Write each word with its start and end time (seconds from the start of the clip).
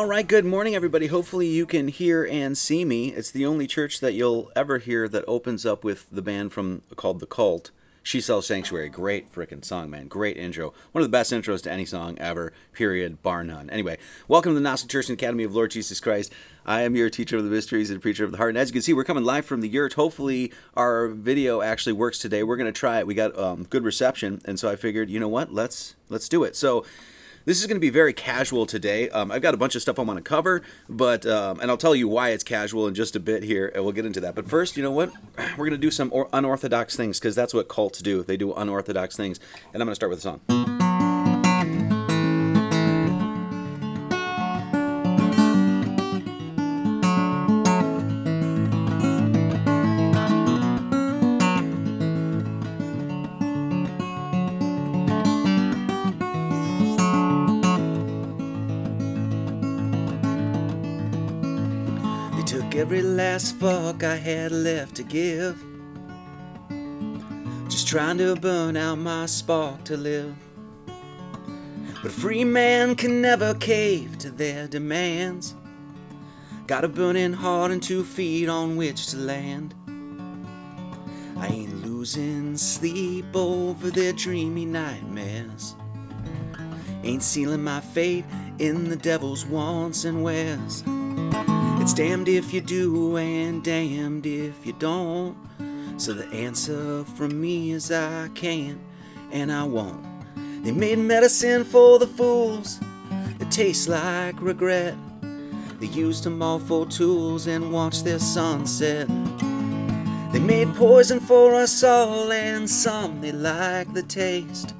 All 0.00 0.06
right, 0.06 0.26
good 0.26 0.46
morning, 0.46 0.74
everybody. 0.74 1.08
Hopefully, 1.08 1.46
you 1.46 1.66
can 1.66 1.88
hear 1.88 2.24
and 2.24 2.56
see 2.56 2.86
me. 2.86 3.08
It's 3.08 3.30
the 3.30 3.44
only 3.44 3.66
church 3.66 4.00
that 4.00 4.14
you'll 4.14 4.50
ever 4.56 4.78
hear 4.78 5.06
that 5.06 5.26
opens 5.28 5.66
up 5.66 5.84
with 5.84 6.06
the 6.10 6.22
band 6.22 6.54
from 6.54 6.80
called 6.96 7.20
The 7.20 7.26
Cult. 7.26 7.70
She 8.02 8.22
Sells 8.22 8.46
Sanctuary. 8.46 8.88
Great 8.88 9.30
freaking 9.30 9.62
song, 9.62 9.90
man. 9.90 10.08
Great 10.08 10.38
intro. 10.38 10.72
One 10.92 11.02
of 11.02 11.06
the 11.06 11.12
best 11.12 11.30
intros 11.30 11.62
to 11.64 11.70
any 11.70 11.84
song 11.84 12.16
ever, 12.18 12.54
period, 12.72 13.22
bar 13.22 13.44
none. 13.44 13.68
Anyway, 13.68 13.98
welcome 14.26 14.52
to 14.52 14.54
the 14.54 14.62
Gnostic 14.62 14.88
Church 14.88 15.10
and 15.10 15.18
Academy 15.18 15.44
of 15.44 15.54
Lord 15.54 15.70
Jesus 15.70 16.00
Christ. 16.00 16.32
I 16.64 16.80
am 16.80 16.96
your 16.96 17.10
teacher 17.10 17.36
of 17.36 17.44
the 17.44 17.50
mysteries 17.50 17.90
and 17.90 18.00
preacher 18.00 18.24
of 18.24 18.30
the 18.30 18.38
heart. 18.38 18.52
And 18.52 18.58
as 18.58 18.70
you 18.70 18.72
can 18.72 18.80
see, 18.80 18.94
we're 18.94 19.04
coming 19.04 19.24
live 19.24 19.44
from 19.44 19.60
the 19.60 19.68
yurt. 19.68 19.92
Hopefully, 19.92 20.50
our 20.78 21.08
video 21.08 21.60
actually 21.60 21.92
works 21.92 22.18
today. 22.18 22.42
We're 22.42 22.56
going 22.56 22.72
to 22.72 22.80
try 22.80 23.00
it. 23.00 23.06
We 23.06 23.12
got 23.12 23.38
um, 23.38 23.64
good 23.64 23.84
reception, 23.84 24.40
and 24.46 24.58
so 24.58 24.70
I 24.70 24.76
figured, 24.76 25.10
you 25.10 25.20
know 25.20 25.28
what? 25.28 25.52
Let's 25.52 25.94
let's 26.08 26.26
do 26.26 26.42
it. 26.42 26.56
So 26.56 26.86
this 27.44 27.60
is 27.60 27.66
going 27.66 27.76
to 27.76 27.80
be 27.80 27.90
very 27.90 28.12
casual 28.12 28.66
today. 28.66 29.08
Um, 29.10 29.30
I've 29.30 29.42
got 29.42 29.54
a 29.54 29.56
bunch 29.56 29.74
of 29.74 29.82
stuff 29.82 29.98
I 29.98 30.02
want 30.02 30.18
to 30.18 30.22
cover, 30.22 30.62
but 30.88 31.26
um, 31.26 31.60
and 31.60 31.70
I'll 31.70 31.76
tell 31.76 31.94
you 31.94 32.08
why 32.08 32.30
it's 32.30 32.44
casual 32.44 32.86
in 32.86 32.94
just 32.94 33.16
a 33.16 33.20
bit 33.20 33.42
here, 33.42 33.70
and 33.74 33.84
we'll 33.84 33.92
get 33.92 34.06
into 34.06 34.20
that. 34.20 34.34
But 34.34 34.48
first, 34.48 34.76
you 34.76 34.82
know 34.82 34.90
what? 34.90 35.12
We're 35.56 35.68
going 35.68 35.70
to 35.72 35.78
do 35.78 35.90
some 35.90 36.10
or- 36.12 36.28
unorthodox 36.32 36.96
things 36.96 37.18
because 37.18 37.34
that's 37.34 37.54
what 37.54 37.68
cults 37.68 38.00
do. 38.00 38.22
They 38.22 38.36
do 38.36 38.52
unorthodox 38.52 39.16
things, 39.16 39.40
and 39.72 39.82
I'm 39.82 39.86
going 39.86 39.92
to 39.92 39.94
start 39.94 40.10
with 40.10 40.18
a 40.18 40.22
song. 40.22 41.09
Every 62.90 63.02
last 63.02 63.54
fuck 63.54 64.02
I 64.02 64.16
had 64.16 64.50
left 64.50 64.96
to 64.96 65.04
give. 65.04 65.64
Just 67.68 67.86
trying 67.86 68.18
to 68.18 68.34
burn 68.34 68.76
out 68.76 68.98
my 68.98 69.26
spark 69.26 69.84
to 69.84 69.96
live. 69.96 70.34
But 72.02 72.06
a 72.06 72.10
free 72.10 72.42
man 72.42 72.96
can 72.96 73.22
never 73.22 73.54
cave 73.54 74.18
to 74.18 74.30
their 74.32 74.66
demands. 74.66 75.54
Got 76.66 76.82
a 76.82 76.88
burning 76.88 77.32
heart 77.32 77.70
and 77.70 77.80
two 77.80 78.02
feet 78.02 78.48
on 78.48 78.76
which 78.76 79.06
to 79.10 79.18
land. 79.18 79.72
I 81.36 81.46
ain't 81.46 81.86
losing 81.86 82.56
sleep 82.56 83.26
over 83.36 83.92
their 83.92 84.12
dreamy 84.12 84.64
nightmares. 84.64 85.76
Ain't 87.04 87.22
sealing 87.22 87.62
my 87.62 87.78
fate 87.78 88.24
in 88.58 88.88
the 88.88 88.96
devil's 88.96 89.46
wants 89.46 90.04
and 90.04 90.24
wares. 90.24 90.82
It's 91.80 91.94
damned 91.94 92.28
if 92.28 92.52
you 92.52 92.60
do 92.60 93.16
and 93.16 93.64
damned 93.64 94.26
if 94.26 94.66
you 94.66 94.74
don't. 94.74 95.34
So 95.96 96.12
the 96.12 96.26
answer 96.26 97.04
from 97.04 97.40
me 97.40 97.72
is 97.72 97.90
I 97.90 98.28
can't 98.34 98.78
and 99.32 99.50
I 99.50 99.64
won't. 99.64 100.04
They 100.62 100.72
made 100.72 100.98
medicine 100.98 101.64
for 101.64 101.98
the 101.98 102.06
fools. 102.06 102.78
It 103.40 103.50
tastes 103.50 103.88
like 103.88 104.40
regret. 104.42 104.94
They 105.80 105.86
used 105.86 106.24
them 106.24 106.42
all 106.42 106.58
for 106.58 106.84
tools 106.84 107.46
and 107.46 107.72
watched 107.72 108.04
their 108.04 108.18
sunset. 108.18 109.08
They 110.32 110.38
made 110.38 110.74
poison 110.74 111.18
for 111.18 111.54
us 111.54 111.82
all, 111.82 112.30
and 112.30 112.68
some 112.68 113.22
they 113.22 113.32
like 113.32 113.92
the 113.94 114.02
taste. 114.02 114.74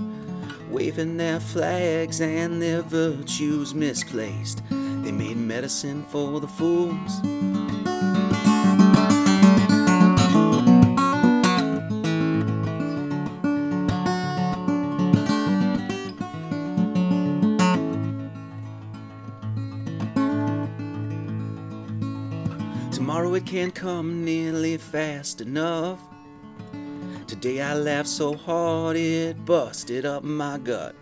Waving 0.68 1.16
their 1.16 1.40
flags 1.40 2.20
and 2.20 2.60
their 2.60 2.82
virtues 2.82 3.74
misplaced. 3.74 4.62
They 5.10 5.16
made 5.16 5.38
medicine 5.38 6.04
for 6.04 6.38
the 6.38 6.46
fools. 6.46 7.20
Tomorrow 22.92 23.34
it 23.34 23.46
can't 23.46 23.74
come 23.74 24.24
nearly 24.24 24.76
fast 24.76 25.40
enough. 25.40 25.98
Today 27.26 27.60
I 27.60 27.74
laughed 27.74 28.08
so 28.08 28.36
hard 28.36 28.96
it 28.96 29.44
busted 29.44 30.06
up 30.06 30.22
my 30.22 30.58
gut. 30.58 30.94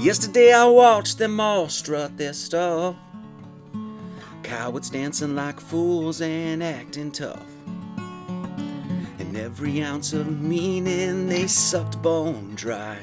Yesterday 0.00 0.52
I 0.52 0.64
watched 0.64 1.18
them 1.18 1.40
all 1.40 1.68
strut 1.68 2.16
their 2.16 2.32
stuff. 2.32 2.94
Cowards 4.44 4.90
dancing 4.90 5.34
like 5.34 5.58
fools 5.58 6.20
and 6.20 6.62
acting 6.62 7.10
tough. 7.10 7.44
And 9.18 9.36
every 9.36 9.82
ounce 9.82 10.12
of 10.12 10.40
meaning 10.40 11.28
they 11.28 11.48
sucked 11.48 12.00
bone 12.00 12.54
dry. 12.54 12.98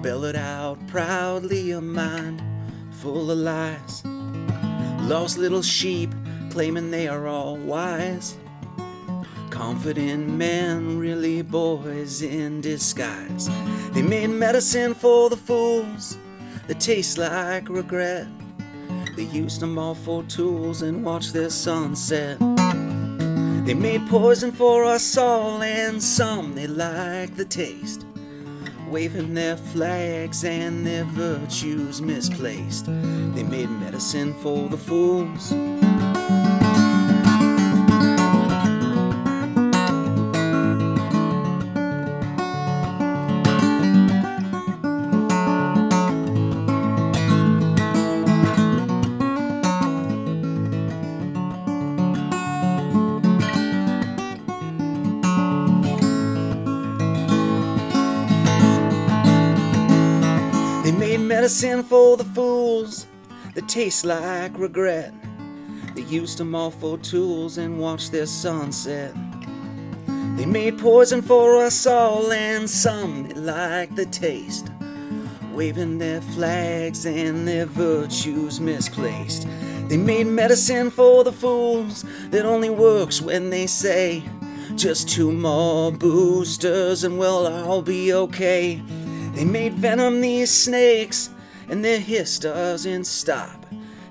Bellowed 0.00 0.36
out 0.36 0.78
proudly 0.86 1.72
a 1.72 1.82
mind 1.82 2.42
full 2.90 3.30
of 3.30 3.36
lies. 3.36 4.02
Lost 5.02 5.36
little 5.36 5.60
sheep 5.60 6.14
claiming 6.48 6.90
they 6.90 7.08
are 7.08 7.26
all 7.26 7.58
wise. 7.58 8.38
Confident 9.54 10.28
men, 10.28 10.98
really 10.98 11.40
boys 11.40 12.22
in 12.22 12.60
disguise. 12.60 13.48
They 13.92 14.02
made 14.02 14.26
medicine 14.26 14.94
for 14.94 15.30
the 15.30 15.36
fools 15.36 16.18
that 16.66 16.80
taste 16.80 17.18
like 17.18 17.68
regret. 17.68 18.26
They 19.16 19.22
used 19.22 19.60
them 19.60 19.78
all 19.78 19.94
for 19.94 20.24
tools 20.24 20.82
and 20.82 21.04
watched 21.04 21.32
their 21.32 21.50
sunset. 21.50 22.40
They 23.64 23.74
made 23.74 24.08
poison 24.08 24.50
for 24.50 24.84
us 24.84 25.16
all, 25.16 25.62
and 25.62 26.02
some 26.02 26.56
they 26.56 26.66
liked 26.66 27.36
the 27.36 27.44
taste. 27.44 28.04
Waving 28.90 29.34
their 29.34 29.56
flags 29.56 30.42
and 30.42 30.84
their 30.84 31.04
virtues 31.04 32.02
misplaced. 32.02 32.86
They 32.86 33.44
made 33.44 33.70
medicine 33.70 34.34
for 34.42 34.68
the 34.68 34.76
fools. 34.76 35.54
That 63.64 63.72
taste 63.72 64.04
like 64.04 64.58
regret. 64.58 65.12
They 65.94 66.02
used 66.02 66.38
them 66.38 66.54
all 66.54 66.70
for 66.70 66.98
tools 66.98 67.56
and 67.56 67.78
watched 67.78 68.12
their 68.12 68.26
sunset. 68.26 69.14
They 70.36 70.44
made 70.44 70.78
poison 70.78 71.22
for 71.22 71.64
us 71.64 71.86
all, 71.86 72.30
and 72.32 72.68
some 72.68 73.28
they 73.28 73.34
liked 73.34 73.96
the 73.96 74.06
taste. 74.06 74.70
Waving 75.52 75.98
their 75.98 76.20
flags 76.20 77.06
and 77.06 77.46
their 77.46 77.66
virtues 77.66 78.60
misplaced. 78.60 79.46
They 79.88 79.96
made 79.96 80.26
medicine 80.26 80.90
for 80.90 81.24
the 81.24 81.32
fools 81.32 82.04
that 82.30 82.44
only 82.44 82.70
works 82.70 83.22
when 83.22 83.50
they 83.50 83.66
say, 83.66 84.24
just 84.74 85.08
two 85.08 85.30
more 85.30 85.92
boosters 85.92 87.04
and 87.04 87.18
we'll 87.18 87.46
all 87.46 87.82
be 87.82 88.12
okay. 88.12 88.82
They 89.34 89.44
made 89.44 89.74
venom 89.74 90.20
these 90.20 90.52
snakes, 90.52 91.30
and 91.68 91.84
their 91.84 92.00
hiss 92.00 92.38
doesn't 92.38 93.04
stop. 93.04 93.63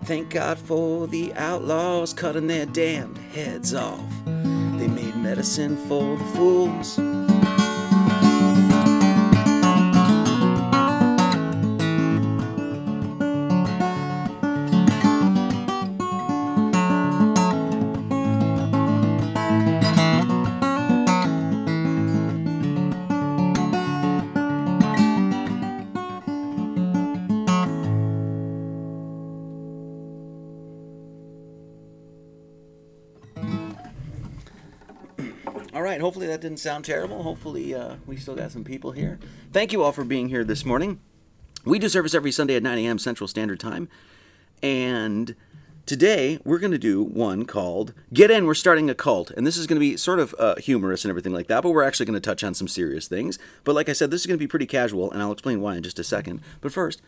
Thank 0.06 0.32
God 0.32 0.60
for 0.60 1.08
the 1.08 1.34
outlaws 1.36 2.14
cutting 2.14 2.48
their 2.48 2.66
damned 2.66 3.18
heads 3.18 3.74
off. 3.74 4.02
They 4.26 4.88
made 4.88 5.16
medicine 5.16 5.78
for 5.88 6.18
the 6.18 6.26
fools. 6.36 7.23
Hopefully 36.04 36.28
that 36.28 36.42
didn't 36.42 36.60
sound 36.60 36.84
terrible. 36.84 37.24
Hopefully 37.24 37.74
uh, 37.74 37.96
we 38.06 38.18
still 38.18 38.36
got 38.36 38.52
some 38.52 38.66
people 38.66 38.92
here. 38.92 39.20
Thank 39.54 39.72
you 39.72 39.82
all 39.82 39.94
for 39.94 40.04
being 40.04 40.28
here 40.28 40.44
this 40.44 40.66
morning. 40.66 41.00
We 41.64 41.80
do 41.80 41.88
service 41.88 42.14
every 42.14 42.32
Sunday 42.32 42.56
at 42.56 42.64
9 42.64 42.78
a.m. 42.80 43.00
Central 43.00 43.28
Standard 43.28 43.60
Time. 43.60 43.88
And 44.62 45.34
today 45.86 46.40
we're 46.44 46.60
going 46.60 46.74
to 46.74 46.78
do 46.78 47.02
one 47.02 47.46
called 47.46 47.94
Get 48.12 48.30
In, 48.30 48.46
We're 48.46 48.54
Starting 48.54 48.90
a 48.90 48.96
Cult. 48.96 49.32
And 49.32 49.48
this 49.48 49.56
is 49.56 49.66
going 49.66 49.78
to 49.78 49.80
be 49.80 49.96
sort 49.96 50.20
of 50.20 50.36
uh, 50.38 50.56
humorous 50.58 51.06
and 51.06 51.10
everything 51.10 51.32
like 51.32 51.48
that, 51.48 51.64
but 51.64 51.72
we're 51.72 51.84
actually 51.84 52.06
going 52.06 52.16
to 52.16 52.20
touch 52.20 52.44
on 52.44 52.54
some 52.54 52.68
serious 52.68 53.08
things. 53.08 53.40
But 53.64 53.74
like 53.74 53.88
I 53.88 53.94
said, 53.94 54.12
this 54.12 54.22
is 54.22 54.28
going 54.28 54.38
to 54.38 54.44
be 54.44 54.48
pretty 54.48 54.66
casual, 54.66 55.10
and 55.10 55.22
I'll 55.22 55.32
explain 55.32 55.62
why 55.62 55.78
in 55.78 55.84
just 55.84 56.00
a 56.00 56.04
second. 56.04 56.42
But 56.60 56.74
first, 56.74 57.02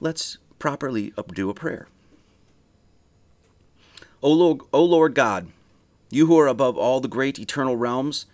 let's 0.00 0.38
properly 0.58 1.14
do 1.32 1.48
a 1.48 1.54
prayer. 1.54 1.86
O 4.22 4.32
Lord, 4.32 4.60
o 4.72 4.84
Lord 4.84 5.14
God, 5.14 5.48
you 6.10 6.26
who 6.26 6.38
are 6.38 6.48
above 6.48 6.76
all 6.76 7.00
the 7.00 7.08
great 7.08 7.38
eternal 7.38 7.76
realms, 7.76 8.26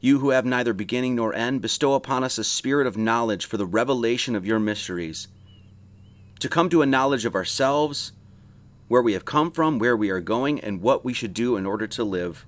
you 0.00 0.18
who 0.18 0.30
have 0.30 0.44
neither 0.44 0.74
beginning 0.74 1.14
nor 1.14 1.34
end, 1.34 1.62
bestow 1.62 1.94
upon 1.94 2.22
us 2.22 2.36
a 2.36 2.44
spirit 2.44 2.86
of 2.86 2.98
knowledge 2.98 3.46
for 3.46 3.56
the 3.56 3.66
revelation 3.66 4.36
of 4.36 4.46
your 4.46 4.60
mysteries, 4.60 5.28
to 6.38 6.48
come 6.48 6.68
to 6.68 6.82
a 6.82 6.86
knowledge 6.86 7.24
of 7.24 7.34
ourselves, 7.34 8.12
where 8.88 9.00
we 9.00 9.14
have 9.14 9.24
come 9.24 9.50
from, 9.50 9.78
where 9.78 9.96
we 9.96 10.10
are 10.10 10.20
going, 10.20 10.60
and 10.60 10.82
what 10.82 11.04
we 11.04 11.14
should 11.14 11.32
do 11.32 11.56
in 11.56 11.64
order 11.64 11.86
to 11.86 12.04
live. 12.04 12.44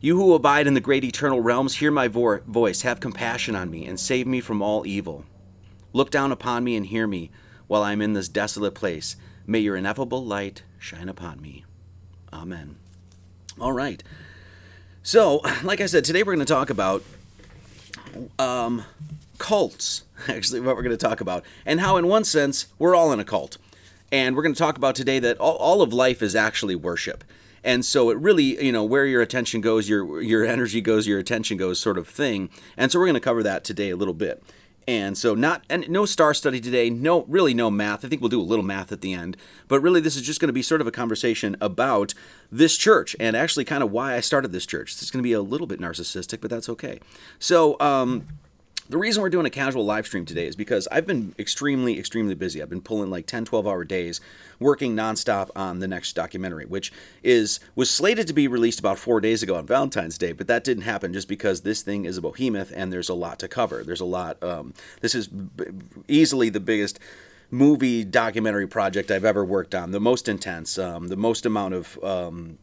You 0.00 0.16
who 0.16 0.34
abide 0.34 0.66
in 0.66 0.74
the 0.74 0.80
great 0.80 1.04
eternal 1.04 1.40
realms, 1.40 1.76
hear 1.76 1.90
my 1.90 2.08
vo- 2.08 2.40
voice, 2.46 2.82
have 2.82 3.00
compassion 3.00 3.56
on 3.56 3.70
me, 3.70 3.86
and 3.86 3.98
save 3.98 4.26
me 4.26 4.40
from 4.40 4.60
all 4.60 4.86
evil. 4.86 5.24
Look 5.94 6.10
down 6.10 6.32
upon 6.32 6.64
me 6.64 6.76
and 6.76 6.86
hear 6.86 7.06
me 7.06 7.30
while 7.66 7.82
I 7.82 7.92
am 7.92 8.02
in 8.02 8.12
this 8.12 8.28
desolate 8.28 8.74
place. 8.74 9.16
May 9.46 9.60
your 9.60 9.76
ineffable 9.76 10.24
light 10.24 10.62
shine 10.78 11.08
upon 11.08 11.40
me. 11.40 11.64
Amen. 12.32 12.76
All 13.60 13.72
right. 13.72 14.02
So, 15.02 15.42
like 15.62 15.82
I 15.82 15.86
said, 15.86 16.04
today 16.04 16.22
we're 16.22 16.34
going 16.34 16.46
to 16.46 16.52
talk 16.52 16.70
about 16.70 17.04
um, 18.38 18.84
cults, 19.36 20.04
actually, 20.28 20.60
what 20.60 20.76
we're 20.76 20.82
going 20.82 20.96
to 20.96 21.06
talk 21.06 21.20
about, 21.20 21.44
and 21.66 21.80
how, 21.80 21.98
in 21.98 22.08
one 22.08 22.24
sense, 22.24 22.68
we're 22.78 22.94
all 22.94 23.12
in 23.12 23.20
a 23.20 23.24
cult. 23.24 23.58
And 24.10 24.34
we're 24.34 24.42
going 24.42 24.54
to 24.54 24.58
talk 24.58 24.78
about 24.78 24.94
today 24.94 25.18
that 25.18 25.38
all, 25.38 25.56
all 25.56 25.82
of 25.82 25.92
life 25.92 26.22
is 26.22 26.34
actually 26.34 26.74
worship. 26.74 27.22
And 27.62 27.84
so 27.84 28.08
it 28.08 28.16
really, 28.16 28.64
you 28.64 28.72
know, 28.72 28.82
where 28.82 29.04
your 29.04 29.20
attention 29.20 29.60
goes, 29.60 29.88
your 29.88 30.22
your 30.22 30.46
energy 30.46 30.80
goes, 30.80 31.06
your 31.06 31.18
attention 31.18 31.58
goes, 31.58 31.78
sort 31.78 31.98
of 31.98 32.08
thing. 32.08 32.48
And 32.78 32.90
so 32.90 32.98
we're 32.98 33.06
going 33.06 33.14
to 33.14 33.20
cover 33.20 33.42
that 33.42 33.62
today 33.62 33.90
a 33.90 33.96
little 33.96 34.14
bit. 34.14 34.42
And 34.88 35.16
so 35.16 35.34
not 35.34 35.62
and 35.68 35.88
no 35.88 36.06
star 36.06 36.34
study 36.34 36.60
today, 36.60 36.90
no 36.90 37.24
really 37.24 37.54
no 37.54 37.70
math. 37.70 38.04
I 38.04 38.08
think 38.08 38.20
we'll 38.20 38.30
do 38.30 38.40
a 38.40 38.42
little 38.42 38.64
math 38.64 38.92
at 38.92 39.00
the 39.00 39.12
end. 39.12 39.36
But 39.68 39.80
really 39.80 40.00
this 40.00 40.16
is 40.16 40.22
just 40.22 40.40
going 40.40 40.48
to 40.48 40.52
be 40.52 40.62
sort 40.62 40.80
of 40.80 40.86
a 40.86 40.90
conversation 40.92 41.56
about 41.60 42.14
this 42.50 42.76
church 42.76 43.14
and 43.20 43.36
actually 43.36 43.64
kind 43.64 43.82
of 43.82 43.90
why 43.90 44.14
I 44.14 44.20
started 44.20 44.52
this 44.52 44.66
church. 44.66 44.94
This 44.94 45.02
is 45.02 45.10
going 45.10 45.22
to 45.22 45.28
be 45.28 45.32
a 45.32 45.42
little 45.42 45.66
bit 45.66 45.80
narcissistic, 45.80 46.40
but 46.40 46.50
that's 46.50 46.68
okay. 46.68 47.00
So, 47.38 47.78
um 47.80 48.26
the 48.90 48.98
reason 48.98 49.22
we're 49.22 49.30
doing 49.30 49.46
a 49.46 49.50
casual 49.50 49.84
live 49.84 50.04
stream 50.04 50.24
today 50.24 50.48
is 50.48 50.56
because 50.56 50.88
I've 50.90 51.06
been 51.06 51.32
extremely, 51.38 51.96
extremely 51.96 52.34
busy. 52.34 52.60
I've 52.60 52.68
been 52.68 52.80
pulling 52.80 53.08
like 53.08 53.24
10, 53.24 53.44
12 53.44 53.64
hour 53.64 53.84
days 53.84 54.20
working 54.58 54.96
nonstop 54.96 55.48
on 55.54 55.78
the 55.78 55.86
next 55.86 56.14
documentary, 56.14 56.66
which 56.66 56.92
is 57.22 57.60
was 57.76 57.88
slated 57.88 58.26
to 58.26 58.32
be 58.32 58.48
released 58.48 58.80
about 58.80 58.98
four 58.98 59.20
days 59.20 59.44
ago 59.44 59.54
on 59.54 59.64
Valentine's 59.64 60.18
Day, 60.18 60.32
but 60.32 60.48
that 60.48 60.64
didn't 60.64 60.82
happen 60.82 61.12
just 61.12 61.28
because 61.28 61.60
this 61.60 61.82
thing 61.82 62.04
is 62.04 62.16
a 62.16 62.20
behemoth 62.20 62.72
and 62.74 62.92
there's 62.92 63.08
a 63.08 63.14
lot 63.14 63.38
to 63.38 63.46
cover. 63.46 63.84
There's 63.84 64.00
a 64.00 64.04
lot. 64.04 64.42
Um, 64.42 64.74
this 65.02 65.14
is 65.14 65.28
b- 65.28 65.66
easily 66.08 66.50
the 66.50 66.58
biggest 66.58 66.98
movie 67.48 68.02
documentary 68.02 68.66
project 68.66 69.12
I've 69.12 69.24
ever 69.24 69.44
worked 69.44 69.74
on, 69.74 69.92
the 69.92 70.00
most 70.00 70.28
intense, 70.28 70.78
um, 70.78 71.08
the 71.08 71.16
most 71.16 71.46
amount 71.46 71.74
of. 71.74 71.98
Um, 72.02 72.58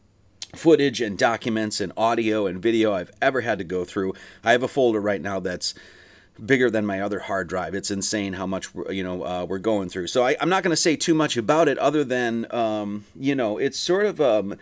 footage 0.56 1.02
and 1.02 1.18
documents 1.18 1.82
and 1.82 1.92
audio 1.98 2.48
and 2.48 2.62
video 2.62 2.94
I've 2.94 3.12
ever 3.22 3.42
had 3.42 3.58
to 3.58 3.66
go 3.66 3.84
through. 3.84 4.14
I 4.46 4.54
have 4.54 4.64
a 4.64 4.68
folder 4.70 5.02
right 5.02 5.22
now 5.22 5.42
that's 5.42 5.74
bigger 6.44 6.70
than 6.70 6.86
my 6.86 7.02
other 7.02 7.20
hard 7.20 7.48
drive. 7.48 7.74
It's 7.74 7.92
insane 7.92 8.34
how 8.34 8.46
much 8.48 8.70
you 8.90 9.04
know 9.04 9.24
uh, 9.24 9.46
we're 9.46 9.58
going 9.58 9.90
through. 9.90 10.08
So 10.08 10.24
I, 10.24 10.36
am 10.40 10.50
not 10.50 10.64
going 10.64 10.72
to 10.72 10.82
say 10.82 10.96
too 10.96 11.14
much 11.14 11.38
about 11.38 11.68
it, 11.68 11.78
other 11.78 12.04
than 12.04 12.52
um, 12.54 13.06
you 13.16 13.36
know 13.36 13.58
it's 13.58 13.78
sort 13.78 14.06
of 14.06 14.22
um, 14.22 14.56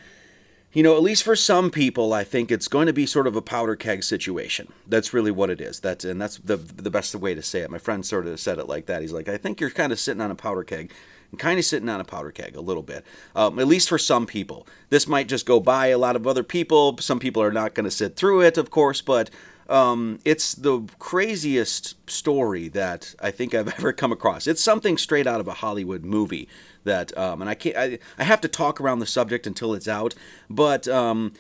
you 0.74 0.84
know 0.84 0.96
at 0.96 1.02
least 1.04 1.24
for 1.24 1.36
some 1.36 1.72
people, 1.72 2.14
I 2.14 2.24
think 2.24 2.52
it's 2.52 2.68
going 2.68 2.88
to 2.88 2.94
be 2.94 3.06
sort 3.06 3.28
of 3.28 3.36
a 3.36 3.42
powder 3.42 3.76
keg 3.76 4.04
situation. 4.04 4.72
That's 4.88 5.14
really 5.14 5.32
what 5.32 5.50
it 5.50 5.62
is. 5.62 5.80
That's 5.80 6.06
and 6.06 6.22
that's 6.22 6.38
the 6.38 6.58
the 6.58 6.92
best 6.92 7.14
way 7.16 7.34
to 7.36 7.42
say 7.42 7.62
it. 7.62 7.70
My 7.70 7.80
friend 7.80 8.06
sort 8.06 8.28
of 8.28 8.40
said 8.40 8.60
it 8.60 8.68
like 8.68 8.86
that. 8.88 9.02
He's 9.02 9.14
like, 9.14 9.28
I 9.28 9.38
think 9.38 9.60
you're 9.60 9.70
kind 9.70 9.92
of 9.92 10.00
sitting 10.00 10.22
on 10.22 10.32
a 10.32 10.36
powder 10.36 10.64
keg. 10.64 10.92
and 11.32 11.40
kind 11.40 11.58
of 11.58 11.66
sitting 11.66 11.90
on 11.90 12.00
a 12.00 12.06
powder 12.06 12.32
keg 12.32 12.56
a 12.56 12.62
little 12.62 12.84
bit, 12.84 13.04
um, 13.36 13.58
at 13.60 13.68
least 13.68 13.90
for 13.90 13.98
some 13.98 14.26
people. 14.28 14.68
This 14.90 15.08
might 15.08 15.28
just 15.28 15.46
go 15.46 15.60
by 15.60 15.88
a 15.88 15.98
lot 15.98 16.16
of 16.16 16.28
other 16.28 16.44
people. 16.44 16.98
Some 17.00 17.20
people 17.20 17.42
are 17.42 17.52
not 17.52 17.74
going 17.74 17.86
to 17.86 17.92
sit 17.92 18.16
through 18.16 18.42
it, 18.42 18.58
of 18.58 18.70
course, 18.70 19.02
but 19.02 19.30
um, 19.70 20.20
it's 20.26 20.54
the 20.54 20.82
craziest 21.00 22.10
story 22.10 22.68
that 22.70 23.16
I 23.22 23.32
think 23.32 23.54
I've 23.54 23.68
ever 23.80 23.94
come 23.94 24.12
across. 24.12 24.48
It's 24.48 24.62
something 24.62 24.98
straight 24.98 25.28
out 25.28 25.40
of 25.40 25.48
a 25.48 25.54
Hollywood 25.54 26.04
movie 26.04 26.48
that, 26.84 27.18
um, 27.18 27.42
and 27.42 27.50
I 27.50 27.56
can't, 27.56 27.76
I, 27.76 28.00
I 28.18 28.24
have 28.24 28.42
to 28.42 28.48
talk 28.48 28.80
around 28.80 29.00
the 29.00 29.06
subject 29.06 29.48
until 29.48 29.74
it's 29.74 29.88
out, 29.88 30.14
but 30.50 30.88
um, 30.88 31.34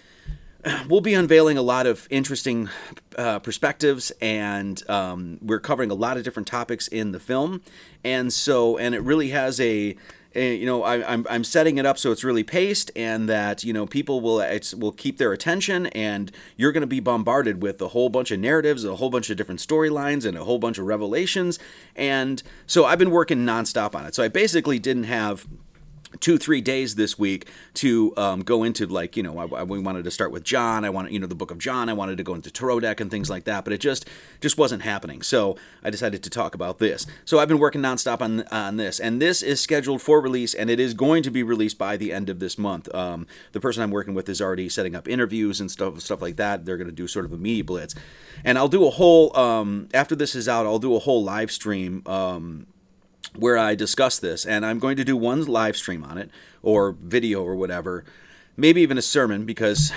we'll 0.89 1.01
be 1.01 1.13
unveiling 1.13 1.57
a 1.57 1.61
lot 1.61 1.85
of 1.85 2.07
interesting 2.09 2.69
uh, 3.17 3.39
perspectives, 3.39 4.11
and 4.21 4.87
um, 4.89 5.37
we're 5.41 5.59
covering 5.59 5.91
a 5.91 5.95
lot 5.95 6.17
of 6.17 6.23
different 6.23 6.47
topics 6.47 6.87
in 6.87 7.11
the 7.11 7.19
film, 7.19 7.61
and 8.03 8.33
so, 8.33 8.77
and 8.77 8.95
it 8.95 9.01
really 9.01 9.29
has 9.29 9.59
a 9.59 9.95
Eh, 10.35 10.51
you 10.51 10.65
know 10.65 10.83
I, 10.83 10.97
am 10.97 11.03
I'm, 11.07 11.27
I'm 11.29 11.43
setting 11.43 11.77
it 11.77 11.85
up 11.85 11.97
so 11.97 12.11
it's 12.11 12.23
really 12.23 12.43
paced 12.43 12.91
and 12.95 13.29
that 13.29 13.63
you 13.63 13.71
know 13.71 13.85
people 13.85 14.19
will 14.19 14.43
will 14.77 14.91
keep 14.91 15.17
their 15.17 15.31
attention 15.31 15.87
and 15.87 16.31
you're 16.57 16.73
going 16.73 16.81
to 16.81 16.87
be 16.87 16.99
bombarded 16.99 17.61
with 17.61 17.81
a 17.81 17.89
whole 17.89 18.09
bunch 18.09 18.31
of 18.31 18.39
narratives 18.39 18.83
a 18.83 18.97
whole 18.97 19.09
bunch 19.09 19.29
of 19.29 19.37
different 19.37 19.61
storylines 19.61 20.25
and 20.25 20.37
a 20.37 20.43
whole 20.43 20.59
bunch 20.59 20.77
of 20.77 20.85
revelations. 20.85 21.59
And 21.95 22.41
so 22.67 22.85
I've 22.85 22.99
been 22.99 23.11
working 23.11 23.45
nonstop 23.45 23.95
on 23.95 24.05
it. 24.05 24.15
So 24.15 24.23
I 24.23 24.27
basically 24.27 24.79
didn't 24.79 25.05
have 25.05 25.45
two 26.19 26.37
three 26.37 26.61
days 26.61 26.95
this 26.95 27.17
week 27.17 27.47
to 27.75 28.13
um, 28.17 28.41
go 28.41 28.63
into 28.63 28.85
like 28.85 29.17
you 29.17 29.23
know 29.23 29.37
I, 29.37 29.59
I, 29.59 29.63
we 29.63 29.79
wanted 29.79 30.03
to 30.05 30.11
start 30.11 30.31
with 30.31 30.43
John. 30.43 30.85
I 30.85 30.89
wanted 30.89 31.11
you 31.11 31.19
know 31.19 31.27
the 31.27 31.35
book 31.35 31.51
of 31.51 31.57
John. 31.57 31.89
I 31.89 31.93
wanted 31.93 32.17
to 32.17 32.23
go 32.23 32.33
into 32.33 32.51
tarot 32.51 32.81
deck 32.81 32.99
and 32.99 33.09
things 33.09 33.29
like 33.29 33.45
that 33.45 33.63
but 33.63 33.73
it 33.73 33.79
just 33.79 34.05
just 34.41 34.57
wasn't 34.57 34.83
happening. 34.83 35.21
So 35.21 35.57
I 35.83 35.89
decided 35.89 36.23
to 36.23 36.29
talk 36.29 36.55
about 36.55 36.79
this. 36.79 37.05
So 37.25 37.39
I've 37.39 37.47
been 37.47 37.59
working 37.59 37.81
nonstop 37.81 38.21
on 38.21 38.43
on 38.47 38.77
this 38.77 38.99
and 38.99 39.21
this 39.21 39.41
is 39.41 39.59
scheduled 39.59 40.01
for 40.01 40.21
release 40.21 40.53
and 40.53 40.69
it 40.69 40.79
is 40.79 40.93
going 40.93 41.23
to 41.23 41.31
be 41.31 41.43
released 41.43 41.77
by 41.77 41.97
the 41.97 42.11
end 42.13 42.29
of 42.29 42.39
this 42.39 42.57
month. 42.57 42.93
Um, 42.93 43.27
the 43.51 43.59
person 43.59 43.83
I'm 43.83 43.91
working 43.91 44.13
with 44.13 44.29
is 44.29 44.41
already 44.41 44.69
setting 44.69 44.95
up 44.95 45.07
interviews 45.07 45.59
and 45.59 45.69
stuff 45.69 45.99
stuff 46.01 46.21
like 46.21 46.37
that. 46.37 46.65
They're 46.65 46.77
going 46.77 46.89
to 46.89 46.93
do 46.93 47.07
sort 47.07 47.25
of 47.25 47.33
a 47.33 47.37
media 47.37 47.63
blitz. 47.63 47.95
And 48.43 48.57
I'll 48.57 48.67
do 48.67 48.85
a 48.85 48.89
whole 48.89 49.35
um, 49.37 49.89
after 49.93 50.15
this 50.15 50.35
is 50.35 50.47
out 50.47 50.65
I'll 50.65 50.79
do 50.79 50.95
a 50.95 50.99
whole 50.99 51.23
live 51.23 51.51
stream 51.51 52.03
um, 52.05 52.67
where 53.37 53.57
I 53.57 53.75
discuss 53.75 54.19
this, 54.19 54.45
and 54.45 54.65
I'm 54.65 54.79
going 54.79 54.97
to 54.97 55.03
do 55.03 55.17
one 55.17 55.45
live 55.45 55.77
stream 55.77 56.03
on 56.03 56.17
it, 56.17 56.29
or 56.61 56.91
video 56.91 57.43
or 57.43 57.55
whatever, 57.55 58.03
maybe 58.57 58.81
even 58.81 58.97
a 58.97 59.01
sermon 59.01 59.45
because 59.45 59.91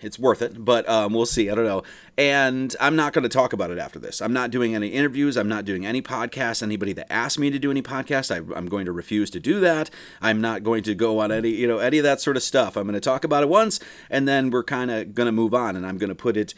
it's 0.00 0.18
worth 0.18 0.42
it, 0.42 0.64
but 0.64 0.88
um, 0.88 1.12
we'll 1.12 1.26
see. 1.26 1.50
I 1.50 1.54
don't 1.54 1.64
know. 1.64 1.82
And 2.16 2.74
I'm 2.80 2.94
not 2.94 3.12
going 3.12 3.24
to 3.24 3.28
talk 3.28 3.52
about 3.52 3.70
it 3.70 3.78
after 3.78 3.98
this. 3.98 4.20
I'm 4.20 4.32
not 4.32 4.50
doing 4.50 4.74
any 4.74 4.88
interviews. 4.88 5.36
I'm 5.36 5.48
not 5.48 5.64
doing 5.64 5.84
any 5.84 6.00
podcasts. 6.02 6.62
Anybody 6.62 6.92
that 6.94 7.12
asks 7.12 7.38
me 7.38 7.50
to 7.50 7.58
do 7.58 7.70
any 7.70 7.82
podcasts, 7.82 8.32
I, 8.32 8.38
I'm 8.56 8.66
going 8.66 8.86
to 8.86 8.92
refuse 8.92 9.30
to 9.30 9.40
do 9.40 9.60
that. 9.60 9.90
I'm 10.20 10.40
not 10.40 10.62
going 10.62 10.82
to 10.84 10.94
go 10.94 11.18
on 11.18 11.32
any, 11.32 11.50
you 11.50 11.66
know, 11.66 11.78
any 11.78 11.98
of 11.98 12.04
that 12.04 12.20
sort 12.20 12.36
of 12.36 12.42
stuff. 12.42 12.76
I'm 12.76 12.84
going 12.84 12.94
to 12.94 13.00
talk 13.00 13.24
about 13.24 13.42
it 13.42 13.48
once, 13.48 13.80
and 14.08 14.28
then 14.28 14.50
we're 14.50 14.64
kind 14.64 14.90
of 14.90 15.14
going 15.14 15.26
to 15.26 15.32
move 15.32 15.54
on, 15.54 15.74
and 15.74 15.86
I'm 15.86 15.98
going 15.98 16.08
to 16.08 16.14
put 16.14 16.36
it 16.36 16.54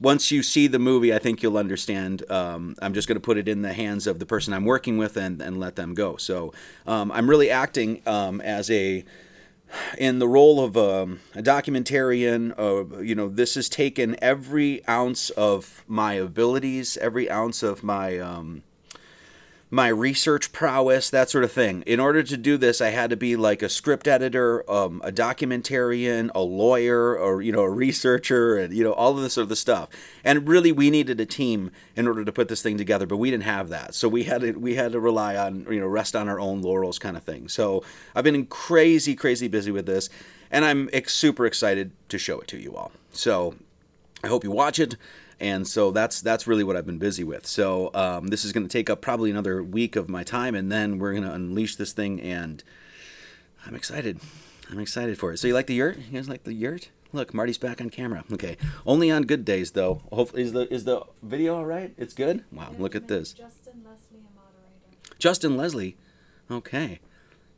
once 0.00 0.30
you 0.30 0.42
see 0.42 0.66
the 0.66 0.78
movie, 0.78 1.14
I 1.14 1.18
think 1.18 1.42
you'll 1.42 1.56
understand. 1.56 2.28
Um, 2.30 2.76
I'm 2.82 2.94
just 2.94 3.08
going 3.08 3.16
to 3.16 3.20
put 3.20 3.38
it 3.38 3.48
in 3.48 3.62
the 3.62 3.72
hands 3.72 4.06
of 4.06 4.18
the 4.18 4.26
person 4.26 4.52
I'm 4.52 4.64
working 4.64 4.98
with 4.98 5.16
and, 5.16 5.40
and 5.40 5.58
let 5.58 5.76
them 5.76 5.94
go. 5.94 6.16
So 6.16 6.52
um, 6.86 7.10
I'm 7.12 7.28
really 7.28 7.50
acting 7.50 8.02
um, 8.06 8.40
as 8.40 8.70
a 8.70 9.04
in 9.98 10.20
the 10.20 10.28
role 10.28 10.62
of 10.62 10.76
um, 10.76 11.20
a 11.34 11.42
documentarian. 11.42 12.54
Uh, 12.58 13.00
you 13.00 13.14
know, 13.14 13.28
this 13.28 13.54
has 13.54 13.68
taken 13.68 14.16
every 14.22 14.86
ounce 14.88 15.30
of 15.30 15.84
my 15.88 16.14
abilities, 16.14 16.96
every 16.98 17.30
ounce 17.30 17.62
of 17.62 17.82
my 17.82 18.18
um, 18.18 18.62
my 19.76 19.88
research 19.88 20.52
prowess, 20.52 21.10
that 21.10 21.28
sort 21.28 21.44
of 21.44 21.52
thing. 21.52 21.82
In 21.82 22.00
order 22.00 22.22
to 22.22 22.36
do 22.38 22.56
this, 22.56 22.80
I 22.80 22.88
had 22.88 23.10
to 23.10 23.16
be 23.16 23.36
like 23.36 23.60
a 23.60 23.68
script 23.68 24.08
editor, 24.08 24.68
um, 24.70 25.02
a 25.04 25.12
documentarian, 25.12 26.30
a 26.34 26.40
lawyer, 26.40 27.14
or 27.14 27.42
you 27.42 27.52
know, 27.52 27.60
a 27.60 27.70
researcher, 27.70 28.56
and 28.56 28.72
you 28.74 28.82
know, 28.82 28.94
all 28.94 29.14
of 29.14 29.22
this 29.22 29.34
sort 29.34 29.50
of 29.50 29.58
stuff. 29.58 29.90
And 30.24 30.48
really, 30.48 30.72
we 30.72 30.88
needed 30.88 31.20
a 31.20 31.26
team 31.26 31.72
in 31.94 32.08
order 32.08 32.24
to 32.24 32.32
put 32.32 32.48
this 32.48 32.62
thing 32.62 32.78
together, 32.78 33.04
but 33.04 33.18
we 33.18 33.30
didn't 33.30 33.44
have 33.44 33.68
that, 33.68 33.94
so 33.94 34.08
we 34.08 34.24
had 34.24 34.40
to 34.40 34.52
we 34.52 34.76
had 34.76 34.92
to 34.92 34.98
rely 34.98 35.36
on 35.36 35.66
you 35.70 35.78
know 35.78 35.86
rest 35.86 36.16
on 36.16 36.26
our 36.26 36.40
own 36.40 36.62
laurels, 36.62 36.98
kind 36.98 37.16
of 37.18 37.22
thing. 37.22 37.46
So 37.46 37.84
I've 38.14 38.24
been 38.24 38.46
crazy, 38.46 39.14
crazy 39.14 39.46
busy 39.46 39.70
with 39.70 39.84
this, 39.84 40.08
and 40.50 40.64
I'm 40.64 40.88
ex- 40.94 41.12
super 41.12 41.44
excited 41.44 41.92
to 42.08 42.16
show 42.16 42.40
it 42.40 42.48
to 42.48 42.56
you 42.56 42.74
all. 42.74 42.92
So 43.12 43.56
I 44.24 44.28
hope 44.28 44.42
you 44.42 44.50
watch 44.50 44.78
it 44.78 44.96
and 45.40 45.66
so 45.66 45.90
that's 45.90 46.20
that's 46.20 46.46
really 46.46 46.64
what 46.64 46.76
I've 46.76 46.86
been 46.86 46.98
busy 46.98 47.24
with. 47.24 47.46
So 47.46 47.90
um, 47.94 48.28
this 48.28 48.44
is 48.44 48.52
going 48.52 48.66
to 48.66 48.72
take 48.72 48.88
up 48.88 49.00
probably 49.00 49.30
another 49.30 49.62
week 49.62 49.96
of 49.96 50.08
my 50.08 50.22
time, 50.24 50.54
and 50.54 50.70
then 50.70 50.98
we're 50.98 51.12
going 51.12 51.24
to 51.24 51.32
unleash 51.32 51.76
this 51.76 51.92
thing, 51.92 52.20
and 52.20 52.62
I'm 53.66 53.74
excited. 53.74 54.20
I'm 54.70 54.78
excited 54.78 55.18
for 55.18 55.32
it. 55.32 55.38
So 55.38 55.46
you 55.46 55.54
like 55.54 55.66
the 55.66 55.74
yurt? 55.74 55.98
You 55.98 56.18
guys 56.18 56.28
like 56.28 56.44
the 56.44 56.52
yurt? 56.52 56.90
Look, 57.12 57.32
Marty's 57.32 57.58
back 57.58 57.80
on 57.80 57.90
camera. 57.90 58.24
Okay, 58.32 58.56
only 58.84 59.10
on 59.10 59.22
good 59.22 59.44
days 59.44 59.72
though. 59.72 60.02
Hopefully, 60.12 60.42
is 60.42 60.52
the 60.52 60.72
is 60.72 60.84
the 60.84 61.02
video 61.22 61.56
all 61.56 61.66
right? 61.66 61.92
It's 61.96 62.14
good. 62.14 62.44
Wow, 62.50 62.74
look 62.78 62.94
at 62.94 63.08
this. 63.08 63.32
Justin 63.32 63.84
Leslie, 63.84 64.20
a 64.20 64.36
moderator. 64.36 65.16
Justin 65.18 65.56
Leslie. 65.56 65.96
Okay. 66.50 67.00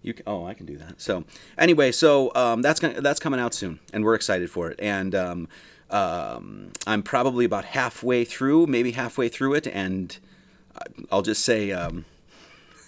You 0.00 0.14
can, 0.14 0.23
oh, 0.28 0.47
I 0.47 0.54
can 0.54 0.64
do 0.64 0.76
that. 0.76 1.00
So 1.00 1.25
anyway, 1.58 1.90
so 1.90 2.32
um, 2.37 2.62
that's 2.62 2.78
gonna, 2.78 3.00
that's 3.00 3.18
coming 3.18 3.40
out 3.40 3.52
soon, 3.52 3.80
and 3.92 4.04
we're 4.04 4.14
excited 4.14 4.49
for 4.49 4.70
it. 4.70 4.78
And 4.80 5.14
um, 5.14 5.49
um, 5.90 6.73
I'm 6.87 7.02
probably 7.02 7.45
about 7.45 7.64
halfway 7.64 8.25
through, 8.25 8.66
maybe 8.66 8.92
halfway 8.92 9.28
through 9.28 9.54
it, 9.54 9.66
and 9.66 10.16
I'll 11.11 11.23
just 11.23 11.45
say. 11.45 11.73
Um, 11.73 12.04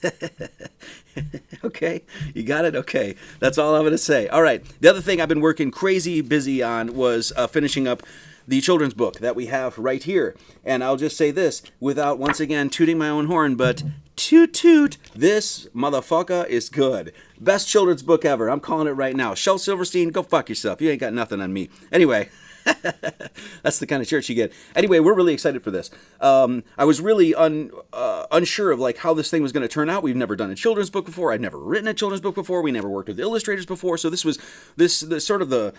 okay, 1.65 2.03
you 2.35 2.43
got 2.43 2.65
it. 2.65 2.75
Okay, 2.75 3.17
that's 3.39 3.59
all 3.59 3.75
I'm 3.75 3.83
going 3.83 3.93
to 3.93 3.99
say. 3.99 4.29
All 4.29 4.43
right. 4.43 4.65
The 4.81 4.89
other 4.89 5.01
thing 5.01 5.21
I've 5.21 5.29
been 5.29 5.41
working 5.41 5.71
crazy 5.71 6.21
busy 6.21 6.63
on 6.63 6.95
was 6.95 7.33
uh, 7.37 7.47
finishing 7.47 7.87
up 7.87 8.03
the 8.49 8.61
children's 8.61 8.95
book 8.95 9.19
that 9.21 9.37
we 9.37 9.47
have 9.47 9.79
right 9.79 10.03
here. 10.03 10.35
And 10.65 10.83
I'll 10.83 10.97
just 10.97 11.17
say 11.17 11.31
this 11.31 11.63
without 11.79 12.19
once 12.19 12.41
again 12.41 12.71
tooting 12.71 12.99
my 12.99 13.09
own 13.09 13.27
horn, 13.27 13.57
but 13.57 13.83
toot 14.17 14.53
toot, 14.55 14.97
this 15.15 15.67
motherfucker 15.75 16.47
is 16.49 16.69
good. 16.69 17.13
Best 17.39 17.69
children's 17.69 18.03
book 18.03 18.25
ever. 18.25 18.49
I'm 18.49 18.61
calling 18.61 18.89
it 18.89 18.93
right 18.93 19.15
now. 19.15 19.35
Shel 19.35 19.59
Silverstein, 19.59 20.11
go 20.11 20.23
fuck 20.23 20.49
yourself. 20.49 20.81
You 20.81 20.91
ain't 20.91 21.01
got 21.01 21.13
nothing 21.13 21.41
on 21.41 21.53
me. 21.53 21.69
Anyway. 21.93 22.29
That's 23.63 23.79
the 23.79 23.87
kind 23.87 24.03
of 24.03 24.09
church 24.09 24.29
you 24.29 24.35
get. 24.35 24.53
Anyway, 24.75 24.99
we're 24.99 25.15
really 25.15 25.33
excited 25.33 25.63
for 25.63 25.71
this. 25.71 25.91
Um, 26.21 26.65
I 26.79 26.85
was 26.85 27.01
really 27.01 27.35
un, 27.35 27.71
uh, 27.93 28.27
unsure 28.31 28.71
of 28.71 28.81
like 28.81 28.99
how 28.99 29.15
this 29.15 29.31
thing 29.31 29.43
was 29.43 29.53
going 29.53 29.63
to 29.63 29.69
turn 29.69 29.89
out. 29.89 30.03
We've 30.03 30.17
never 30.17 30.37
done 30.37 30.51
a 30.51 30.55
children's 30.55 30.91
book 30.91 31.07
before. 31.07 31.33
I'd 31.33 31.41
never 31.41 31.59
written 31.59 31.89
a 31.89 31.95
children's 31.95 32.21
book 32.21 32.35
before. 32.35 32.63
We 32.63 32.73
never 32.73 32.89
worked 32.89 33.09
with 33.09 33.21
illustrators 33.21 33.67
before. 33.67 33.99
So 33.99 34.11
this 34.11 34.25
was 34.25 34.39
this 34.77 35.01
the 35.01 35.21
sort 35.21 35.43
of 35.43 35.51
the 35.51 35.75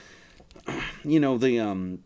you 1.03 1.19
know 1.19 1.37
the 1.37 1.59
um 1.59 1.99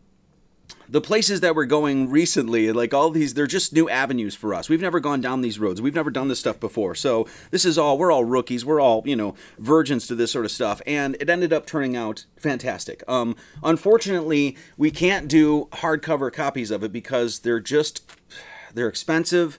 the 0.88 1.00
places 1.00 1.40
that 1.40 1.54
we're 1.54 1.66
going 1.66 2.10
recently, 2.10 2.72
like 2.72 2.94
all 2.94 3.10
these, 3.10 3.34
they're 3.34 3.46
just 3.46 3.72
new 3.72 3.88
avenues 3.88 4.34
for 4.34 4.54
us. 4.54 4.68
We've 4.68 4.80
never 4.80 5.00
gone 5.00 5.20
down 5.20 5.40
these 5.40 5.58
roads. 5.58 5.82
We've 5.82 5.94
never 5.94 6.10
done 6.10 6.28
this 6.28 6.40
stuff 6.40 6.60
before. 6.60 6.94
So 6.94 7.26
this 7.50 7.64
is 7.64 7.78
all, 7.78 7.98
we're 7.98 8.12
all 8.12 8.24
rookies. 8.24 8.64
We're 8.64 8.80
all, 8.80 9.02
you 9.04 9.16
know, 9.16 9.34
virgins 9.58 10.06
to 10.08 10.14
this 10.14 10.32
sort 10.32 10.44
of 10.44 10.50
stuff. 10.50 10.80
And 10.86 11.16
it 11.20 11.28
ended 11.28 11.52
up 11.52 11.66
turning 11.66 11.96
out 11.96 12.24
fantastic. 12.36 13.02
Um, 13.08 13.36
unfortunately, 13.62 14.56
we 14.76 14.90
can't 14.90 15.28
do 15.28 15.68
hardcover 15.72 16.32
copies 16.32 16.70
of 16.70 16.82
it 16.84 16.92
because 16.92 17.40
they're 17.40 17.60
just, 17.60 18.02
they're 18.74 18.88
expensive 18.88 19.58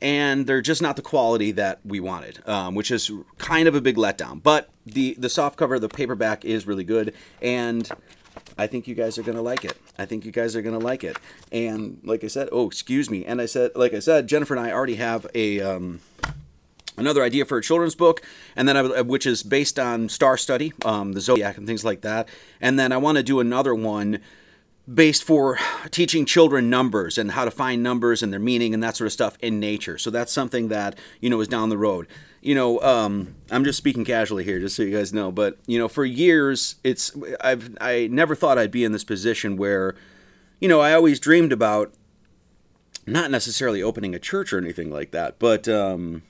and 0.00 0.46
they're 0.46 0.62
just 0.62 0.80
not 0.80 0.96
the 0.96 1.02
quality 1.02 1.50
that 1.52 1.80
we 1.84 2.00
wanted, 2.00 2.46
um, 2.48 2.74
which 2.74 2.90
is 2.90 3.10
kind 3.38 3.66
of 3.66 3.74
a 3.74 3.80
big 3.80 3.96
letdown. 3.96 4.42
But 4.42 4.70
the 4.86 5.14
the 5.18 5.28
soft 5.28 5.56
cover, 5.56 5.78
the 5.78 5.88
paperback 5.88 6.44
is 6.44 6.66
really 6.66 6.84
good, 6.84 7.14
and 7.42 7.88
I 8.56 8.66
think 8.66 8.88
you 8.88 8.94
guys 8.94 9.18
are 9.18 9.22
gonna 9.22 9.42
like 9.42 9.64
it. 9.64 9.76
I 9.98 10.04
think 10.04 10.24
you 10.24 10.32
guys 10.32 10.56
are 10.56 10.62
gonna 10.62 10.78
like 10.78 11.04
it. 11.04 11.16
And 11.52 12.00
like 12.04 12.24
I 12.24 12.28
said, 12.28 12.48
oh 12.52 12.66
excuse 12.66 13.10
me. 13.10 13.24
And 13.24 13.40
I 13.40 13.46
said, 13.46 13.72
like 13.74 13.94
I 13.94 14.00
said, 14.00 14.26
Jennifer 14.26 14.54
and 14.54 14.64
I 14.64 14.72
already 14.72 14.96
have 14.96 15.26
a. 15.34 15.60
Um, 15.60 16.00
another 16.96 17.22
idea 17.22 17.44
for 17.44 17.58
a 17.58 17.62
children's 17.62 17.94
book, 17.94 18.22
and 18.56 18.68
then 18.68 18.76
I, 18.76 19.02
which 19.02 19.24
is 19.24 19.44
based 19.44 19.78
on 19.78 20.08
star 20.08 20.36
study, 20.36 20.72
um, 20.84 21.12
the 21.12 21.20
zodiac, 21.20 21.56
and 21.56 21.64
things 21.64 21.84
like 21.84 22.00
that. 22.00 22.28
And 22.60 22.76
then 22.76 22.90
I 22.90 22.96
want 22.96 23.18
to 23.18 23.22
do 23.22 23.38
another 23.38 23.72
one 23.72 24.18
based 24.92 25.22
for 25.22 25.58
teaching 25.90 26.24
children 26.24 26.70
numbers 26.70 27.18
and 27.18 27.32
how 27.32 27.44
to 27.44 27.50
find 27.50 27.82
numbers 27.82 28.22
and 28.22 28.32
their 28.32 28.40
meaning 28.40 28.74
and 28.74 28.82
that 28.82 28.96
sort 28.96 29.06
of 29.06 29.12
stuff 29.12 29.36
in 29.40 29.60
nature. 29.60 29.98
So 29.98 30.10
that's 30.10 30.32
something 30.32 30.68
that 30.68 30.98
you 31.20 31.30
know 31.30 31.40
is 31.40 31.48
down 31.48 31.68
the 31.68 31.78
road 31.78 32.08
you 32.48 32.54
know, 32.54 32.80
um, 32.80 33.34
I'm 33.50 33.62
just 33.62 33.76
speaking 33.76 34.06
casually 34.06 34.42
here, 34.42 34.58
just 34.58 34.74
so 34.74 34.82
you 34.82 34.96
guys 34.96 35.12
know. 35.12 35.30
But 35.30 35.58
you 35.66 35.78
know, 35.78 35.86
for 35.86 36.06
years, 36.06 36.76
it's 36.82 37.12
I've 37.42 37.76
I 37.78 38.08
never 38.10 38.34
thought 38.34 38.56
I'd 38.56 38.70
be 38.70 38.84
in 38.84 38.92
this 38.92 39.04
position 39.04 39.58
where, 39.58 39.94
you 40.58 40.66
know, 40.66 40.80
I 40.80 40.94
always 40.94 41.20
dreamed 41.20 41.52
about 41.52 41.92
not 43.06 43.30
necessarily 43.30 43.82
opening 43.82 44.14
a 44.14 44.18
church 44.18 44.50
or 44.54 44.56
anything 44.56 44.90
like 44.90 45.10
that, 45.10 45.38
but 45.38 45.68
um, 45.68 46.22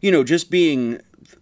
you 0.00 0.12
know, 0.12 0.22
just 0.22 0.52
being 0.52 1.00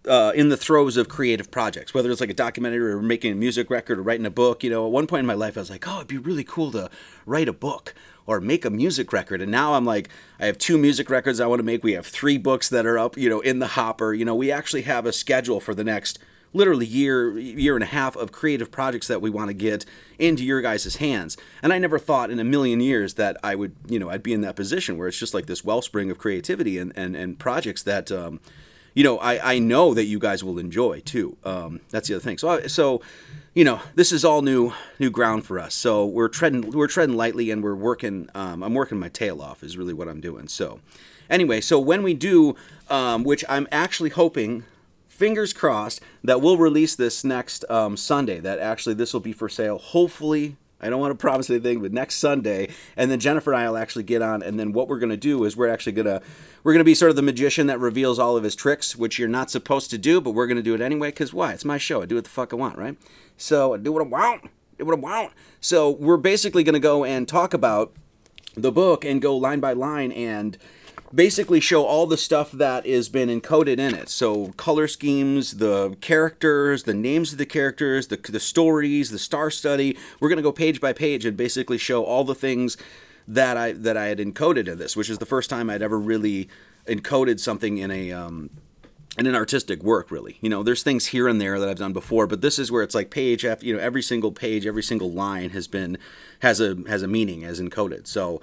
uh, 0.08 0.32
in 0.34 0.48
the 0.48 0.56
throes 0.56 0.96
of 0.96 1.10
creative 1.10 1.50
projects, 1.50 1.92
whether 1.92 2.10
it's 2.10 2.22
like 2.22 2.30
a 2.30 2.34
documentary 2.34 2.92
or 2.92 3.02
making 3.02 3.32
a 3.32 3.34
music 3.34 3.68
record 3.68 3.98
or 3.98 4.02
writing 4.02 4.24
a 4.24 4.30
book. 4.30 4.64
You 4.64 4.70
know, 4.70 4.86
at 4.86 4.90
one 4.90 5.06
point 5.06 5.20
in 5.20 5.26
my 5.26 5.34
life, 5.34 5.58
I 5.58 5.60
was 5.60 5.68
like, 5.68 5.86
oh, 5.86 5.96
it'd 5.96 6.08
be 6.08 6.16
really 6.16 6.44
cool 6.44 6.72
to 6.72 6.88
write 7.26 7.46
a 7.46 7.52
book 7.52 7.94
or 8.26 8.40
make 8.40 8.64
a 8.64 8.70
music 8.70 9.12
record. 9.12 9.40
And 9.40 9.50
now 9.50 9.74
I'm 9.74 9.84
like, 9.84 10.08
I 10.38 10.46
have 10.46 10.58
two 10.58 10.78
music 10.78 11.10
records 11.10 11.40
I 11.40 11.46
want 11.46 11.60
to 11.60 11.64
make. 11.64 11.82
We 11.82 11.92
have 11.92 12.06
three 12.06 12.38
books 12.38 12.68
that 12.68 12.86
are 12.86 12.98
up, 12.98 13.16
you 13.16 13.28
know, 13.28 13.40
in 13.40 13.58
the 13.58 13.68
hopper. 13.68 14.14
You 14.14 14.24
know, 14.24 14.34
we 14.34 14.50
actually 14.50 14.82
have 14.82 15.06
a 15.06 15.12
schedule 15.12 15.60
for 15.60 15.74
the 15.74 15.84
next 15.84 16.18
literally 16.54 16.86
year 16.86 17.38
year 17.38 17.74
and 17.74 17.82
a 17.82 17.86
half 17.86 18.16
of 18.16 18.32
creative 18.32 18.70
projects 18.70 19.08
that 19.08 19.22
we 19.22 19.30
want 19.30 19.48
to 19.48 19.54
get 19.54 19.84
into 20.18 20.44
your 20.44 20.60
guys' 20.60 20.96
hands 20.96 21.36
and 21.62 21.72
i 21.72 21.78
never 21.78 21.98
thought 21.98 22.30
in 22.30 22.38
a 22.38 22.44
million 22.44 22.80
years 22.80 23.14
that 23.14 23.36
i 23.42 23.54
would 23.54 23.74
you 23.88 23.98
know 23.98 24.10
i'd 24.10 24.22
be 24.22 24.32
in 24.32 24.42
that 24.42 24.54
position 24.54 24.98
where 24.98 25.08
it's 25.08 25.18
just 25.18 25.34
like 25.34 25.46
this 25.46 25.64
wellspring 25.64 26.10
of 26.10 26.18
creativity 26.18 26.78
and 26.78 26.92
and, 26.94 27.16
and 27.16 27.38
projects 27.38 27.82
that 27.82 28.12
um, 28.12 28.38
you 28.94 29.04
know 29.04 29.18
I, 29.18 29.54
I 29.54 29.58
know 29.58 29.94
that 29.94 30.04
you 30.04 30.18
guys 30.18 30.42
will 30.44 30.58
enjoy 30.58 31.00
too 31.00 31.36
um, 31.44 31.80
that's 31.90 32.08
the 32.08 32.14
other 32.14 32.22
thing 32.22 32.38
so 32.38 32.66
so 32.66 33.02
you 33.54 33.64
know, 33.64 33.80
this 33.94 34.12
is 34.12 34.24
all 34.24 34.42
new 34.42 34.72
new 34.98 35.10
ground 35.10 35.44
for 35.44 35.58
us. 35.58 35.74
So 35.74 36.06
we're 36.06 36.28
treading 36.28 36.70
we're 36.70 36.86
treading 36.86 37.16
lightly, 37.16 37.50
and 37.50 37.62
we're 37.62 37.74
working. 37.74 38.28
Um, 38.34 38.62
I'm 38.62 38.74
working 38.74 38.98
my 38.98 39.08
tail 39.08 39.42
off. 39.42 39.62
Is 39.62 39.76
really 39.76 39.92
what 39.92 40.08
I'm 40.08 40.20
doing. 40.20 40.48
So 40.48 40.80
anyway, 41.28 41.60
so 41.60 41.78
when 41.78 42.02
we 42.02 42.14
do, 42.14 42.56
um, 42.88 43.24
which 43.24 43.44
I'm 43.48 43.68
actually 43.70 44.10
hoping, 44.10 44.64
fingers 45.06 45.52
crossed, 45.52 46.00
that 46.24 46.40
we'll 46.40 46.56
release 46.56 46.96
this 46.96 47.24
next 47.24 47.64
um, 47.70 47.96
Sunday. 47.96 48.40
That 48.40 48.58
actually 48.58 48.94
this 48.94 49.12
will 49.12 49.20
be 49.20 49.32
for 49.32 49.48
sale. 49.48 49.78
Hopefully. 49.78 50.56
I 50.82 50.90
don't 50.90 51.00
want 51.00 51.12
to 51.12 51.20
promise 51.20 51.48
anything, 51.48 51.80
but 51.80 51.92
next 51.92 52.16
Sunday, 52.16 52.68
and 52.96 53.10
then 53.10 53.20
Jennifer 53.20 53.52
and 53.52 53.62
I 53.62 53.68
will 53.68 53.76
actually 53.76 54.02
get 54.02 54.20
on. 54.20 54.42
And 54.42 54.58
then 54.58 54.72
what 54.72 54.88
we're 54.88 54.98
going 54.98 55.10
to 55.10 55.16
do 55.16 55.44
is 55.44 55.56
we're 55.56 55.68
actually 55.68 55.92
going 55.92 56.06
to 56.06 56.20
we're 56.64 56.72
going 56.72 56.80
to 56.80 56.84
be 56.84 56.94
sort 56.94 57.10
of 57.10 57.16
the 57.16 57.22
magician 57.22 57.66
that 57.68 57.78
reveals 57.78 58.18
all 58.18 58.36
of 58.36 58.44
his 58.44 58.56
tricks, 58.56 58.96
which 58.96 59.18
you're 59.18 59.28
not 59.28 59.50
supposed 59.50 59.90
to 59.90 59.98
do, 59.98 60.20
but 60.20 60.32
we're 60.32 60.46
going 60.46 60.56
to 60.56 60.62
do 60.62 60.74
it 60.74 60.80
anyway. 60.80 61.08
Because 61.08 61.32
why? 61.32 61.52
It's 61.52 61.64
my 61.64 61.78
show. 61.78 62.02
I 62.02 62.06
do 62.06 62.16
what 62.16 62.24
the 62.24 62.30
fuck 62.30 62.52
I 62.52 62.56
want, 62.56 62.78
right? 62.78 62.96
So 63.36 63.74
I 63.74 63.76
do 63.78 63.92
what 63.92 64.02
I 64.02 64.08
want. 64.08 64.50
Do 64.78 64.84
what 64.84 64.96
I 64.96 65.00
want. 65.00 65.32
So 65.60 65.90
we're 65.90 66.16
basically 66.16 66.64
going 66.64 66.74
to 66.74 66.80
go 66.80 67.04
and 67.04 67.28
talk 67.28 67.54
about 67.54 67.92
the 68.54 68.72
book 68.72 69.04
and 69.04 69.22
go 69.22 69.36
line 69.36 69.60
by 69.60 69.72
line 69.72 70.12
and 70.12 70.58
basically 71.14 71.60
show 71.60 71.84
all 71.84 72.06
the 72.06 72.16
stuff 72.16 72.52
that 72.52 72.86
has 72.86 73.08
been 73.08 73.28
encoded 73.28 73.78
in 73.78 73.94
it. 73.94 74.08
So 74.08 74.48
color 74.56 74.88
schemes, 74.88 75.58
the 75.58 75.96
characters, 76.00 76.84
the 76.84 76.94
names 76.94 77.32
of 77.32 77.38
the 77.38 77.46
characters, 77.46 78.08
the, 78.08 78.16
the 78.16 78.40
stories, 78.40 79.10
the 79.10 79.18
star 79.18 79.50
study. 79.50 79.96
We're 80.20 80.28
going 80.28 80.38
to 80.38 80.42
go 80.42 80.52
page 80.52 80.80
by 80.80 80.92
page 80.92 81.24
and 81.24 81.36
basically 81.36 81.78
show 81.78 82.04
all 82.04 82.24
the 82.24 82.34
things 82.34 82.76
that 83.28 83.56
I 83.56 83.72
that 83.72 83.96
I 83.96 84.06
had 84.06 84.18
encoded 84.18 84.66
in 84.68 84.78
this, 84.78 84.96
which 84.96 85.08
is 85.08 85.18
the 85.18 85.26
first 85.26 85.48
time 85.48 85.70
I'd 85.70 85.82
ever 85.82 85.98
really 85.98 86.48
encoded 86.86 87.38
something 87.38 87.78
in 87.78 87.90
a 87.90 88.10
um, 88.10 88.50
and 89.16 89.26
an 89.26 89.34
artistic 89.34 89.82
work 89.82 90.10
really 90.10 90.38
you 90.40 90.48
know 90.48 90.62
there's 90.62 90.82
things 90.82 91.06
here 91.06 91.28
and 91.28 91.40
there 91.40 91.60
that 91.60 91.68
i've 91.68 91.78
done 91.78 91.92
before 91.92 92.26
but 92.26 92.40
this 92.40 92.58
is 92.58 92.72
where 92.72 92.82
it's 92.82 92.94
like 92.94 93.10
page 93.10 93.44
after 93.44 93.66
you 93.66 93.74
know 93.74 93.80
every 93.80 94.02
single 94.02 94.32
page 94.32 94.66
every 94.66 94.82
single 94.82 95.10
line 95.12 95.50
has 95.50 95.68
been 95.68 95.98
has 96.40 96.60
a 96.60 96.76
has 96.88 97.02
a 97.02 97.06
meaning 97.06 97.44
as 97.44 97.60
encoded 97.60 98.06
so 98.06 98.40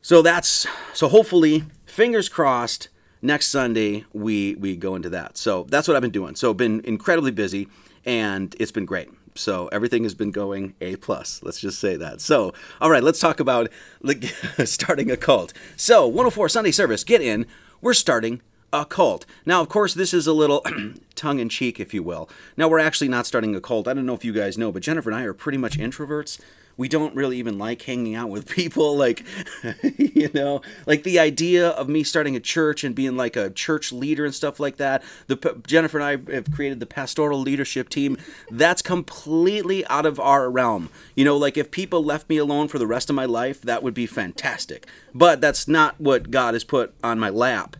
so 0.00 0.20
that's 0.20 0.66
so 0.92 1.08
hopefully 1.08 1.64
fingers 1.92 2.26
crossed 2.26 2.88
next 3.20 3.48
sunday 3.48 4.02
we 4.14 4.54
we 4.54 4.74
go 4.74 4.94
into 4.94 5.10
that 5.10 5.36
so 5.36 5.66
that's 5.68 5.86
what 5.86 5.94
i've 5.94 6.00
been 6.00 6.10
doing 6.10 6.34
so 6.34 6.54
been 6.54 6.80
incredibly 6.84 7.30
busy 7.30 7.68
and 8.06 8.56
it's 8.58 8.72
been 8.72 8.86
great 8.86 9.10
so 9.34 9.68
everything 9.68 10.02
has 10.02 10.14
been 10.14 10.30
going 10.30 10.74
a 10.80 10.96
plus 10.96 11.42
let's 11.42 11.60
just 11.60 11.78
say 11.78 11.94
that 11.94 12.18
so 12.18 12.50
all 12.80 12.88
right 12.88 13.02
let's 13.02 13.20
talk 13.20 13.40
about 13.40 13.68
starting 14.64 15.10
a 15.10 15.18
cult 15.18 15.52
so 15.76 16.06
104 16.06 16.48
sunday 16.48 16.70
service 16.70 17.04
get 17.04 17.20
in 17.20 17.44
we're 17.82 17.92
starting 17.92 18.40
a 18.72 18.86
cult. 18.86 19.26
Now, 19.44 19.60
of 19.60 19.68
course, 19.68 19.92
this 19.92 20.14
is 20.14 20.26
a 20.26 20.32
little 20.32 20.64
tongue 21.14 21.40
in 21.40 21.50
cheek, 21.50 21.78
if 21.78 21.92
you 21.92 22.02
will. 22.02 22.26
Now, 22.56 22.68
we're 22.68 22.78
actually 22.78 23.08
not 23.08 23.26
starting 23.26 23.54
a 23.54 23.60
cult. 23.60 23.86
I 23.86 23.92
don't 23.92 24.06
know 24.06 24.14
if 24.14 24.24
you 24.24 24.32
guys 24.32 24.56
know, 24.56 24.72
but 24.72 24.82
Jennifer 24.82 25.10
and 25.10 25.18
I 25.18 25.24
are 25.24 25.34
pretty 25.34 25.58
much 25.58 25.76
introverts. 25.76 26.40
We 26.76 26.88
don't 26.88 27.14
really 27.14 27.38
even 27.38 27.58
like 27.58 27.82
hanging 27.82 28.14
out 28.14 28.28
with 28.28 28.48
people. 28.48 28.96
Like, 28.96 29.24
you 29.82 30.30
know, 30.34 30.62
like 30.86 31.02
the 31.02 31.18
idea 31.18 31.68
of 31.68 31.88
me 31.88 32.02
starting 32.02 32.36
a 32.36 32.40
church 32.40 32.84
and 32.84 32.94
being 32.94 33.16
like 33.16 33.36
a 33.36 33.50
church 33.50 33.92
leader 33.92 34.24
and 34.24 34.34
stuff 34.34 34.60
like 34.60 34.76
that. 34.76 35.02
The 35.26 35.62
Jennifer 35.66 35.98
and 35.98 36.04
I 36.28 36.32
have 36.32 36.50
created 36.50 36.80
the 36.80 36.86
pastoral 36.86 37.40
leadership 37.40 37.88
team. 37.88 38.16
That's 38.50 38.82
completely 38.82 39.86
out 39.86 40.06
of 40.06 40.18
our 40.18 40.50
realm. 40.50 40.88
You 41.14 41.24
know, 41.24 41.36
like 41.36 41.56
if 41.56 41.70
people 41.70 42.04
left 42.04 42.28
me 42.28 42.36
alone 42.36 42.68
for 42.68 42.78
the 42.78 42.86
rest 42.86 43.10
of 43.10 43.16
my 43.16 43.24
life, 43.24 43.62
that 43.62 43.82
would 43.82 43.94
be 43.94 44.06
fantastic. 44.06 44.86
But 45.14 45.40
that's 45.40 45.68
not 45.68 46.00
what 46.00 46.30
God 46.30 46.54
has 46.54 46.64
put 46.64 46.94
on 47.02 47.18
my 47.18 47.30
lap. 47.30 47.76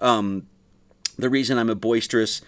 Um, 0.00 0.46
the 1.16 1.30
reason 1.30 1.58
I'm 1.58 1.70
a 1.70 1.74
boisterous, 1.74 2.42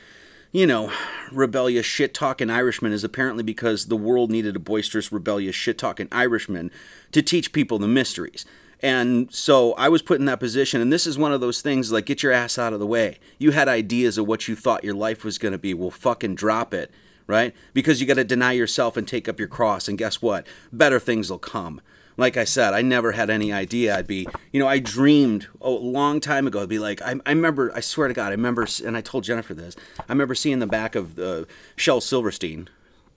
you 0.56 0.66
know, 0.66 0.90
rebellious 1.30 1.84
shit 1.84 2.14
talking 2.14 2.48
Irishman 2.48 2.90
is 2.90 3.04
apparently 3.04 3.42
because 3.42 3.86
the 3.86 3.96
world 3.96 4.30
needed 4.30 4.56
a 4.56 4.58
boisterous, 4.58 5.12
rebellious 5.12 5.54
shit 5.54 5.76
talking 5.76 6.08
Irishman 6.10 6.70
to 7.12 7.20
teach 7.20 7.52
people 7.52 7.78
the 7.78 7.86
mysteries. 7.86 8.46
And 8.80 9.30
so 9.30 9.74
I 9.74 9.90
was 9.90 10.00
put 10.00 10.18
in 10.18 10.24
that 10.24 10.40
position, 10.40 10.80
and 10.80 10.90
this 10.90 11.06
is 11.06 11.18
one 11.18 11.30
of 11.30 11.42
those 11.42 11.60
things 11.60 11.92
like 11.92 12.06
get 12.06 12.22
your 12.22 12.32
ass 12.32 12.58
out 12.58 12.72
of 12.72 12.80
the 12.80 12.86
way. 12.86 13.18
You 13.38 13.50
had 13.50 13.68
ideas 13.68 14.16
of 14.16 14.26
what 14.26 14.48
you 14.48 14.56
thought 14.56 14.82
your 14.82 14.94
life 14.94 15.24
was 15.24 15.36
going 15.36 15.52
to 15.52 15.58
be. 15.58 15.74
Well, 15.74 15.90
fucking 15.90 16.36
drop 16.36 16.72
it, 16.72 16.90
right? 17.26 17.54
Because 17.74 18.00
you 18.00 18.06
got 18.06 18.14
to 18.14 18.24
deny 18.24 18.52
yourself 18.52 18.96
and 18.96 19.06
take 19.06 19.28
up 19.28 19.38
your 19.38 19.48
cross, 19.48 19.88
and 19.88 19.98
guess 19.98 20.22
what? 20.22 20.46
Better 20.72 20.98
things 20.98 21.30
will 21.30 21.38
come. 21.38 21.82
Like 22.16 22.36
I 22.36 22.44
said, 22.44 22.72
I 22.72 22.82
never 22.82 23.12
had 23.12 23.28
any 23.30 23.52
idea 23.52 23.96
I'd 23.96 24.06
be, 24.06 24.26
you 24.52 24.60
know, 24.60 24.66
I 24.66 24.78
dreamed 24.78 25.48
a 25.60 25.70
long 25.70 26.20
time 26.20 26.46
ago. 26.46 26.62
I'd 26.62 26.68
be 26.68 26.78
like, 26.78 27.02
I, 27.02 27.14
I 27.26 27.30
remember, 27.30 27.70
I 27.74 27.80
swear 27.80 28.08
to 28.08 28.14
God, 28.14 28.28
I 28.28 28.30
remember, 28.30 28.66
and 28.84 28.96
I 28.96 29.00
told 29.00 29.24
Jennifer 29.24 29.54
this, 29.54 29.76
I 29.98 30.12
remember 30.12 30.34
seeing 30.34 30.58
the 30.58 30.66
back 30.66 30.94
of 30.94 31.16
the 31.16 31.46
Shel 31.76 32.00
Silverstein. 32.00 32.68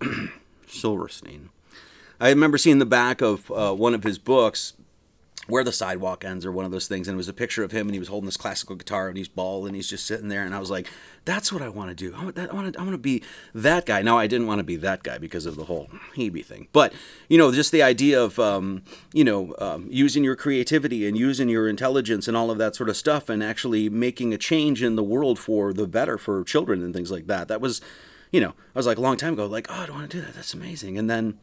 Silverstein. 0.67 1.49
I 2.19 2.29
remember 2.29 2.57
seeing 2.57 2.79
the 2.79 2.85
back 2.85 3.21
of 3.21 3.49
uh, 3.51 3.73
one 3.73 3.93
of 3.93 4.03
his 4.03 4.17
books, 4.17 4.73
where 5.49 5.63
the 5.63 5.71
sidewalk 5.71 6.23
ends 6.23 6.45
or 6.45 6.51
one 6.51 6.65
of 6.65 6.71
those 6.71 6.88
things 6.88 7.07
and 7.07 7.15
it 7.15 7.17
was 7.17 7.27
a 7.27 7.33
picture 7.33 7.63
of 7.63 7.71
him 7.71 7.88
and 7.88 7.93
he 7.93 7.99
was 7.99 8.07
holding 8.07 8.25
this 8.25 8.38
classical 8.38 8.75
guitar 8.75 9.07
and 9.07 9.17
he's 9.17 9.27
bald 9.27 9.65
and 9.65 9.75
he's 9.75 9.89
just 9.89 10.05
sitting 10.05 10.27
there 10.29 10.43
and 10.43 10.55
i 10.55 10.59
was 10.59 10.69
like 10.69 10.88
that's 11.25 11.51
what 11.51 11.62
i 11.62 11.69
want 11.69 11.89
to 11.89 11.95
do. 11.95 12.15
I 12.15 12.23
want 12.23 12.35
to, 12.35 12.49
I 12.79 12.83
want 12.83 12.91
to 12.91 12.97
be 12.97 13.23
that 13.53 13.85
guy. 13.85 14.01
Now 14.01 14.17
i 14.17 14.27
didn't 14.27 14.47
want 14.47 14.59
to 14.59 14.63
be 14.63 14.77
that 14.77 15.03
guy 15.03 15.17
because 15.17 15.45
of 15.45 15.55
the 15.55 15.65
whole 15.65 15.89
hebe 16.15 16.45
thing 16.45 16.67
but 16.71 16.93
you 17.27 17.38
know 17.38 17.51
just 17.51 17.71
the 17.71 17.83
idea 17.83 18.21
of 18.21 18.39
um, 18.39 18.83
you 19.13 19.23
know 19.23 19.55
um, 19.59 19.88
using 19.89 20.23
your 20.23 20.35
creativity 20.35 21.07
and 21.07 21.17
using 21.17 21.49
your 21.49 21.67
intelligence 21.67 22.27
and 22.27 22.35
all 22.35 22.51
of 22.51 22.57
that 22.57 22.75
sort 22.75 22.89
of 22.89 22.97
stuff 22.97 23.29
and 23.29 23.43
actually 23.43 23.89
making 23.89 24.33
a 24.33 24.38
change 24.38 24.81
in 24.83 24.95
the 24.95 25.03
world 25.03 25.39
for 25.39 25.73
the 25.73 25.88
better 25.88 26.17
for 26.17 26.43
children 26.43 26.83
and 26.83 26.93
things 26.93 27.12
like 27.12 27.27
that. 27.27 27.47
That 27.47 27.62
was 27.62 27.81
you 28.31 28.39
know, 28.39 28.49
I 28.49 28.79
was 28.79 28.85
like 28.85 28.97
a 28.97 29.01
long 29.01 29.17
time 29.17 29.33
ago, 29.33 29.45
like, 29.45 29.67
oh, 29.69 29.81
I 29.81 29.85
don't 29.85 29.95
want 29.95 30.11
to 30.11 30.17
do 30.17 30.25
that. 30.25 30.35
That's 30.35 30.53
amazing. 30.53 30.97
And 30.97 31.09
then 31.09 31.39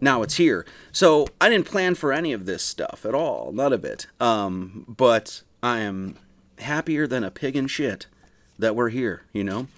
now 0.00 0.22
it's 0.22 0.36
here. 0.36 0.64
So 0.90 1.26
I 1.40 1.48
didn't 1.50 1.66
plan 1.66 1.94
for 1.94 2.12
any 2.12 2.32
of 2.32 2.46
this 2.46 2.62
stuff 2.62 3.04
at 3.04 3.14
all, 3.14 3.52
none 3.52 3.72
of 3.72 3.84
it. 3.84 4.06
Um, 4.20 4.86
but 4.88 5.42
I 5.62 5.80
am 5.80 6.16
happier 6.58 7.06
than 7.06 7.24
a 7.24 7.30
pig 7.30 7.56
in 7.56 7.66
shit 7.66 8.06
that 8.58 8.74
we're 8.74 8.88
here, 8.88 9.22
you 9.32 9.44
know? 9.44 9.68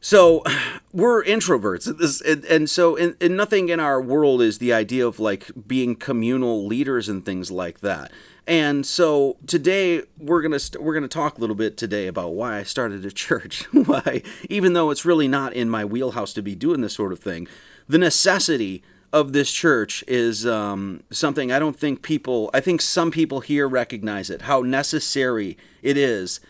So 0.00 0.42
we're 0.92 1.22
introverts, 1.24 1.98
this, 1.98 2.20
and, 2.22 2.44
and, 2.46 2.70
so 2.70 2.96
and, 2.96 3.16
and 3.20 3.36
nothing 3.36 3.68
in 3.68 3.78
our 3.78 4.00
world 4.00 4.40
is 4.40 4.58
the 4.58 4.72
idea 4.72 5.06
of 5.06 5.20
like 5.20 5.50
being 5.66 5.94
communal 5.94 6.66
leaders 6.66 7.08
and 7.08 7.24
things 7.24 7.50
like 7.50 7.80
that. 7.80 8.10
And 8.46 8.84
so 8.84 9.36
today 9.46 10.02
we're 10.18 10.42
gonna 10.42 10.56
we 10.56 10.58
st- 10.58 10.82
we're 10.82 10.94
gonna 10.94 11.08
talk 11.08 11.38
a 11.38 11.40
little 11.40 11.54
bit 11.54 11.76
today 11.76 12.06
about 12.08 12.34
why 12.34 12.58
I 12.58 12.62
started 12.64 13.04
a 13.04 13.10
church. 13.12 13.64
why, 13.72 14.22
even 14.48 14.72
though 14.72 14.90
it's 14.90 15.04
really 15.04 15.28
not 15.28 15.52
in 15.52 15.68
my 15.68 15.84
wheelhouse 15.84 16.32
to 16.34 16.42
be 16.42 16.54
doing 16.54 16.80
this 16.80 16.94
sort 16.94 17.12
of 17.12 17.20
thing, 17.20 17.46
the 17.88 17.98
necessity 17.98 18.82
of 19.12 19.32
this 19.32 19.52
church 19.52 20.02
is 20.08 20.46
um, 20.46 21.02
something 21.10 21.52
I 21.52 21.58
don't 21.58 21.78
think 21.78 22.02
people. 22.02 22.50
I 22.52 22.60
think 22.60 22.80
some 22.80 23.10
people 23.10 23.40
here 23.40 23.68
recognize 23.68 24.28
it. 24.30 24.42
How 24.42 24.62
necessary 24.62 25.56
it 25.82 25.96
is 25.96 26.40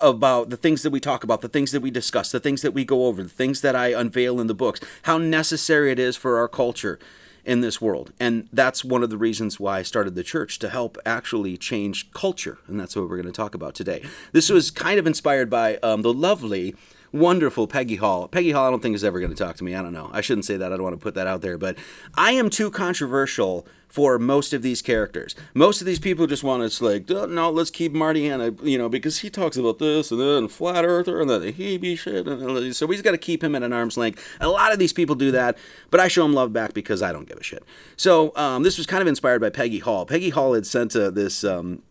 about 0.00 0.50
the 0.50 0.56
things 0.56 0.82
that 0.82 0.90
we 0.90 1.00
talk 1.00 1.24
about, 1.24 1.40
the 1.42 1.48
things 1.48 1.72
that 1.72 1.80
we 1.80 1.90
discuss, 1.90 2.30
the 2.32 2.40
things 2.40 2.62
that 2.62 2.74
we 2.74 2.84
go 2.84 3.06
over, 3.06 3.22
the 3.22 3.28
things 3.28 3.60
that 3.60 3.76
I 3.76 3.88
unveil 3.88 4.40
in 4.40 4.46
the 4.46 4.54
books, 4.54 4.80
how 5.02 5.16
necessary 5.18 5.92
it 5.92 5.98
is 5.98 6.16
for 6.16 6.38
our 6.38 6.48
culture 6.48 6.98
in 7.46 7.60
this 7.60 7.80
world. 7.80 8.12
And 8.18 8.48
that's 8.52 8.84
one 8.84 9.02
of 9.02 9.08
the 9.08 9.16
reasons 9.16 9.58
why 9.58 9.78
I 9.78 9.82
started 9.82 10.16
the 10.16 10.24
church 10.24 10.58
to 10.58 10.68
help 10.68 10.98
actually 11.06 11.56
change 11.56 12.10
culture. 12.10 12.58
And 12.66 12.78
that's 12.78 12.96
what 12.96 13.08
we're 13.08 13.16
going 13.16 13.26
to 13.26 13.32
talk 13.32 13.54
about 13.54 13.74
today. 13.74 14.02
This 14.32 14.50
was 14.50 14.70
kind 14.70 14.98
of 14.98 15.06
inspired 15.06 15.48
by 15.48 15.76
um, 15.76 16.02
the 16.02 16.12
lovely 16.12 16.74
wonderful 17.18 17.66
Peggy 17.66 17.96
Hall. 17.96 18.28
Peggy 18.28 18.50
Hall, 18.50 18.66
I 18.66 18.70
don't 18.70 18.80
think 18.80 18.94
is 18.94 19.04
ever 19.04 19.20
going 19.20 19.32
to 19.32 19.36
talk 19.36 19.56
to 19.56 19.64
me. 19.64 19.74
I 19.74 19.82
don't 19.82 19.92
know. 19.92 20.10
I 20.12 20.20
shouldn't 20.20 20.44
say 20.44 20.56
that. 20.56 20.72
I 20.72 20.76
don't 20.76 20.84
want 20.84 20.94
to 20.94 21.02
put 21.02 21.14
that 21.14 21.26
out 21.26 21.40
there. 21.40 21.58
But 21.58 21.76
I 22.14 22.32
am 22.32 22.50
too 22.50 22.70
controversial 22.70 23.66
for 23.88 24.18
most 24.18 24.52
of 24.52 24.62
these 24.62 24.82
characters. 24.82 25.34
Most 25.54 25.80
of 25.80 25.86
these 25.86 25.98
people 25.98 26.26
just 26.26 26.42
want 26.42 26.70
to 26.70 26.84
like, 26.84 27.08
no, 27.08 27.50
let's 27.50 27.70
keep 27.70 27.92
Marty 27.92 28.28
Hanna, 28.28 28.52
you 28.62 28.76
know, 28.76 28.88
because 28.88 29.20
he 29.20 29.30
talks 29.30 29.56
about 29.56 29.78
this 29.78 30.10
and 30.10 30.20
then 30.20 30.48
flat 30.48 30.84
earther 30.84 31.20
and 31.20 31.30
then 31.30 31.40
the 31.40 31.52
Hebe 31.52 31.96
shit. 31.98 32.26
And, 32.26 32.74
so 32.76 32.86
we 32.86 32.96
just 32.96 33.04
got 33.04 33.12
to 33.12 33.18
keep 33.18 33.42
him 33.42 33.54
at 33.54 33.62
an 33.62 33.72
arm's 33.72 33.96
length. 33.96 34.22
A 34.40 34.48
lot 34.48 34.72
of 34.72 34.78
these 34.78 34.92
people 34.92 35.14
do 35.14 35.30
that, 35.30 35.56
but 35.90 36.00
I 36.00 36.08
show 36.08 36.24
him 36.24 36.34
love 36.34 36.52
back 36.52 36.74
because 36.74 37.00
I 37.00 37.12
don't 37.12 37.28
give 37.28 37.38
a 37.38 37.42
shit. 37.42 37.64
So 37.96 38.36
um, 38.36 38.64
this 38.64 38.76
was 38.76 38.86
kind 38.86 39.00
of 39.00 39.08
inspired 39.08 39.40
by 39.40 39.50
Peggy 39.50 39.78
Hall. 39.78 40.04
Peggy 40.04 40.30
Hall 40.30 40.54
had 40.54 40.66
sent 40.66 40.94
uh, 40.94 41.10
this 41.10 41.44
um, 41.44 41.82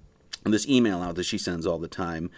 this 0.43 0.67
email 0.67 1.01
out 1.01 1.15
that 1.15 1.23
she 1.23 1.38
sends 1.38 1.65
all 1.65 1.79
the 1.79 1.88
time 1.88 2.29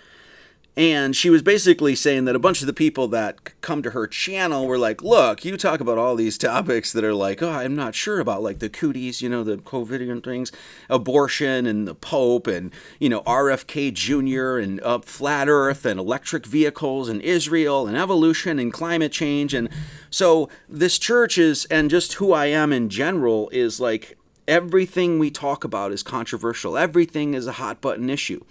and 0.77 1.15
she 1.15 1.31
was 1.31 1.41
basically 1.41 1.95
saying 1.95 2.25
that 2.25 2.35
a 2.35 2.39
bunch 2.39 2.61
of 2.61 2.67
the 2.67 2.73
people 2.73 3.07
that 3.07 3.59
come 3.61 3.81
to 3.81 3.89
her 3.89 4.05
channel 4.05 4.67
were 4.67 4.77
like, 4.77 5.01
look, 5.01 5.43
you 5.43 5.57
talk 5.57 5.79
about 5.79 5.97
all 5.97 6.15
these 6.15 6.37
topics 6.37 6.93
that 6.93 7.03
are 7.03 7.15
like, 7.15 7.41
oh, 7.41 7.49
I'm 7.49 7.75
not 7.75 7.95
sure 7.95 8.19
about, 8.19 8.43
like 8.43 8.59
the 8.59 8.69
cooties, 8.69 9.19
you 9.19 9.27
know, 9.27 9.43
the 9.43 9.57
COVIDian 9.57 10.23
things, 10.23 10.51
abortion 10.87 11.65
and 11.65 11.87
the 11.87 11.95
Pope 11.95 12.45
and, 12.45 12.71
you 12.99 13.09
know, 13.09 13.21
RFK 13.21 13.91
Jr. 13.91 14.59
and 14.59 14.79
uh, 14.81 14.99
flat 14.99 15.49
earth 15.49 15.83
and 15.83 15.99
electric 15.99 16.45
vehicles 16.45 17.09
and 17.09 17.23
Israel 17.23 17.87
and 17.87 17.97
evolution 17.97 18.59
and 18.59 18.71
climate 18.71 19.11
change. 19.11 19.55
And 19.55 19.69
so 20.11 20.47
this 20.69 20.99
church 20.99 21.39
is, 21.39 21.65
and 21.71 21.89
just 21.89 22.13
who 22.13 22.33
I 22.33 22.45
am 22.45 22.71
in 22.71 22.89
general, 22.89 23.49
is 23.49 23.79
like 23.79 24.15
everything 24.47 25.17
we 25.17 25.31
talk 25.31 25.63
about 25.63 25.91
is 25.91 26.03
controversial, 26.03 26.77
everything 26.77 27.33
is 27.33 27.47
a 27.47 27.53
hot 27.53 27.81
button 27.81 28.11
issue. 28.11 28.45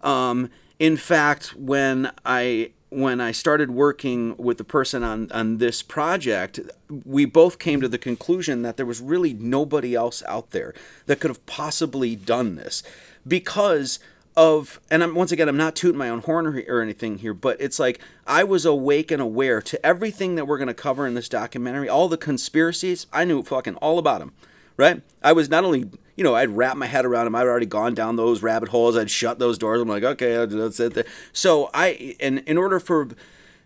Um, 0.00 0.48
in 0.78 0.96
fact, 0.96 1.54
when 1.56 2.10
I 2.24 2.72
when 2.88 3.20
I 3.20 3.32
started 3.32 3.70
working 3.72 4.36
with 4.36 4.58
the 4.58 4.64
person 4.64 5.02
on, 5.02 5.30
on 5.32 5.58
this 5.58 5.82
project, 5.82 6.60
we 7.04 7.24
both 7.24 7.58
came 7.58 7.80
to 7.80 7.88
the 7.88 7.98
conclusion 7.98 8.62
that 8.62 8.76
there 8.76 8.86
was 8.86 9.00
really 9.00 9.32
nobody 9.34 9.94
else 9.94 10.22
out 10.26 10.52
there 10.52 10.72
that 11.06 11.18
could 11.18 11.30
have 11.30 11.44
possibly 11.46 12.14
done 12.14 12.54
this 12.54 12.84
because 13.26 13.98
of 14.36 14.80
and 14.90 15.02
I'm 15.02 15.14
once 15.14 15.32
again 15.32 15.48
I'm 15.48 15.56
not 15.56 15.74
tooting 15.74 15.98
my 15.98 16.10
own 16.10 16.20
horn 16.20 16.46
or, 16.46 16.62
or 16.68 16.80
anything 16.80 17.18
here, 17.18 17.34
but 17.34 17.60
it's 17.60 17.78
like 17.78 18.00
I 18.26 18.44
was 18.44 18.64
awake 18.64 19.10
and 19.10 19.20
aware 19.20 19.60
to 19.62 19.84
everything 19.84 20.34
that 20.36 20.46
we're 20.46 20.58
going 20.58 20.68
to 20.68 20.74
cover 20.74 21.06
in 21.06 21.14
this 21.14 21.28
documentary, 21.28 21.88
all 21.88 22.08
the 22.08 22.18
conspiracies. 22.18 23.06
I 23.12 23.24
knew 23.24 23.42
fucking 23.42 23.76
all 23.76 23.98
about 23.98 24.20
them, 24.20 24.32
right? 24.76 25.02
I 25.22 25.32
was 25.32 25.48
not 25.48 25.64
only 25.64 25.90
you 26.16 26.24
know, 26.24 26.34
I'd 26.34 26.50
wrap 26.50 26.76
my 26.76 26.86
head 26.86 27.04
around 27.04 27.26
them. 27.26 27.34
I'd 27.34 27.46
already 27.46 27.66
gone 27.66 27.94
down 27.94 28.16
those 28.16 28.42
rabbit 28.42 28.70
holes. 28.70 28.96
I'd 28.96 29.10
shut 29.10 29.38
those 29.38 29.58
doors. 29.58 29.80
I'm 29.80 29.88
like, 29.88 30.02
okay, 30.02 30.46
that's 30.46 30.80
it. 30.80 31.06
So 31.32 31.70
I, 31.74 32.16
and 32.18 32.38
in 32.40 32.56
order 32.56 32.80
for 32.80 33.08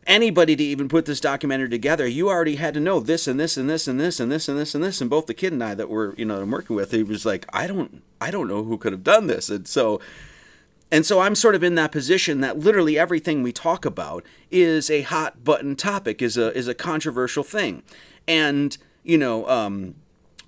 anybody 0.07 0.57
to 0.57 0.65
even 0.65 0.89
put 0.89 1.07
this 1.07 1.21
documentary 1.21 1.69
together, 1.69 2.07
you 2.09 2.29
already 2.29 2.57
had 2.57 2.75
to 2.75 2.81
know 2.81 2.99
this 2.99 3.29
and 3.29 3.39
this 3.39 3.57
and 3.57 3.71
this 3.71 3.87
and 3.87 4.01
this 4.01 4.19
and 4.19 4.33
this 4.33 4.49
and 4.49 4.59
this 4.59 4.75
and 4.75 4.83
this. 4.83 5.01
And 5.01 5.09
both 5.09 5.27
the 5.27 5.35
kid 5.35 5.53
and 5.53 5.63
I 5.63 5.75
that 5.75 5.89
were, 5.89 6.15
you 6.19 6.25
know, 6.25 6.41
I'm 6.41 6.51
working 6.51 6.75
with, 6.75 6.91
he 6.91 7.05
was 7.05 7.25
like, 7.25 7.47
I 7.53 7.69
don't, 7.69 8.03
I 8.21 8.33
don't 8.33 8.49
know 8.49 8.65
who 8.65 8.77
could 8.77 8.93
have 8.93 9.05
done 9.05 9.29
this. 9.29 9.49
And 9.49 9.69
so, 9.69 10.01
and 10.91 11.07
so 11.07 11.21
I'm 11.21 11.37
sort 11.37 11.55
of 11.55 11.63
in 11.63 11.77
that 11.77 11.93
position 11.93 12.41
that 12.41 12.59
literally 12.59 12.99
everything 12.99 13.45
we 13.45 13.53
talk 13.53 13.85
about 13.85 14.25
is 14.51 14.91
a 14.91 15.03
hot 15.03 15.45
button 15.45 15.77
topic, 15.77 16.21
is 16.21 16.37
a 16.37 16.53
is 16.57 16.67
a 16.67 16.75
controversial 16.75 17.45
thing, 17.45 17.85
and 18.27 18.77
you 19.05 19.17
know, 19.17 19.49
um, 19.49 19.95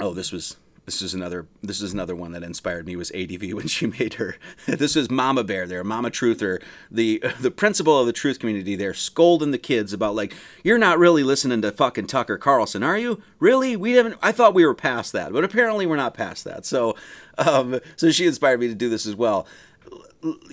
oh, 0.03 0.13
this 0.13 0.33
was 0.33 0.57
this 0.85 1.01
is 1.01 1.15
another 1.15 1.47
this 1.63 1.81
is 1.81 1.93
another 1.93 2.17
one 2.17 2.33
that 2.33 2.43
inspired 2.43 2.87
me 2.87 2.97
was 2.97 3.13
ADV 3.13 3.53
when 3.53 3.69
she 3.69 3.87
made 3.99 4.15
her 4.15 4.37
this 4.67 4.97
was 4.97 5.09
Mama 5.09 5.45
Bear 5.45 5.65
there 5.65 5.85
Mama 5.85 6.11
Truther. 6.11 6.61
The 6.91 7.23
the 7.41 7.53
principal 7.53 8.01
of 8.01 8.07
the 8.07 8.13
truth 8.13 8.41
community 8.41 8.75
there 8.75 8.95
scolding 8.95 9.53
the 9.53 9.59
kids 9.59 9.93
about 9.93 10.17
like 10.17 10.35
you're 10.65 10.79
not 10.79 10.99
really 10.99 11.23
listening 11.23 11.63
to 11.63 11.71
fucking 11.71 12.09
Tucker 12.09 12.37
Carlson 12.37 12.83
are 12.83 12.99
you? 12.99 13.23
Really? 13.39 13.77
We 13.77 13.93
haven't 13.93 14.17
I 14.21 14.33
thought 14.33 14.55
we 14.55 14.67
were 14.67 14.75
past 14.75 15.13
that 15.13 15.33
but 15.33 15.45
apparently 15.45 15.87
we're 15.87 15.97
not 15.97 16.15
past 16.15 16.43
that. 16.45 16.67
So 16.67 16.97
um 17.39 17.79
so 17.95 18.11
she 18.11 18.27
inspired 18.27 18.59
me 18.59 18.67
to 18.67 18.75
do 18.75 18.91
this 18.91 19.07
as 19.07 19.15
well. 19.15 19.47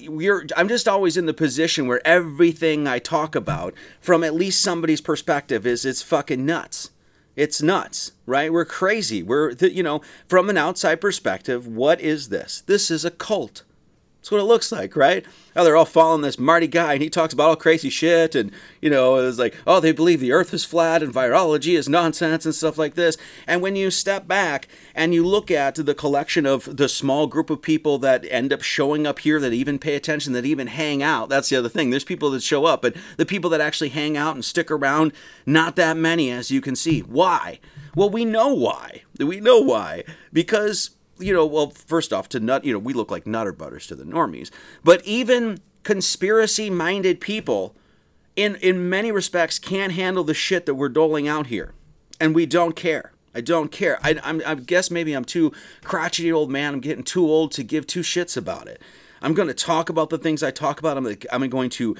We're 0.07 0.45
I'm 0.55 0.67
just 0.67 0.87
always 0.87 1.17
in 1.17 1.25
the 1.25 1.33
position 1.33 1.87
where 1.87 2.05
everything 2.05 2.87
I 2.87 2.99
talk 2.99 3.33
about 3.33 3.73
from 3.99 4.23
at 4.23 4.35
least 4.35 4.61
somebody's 4.61 5.01
perspective 5.01 5.65
is 5.65 5.85
it's 5.85 6.03
fucking 6.03 6.45
nuts 6.45 6.91
it's 7.39 7.61
nuts, 7.61 8.11
right? 8.25 8.51
We're 8.51 8.65
crazy. 8.65 9.23
We're, 9.23 9.51
you 9.51 9.81
know, 9.81 10.01
from 10.27 10.49
an 10.49 10.57
outside 10.57 10.99
perspective, 10.99 11.65
what 11.65 12.01
is 12.01 12.27
this? 12.27 12.63
This 12.67 12.91
is 12.91 13.05
a 13.05 13.11
cult. 13.11 13.63
That's 14.19 14.31
what 14.31 14.41
it 14.41 14.45
looks 14.45 14.69
like, 14.69 14.97
right? 14.97 15.25
Oh, 15.55 15.63
they're 15.63 15.77
all 15.77 15.85
following 15.85 16.21
this 16.21 16.37
Marty 16.37 16.67
guy, 16.67 16.93
and 16.93 17.01
he 17.01 17.09
talks 17.09 17.33
about 17.33 17.49
all 17.49 17.55
crazy 17.55 17.89
shit, 17.89 18.35
and 18.35 18.51
you 18.81 18.89
know, 18.89 19.15
it's 19.15 19.39
like, 19.39 19.55
oh, 19.65 19.79
they 19.79 19.93
believe 19.93 20.19
the 20.19 20.33
Earth 20.33 20.53
is 20.53 20.65
flat 20.65 21.01
and 21.01 21.13
virology 21.13 21.77
is 21.77 21.87
nonsense 21.87 22.45
and 22.45 22.53
stuff 22.53 22.77
like 22.77 22.95
this. 22.95 23.15
And 23.47 23.61
when 23.61 23.77
you 23.77 23.89
step 23.89 24.27
back 24.27 24.67
and 24.93 25.13
you 25.13 25.25
look 25.25 25.49
at 25.49 25.75
the 25.75 25.95
collection 25.95 26.45
of 26.45 26.75
the 26.75 26.89
small 26.89 27.27
group 27.27 27.49
of 27.49 27.61
people 27.61 27.97
that 27.99 28.25
end 28.29 28.51
up 28.51 28.61
showing 28.61 29.07
up 29.07 29.19
here, 29.19 29.39
that 29.39 29.53
even 29.53 29.79
pay 29.79 29.95
attention, 29.95 30.33
that 30.33 30.45
even 30.45 30.67
hang 30.67 31.01
out, 31.01 31.29
that's 31.29 31.47
the 31.47 31.55
other 31.55 31.69
thing. 31.69 31.89
There's 31.89 32.03
people 32.03 32.29
that 32.31 32.43
show 32.43 32.65
up, 32.65 32.81
but 32.81 32.97
the 33.15 33.25
people 33.25 33.49
that 33.51 33.61
actually 33.61 33.89
hang 33.89 34.17
out 34.17 34.35
and 34.35 34.43
stick 34.43 34.69
around, 34.69 35.13
not 35.45 35.77
that 35.77 35.95
many, 35.95 36.29
as 36.29 36.51
you 36.51 36.59
can 36.59 36.75
see. 36.75 36.99
Why? 36.99 37.59
Well, 37.95 38.09
we 38.09 38.25
know 38.25 38.53
why. 38.53 39.03
We 39.17 39.39
know 39.39 39.59
why 39.59 40.03
because 40.31 40.91
you 41.19 41.33
know, 41.33 41.45
well, 41.45 41.69
first 41.69 42.13
off, 42.13 42.29
to 42.29 42.39
nut, 42.39 42.63
you 42.63 42.73
know, 42.73 42.79
we 42.79 42.93
look 42.93 43.11
like 43.11 43.27
nutter 43.27 43.51
butters 43.51 43.87
to 43.87 43.95
the 43.95 44.03
normies, 44.03 44.49
but 44.83 45.03
even 45.05 45.59
conspiracy 45.83 46.69
minded 46.69 47.19
people, 47.19 47.75
in 48.35 48.55
in 48.55 48.89
many 48.89 49.11
respects, 49.11 49.59
can't 49.59 49.93
handle 49.93 50.23
the 50.23 50.33
shit 50.33 50.65
that 50.65 50.75
we're 50.75 50.89
doling 50.89 51.27
out 51.27 51.47
here, 51.47 51.73
and 52.19 52.33
we 52.33 52.45
don't 52.45 52.75
care. 52.75 53.11
I 53.33 53.41
don't 53.41 53.71
care. 53.71 53.99
I, 54.03 54.19
I'm, 54.23 54.41
I 54.45 54.55
guess 54.55 54.89
maybe 54.89 55.13
I'm 55.13 55.25
too 55.25 55.51
crotchety 55.83 56.31
old 56.31 56.49
man. 56.49 56.73
I'm 56.73 56.79
getting 56.79 57.03
too 57.03 57.25
old 57.25 57.51
to 57.53 57.63
give 57.63 57.85
two 57.85 58.01
shits 58.01 58.35
about 58.35 58.67
it. 58.67 58.81
I'm 59.21 59.33
going 59.33 59.47
to 59.47 59.53
talk 59.53 59.89
about 59.89 60.09
the 60.09 60.17
things 60.17 60.41
I 60.41 60.51
talk 60.51 60.79
about. 60.79 60.97
I'm, 60.97 61.15
I'm 61.31 61.47
going 61.49 61.69
to 61.71 61.95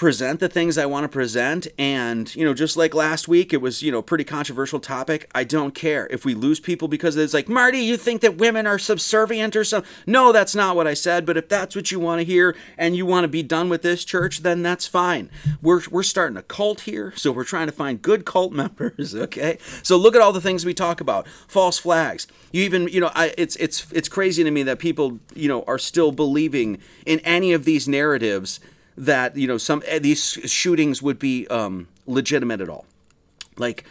present 0.00 0.40
the 0.40 0.48
things 0.48 0.78
I 0.78 0.86
want 0.86 1.04
to 1.04 1.08
present. 1.10 1.68
And, 1.76 2.34
you 2.34 2.42
know, 2.42 2.54
just 2.54 2.74
like 2.74 2.94
last 2.94 3.28
week, 3.28 3.52
it 3.52 3.60
was, 3.60 3.82
you 3.82 3.92
know, 3.92 4.00
pretty 4.00 4.24
controversial 4.24 4.80
topic. 4.80 5.30
I 5.34 5.44
don't 5.44 5.74
care. 5.74 6.06
If 6.10 6.24
we 6.24 6.32
lose 6.32 6.58
people 6.58 6.88
because 6.88 7.18
it's 7.18 7.34
like, 7.34 7.50
Marty, 7.50 7.80
you 7.80 7.98
think 7.98 8.22
that 8.22 8.38
women 8.38 8.66
are 8.66 8.78
subservient 8.78 9.54
or 9.56 9.62
something? 9.62 9.90
No, 10.06 10.32
that's 10.32 10.54
not 10.54 10.74
what 10.74 10.86
I 10.86 10.94
said. 10.94 11.26
But 11.26 11.36
if 11.36 11.50
that's 11.50 11.76
what 11.76 11.90
you 11.90 12.00
want 12.00 12.20
to 12.20 12.24
hear 12.24 12.56
and 12.78 12.96
you 12.96 13.04
want 13.04 13.24
to 13.24 13.28
be 13.28 13.42
done 13.42 13.68
with 13.68 13.82
this 13.82 14.02
church, 14.02 14.38
then 14.38 14.62
that's 14.62 14.86
fine. 14.86 15.28
We're, 15.60 15.82
we're 15.90 16.02
starting 16.02 16.38
a 16.38 16.42
cult 16.44 16.80
here. 16.80 17.12
So 17.14 17.30
we're 17.30 17.44
trying 17.44 17.66
to 17.66 17.72
find 17.72 18.00
good 18.00 18.24
cult 18.24 18.52
members. 18.54 19.14
Okay. 19.14 19.58
So 19.82 19.98
look 19.98 20.14
at 20.14 20.22
all 20.22 20.32
the 20.32 20.40
things 20.40 20.64
we 20.64 20.72
talk 20.72 21.02
about 21.02 21.28
false 21.46 21.76
flags. 21.76 22.26
You 22.52 22.62
even, 22.62 22.88
you 22.88 23.02
know, 23.02 23.10
I, 23.14 23.34
it's, 23.36 23.54
it's, 23.56 23.86
it's 23.92 24.08
crazy 24.08 24.44
to 24.44 24.50
me 24.50 24.62
that 24.62 24.78
people, 24.78 25.20
you 25.34 25.48
know, 25.48 25.62
are 25.64 25.78
still 25.78 26.10
believing 26.10 26.78
in 27.04 27.20
any 27.20 27.52
of 27.52 27.66
these 27.66 27.86
narratives 27.86 28.60
that 28.96 29.36
you 29.36 29.46
know 29.46 29.58
some 29.58 29.82
eh, 29.86 29.98
these 29.98 30.22
shootings 30.22 31.02
would 31.02 31.18
be 31.18 31.46
um, 31.48 31.88
legitimate 32.06 32.60
at 32.60 32.68
all. 32.68 32.86
Like, 33.56 33.84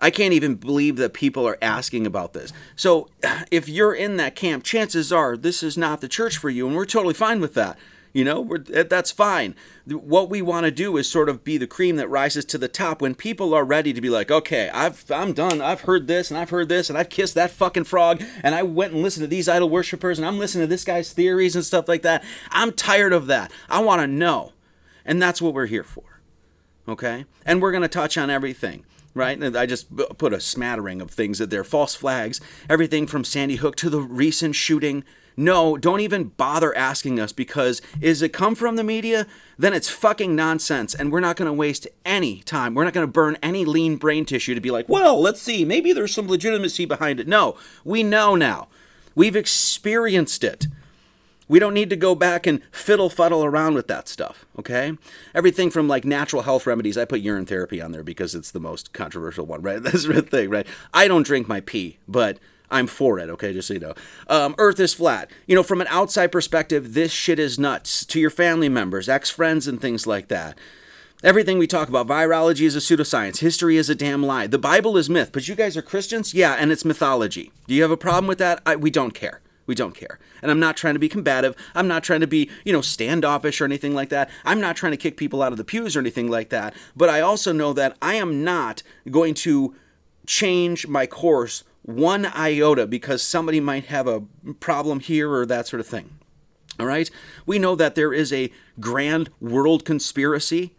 I 0.00 0.10
can't 0.10 0.32
even 0.32 0.56
believe 0.56 0.96
that 0.96 1.12
people 1.12 1.46
are 1.46 1.58
asking 1.62 2.06
about 2.06 2.32
this. 2.32 2.52
So, 2.76 3.08
if 3.50 3.68
you're 3.68 3.94
in 3.94 4.16
that 4.16 4.34
camp, 4.34 4.64
chances 4.64 5.12
are 5.12 5.36
this 5.36 5.62
is 5.62 5.76
not 5.76 6.00
the 6.00 6.08
church 6.08 6.36
for 6.36 6.50
you, 6.50 6.66
and 6.66 6.76
we're 6.76 6.86
totally 6.86 7.14
fine 7.14 7.40
with 7.40 7.54
that. 7.54 7.78
You 8.12 8.24
know, 8.24 8.58
that's 8.58 9.10
fine. 9.10 9.54
What 9.86 10.28
we 10.28 10.42
want 10.42 10.64
to 10.64 10.70
do 10.70 10.98
is 10.98 11.08
sort 11.08 11.30
of 11.30 11.44
be 11.44 11.56
the 11.56 11.66
cream 11.66 11.96
that 11.96 12.08
rises 12.08 12.44
to 12.46 12.58
the 12.58 12.68
top 12.68 13.00
when 13.00 13.14
people 13.14 13.54
are 13.54 13.64
ready 13.64 13.94
to 13.94 14.02
be 14.02 14.10
like, 14.10 14.30
okay, 14.30 14.68
I've 14.68 15.10
I'm 15.10 15.32
done. 15.32 15.62
I've 15.62 15.82
heard 15.82 16.08
this 16.08 16.30
and 16.30 16.38
I've 16.38 16.50
heard 16.50 16.68
this 16.68 16.90
and 16.90 16.98
I've 16.98 17.08
kissed 17.08 17.34
that 17.36 17.50
fucking 17.50 17.84
frog 17.84 18.22
and 18.42 18.54
I 18.54 18.64
went 18.64 18.92
and 18.92 19.02
listened 19.02 19.24
to 19.24 19.28
these 19.28 19.48
idol 19.48 19.70
worshippers 19.70 20.18
and 20.18 20.26
I'm 20.28 20.38
listening 20.38 20.64
to 20.64 20.70
this 20.70 20.84
guy's 20.84 21.12
theories 21.12 21.56
and 21.56 21.64
stuff 21.64 21.88
like 21.88 22.02
that. 22.02 22.22
I'm 22.50 22.72
tired 22.72 23.14
of 23.14 23.28
that. 23.28 23.50
I 23.70 23.80
want 23.80 24.02
to 24.02 24.06
know, 24.06 24.52
and 25.06 25.22
that's 25.22 25.40
what 25.40 25.54
we're 25.54 25.66
here 25.66 25.84
for. 25.84 26.20
Okay, 26.86 27.24
and 27.46 27.62
we're 27.62 27.72
gonna 27.72 27.88
touch 27.88 28.18
on 28.18 28.28
everything 28.28 28.84
right? 29.14 29.38
And 29.38 29.54
I 29.56 29.66
just 29.66 29.94
put 30.16 30.32
a 30.32 30.40
smattering 30.40 31.02
of 31.02 31.10
things 31.10 31.38
that 31.38 31.50
they're 31.50 31.64
false 31.64 31.94
flags. 31.94 32.40
Everything 32.68 33.06
from 33.06 33.24
Sandy 33.24 33.56
Hook 33.56 33.76
to 33.76 33.90
the 33.90 34.00
recent 34.00 34.54
shooting 34.54 35.04
no, 35.36 35.76
don't 35.76 36.00
even 36.00 36.24
bother 36.24 36.76
asking 36.76 37.18
us 37.18 37.32
because 37.32 37.80
is 38.00 38.22
it 38.22 38.30
come 38.32 38.54
from 38.54 38.76
the 38.76 38.84
media? 38.84 39.26
Then 39.58 39.72
it's 39.72 39.88
fucking 39.88 40.34
nonsense 40.34 40.94
and 40.94 41.10
we're 41.10 41.20
not 41.20 41.36
going 41.36 41.46
to 41.46 41.52
waste 41.52 41.86
any 42.04 42.40
time. 42.40 42.74
We're 42.74 42.84
not 42.84 42.92
going 42.92 43.06
to 43.06 43.12
burn 43.12 43.38
any 43.42 43.64
lean 43.64 43.96
brain 43.96 44.24
tissue 44.24 44.54
to 44.54 44.60
be 44.60 44.70
like, 44.70 44.88
well, 44.88 45.20
let's 45.20 45.40
see, 45.40 45.64
maybe 45.64 45.92
there's 45.92 46.14
some 46.14 46.28
legitimacy 46.28 46.84
behind 46.84 47.20
it. 47.20 47.28
No, 47.28 47.56
we 47.84 48.02
know 48.02 48.34
now. 48.34 48.68
We've 49.14 49.36
experienced 49.36 50.42
it. 50.44 50.66
We 51.48 51.58
don't 51.58 51.74
need 51.74 51.90
to 51.90 51.96
go 51.96 52.14
back 52.14 52.46
and 52.46 52.62
fiddle 52.70 53.10
fuddle 53.10 53.44
around 53.44 53.74
with 53.74 53.86
that 53.88 54.08
stuff, 54.08 54.46
okay? 54.58 54.96
Everything 55.34 55.70
from 55.70 55.86
like 55.86 56.04
natural 56.04 56.42
health 56.42 56.66
remedies, 56.66 56.96
I 56.96 57.04
put 57.04 57.20
urine 57.20 57.44
therapy 57.44 57.80
on 57.80 57.92
there 57.92 58.02
because 58.02 58.34
it's 58.34 58.50
the 58.50 58.60
most 58.60 58.94
controversial 58.94 59.44
one, 59.44 59.60
right? 59.60 59.82
That's 59.82 60.06
the 60.06 60.22
thing, 60.22 60.48
right? 60.48 60.66
I 60.94 61.08
don't 61.08 61.26
drink 61.26 61.48
my 61.48 61.60
pee, 61.60 61.98
but 62.08 62.38
I'm 62.72 62.86
for 62.86 63.18
it, 63.18 63.28
okay, 63.28 63.52
just 63.52 63.68
so 63.68 63.74
you 63.74 63.80
know. 63.80 63.94
Um, 64.28 64.54
Earth 64.58 64.80
is 64.80 64.94
flat. 64.94 65.30
You 65.46 65.54
know, 65.54 65.62
from 65.62 65.80
an 65.80 65.86
outside 65.88 66.32
perspective, 66.32 66.94
this 66.94 67.12
shit 67.12 67.38
is 67.38 67.58
nuts 67.58 68.04
to 68.06 68.18
your 68.18 68.30
family 68.30 68.68
members, 68.68 69.08
ex 69.08 69.30
friends, 69.30 69.68
and 69.68 69.80
things 69.80 70.06
like 70.06 70.28
that. 70.28 70.58
Everything 71.22 71.58
we 71.58 71.68
talk 71.68 71.88
about, 71.88 72.08
virology 72.08 72.62
is 72.62 72.74
a 72.74 72.80
pseudoscience, 72.80 73.38
history 73.38 73.76
is 73.76 73.88
a 73.88 73.94
damn 73.94 74.24
lie. 74.24 74.48
The 74.48 74.58
Bible 74.58 74.96
is 74.96 75.08
myth, 75.08 75.30
but 75.32 75.46
you 75.46 75.54
guys 75.54 75.76
are 75.76 75.82
Christians? 75.82 76.34
Yeah, 76.34 76.54
and 76.54 76.72
it's 76.72 76.84
mythology. 76.84 77.52
Do 77.68 77.74
you 77.74 77.82
have 77.82 77.92
a 77.92 77.96
problem 77.96 78.26
with 78.26 78.38
that? 78.38 78.60
I, 78.66 78.74
we 78.74 78.90
don't 78.90 79.12
care. 79.12 79.40
We 79.66 79.76
don't 79.76 79.94
care. 79.94 80.18
And 80.40 80.50
I'm 80.50 80.58
not 80.58 80.76
trying 80.76 80.94
to 80.94 81.00
be 81.00 81.08
combative. 81.08 81.54
I'm 81.74 81.86
not 81.86 82.02
trying 82.02 82.20
to 82.20 82.26
be, 82.26 82.50
you 82.64 82.72
know, 82.72 82.80
standoffish 82.80 83.60
or 83.60 83.64
anything 83.64 83.94
like 83.94 84.08
that. 84.08 84.28
I'm 84.44 84.60
not 84.60 84.74
trying 84.74 84.92
to 84.92 84.96
kick 84.96 85.16
people 85.16 85.42
out 85.42 85.52
of 85.52 85.58
the 85.58 85.64
pews 85.64 85.94
or 85.94 86.00
anything 86.00 86.28
like 86.28 86.48
that. 86.48 86.74
But 86.96 87.08
I 87.08 87.20
also 87.20 87.52
know 87.52 87.72
that 87.74 87.96
I 88.02 88.14
am 88.14 88.42
not 88.42 88.82
going 89.08 89.34
to 89.34 89.76
change 90.26 90.88
my 90.88 91.06
course 91.06 91.62
one 91.82 92.26
iota 92.26 92.86
because 92.86 93.22
somebody 93.22 93.60
might 93.60 93.86
have 93.86 94.06
a 94.06 94.22
problem 94.60 95.00
here 95.00 95.30
or 95.30 95.44
that 95.46 95.66
sort 95.66 95.80
of 95.80 95.86
thing. 95.86 96.18
All 96.80 96.86
right? 96.86 97.10
We 97.44 97.58
know 97.58 97.74
that 97.76 97.94
there 97.94 98.12
is 98.12 98.32
a 98.32 98.50
grand 98.80 99.30
world 99.40 99.84
conspiracy, 99.84 100.74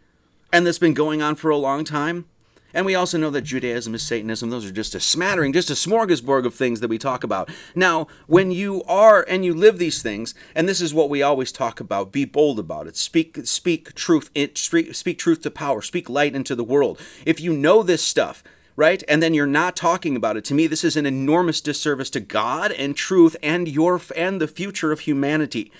and 0.52 0.66
that's 0.66 0.78
been 0.78 0.94
going 0.94 1.22
on 1.22 1.36
for 1.36 1.50
a 1.50 1.56
long 1.56 1.84
time. 1.84 2.26
And 2.74 2.84
we 2.84 2.96
also 2.96 3.16
know 3.16 3.30
that 3.30 3.42
Judaism 3.42 3.94
is 3.94 4.02
Satanism. 4.02 4.50
Those 4.50 4.66
are 4.66 4.72
just 4.72 4.96
a 4.96 5.00
smattering, 5.00 5.52
just 5.52 5.70
a 5.70 5.74
smorgasbord 5.74 6.44
of 6.44 6.54
things 6.54 6.80
that 6.80 6.88
we 6.88 6.98
talk 6.98 7.22
about. 7.22 7.48
Now, 7.76 8.08
when 8.26 8.50
you 8.50 8.82
are 8.88 9.24
and 9.28 9.44
you 9.44 9.54
live 9.54 9.78
these 9.78 10.02
things, 10.02 10.34
and 10.56 10.68
this 10.68 10.80
is 10.80 10.92
what 10.92 11.08
we 11.08 11.22
always 11.22 11.52
talk 11.52 11.78
about, 11.78 12.10
be 12.10 12.24
bold 12.24 12.58
about 12.58 12.88
it. 12.88 12.96
Speak, 12.96 13.38
speak 13.44 13.94
truth, 13.94 14.28
speak, 14.54 14.92
speak 14.92 15.18
truth 15.18 15.42
to 15.42 15.52
power. 15.52 15.80
Speak 15.82 16.10
light 16.10 16.34
into 16.34 16.56
the 16.56 16.64
world. 16.64 17.00
If 17.24 17.40
you 17.40 17.52
know 17.52 17.84
this 17.84 18.02
stuff, 18.02 18.42
right? 18.76 19.02
And 19.08 19.22
then 19.22 19.34
you're 19.34 19.46
not 19.46 19.76
talking 19.76 20.16
about 20.16 20.36
it. 20.36 20.44
To 20.46 20.54
me, 20.54 20.66
this 20.66 20.84
is 20.84 20.96
an 20.96 21.06
enormous 21.06 21.60
disservice 21.60 22.10
to 22.10 22.20
God 22.20 22.72
and 22.72 22.96
truth 22.96 23.36
and 23.42 23.68
your 23.68 24.00
and 24.16 24.40
the 24.40 24.48
future 24.48 24.92
of 24.92 25.00
humanity. 25.00 25.70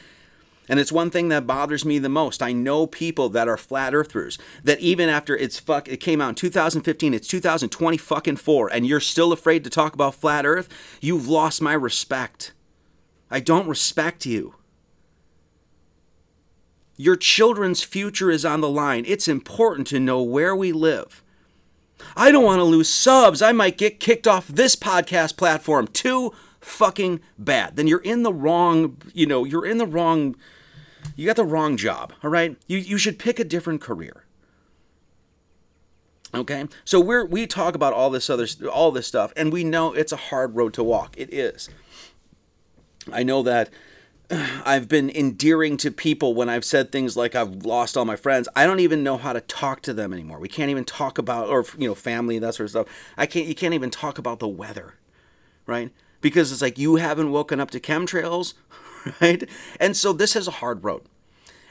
And 0.69 0.81
it's 0.81 0.93
one 0.93 1.11
thing 1.11 1.29
that 1.29 1.47
bothers 1.47 1.85
me 1.85 1.99
the 1.99 2.09
most. 2.09 2.43
I 2.43 2.53
know 2.53 2.87
people 2.87 3.29
that 3.31 3.49
are 3.49 3.57
flat 3.57 3.95
earthers 3.95 4.39
that 4.63 4.81
even 4.81 5.09
after 5.09 5.37
it's 5.37 5.59
fuck 5.61 5.89
it 5.89 5.99
came 5.99 6.21
out 6.21 6.31
in 6.31 6.35
2015, 6.37 7.13
it's 7.13 7.29
2020 7.29 7.97
fucking 7.99 8.37
4 8.37 8.73
and 8.73 8.87
you're 8.87 9.01
still 9.01 9.33
afraid 9.33 9.65
to 9.65 9.71
talk 9.71 9.93
about 9.93 10.15
flat 10.15 10.47
earth, 10.47 10.69
you've 11.01 11.29
lost 11.29 11.61
my 11.61 11.75
respect. 11.75 12.53
I 13.31 13.41
don't 13.41 13.69
respect 13.69 14.25
you. 14.25 14.55
Your 16.97 17.17
children's 17.17 17.83
future 17.83 18.31
is 18.31 18.45
on 18.45 18.61
the 18.61 18.69
line. 18.69 19.05
It's 19.07 19.27
important 19.27 19.89
to 19.89 19.99
know 19.99 20.23
where 20.23 20.55
we 20.55 20.71
live. 20.71 21.24
I 22.17 22.31
don't 22.31 22.45
want 22.45 22.61
to 22.61 22.65
lose 22.65 22.89
subs. 22.89 23.43
I 23.43 23.53
might 23.53 23.79
get 23.79 24.01
kicked 24.01 24.27
off 24.27 24.49
this 24.49 24.77
podcast 24.77 25.37
platform. 25.37 25.89
Too 25.89 26.33
fucking 26.61 27.21
bad. 27.39 27.77
Then 27.77 27.87
you're 27.87 28.01
in 28.01 28.23
the 28.23 28.33
wrong, 28.33 28.97
you 29.13 29.27
know, 29.27 29.45
you're 29.45 29.67
in 29.67 29.79
the 29.79 29.87
wrong, 29.87 30.37
you 31.17 31.27
got 31.27 31.37
the 31.37 31.45
wrong 31.45 31.77
job, 31.77 32.13
all 32.23 32.31
right? 32.31 32.57
You, 32.67 32.79
you 32.79 32.99
should 32.99 33.19
pick 33.19 33.39
a 33.39 33.45
different 33.45 33.81
career. 33.81 34.25
Okay? 36.35 36.67
So 36.85 37.01
we're 37.01 37.25
we 37.25 37.47
talk 37.47 37.75
about 37.75 37.93
all 37.93 38.11
this 38.11 38.29
other 38.29 38.47
all 38.69 38.91
this 38.91 39.07
stuff 39.07 39.33
and 39.37 39.53
we 39.53 39.63
know 39.63 39.93
it's 39.93 40.13
a 40.13 40.17
hard 40.17 40.57
road 40.57 40.75
to 40.75 40.83
walk. 40.83 41.15
It 41.17 41.33
is. 41.33 41.69
I 43.13 43.23
know 43.23 43.43
that 43.43 43.71
I've 44.31 44.89
been 44.89 45.11
endearing 45.11 45.77
to 45.79 45.91
people 45.91 46.35
when 46.35 46.49
I've 46.49 46.65
said 46.65 46.91
things 46.91 47.17
like 47.17 47.35
I've 47.35 47.65
lost 47.65 47.97
all 47.97 48.05
my 48.05 48.17
friends. 48.17 48.49
I 48.57 48.67
don't 48.67 48.81
even 48.81 49.03
know 49.03 49.19
how 49.19 49.33
to 49.33 49.41
talk 49.43 49.83
to 49.83 49.93
them 49.93 50.13
anymore. 50.13 50.39
We 50.39 50.49
can't 50.49 50.71
even 50.71 50.85
talk 50.85 51.19
about 51.19 51.49
or 51.49 51.65
you 51.77 51.89
know 51.89 51.95
family 51.95 52.39
that 52.39 52.55
sort 52.55 52.67
of 52.67 52.71
stuff. 52.71 53.13
I 53.17 53.27
can't 53.27 53.47
you 53.47 53.55
can't 53.55 53.75
even 53.75 53.91
talk 53.91 54.19
about 54.19 54.39
the 54.39 54.49
weather, 54.49 54.95
right? 55.67 55.91
Because 56.21 56.53
it's 56.53 56.63
like 56.63 56.79
you 56.79 56.97
haven't 56.97 57.33
woken 57.33 57.61
up 57.61 57.71
to 57.73 57.81
chemtrails, 57.81 58.55
right? 59.21 59.49
And 59.79 59.97
so 59.97 60.13
this 60.13 60.35
is 60.35 60.49
a 60.49 60.53
hard 60.53 60.85
road. 60.85 61.03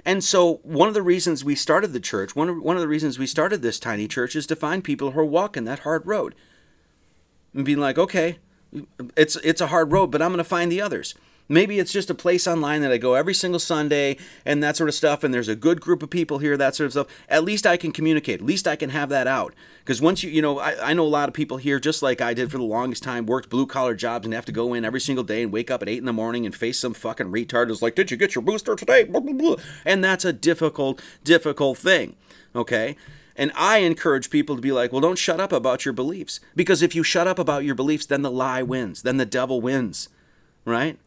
And 0.05 0.23
so 0.23 0.55
one 0.63 0.87
of 0.87 0.93
the 0.93 1.01
reasons 1.01 1.45
we 1.45 1.55
started 1.55 1.93
the 1.93 1.99
church, 1.99 2.35
one 2.35 2.49
of, 2.49 2.61
one 2.61 2.75
of 2.75 2.81
the 2.81 2.89
reasons 2.89 3.17
we 3.17 3.25
started 3.25 3.61
this 3.61 3.79
tiny 3.79 4.07
church 4.07 4.35
is 4.35 4.45
to 4.47 4.55
find 4.55 4.83
people 4.83 5.11
who 5.11 5.19
are 5.19 5.25
walking 5.25 5.63
that 5.63 5.79
hard 5.79 6.05
road. 6.05 6.35
And 7.53 7.63
being 7.63 7.79
like, 7.79 7.97
okay, 7.97 8.39
it's 9.15 9.37
it's 9.37 9.61
a 9.61 9.67
hard 9.67 9.91
road, 9.91 10.07
but 10.07 10.21
I'm 10.21 10.29
going 10.29 10.37
to 10.37 10.43
find 10.43 10.71
the 10.71 10.81
others. 10.81 11.15
Maybe 11.49 11.77
it's 11.77 11.91
just 11.91 12.09
a 12.09 12.15
place 12.15 12.47
online 12.47 12.81
that 12.81 12.91
I 12.91 12.97
go 12.97 13.15
every 13.15 13.33
single 13.33 13.59
Sunday 13.59 14.17
and 14.45 14.63
that 14.63 14.77
sort 14.77 14.89
of 14.89 14.95
stuff, 14.95 15.23
and 15.23 15.33
there's 15.33 15.49
a 15.49 15.55
good 15.55 15.81
group 15.81 16.01
of 16.01 16.09
people 16.09 16.39
here, 16.39 16.55
that 16.55 16.75
sort 16.75 16.85
of 16.85 16.91
stuff. 16.93 17.07
At 17.27 17.43
least 17.43 17.67
I 17.67 17.75
can 17.75 17.91
communicate. 17.91 18.39
At 18.39 18.45
least 18.45 18.67
I 18.67 18.75
can 18.75 18.89
have 18.91 19.09
that 19.09 19.27
out. 19.27 19.53
Because 19.79 20.01
once 20.01 20.23
you, 20.23 20.31
you 20.31 20.41
know, 20.41 20.59
I, 20.59 20.91
I 20.91 20.93
know 20.93 21.03
a 21.03 21.07
lot 21.07 21.27
of 21.27 21.35
people 21.35 21.57
here, 21.57 21.79
just 21.79 22.01
like 22.01 22.21
I 22.21 22.33
did 22.33 22.51
for 22.51 22.57
the 22.57 22.63
longest 22.63 23.03
time, 23.03 23.25
worked 23.25 23.49
blue 23.49 23.67
collar 23.67 23.93
jobs 23.93 24.25
and 24.25 24.33
have 24.33 24.45
to 24.45 24.51
go 24.51 24.73
in 24.73 24.85
every 24.85 25.01
single 25.01 25.23
day 25.23 25.43
and 25.43 25.51
wake 25.51 25.69
up 25.69 25.81
at 25.81 25.89
8 25.89 25.97
in 25.97 26.05
the 26.05 26.13
morning 26.13 26.45
and 26.45 26.55
face 26.55 26.79
some 26.79 26.93
fucking 26.93 27.27
retard 27.27 27.67
who's 27.67 27.81
like, 27.81 27.95
Did 27.95 28.09
you 28.09 28.17
get 28.17 28.35
your 28.35 28.41
booster 28.41 28.75
today? 28.75 29.09
And 29.85 30.03
that's 30.03 30.25
a 30.25 30.33
difficult, 30.33 31.01
difficult 31.23 31.77
thing. 31.77 32.15
Okay? 32.55 32.95
And 33.35 33.51
I 33.55 33.79
encourage 33.79 34.29
people 34.29 34.55
to 34.55 34.61
be 34.61 34.71
like, 34.71 34.91
well, 34.91 35.01
don't 35.01 35.17
shut 35.17 35.39
up 35.39 35.51
about 35.51 35.85
your 35.85 35.93
beliefs. 35.93 36.39
Because 36.55 36.81
if 36.81 36.93
you 36.93 37.03
shut 37.03 37.27
up 37.27 37.39
about 37.39 37.63
your 37.63 37.75
beliefs, 37.75 38.05
then 38.05 38.21
the 38.21 38.31
lie 38.31 38.61
wins. 38.61 39.01
Then 39.01 39.17
the 39.17 39.25
devil 39.25 39.59
wins. 39.59 40.09
Right? 40.65 40.99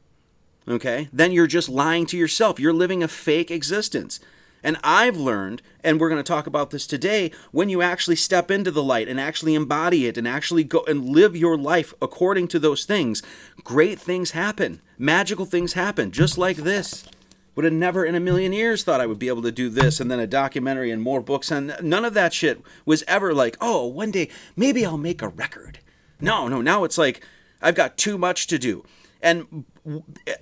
Okay, 0.69 1.09
then 1.13 1.33
you're 1.33 1.47
just 1.47 1.69
lying 1.69 2.07
to 2.07 2.17
yourself. 2.17 2.61
You're 2.61 2.73
living 2.73 3.03
a 3.03 3.09
fake 3.09 3.51
existence. 3.51 4.21
And 4.63 4.79
I've 4.83 5.17
learned, 5.17 5.63
and 5.85 6.01
we're 6.01 6.09
going 6.09 6.23
to 6.23 6.27
talk 6.27 6.47
about 6.49 6.71
this 6.71 6.89
today, 6.89 7.31
when 7.53 7.69
you 7.69 7.83
actually 7.83 8.17
step 8.17 8.51
into 8.51 8.73
the 8.73 8.83
light 8.83 9.07
and 9.07 9.21
actually 9.21 9.55
embody 9.55 10.07
it 10.07 10.19
and 10.19 10.27
actually 10.27 10.65
go 10.65 10.83
and 10.89 11.09
live 11.09 11.37
your 11.37 11.57
life 11.57 11.95
according 12.03 12.49
to 12.49 12.59
those 12.59 12.85
things, 12.85 13.23
great 13.63 14.01
things 14.01 14.33
happen. 14.33 14.81
Magical 14.99 15.45
things 15.45 15.75
happen, 15.75 16.11
just 16.11 16.37
like 16.37 16.57
this. 16.57 17.05
Would 17.55 17.65
have 17.65 17.75
never 17.75 18.05
in 18.05 18.15
a 18.15 18.21
million 18.21 18.53
years 18.53 18.83
thought 18.83 19.01
I 19.01 19.07
would 19.07 19.19
be 19.19 19.29
able 19.29 19.43
to 19.43 19.53
do 19.53 19.71
this 19.71 20.01
and 20.01 20.11
then 20.11 20.19
a 20.19 20.27
documentary 20.27 20.91
and 20.91 21.01
more 21.01 21.21
books. 21.21 21.51
And 21.51 21.77
none 21.81 22.05
of 22.05 22.15
that 22.15 22.35
shit 22.35 22.61
was 22.85 23.05
ever 23.07 23.33
like, 23.33 23.57
oh, 23.61 23.87
one 23.87 24.11
day 24.11 24.29
maybe 24.57 24.85
I'll 24.85 24.99
make 24.99 25.23
a 25.23 25.29
record. 25.29 25.79
No, 26.21 26.49
no, 26.49 26.61
now 26.61 26.85
it's 26.85 26.99
like 26.99 27.25
I've 27.63 27.75
got 27.75 27.97
too 27.97 28.19
much 28.19 28.47
to 28.49 28.59
do. 28.59 28.85
And 29.23 29.65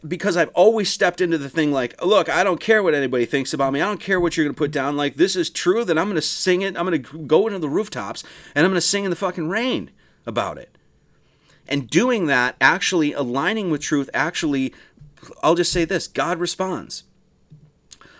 because 0.07 0.37
I've 0.37 0.51
always 0.51 0.91
stepped 0.91 1.21
into 1.21 1.39
the 1.39 1.49
thing 1.49 1.71
like, 1.71 2.01
look, 2.05 2.29
I 2.29 2.45
don't 2.45 2.61
care 2.61 2.83
what 2.83 2.95
anybody 2.95 3.27
thinks 3.27 3.53
about 3.53 3.73
me. 3.73 3.81
I 3.81 3.87
don't 3.87 4.01
care 4.01 4.19
what 4.19 4.37
you're 4.37 4.45
going 4.45 4.55
to 4.55 4.59
put 4.59 4.71
down. 4.71 4.97
Like, 4.97 5.17
this 5.17 5.37
is 5.37 5.51
true, 5.51 5.85
then 5.85 5.99
I'm 5.99 6.07
going 6.07 6.17
to 6.17 6.23
sing 6.23 6.63
it. 6.63 6.77
I'm 6.77 6.87
going 6.87 7.03
to 7.03 7.19
go 7.27 7.47
into 7.47 7.59
the 7.59 7.69
rooftops 7.69 8.25
and 8.55 8.65
I'm 8.65 8.71
going 8.71 8.81
to 8.81 8.87
sing 8.87 9.05
in 9.05 9.11
the 9.11 9.17
fucking 9.17 9.49
rain 9.49 9.91
about 10.27 10.59
it. 10.59 10.77
And 11.69 11.89
doing 11.89 12.27
that, 12.27 12.57
actually 12.61 13.13
aligning 13.13 13.71
with 13.71 13.81
truth, 13.81 14.11
actually, 14.15 14.75
I'll 15.43 15.55
just 15.55 15.73
say 15.73 15.85
this 15.85 16.09
God 16.09 16.39
responds. 16.39 17.05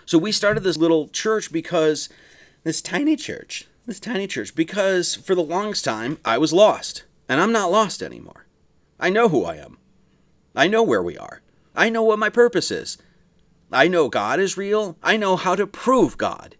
So 0.07 0.19
we 0.19 0.33
started 0.33 0.63
this 0.63 0.77
little 0.77 1.09
church 1.09 1.51
because 1.51 2.09
this 2.63 2.83
tiny 2.83 3.17
church, 3.17 3.67
this 3.87 4.01
tiny 4.01 4.27
church, 4.27 4.55
because 4.55 5.15
for 5.15 5.35
the 5.35 5.43
longest 5.43 5.85
time 5.85 6.19
I 6.25 6.39
was 6.39 6.53
lost. 6.53 7.05
And 7.29 7.41
I'm 7.41 7.53
not 7.53 7.71
lost 7.71 8.03
anymore. 8.03 8.45
I 9.01 9.09
know 9.09 9.31
who 9.31 9.45
I 9.45 9.57
am. 9.57 9.79
I 10.55 10.69
know 10.69 10.83
where 10.83 11.03
we 11.03 11.19
are. 11.19 11.43
I 11.75 11.89
know 11.89 12.03
what 12.03 12.19
my 12.19 12.31
purpose 12.31 12.71
is. 12.71 12.99
I 13.73 13.89
know 13.89 14.09
God 14.09 14.39
is 14.39 14.57
real. 14.57 14.97
I 15.03 15.17
know 15.17 15.37
how 15.37 15.57
to 15.57 15.67
prove 15.67 16.17
God. 16.17 16.57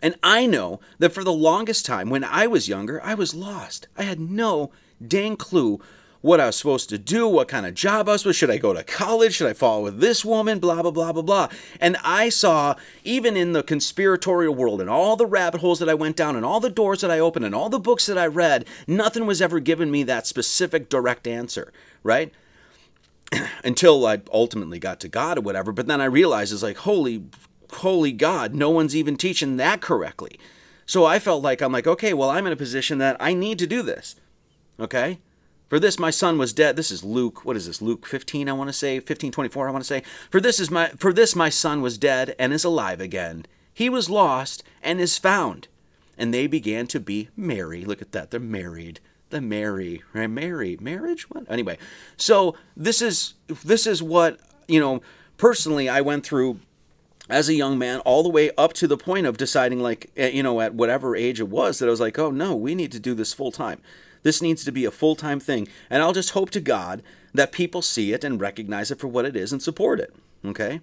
And 0.00 0.16
I 0.22 0.46
know 0.46 0.80
that 0.98 1.12
for 1.12 1.24
the 1.24 1.32
longest 1.32 1.86
time, 1.86 2.10
when 2.10 2.24
I 2.24 2.46
was 2.46 2.68
younger, 2.68 3.02
I 3.02 3.14
was 3.14 3.34
lost. 3.34 3.88
I 3.96 4.02
had 4.02 4.20
no 4.20 4.70
dang 5.04 5.36
clue 5.36 5.80
what 6.22 6.40
I 6.40 6.46
was 6.46 6.56
supposed 6.56 6.88
to 6.88 6.98
do, 6.98 7.28
what 7.28 7.48
kind 7.48 7.66
of 7.66 7.74
job 7.74 8.08
I 8.08 8.12
was 8.12 8.22
supposed. 8.22 8.38
Should 8.38 8.50
I 8.50 8.56
go 8.56 8.72
to 8.72 8.82
college? 8.82 9.34
Should 9.34 9.48
I 9.48 9.52
fall 9.52 9.82
with 9.82 9.98
this 10.00 10.24
woman? 10.24 10.58
Blah 10.60 10.80
blah 10.82 10.90
blah 10.90 11.12
blah 11.12 11.22
blah. 11.22 11.48
And 11.80 11.96
I 12.02 12.28
saw 12.28 12.76
even 13.04 13.36
in 13.36 13.52
the 13.52 13.62
conspiratorial 13.62 14.54
world 14.54 14.80
and 14.80 14.88
all 14.88 15.16
the 15.16 15.26
rabbit 15.26 15.60
holes 15.60 15.80
that 15.80 15.88
I 15.88 15.94
went 15.94 16.16
down 16.16 16.36
and 16.36 16.46
all 16.46 16.60
the 16.60 16.70
doors 16.70 17.00
that 17.02 17.10
I 17.10 17.18
opened 17.18 17.44
and 17.44 17.54
all 17.54 17.68
the 17.68 17.78
books 17.78 18.06
that 18.06 18.16
I 18.16 18.26
read, 18.26 18.64
nothing 18.86 19.26
was 19.26 19.42
ever 19.42 19.60
given 19.60 19.90
me 19.90 20.04
that 20.04 20.26
specific 20.26 20.88
direct 20.88 21.26
answer, 21.26 21.72
right? 22.02 22.32
Until 23.64 24.06
I 24.06 24.20
ultimately 24.32 24.78
got 24.78 25.00
to 25.00 25.08
God 25.08 25.38
or 25.38 25.42
whatever. 25.42 25.72
But 25.72 25.88
then 25.88 26.00
I 26.00 26.04
realized 26.06 26.52
it's 26.52 26.62
like, 26.62 26.78
holy, 26.78 27.24
holy 27.72 28.12
God, 28.12 28.54
no 28.54 28.70
one's 28.70 28.94
even 28.94 29.16
teaching 29.16 29.56
that 29.56 29.80
correctly. 29.80 30.38
So 30.86 31.04
I 31.04 31.18
felt 31.18 31.42
like 31.42 31.60
I'm 31.60 31.72
like, 31.72 31.86
okay, 31.86 32.12
well, 32.12 32.30
I'm 32.30 32.46
in 32.46 32.52
a 32.52 32.56
position 32.56 32.98
that 32.98 33.16
I 33.18 33.34
need 33.34 33.58
to 33.58 33.66
do 33.66 33.82
this. 33.82 34.16
Okay? 34.78 35.18
For 35.72 35.80
this 35.80 35.98
my 35.98 36.10
son 36.10 36.36
was 36.36 36.52
dead. 36.52 36.76
This 36.76 36.90
is 36.90 37.02
Luke. 37.02 37.46
What 37.46 37.56
is 37.56 37.66
this? 37.66 37.80
Luke 37.80 38.04
15, 38.04 38.46
I 38.46 38.52
want 38.52 38.68
to 38.68 38.74
say. 38.74 39.00
15, 39.00 39.32
24, 39.32 39.68
I 39.68 39.70
want 39.70 39.82
to 39.82 39.88
say. 39.88 40.02
For 40.28 40.38
this 40.38 40.60
is 40.60 40.70
my 40.70 40.88
for 40.98 41.14
this 41.14 41.34
my 41.34 41.48
son 41.48 41.80
was 41.80 41.96
dead 41.96 42.34
and 42.38 42.52
is 42.52 42.62
alive 42.62 43.00
again. 43.00 43.46
He 43.72 43.88
was 43.88 44.10
lost 44.10 44.62
and 44.82 45.00
is 45.00 45.16
found. 45.16 45.68
And 46.18 46.34
they 46.34 46.46
began 46.46 46.86
to 46.88 47.00
be 47.00 47.30
merry. 47.38 47.86
Look 47.86 48.02
at 48.02 48.12
that. 48.12 48.30
They're 48.30 48.38
married. 48.38 49.00
The 49.30 49.40
marry. 49.40 50.02
Right? 50.12 50.28
Marry. 50.28 50.76
Marriage? 50.78 51.30
What? 51.30 51.50
Anyway. 51.50 51.78
So 52.18 52.54
this 52.76 53.00
is 53.00 53.32
this 53.64 53.86
is 53.86 54.02
what, 54.02 54.40
you 54.68 54.78
know, 54.78 55.00
personally 55.38 55.88
I 55.88 56.02
went 56.02 56.26
through 56.26 56.60
as 57.30 57.48
a 57.48 57.54
young 57.54 57.78
man 57.78 58.00
all 58.00 58.22
the 58.22 58.28
way 58.28 58.50
up 58.58 58.74
to 58.74 58.86
the 58.86 58.98
point 58.98 59.24
of 59.24 59.38
deciding 59.38 59.80
like 59.80 60.10
eh, 60.18 60.28
you 60.28 60.42
know 60.42 60.60
at 60.60 60.74
whatever 60.74 61.16
age 61.16 61.40
it 61.40 61.48
was 61.48 61.78
that 61.78 61.86
I 61.86 61.90
was 61.90 62.00
like 62.00 62.18
oh 62.18 62.30
no 62.30 62.54
we 62.54 62.74
need 62.74 62.92
to 62.92 63.00
do 63.00 63.14
this 63.14 63.32
full 63.32 63.52
time 63.52 63.80
this 64.22 64.42
needs 64.42 64.64
to 64.64 64.72
be 64.72 64.84
a 64.84 64.90
full 64.90 65.16
time 65.16 65.40
thing. 65.40 65.68
And 65.90 66.02
I'll 66.02 66.12
just 66.12 66.30
hope 66.30 66.50
to 66.50 66.60
God 66.60 67.02
that 67.34 67.52
people 67.52 67.82
see 67.82 68.12
it 68.12 68.24
and 68.24 68.40
recognize 68.40 68.90
it 68.90 68.98
for 68.98 69.08
what 69.08 69.24
it 69.24 69.36
is 69.36 69.52
and 69.52 69.62
support 69.62 70.00
it. 70.00 70.14
Okay? 70.44 70.80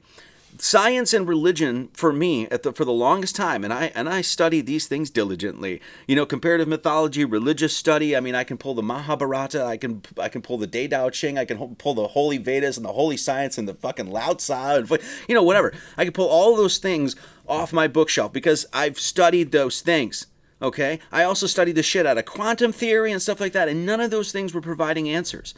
Science 0.58 1.13
and 1.13 1.28
religion 1.28 1.89
for 1.93 2.12
me 2.12 2.47
at 2.47 2.63
the, 2.63 2.73
for 2.73 2.84
the 2.84 2.91
longest 2.91 3.36
time, 3.36 3.63
and 3.63 3.71
I 3.71 3.91
and 3.93 4.10
I 4.10 4.21
study 4.21 4.62
these 4.62 4.88
things 4.88 5.12
diligently. 5.12 5.80
You 6.08 6.15
know, 6.15 6.25
comparative 6.25 6.67
mythology, 6.67 7.23
religious 7.23 7.78
study. 7.78 8.17
I 8.17 8.19
mean, 8.19 8.34
I 8.34 8.43
can 8.43 8.58
pull 8.58 8.73
the 8.73 8.82
Mahabharata, 8.82 9.63
I 9.63 9.78
can 9.78 10.02
I 10.17 10.28
can 10.28 10.41
pull 10.41 10.58
the 10.58 10.65
De 10.65 10.88
Dao 10.88 11.12
Ching, 11.12 11.38
I 11.38 11.45
can 11.45 11.75
pull 11.75 11.93
the 11.93 12.08
Holy 12.08 12.39
Vedas 12.39 12.78
and 12.78 12.86
the 12.86 12.93
Holy 12.93 13.15
Science 13.15 13.60
and 13.60 13.67
the 13.67 13.75
fucking 13.75 14.10
Lao 14.10 14.34
Tzu, 14.34 14.54
and 14.54 14.89
you 15.28 15.36
know 15.36 15.43
whatever. 15.43 15.71
I 15.95 16.04
can 16.04 16.13
pull 16.13 16.28
all 16.28 16.56
those 16.56 16.80
things 16.80 17.15
off 17.47 17.71
my 17.71 17.88
bookshelf 17.88 18.34
because 18.34 18.65
I've 18.73 18.99
studied 18.99 19.52
those 19.52 19.82
things. 19.82 20.25
Okay? 20.62 21.00
I 21.12 21.24
also 21.24 21.48
studied 21.48 21.76
the 21.76 21.84
shit 21.84 22.06
out 22.06 22.17
of 22.17 22.26
quantum 22.26 22.72
theory 22.72 23.12
and 23.12 23.22
stuff 23.22 23.39
like 23.39 23.54
that, 23.54 23.67
and 23.67 23.86
none 23.86 24.02
of 24.02 24.12
those 24.12 24.32
things 24.32 24.54
were 24.54 24.62
providing 24.62 25.10
answers. 25.10 25.54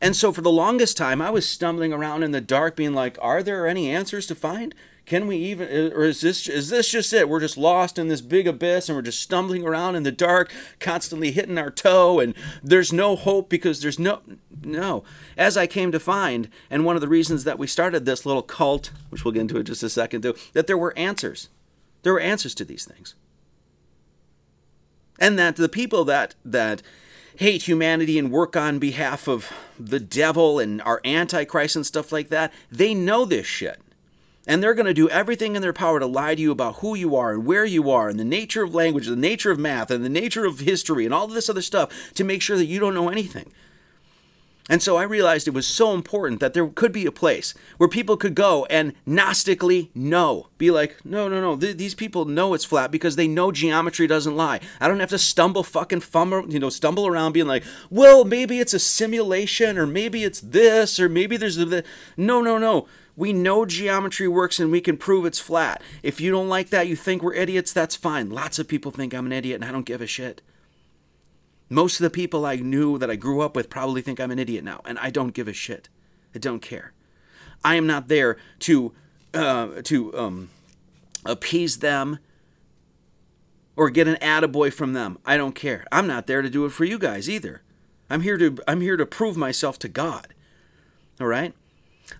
And 0.00 0.14
so 0.14 0.32
for 0.32 0.42
the 0.42 0.50
longest 0.50 0.96
time, 0.96 1.22
I 1.22 1.30
was 1.30 1.48
stumbling 1.48 1.92
around 1.92 2.22
in 2.22 2.30
the 2.30 2.40
dark, 2.40 2.76
being 2.76 2.94
like, 2.94 3.18
are 3.20 3.42
there 3.42 3.66
any 3.66 3.90
answers 3.90 4.26
to 4.26 4.34
find? 4.34 4.74
Can 5.06 5.28
we 5.28 5.36
even, 5.36 5.92
or 5.92 6.02
is 6.02 6.20
this, 6.20 6.48
is 6.48 6.68
this 6.68 6.90
just 6.90 7.12
it? 7.12 7.28
We're 7.28 7.40
just 7.40 7.56
lost 7.56 7.96
in 7.96 8.08
this 8.08 8.20
big 8.20 8.48
abyss 8.48 8.88
and 8.88 8.96
we're 8.96 9.02
just 9.02 9.20
stumbling 9.20 9.64
around 9.64 9.94
in 9.94 10.02
the 10.02 10.10
dark, 10.10 10.52
constantly 10.80 11.30
hitting 11.30 11.58
our 11.58 11.70
toe, 11.70 12.18
and 12.18 12.34
there's 12.62 12.92
no 12.92 13.14
hope 13.14 13.48
because 13.48 13.80
there's 13.80 14.00
no, 14.00 14.20
no. 14.62 15.04
As 15.36 15.56
I 15.56 15.68
came 15.68 15.92
to 15.92 16.00
find, 16.00 16.50
and 16.68 16.84
one 16.84 16.96
of 16.96 17.00
the 17.02 17.08
reasons 17.08 17.44
that 17.44 17.58
we 17.58 17.68
started 17.68 18.04
this 18.04 18.26
little 18.26 18.42
cult, 18.42 18.90
which 19.10 19.24
we'll 19.24 19.32
get 19.32 19.42
into 19.42 19.58
in 19.58 19.64
just 19.64 19.82
a 19.84 19.88
second, 19.88 20.22
too, 20.22 20.34
that 20.54 20.66
there 20.66 20.78
were 20.78 20.96
answers. 20.98 21.48
There 22.02 22.12
were 22.12 22.20
answers 22.20 22.54
to 22.56 22.64
these 22.64 22.84
things 22.84 23.14
and 25.18 25.38
that 25.38 25.56
the 25.56 25.68
people 25.68 26.04
that 26.04 26.34
that 26.44 26.82
hate 27.36 27.68
humanity 27.68 28.18
and 28.18 28.32
work 28.32 28.56
on 28.56 28.78
behalf 28.78 29.28
of 29.28 29.52
the 29.78 30.00
devil 30.00 30.58
and 30.58 30.80
are 30.82 31.00
antichrist 31.04 31.76
and 31.76 31.86
stuff 31.86 32.10
like 32.10 32.28
that, 32.28 32.52
they 32.70 32.94
know 32.94 33.24
this 33.24 33.46
shit. 33.46 33.80
And 34.46 34.62
they're 34.62 34.74
going 34.74 34.86
to 34.86 34.94
do 34.94 35.08
everything 35.10 35.56
in 35.56 35.62
their 35.62 35.72
power 35.72 35.98
to 35.98 36.06
lie 36.06 36.34
to 36.34 36.40
you 36.40 36.52
about 36.52 36.76
who 36.76 36.94
you 36.94 37.16
are 37.16 37.32
and 37.32 37.44
where 37.44 37.64
you 37.64 37.90
are 37.90 38.08
and 38.08 38.18
the 38.18 38.24
nature 38.24 38.62
of 38.62 38.74
language, 38.74 39.06
the 39.06 39.16
nature 39.16 39.50
of 39.50 39.58
math, 39.58 39.90
and 39.90 40.04
the 40.04 40.08
nature 40.08 40.46
of 40.46 40.60
history 40.60 41.04
and 41.04 41.12
all 41.12 41.26
this 41.26 41.50
other 41.50 41.62
stuff 41.62 42.12
to 42.14 42.24
make 42.24 42.40
sure 42.40 42.56
that 42.56 42.66
you 42.66 42.78
don't 42.78 42.94
know 42.94 43.08
anything. 43.08 43.52
And 44.68 44.82
so 44.82 44.96
I 44.96 45.04
realized 45.04 45.46
it 45.46 45.54
was 45.54 45.66
so 45.66 45.94
important 45.94 46.40
that 46.40 46.52
there 46.52 46.66
could 46.66 46.92
be 46.92 47.06
a 47.06 47.12
place 47.12 47.54
where 47.76 47.88
people 47.88 48.16
could 48.16 48.34
go 48.34 48.66
and 48.66 48.94
Gnostically 49.06 49.90
know. 49.94 50.48
Be 50.58 50.72
like, 50.72 50.96
no, 51.04 51.28
no, 51.28 51.40
no, 51.40 51.56
th- 51.56 51.76
these 51.76 51.94
people 51.94 52.24
know 52.24 52.52
it's 52.52 52.64
flat 52.64 52.90
because 52.90 53.14
they 53.14 53.28
know 53.28 53.52
geometry 53.52 54.08
doesn't 54.08 54.36
lie. 54.36 54.60
I 54.80 54.88
don't 54.88 55.00
have 55.00 55.10
to 55.10 55.18
stumble 55.18 55.62
fucking 55.62 56.00
fumble, 56.00 56.50
you 56.52 56.58
know, 56.58 56.70
stumble 56.70 57.06
around 57.06 57.32
being 57.32 57.46
like, 57.46 57.62
well, 57.90 58.24
maybe 58.24 58.58
it's 58.58 58.74
a 58.74 58.80
simulation 58.80 59.78
or 59.78 59.86
maybe 59.86 60.24
it's 60.24 60.40
this 60.40 60.98
or 60.98 61.08
maybe 61.08 61.36
there's 61.36 61.56
the. 61.56 61.84
No, 62.16 62.40
no, 62.40 62.58
no. 62.58 62.88
We 63.14 63.32
know 63.32 63.64
geometry 63.64 64.28
works 64.28 64.58
and 64.58 64.70
we 64.70 64.80
can 64.80 64.96
prove 64.96 65.24
it's 65.24 65.38
flat. 65.38 65.80
If 66.02 66.20
you 66.20 66.30
don't 66.30 66.48
like 66.48 66.70
that, 66.70 66.88
you 66.88 66.96
think 66.96 67.22
we're 67.22 67.34
idiots, 67.34 67.72
that's 67.72 67.96
fine. 67.96 68.30
Lots 68.30 68.58
of 68.58 68.68
people 68.68 68.90
think 68.90 69.14
I'm 69.14 69.26
an 69.26 69.32
idiot 69.32 69.60
and 69.60 69.64
I 69.64 69.72
don't 69.72 69.86
give 69.86 70.02
a 70.02 70.06
shit. 70.06 70.42
Most 71.68 71.98
of 71.98 72.04
the 72.04 72.10
people 72.10 72.46
I 72.46 72.56
knew 72.56 72.96
that 72.98 73.10
I 73.10 73.16
grew 73.16 73.40
up 73.40 73.56
with 73.56 73.70
probably 73.70 74.00
think 74.00 74.20
I'm 74.20 74.30
an 74.30 74.38
idiot 74.38 74.64
now, 74.64 74.80
and 74.84 74.98
I 74.98 75.10
don't 75.10 75.34
give 75.34 75.48
a 75.48 75.52
shit. 75.52 75.88
I 76.34 76.38
don't 76.38 76.60
care. 76.60 76.92
I 77.64 77.74
am 77.74 77.86
not 77.86 78.08
there 78.08 78.36
to 78.60 78.92
uh, 79.34 79.82
to 79.82 80.16
um, 80.16 80.50
appease 81.24 81.78
them 81.78 82.18
or 83.74 83.90
get 83.90 84.06
an 84.06 84.16
attaboy 84.16 84.72
from 84.72 84.92
them. 84.92 85.18
I 85.26 85.36
don't 85.36 85.54
care. 85.54 85.84
I'm 85.90 86.06
not 86.06 86.26
there 86.26 86.40
to 86.40 86.48
do 86.48 86.64
it 86.64 86.70
for 86.70 86.84
you 86.84 86.98
guys 86.98 87.28
either. 87.28 87.62
I'm 88.08 88.20
here 88.20 88.38
to 88.38 88.58
I'm 88.68 88.80
here 88.80 88.96
to 88.96 89.04
prove 89.04 89.36
myself 89.36 89.78
to 89.80 89.88
God. 89.88 90.34
All 91.20 91.26
right? 91.26 91.52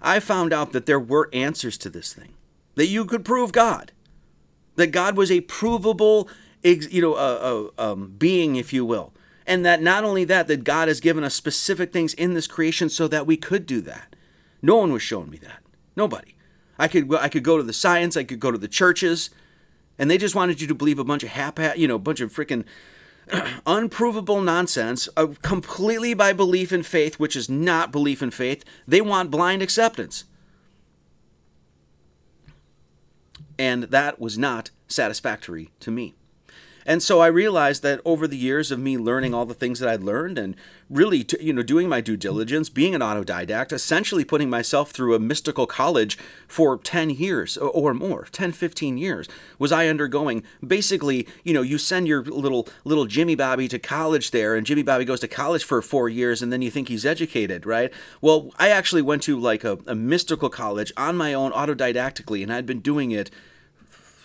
I 0.03 0.19
found 0.19 0.53
out 0.53 0.73
that 0.73 0.87
there 0.87 0.99
were 0.99 1.31
answers 1.33 1.79
to 1.79 1.91
this 1.91 2.13
thing. 2.13 2.35
That 2.75 2.89
you 2.89 3.05
could 3.05 3.25
prove 3.25 3.53
God. 3.53 3.93
That 4.75 4.89
God 4.89 5.17
was 5.17 5.31
a 5.31 5.43
provable 5.43 6.29
you 6.65 7.01
know, 7.01 7.15
a, 7.15 7.69
a 7.79 7.93
um, 7.93 8.15
being, 8.19 8.57
if 8.57 8.73
you 8.73 8.85
will 8.85 9.13
and 9.47 9.65
that 9.65 9.81
not 9.81 10.05
only 10.05 10.25
that 10.25 10.49
that 10.49 10.65
god 10.65 10.89
has 10.89 11.01
given 11.01 11.25
us 11.25 11.35
specific 11.35 11.93
things 11.93 12.15
in 12.15 12.35
this 12.35 12.47
creation 12.47 12.89
so 12.89 13.09
that 13.09 13.27
we 13.27 13.37
could 13.37 13.67
do 13.67 13.81
that. 13.81 14.17
No 14.63 14.77
one 14.77 14.93
was 14.93 15.03
showing 15.03 15.31
me 15.31 15.39
that. 15.39 15.63
Nobody. 15.95 16.35
I 16.79 16.89
could 16.89 17.15
i 17.15 17.29
could 17.29 17.45
go 17.45 17.57
to 17.57 17.63
the 17.63 17.73
science 17.73 18.17
i 18.17 18.25
could 18.25 18.41
go 18.41 18.51
to 18.51 18.59
the 18.59 18.69
churches 18.69 19.31
and 19.99 20.11
they 20.11 20.19
just 20.19 20.35
wanted 20.35 20.61
you 20.61 20.67
to 20.67 20.75
believe 20.75 20.99
a 20.99 21.05
bunch 21.05 21.23
of 21.23 21.31
hap 21.31 21.59
you 21.77 21.89
know 21.89 21.95
a 21.95 21.99
bunch 21.99 22.21
of 22.21 22.33
freaking 22.33 22.65
unprovable 23.67 24.41
nonsense 24.41 25.09
uh, 25.17 25.29
completely 25.43 26.15
by 26.15 26.33
belief 26.33 26.73
in 26.73 26.83
faith 26.83 27.19
which 27.19 27.37
is 27.37 27.49
not 27.49 27.93
belief 27.93 28.23
in 28.23 28.31
faith. 28.31 28.65
They 28.87 29.01
want 29.01 29.31
blind 29.31 29.63
acceptance. 29.63 30.25
And 33.59 33.85
that 33.85 34.21
was 34.21 34.37
not 34.37 34.71
satisfactory 34.87 35.71
to 35.81 35.91
me 35.91 36.15
and 36.87 37.03
so 37.03 37.21
I 37.21 37.27
realized 37.27 37.83
that 37.83 38.01
over 38.05 38.29
the 38.29 38.37
years 38.37 38.71
of 38.71 38.79
me 38.79 38.97
learning 38.97 39.35
all 39.35 39.45
the 39.45 39.55
things 39.55 39.81
that 39.81 39.89
I'd 39.89 40.05
learned 40.05 40.39
and 40.39 40.55
really, 40.89 41.27
you 41.41 41.53
know, 41.53 41.65
doing 41.65 41.89
my 41.89 42.01
due 42.01 42.17
diligence, 42.17 42.69
being 42.69 42.95
an 42.95 43.01
autodidact, 43.01 43.73
essentially 43.73 44.25
putting 44.25 44.49
myself 44.49 44.93
through 44.93 45.17
a 45.17 45.19
mystical 45.19 45.67
college 45.67 46.17
for 46.47 46.79
10 46.79 47.11
years 47.11 47.57
or 47.57 47.93
more, 47.93 48.29
10, 48.31 48.53
15 48.53 48.99
years, 48.99 49.29
was 49.59 49.73
I 49.73 49.89
undergoing 49.89 50.45
basically, 50.65 51.27
you 51.43 51.53
know, 51.53 51.63
you 51.63 51.77
send 51.77 52.07
your 52.07 52.23
little 52.23 52.69
little 52.85 53.07
Jimmy 53.07 53.35
Bobby 53.35 53.67
to 53.67 53.81
college 53.81 54.31
there 54.31 54.55
and 54.55 54.65
Jimmy 54.65 54.85
Bobby 54.85 55.05
goes 55.05 55.21
to 55.21 55.29
college 55.29 55.65
for 55.65 55.83
4 55.83 56.09
years 56.09 56.41
and 56.41 56.53
then 56.53 56.63
you 56.63 56.71
think 56.71 56.87
he's 56.87 57.05
educated, 57.05 57.67
right? 57.67 57.93
Well, 58.21 58.53
I 58.59 58.69
actually 58.69 59.03
went 59.03 59.25
to 59.25 59.39
like 59.39 59.65
a, 59.65 59.79
a 59.89 59.97
mystical 59.97 60.51
college 60.51 60.93
on 60.97 61.17
my 61.17 61.35
own 61.35 61.51
autodidactically 61.51 62.45
and 62.45 62.53
I'd 62.53 62.67
been 62.67 62.81
doing 62.81 63.11
it 63.11 63.31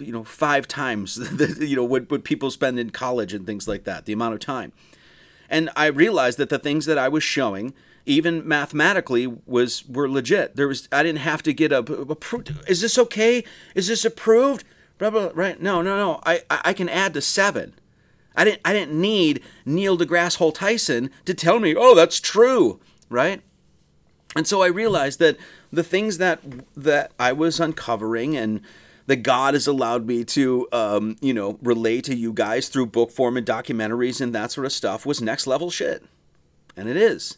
you 0.01 0.11
know 0.11 0.23
five 0.23 0.67
times 0.67 1.15
the, 1.37 1.65
you 1.65 1.75
know 1.75 1.83
what, 1.83 2.09
what 2.09 2.23
people 2.23 2.51
spend 2.51 2.79
in 2.79 2.89
college 2.89 3.33
and 3.33 3.45
things 3.45 3.67
like 3.67 3.83
that 3.83 4.05
the 4.05 4.13
amount 4.13 4.33
of 4.33 4.39
time 4.39 4.71
and 5.49 5.69
i 5.75 5.85
realized 5.85 6.37
that 6.37 6.49
the 6.49 6.59
things 6.59 6.85
that 6.85 6.97
i 6.97 7.07
was 7.07 7.23
showing 7.23 7.73
even 8.05 8.47
mathematically 8.47 9.27
was 9.27 9.87
were 9.87 10.09
legit. 10.09 10.55
There 10.55 10.67
was 10.67 10.87
I 10.91 11.03
didn't 11.03 11.19
have 11.19 11.43
to 11.43 11.53
get 11.53 11.71
a 11.71 11.79
approved. 11.79 12.53
Is 12.67 12.81
this 12.81 12.97
okay? 12.97 13.43
Is 13.75 13.87
this 13.87 14.05
approved? 14.05 14.63
Blah, 14.97 15.09
blah, 15.09 15.31
right? 15.33 15.59
No, 15.61 15.81
no, 15.81 15.97
no. 15.97 16.19
I 16.25 16.41
I 16.49 16.73
can 16.73 16.89
add 16.89 17.13
to 17.13 17.21
seven. 17.21 17.73
I 18.35 18.43
didn't 18.43 18.61
I 18.65 18.73
didn't 18.73 18.99
need 18.99 19.41
Neil 19.65 19.97
deGrasse 19.97 20.37
Hole 20.37 20.51
Tyson 20.51 21.11
to 21.25 21.33
tell 21.33 21.59
me, 21.59 21.75
oh, 21.75 21.95
that's 21.95 22.19
true, 22.19 22.79
right? 23.09 23.41
And 24.35 24.47
so 24.47 24.61
I 24.61 24.67
realized 24.67 25.19
that 25.19 25.37
the 25.71 25.83
things 25.83 26.17
that 26.17 26.41
that 26.75 27.11
I 27.19 27.33
was 27.33 27.59
uncovering 27.59 28.35
and 28.35 28.61
that 29.11 29.23
God 29.23 29.55
has 29.55 29.67
allowed 29.67 30.07
me 30.07 30.23
to, 30.23 30.69
um, 30.71 31.17
you 31.19 31.33
know, 31.33 31.59
relay 31.61 31.99
to 31.99 32.15
you 32.15 32.31
guys 32.31 32.69
through 32.69 32.85
book 32.85 33.11
form 33.11 33.35
and 33.35 33.45
documentaries 33.45 34.21
and 34.21 34.33
that 34.33 34.53
sort 34.53 34.65
of 34.65 34.71
stuff 34.71 35.05
was 35.05 35.21
next 35.21 35.45
level 35.45 35.69
shit, 35.69 36.05
and 36.77 36.87
it 36.87 36.95
is. 36.95 37.37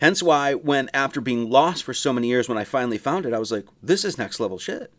Hence 0.00 0.22
why, 0.22 0.54
when 0.54 0.88
after 0.94 1.20
being 1.20 1.50
lost 1.50 1.82
for 1.82 1.92
so 1.92 2.12
many 2.12 2.28
years, 2.28 2.48
when 2.48 2.56
I 2.56 2.62
finally 2.62 2.98
found 2.98 3.26
it, 3.26 3.34
I 3.34 3.40
was 3.40 3.50
like, 3.50 3.66
this 3.82 4.04
is 4.04 4.16
next 4.16 4.38
level 4.38 4.58
shit. 4.58 4.92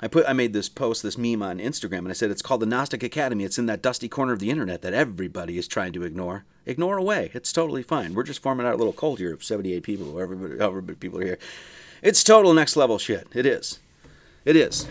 I 0.00 0.06
put 0.06 0.28
I 0.28 0.34
made 0.34 0.52
this 0.52 0.68
post, 0.68 1.02
this 1.02 1.16
meme 1.16 1.42
on 1.42 1.60
Instagram, 1.60 2.00
and 2.00 2.10
I 2.10 2.12
said 2.12 2.30
it's 2.30 2.42
called 2.42 2.60
the 2.60 2.66
Gnostic 2.66 3.02
Academy. 3.02 3.44
It's 3.44 3.58
in 3.58 3.64
that 3.66 3.80
dusty 3.80 4.06
corner 4.06 4.34
of 4.34 4.38
the 4.38 4.50
internet 4.50 4.82
that 4.82 4.92
everybody 4.92 5.56
is 5.56 5.66
trying 5.66 5.94
to 5.94 6.02
ignore. 6.02 6.44
Ignore 6.66 6.98
away. 6.98 7.30
It's 7.32 7.54
totally 7.54 7.82
fine. 7.82 8.12
We're 8.12 8.22
just 8.22 8.42
forming 8.42 8.66
our 8.66 8.76
little 8.76 8.92
cult 8.92 9.18
here 9.18 9.32
of 9.32 9.42
78 9.42 9.82
people, 9.82 10.12
however, 10.12 10.56
however 10.58 10.82
many 10.82 10.96
people 10.96 11.20
are 11.20 11.24
here. 11.24 11.38
It's 12.04 12.22
total 12.22 12.52
next 12.52 12.76
level 12.76 12.98
shit. 12.98 13.26
It 13.34 13.46
is. 13.46 13.80
It 14.44 14.56
is. 14.56 14.86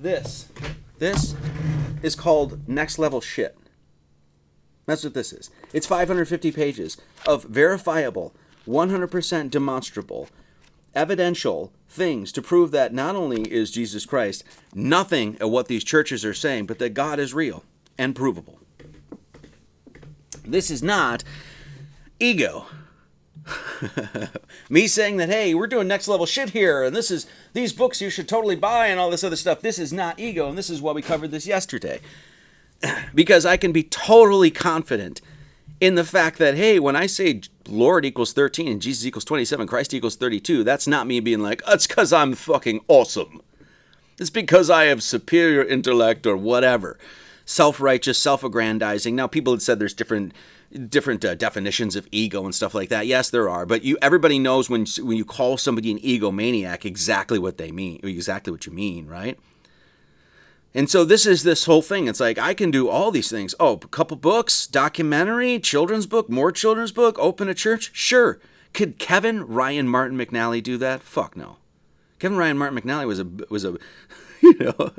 This, 0.00 0.46
this 1.00 1.34
is 2.02 2.14
called 2.14 2.68
next 2.68 3.00
level 3.00 3.20
shit. 3.20 3.58
That's 4.86 5.02
what 5.02 5.12
this 5.12 5.32
is. 5.32 5.50
It's 5.72 5.88
550 5.88 6.52
pages 6.52 6.98
of 7.26 7.42
verifiable, 7.42 8.32
100% 8.68 9.50
demonstrable, 9.50 10.28
evidential 10.94 11.72
things 11.88 12.30
to 12.30 12.42
prove 12.42 12.70
that 12.70 12.94
not 12.94 13.16
only 13.16 13.42
is 13.42 13.72
Jesus 13.72 14.06
Christ 14.06 14.44
nothing 14.72 15.36
of 15.40 15.50
what 15.50 15.66
these 15.66 15.82
churches 15.82 16.24
are 16.24 16.32
saying, 16.32 16.66
but 16.66 16.78
that 16.78 16.94
God 16.94 17.18
is 17.18 17.34
real 17.34 17.64
and 17.98 18.14
provable. 18.14 18.60
This 20.44 20.70
is 20.70 20.80
not 20.80 21.24
ego. 22.20 22.66
Me 24.70 24.86
saying 24.86 25.16
that, 25.16 25.28
hey, 25.28 25.54
we're 25.54 25.66
doing 25.66 25.88
next 25.88 26.08
level 26.08 26.26
shit 26.26 26.50
here, 26.50 26.82
and 26.82 26.94
this 26.94 27.10
is 27.10 27.26
these 27.52 27.72
books 27.72 28.00
you 28.00 28.10
should 28.10 28.28
totally 28.28 28.56
buy, 28.56 28.86
and 28.86 29.00
all 29.00 29.10
this 29.10 29.24
other 29.24 29.36
stuff. 29.36 29.60
This 29.60 29.78
is 29.78 29.92
not 29.92 30.18
ego, 30.18 30.48
and 30.48 30.58
this 30.58 30.70
is 30.70 30.82
why 30.82 30.92
we 30.92 31.02
covered 31.02 31.30
this 31.30 31.46
yesterday. 31.46 32.00
because 33.14 33.46
I 33.46 33.56
can 33.56 33.72
be 33.72 33.82
totally 33.82 34.50
confident 34.50 35.20
in 35.80 35.94
the 35.94 36.04
fact 36.04 36.38
that, 36.38 36.54
hey, 36.54 36.78
when 36.78 36.96
I 36.96 37.06
say 37.06 37.40
Lord 37.66 38.04
equals 38.04 38.32
13 38.32 38.68
and 38.68 38.82
Jesus 38.82 39.06
equals 39.06 39.24
27, 39.24 39.66
Christ 39.66 39.94
equals 39.94 40.16
32, 40.16 40.64
that's 40.64 40.86
not 40.86 41.06
me 41.06 41.20
being 41.20 41.40
like, 41.40 41.62
that's 41.64 41.86
because 41.86 42.12
I'm 42.12 42.34
fucking 42.34 42.80
awesome. 42.88 43.40
It's 44.18 44.30
because 44.30 44.68
I 44.68 44.84
have 44.84 45.02
superior 45.02 45.64
intellect 45.64 46.26
or 46.26 46.36
whatever. 46.36 46.98
Self 47.46 47.80
righteous, 47.80 48.18
self 48.18 48.44
aggrandizing. 48.44 49.16
Now, 49.16 49.26
people 49.26 49.54
had 49.54 49.62
said 49.62 49.78
there's 49.78 49.94
different 49.94 50.32
different 50.88 51.24
uh, 51.24 51.34
definitions 51.34 51.96
of 51.96 52.06
ego 52.12 52.44
and 52.44 52.54
stuff 52.54 52.74
like 52.74 52.88
that. 52.88 53.06
Yes, 53.06 53.30
there 53.30 53.48
are, 53.48 53.66
but 53.66 53.82
you 53.82 53.98
everybody 54.00 54.38
knows 54.38 54.70
when 54.70 54.86
when 55.02 55.16
you 55.16 55.24
call 55.24 55.56
somebody 55.56 55.90
an 55.90 55.98
egomaniac 55.98 56.84
exactly 56.84 57.38
what 57.38 57.58
they 57.58 57.72
mean, 57.72 58.00
exactly 58.02 58.50
what 58.50 58.66
you 58.66 58.72
mean, 58.72 59.06
right? 59.06 59.38
And 60.72 60.88
so 60.88 61.04
this 61.04 61.26
is 61.26 61.42
this 61.42 61.64
whole 61.64 61.82
thing. 61.82 62.06
It's 62.06 62.20
like 62.20 62.38
I 62.38 62.54
can 62.54 62.70
do 62.70 62.88
all 62.88 63.10
these 63.10 63.30
things. 63.30 63.54
Oh, 63.58 63.74
a 63.74 63.88
couple 63.88 64.16
books, 64.16 64.66
documentary, 64.66 65.58
children's 65.58 66.06
book, 66.06 66.30
more 66.30 66.52
children's 66.52 66.92
book, 66.92 67.18
open 67.18 67.48
a 67.48 67.54
church. 67.54 67.90
Sure. 67.92 68.38
Could 68.72 68.98
Kevin 68.98 69.44
Ryan 69.44 69.88
Martin 69.88 70.16
McNally 70.16 70.62
do 70.62 70.76
that? 70.78 71.02
Fuck 71.02 71.36
no. 71.36 71.56
Kevin 72.20 72.38
Ryan 72.38 72.58
Martin 72.58 72.78
McNally 72.78 73.06
was 73.06 73.18
a 73.18 73.26
was 73.48 73.64
a 73.64 73.78
you 74.40 74.54
know 74.58 74.92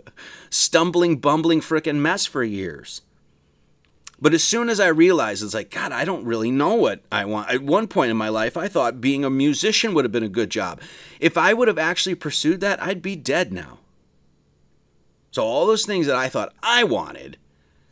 stumbling, 0.49 1.17
bumbling 1.17 1.61
frickin' 1.61 1.97
mess 1.97 2.25
for 2.25 2.43
years. 2.43 3.01
But 4.21 4.35
as 4.35 4.43
soon 4.43 4.69
as 4.69 4.79
I 4.79 4.87
realized, 4.87 5.43
it's 5.43 5.55
like, 5.55 5.71
God, 5.71 5.91
I 5.91 6.05
don't 6.05 6.25
really 6.25 6.51
know 6.51 6.75
what 6.75 7.01
I 7.11 7.25
want. 7.25 7.49
At 7.49 7.63
one 7.63 7.87
point 7.87 8.11
in 8.11 8.17
my 8.17 8.29
life, 8.29 8.55
I 8.55 8.67
thought 8.67 9.01
being 9.01 9.25
a 9.25 9.31
musician 9.31 9.95
would 9.95 10.05
have 10.05 10.11
been 10.11 10.21
a 10.21 10.29
good 10.29 10.51
job. 10.51 10.79
If 11.19 11.37
I 11.37 11.53
would 11.53 11.67
have 11.67 11.79
actually 11.79 12.13
pursued 12.13 12.61
that, 12.61 12.81
I'd 12.81 13.01
be 13.01 13.15
dead 13.15 13.51
now. 13.51 13.79
So 15.31 15.43
all 15.43 15.65
those 15.65 15.85
things 15.85 16.05
that 16.05 16.15
I 16.15 16.29
thought 16.29 16.53
I 16.61 16.83
wanted, 16.83 17.37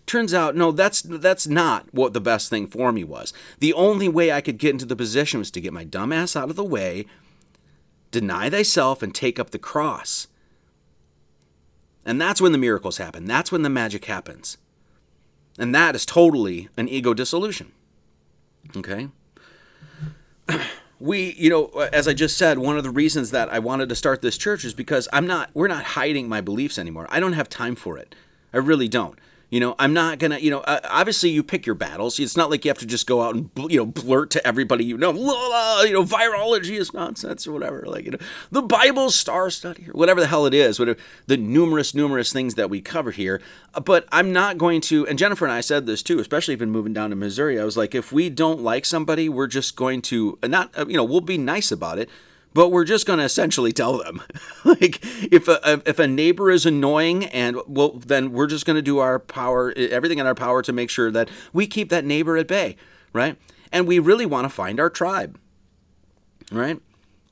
turns 0.06 0.34
out 0.34 0.56
no, 0.56 0.72
that's 0.72 1.02
that's 1.02 1.48
not 1.48 1.92
what 1.94 2.14
the 2.14 2.22
best 2.22 2.50
thing 2.50 2.68
for 2.68 2.92
me 2.92 3.04
was. 3.04 3.34
The 3.60 3.74
only 3.74 4.08
way 4.08 4.32
I 4.32 4.42
could 4.42 4.58
get 4.58 4.72
into 4.72 4.86
the 4.86 4.96
position 4.96 5.40
was 5.40 5.50
to 5.52 5.62
get 5.62 5.74
my 5.74 5.84
dumb 5.84 6.12
ass 6.12 6.36
out 6.36 6.50
of 6.50 6.56
the 6.56 6.64
way, 6.64 7.06
deny 8.12 8.50
thyself, 8.50 9.02
and 9.02 9.16
take 9.16 9.40
up 9.40 9.50
the 9.50 9.58
cross. 9.60 10.28
And 12.06 12.22
that's 12.22 12.42
when 12.42 12.52
the 12.52 12.58
miracles 12.58 12.98
happen. 12.98 13.26
That's 13.26 13.52
when 13.52 13.62
the 13.62 13.70
magic 13.70 14.06
happens. 14.06 14.58
And 15.60 15.76
that 15.76 15.94
is 15.94 16.06
totally 16.06 16.70
an 16.78 16.88
ego 16.88 17.14
dissolution. 17.14 17.72
Okay? 18.76 19.10
we 21.00 21.34
you 21.38 21.50
know 21.50 21.68
as 21.94 22.08
i 22.08 22.14
just 22.14 22.38
said 22.38 22.60
one 22.60 22.76
of 22.76 22.84
the 22.84 22.90
reasons 22.90 23.32
that 23.32 23.48
i 23.54 23.58
wanted 23.58 23.88
to 23.88 23.96
start 23.96 24.22
this 24.22 24.38
church 24.38 24.66
is 24.66 24.74
because 24.74 25.08
i'm 25.14 25.26
not 25.26 25.50
we're 25.54 25.68
not 25.68 25.84
hiding 25.84 26.28
my 26.28 26.42
beliefs 26.42 26.78
anymore 26.78 27.08
i 27.10 27.20
don't 27.20 27.34
have 27.34 27.48
time 27.48 27.76
for 27.76 27.98
it 27.98 28.16
i 28.54 28.58
really 28.58 28.88
don't 28.88 29.18
you 29.50 29.60
know, 29.60 29.76
I'm 29.80 29.94
not 29.94 30.20
gonna. 30.20 30.38
You 30.38 30.52
know, 30.52 30.60
uh, 30.60 30.80
obviously 30.84 31.30
you 31.30 31.42
pick 31.42 31.66
your 31.66 31.76
battles. 31.76 32.20
It's 32.20 32.38
not 32.38 32.52
like 32.52 32.66
you 32.66 32.70
have 32.70 32.78
to 32.80 32.86
just 32.86 33.08
go 33.08 33.24
out 33.24 33.36
and 33.36 33.50
you 33.70 33.78
know 33.78 33.86
blurt 33.86 34.30
to 34.32 34.48
everybody 34.48 34.86
you 34.86 34.98
know. 34.98 35.12
You 35.12 35.94
know, 35.94 36.04
virology 36.04 36.78
is 36.78 36.94
nonsense 36.94 37.48
or 37.48 37.52
whatever. 37.52 37.84
Like 37.88 38.06
you 38.06 38.12
know, 38.12 38.18
the 38.52 38.62
Bible 38.62 39.10
star 39.10 39.50
study 39.50 39.90
or 39.90 39.94
whatever 39.94 40.22
the 40.22 40.28
hell 40.28 40.46
it 40.46 40.54
is. 40.54 40.78
Whatever 40.78 41.00
the 41.26 41.38
numerous 41.38 41.96
numerous 41.96 42.32
things 42.32 42.56
that 42.56 42.70
we 42.70 42.80
cover 42.80 43.12
here. 43.12 43.42
Uh, 43.74 43.80
but 43.80 44.08
I'm 44.12 44.32
not 44.32 44.58
going 44.58 44.82
to. 44.82 45.08
And 45.08 45.18
Jennifer 45.18 45.46
and 45.46 45.52
I 45.52 45.62
said 45.62 45.88
this 45.88 46.04
too, 46.04 46.20
especially 46.20 46.54
even 46.54 46.70
moving 46.70 46.94
down 46.94 47.10
to 47.10 47.16
Missouri. 47.16 47.60
I 47.60 47.64
was 47.64 47.78
like, 47.78 47.96
if 47.96 48.12
we 48.12 48.30
don't 48.30 48.62
like 48.62 48.86
somebody, 48.86 49.30
we're 49.30 49.48
just 49.48 49.76
going 49.76 50.02
to 50.04 50.38
not. 50.44 50.72
You 50.78 50.98
know, 50.98 51.04
we'll 51.04 51.22
be 51.22 51.38
nice 51.40 51.72
about 51.72 51.98
it 51.98 52.10
but 52.54 52.70
we're 52.70 52.86
just 52.86 53.06
going 53.06 53.20
to 53.20 53.26
essentially 53.26 53.72
tell 53.72 53.98
them. 53.98 54.22
Like 54.66 55.00
if 55.32 55.48
a 55.48 55.82
if 55.86 56.00
a 56.00 56.08
neighbor 56.08 56.52
is 56.52 56.66
annoying 56.66 57.26
and 57.26 57.58
well 57.66 57.94
then 57.94 58.34
we're 58.34 58.46
just 58.46 58.66
going 58.66 58.76
to 58.76 58.82
do 58.82 59.00
our 59.00 59.18
power 59.18 59.74
everything 59.76 60.20
in 60.20 60.28
our 60.28 60.36
power 60.36 60.62
to 60.62 60.74
make 60.74 60.90
sure 60.90 61.10
that 61.12 61.30
we 61.54 61.66
keep 61.66 61.90
that 61.90 62.04
neighbor 62.04 62.36
at 62.36 62.48
bay 62.48 62.76
right? 63.14 63.38
And 63.72 63.88
we 63.88 64.00
really 64.00 64.26
want 64.26 64.46
to 64.46 64.50
find 64.50 64.78
our 64.80 64.90
tribe 64.90 65.40
right? 66.52 66.82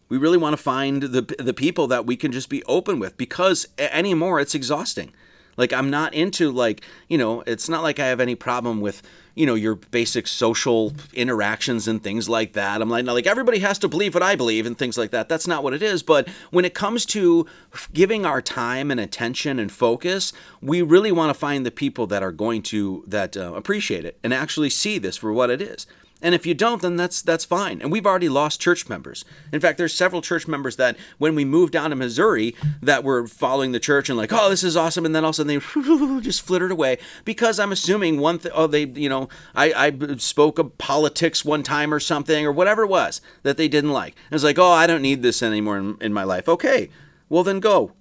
We 0.10 0.18
really 0.18 0.38
want 0.38 0.56
to 0.56 0.62
find 0.62 1.04
the 1.04 1.22
the 1.38 1.54
people 1.54 1.88
that 1.88 2.06
we 2.06 2.16
can 2.16 2.32
just 2.32 2.50
be 2.50 2.64
open 2.64 2.98
with 2.98 3.18
because 3.18 3.68
anymore 3.78 4.40
it's 4.40 4.56
exhausting. 4.56 5.14
Like 5.58 5.74
I'm 5.74 5.90
not 5.90 6.14
into 6.14 6.52
like, 6.52 6.82
you 7.10 7.18
know, 7.18 7.42
it's 7.42 7.68
not 7.68 7.84
like 7.84 8.00
I 8.00 8.08
have 8.08 8.20
any 8.20 8.36
problem 8.36 8.80
with, 8.80 9.02
you 9.38 9.46
know, 9.46 9.54
your 9.54 9.76
basic 9.76 10.28
social 10.28 10.94
interactions 11.14 11.88
and 11.88 12.02
things 12.02 12.28
like 12.28 12.54
that. 12.54 12.82
I'm 12.82 12.90
like, 12.90 13.06
now, 13.06 13.14
like 13.14 13.28
everybody 13.28 13.60
has 13.60 13.78
to 13.80 13.88
believe 13.88 14.16
what 14.16 14.24
I 14.24 14.36
believe 14.36 14.66
and 14.66 14.76
things 14.76 14.98
like 14.98 15.12
that. 15.12 15.30
That's 15.30 15.48
not 15.48 15.64
what 15.64 15.74
it 15.74 15.84
is. 15.84 16.02
But 16.02 16.28
when 16.50 16.66
it 16.66 16.74
comes 16.74 17.06
to 17.08 17.46
giving 17.94 18.26
our 18.26 18.42
time 18.42 18.90
and 18.90 19.00
attention 19.00 19.60
and 19.60 19.72
focus, 19.72 20.34
we 20.60 20.82
really 20.82 21.12
want 21.12 21.30
to 21.30 21.40
find 21.40 21.66
the 21.66 21.72
people 21.72 22.08
that 22.08 22.24
are 22.24 22.32
going 22.32 22.64
to 22.64 23.04
that 23.08 23.38
uh, 23.38 23.54
appreciate 23.54 24.06
it 24.06 24.18
and 24.24 24.34
actually 24.34 24.72
see 24.72 24.98
this 24.98 25.18
for 25.18 25.32
what 25.32 25.52
it 25.52 25.62
is. 25.62 25.86
And 26.20 26.34
if 26.34 26.48
you 26.48 26.56
don't, 26.56 26.82
then 26.82 26.96
that's 26.96 27.22
that's 27.22 27.46
fine. 27.46 27.80
And 27.80 27.92
we've 27.92 28.06
already 28.06 28.30
lost 28.30 28.60
church 28.60 28.90
members. 28.90 29.24
In 29.52 29.60
fact, 29.60 29.78
there's 29.78 29.94
several 29.94 30.24
church 30.24 30.48
members 30.48 30.76
that 30.78 30.98
when 31.20 31.36
we 31.36 31.46
moved 31.46 31.74
down 31.74 31.92
to 31.92 31.96
Missouri 31.96 32.56
that 32.82 33.04
were 33.04 33.28
following 33.28 33.72
the 33.72 33.80
church 33.80 34.10
and 34.10 34.18
like, 34.18 34.34
oh, 34.34 34.50
this 34.50 34.64
is 34.64 34.76
awesome, 34.76 35.06
and 35.06 35.14
then 35.14 35.24
all 35.24 35.30
of 35.30 35.34
a 35.36 35.38
sudden 35.38 35.60
they 35.60 36.22
just 36.22 36.42
flittered 36.42 36.72
away 36.72 36.98
because 37.24 37.60
I'm 37.60 37.72
assuming 37.72 38.20
one 38.20 38.40
thing. 38.40 38.52
Oh, 38.56 38.66
they, 38.66 38.86
you 38.86 39.10
know, 39.10 39.30
I, 39.54 39.72
I 39.74 40.18
spoke 40.18 40.58
of 40.58 40.76
politics 40.80 41.46
one 41.46 41.62
time 41.62 41.94
or 41.94 42.00
something 42.00 42.48
or 42.48 42.52
whatever 42.52 42.84
it 42.84 42.90
was 42.90 43.22
that 43.44 43.58
they 43.58 43.68
didn't 43.68 43.92
like. 43.92 44.16
And 44.30 44.36
it's 44.36 44.44
like, 44.44 44.58
oh, 44.58 44.72
I 44.72 44.88
don't 44.88 45.04
need 45.04 45.22
this 45.22 45.44
anymore 45.44 45.78
in, 45.78 45.98
in 46.02 46.14
my 46.14 46.24
life. 46.24 46.50
Okay, 46.50 46.90
well 47.30 47.44
then 47.44 47.60
go. 47.60 47.92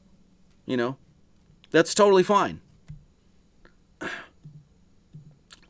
You 0.64 0.78
know, 0.78 0.96
that's 1.70 1.94
totally 1.94 2.22
fine. 2.22 2.60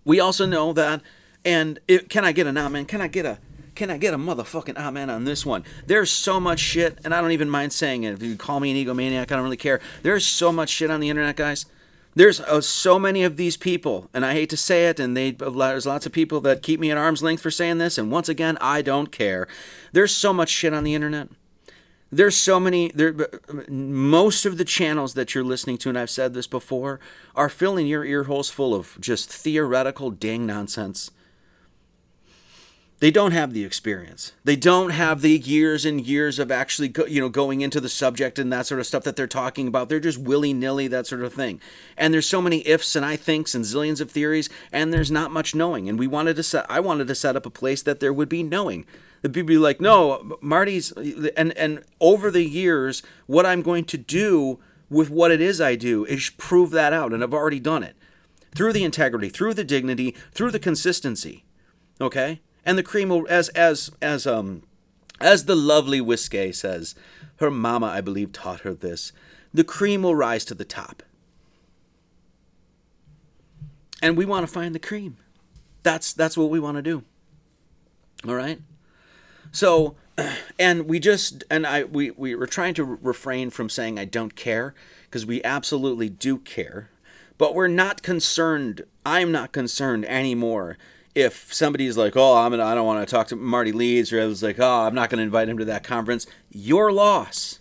We 0.05 0.20
also 0.20 0.47
know 0.47 0.72
that 0.72 1.03
and 1.47 1.78
it, 1.86 2.11
can 2.11 2.24
I 2.24 2.32
get 2.32 2.47
an 2.47 2.59
amen? 2.59 2.84
Can 2.84 3.01
I 3.01 3.09
get 3.09 3.24
a 3.24 3.38
can 3.76 3.90
I 3.90 3.99
get 3.99 4.14
a 4.14 4.16
motherfucking 4.16 4.78
amen 4.78 5.11
on 5.11 5.24
this 5.24 5.44
one? 5.44 5.62
There's 5.86 6.11
so 6.11 6.40
much 6.40 6.61
shit, 6.61 6.99
and 7.05 7.14
I 7.14 7.20
don't 7.20 7.32
even 7.32 7.51
mind 7.51 7.74
saying 7.74 8.05
it. 8.05 8.14
If 8.14 8.22
you 8.22 8.34
call 8.34 8.59
me 8.59 8.70
an 8.70 8.86
egomaniac, 8.86 9.30
I 9.30 9.36
don't 9.36 9.42
really 9.42 9.59
care. 9.59 9.80
There's 10.03 10.24
so 10.24 10.51
much 10.51 10.70
shit 10.70 10.90
on 10.90 11.01
the 11.01 11.11
internet, 11.11 11.36
guys. 11.36 11.66
There's 12.14 12.40
uh, 12.40 12.62
so 12.62 12.99
many 12.99 13.22
of 13.22 13.36
these 13.36 13.59
people, 13.59 14.09
and 14.14 14.24
I 14.24 14.32
hate 14.32 14.49
to 14.49 14.57
say 14.57 14.88
it, 14.88 14.99
and 14.99 15.14
they, 15.14 15.32
there's 15.32 15.84
lots 15.84 16.07
of 16.07 16.12
people 16.12 16.40
that 16.40 16.62
keep 16.62 16.80
me 16.80 16.90
at 16.90 16.97
arm's 16.97 17.22
length 17.22 17.42
for 17.42 17.51
saying 17.51 17.76
this, 17.76 17.99
and 17.99 18.11
once 18.11 18.30
again, 18.30 18.57
I 18.62 18.80
don't 18.80 19.12
care. 19.12 19.47
There's 19.92 20.14
so 20.14 20.32
much 20.32 20.49
shit 20.49 20.72
on 20.72 20.82
the 20.82 20.94
internet. 20.94 21.28
There's 22.11 22.36
so 22.36 22.59
many. 22.59 22.90
There, 22.94 23.14
most 23.68 24.47
of 24.47 24.57
the 24.57 24.64
channels 24.64 25.12
that 25.12 25.34
you're 25.34 25.44
listening 25.44 25.76
to, 25.78 25.90
and 25.90 25.99
I've 25.99 26.09
said 26.09 26.32
this 26.32 26.47
before, 26.47 26.99
are 27.34 27.51
filling 27.51 27.86
your 27.86 28.07
ear 28.07 28.24
holes 28.24 28.49
full 28.49 28.74
of 28.74 28.97
just 28.99 29.30
theoretical 29.30 30.11
dang 30.11 30.47
nonsense 30.47 31.11
They 32.99 33.11
don't 33.11 33.32
have 33.32 33.53
the 33.53 33.64
experience. 33.64 34.32
They 34.44 34.57
don't 34.57 34.88
have 34.88 35.20
the 35.20 35.36
years 35.36 35.84
and 35.84 36.01
years 36.01 36.38
of 36.38 36.51
actually, 36.51 36.88
go, 36.88 37.05
you 37.05 37.20
know, 37.20 37.28
going 37.28 37.61
into 37.61 37.78
the 37.78 37.90
subject 37.90 38.38
and 38.38 38.51
that 38.53 38.66
sort 38.66 38.80
of 38.80 38.86
stuff 38.86 39.05
that 39.05 39.16
they're 39.16 39.26
talking 39.26 39.68
about. 39.68 39.90
They're 39.90 40.01
just 40.01 40.18
willy 40.18 40.55
nilly, 40.55 40.88
that 40.88 41.07
sort 41.07 41.22
of 41.22 41.34
thing. 41.34 41.61
And 41.99 42.14
there's 42.14 42.28
so 42.28 42.40
many 42.40 42.66
ifs 42.66 42.97
and 42.97 43.05
I 43.05 43.16
thinks 43.16 43.55
and 43.55 43.66
zillions 43.66 44.01
of 44.01 44.11
theories, 44.11 44.49
and 44.72 44.94
there's 44.94 45.11
not 45.11 45.30
much 45.30 45.55
knowing. 45.55 45.90
And 45.90 45.99
we 45.99 46.07
wanted 46.07 46.36
to 46.36 46.42
set, 46.42 46.64
I 46.70 46.80
wanted 46.80 47.07
to 47.09 47.14
set 47.14 47.36
up 47.36 47.44
a 47.44 47.51
place 47.51 47.82
that 47.82 48.01
there 48.01 48.14
would 48.14 48.30
be 48.30 48.42
knowing. 48.42 48.86
The 49.20 49.28
people 49.28 49.49
be 49.49 49.59
like, 49.59 49.80
no, 49.80 50.38
Marty's, 50.40 50.92
and 50.92 51.53
and 51.57 51.82
over 52.01 52.30
the 52.30 52.44
years, 52.44 53.03
what 53.26 53.44
I'm 53.44 53.61
going 53.61 53.84
to 53.86 53.99
do 53.99 54.59
with 54.88 55.11
what 55.11 55.30
it 55.30 55.40
is 55.40 55.61
I 55.61 55.74
do 55.74 56.05
is 56.05 56.30
prove 56.30 56.70
that 56.70 56.92
out, 56.92 57.12
and 57.12 57.22
I've 57.22 57.34
already 57.34 57.61
done 57.61 57.82
it 57.82 57.97
through 58.55 58.72
the 58.72 58.84
integrity, 58.84 59.28
through 59.28 59.55
the 59.55 59.64
dignity, 59.64 60.14
through 60.32 60.53
the 60.53 60.61
consistency. 60.61 61.44
Okay 62.01 62.40
and 62.66 62.76
the 62.76 62.82
cream 62.82 63.08
will 63.08 63.26
as 63.30 63.48
as 63.50 63.90
as 64.02 64.26
um 64.26 64.64
as 65.20 65.46
the 65.46 65.54
lovely 65.54 66.00
Whiskey 66.00 66.52
says, 66.52 66.94
her 67.36 67.50
mama, 67.50 67.86
I 67.86 68.02
believe, 68.02 68.32
taught 68.32 68.60
her 68.60 68.74
this. 68.74 69.12
The 69.54 69.64
cream 69.64 70.02
will 70.02 70.14
rise 70.14 70.44
to 70.46 70.54
the 70.54 70.64
top. 70.64 71.02
And 74.02 74.14
we 74.14 74.26
want 74.26 74.46
to 74.46 74.52
find 74.52 74.74
the 74.74 74.78
cream. 74.78 75.16
That's 75.82 76.12
that's 76.12 76.36
what 76.36 76.50
we 76.50 76.60
want 76.60 76.76
to 76.76 76.82
do. 76.82 77.04
All 78.26 78.34
right? 78.34 78.60
So 79.52 79.96
and 80.58 80.86
we 80.86 80.98
just 80.98 81.44
and 81.50 81.66
I 81.66 81.84
we 81.84 82.10
we 82.10 82.34
were 82.34 82.46
trying 82.46 82.74
to 82.74 82.84
refrain 82.84 83.50
from 83.50 83.70
saying 83.70 83.98
I 83.98 84.04
don't 84.04 84.34
care 84.34 84.74
because 85.04 85.24
we 85.24 85.42
absolutely 85.44 86.10
do 86.10 86.38
care. 86.38 86.90
But 87.38 87.54
we're 87.54 87.68
not 87.68 88.02
concerned. 88.02 88.82
I'm 89.04 89.30
not 89.30 89.52
concerned 89.52 90.04
anymore 90.06 90.76
if 91.16 91.52
somebody's 91.52 91.96
like, 91.96 92.14
"Oh, 92.14 92.36
I'm 92.36 92.50
gonna, 92.52 92.64
I 92.64 92.74
don't 92.74 92.86
want 92.86 93.06
to 93.06 93.10
talk 93.10 93.28
to 93.28 93.36
Marty 93.36 93.72
Leeds," 93.72 94.12
or 94.12 94.20
I 94.20 94.26
was 94.26 94.42
like, 94.42 94.60
"Oh, 94.60 94.82
I'm 94.82 94.94
not 94.94 95.08
going 95.10 95.18
to 95.18 95.24
invite 95.24 95.48
him 95.48 95.58
to 95.58 95.64
that 95.64 95.82
conference," 95.82 96.26
your 96.50 96.92
loss. 96.92 97.58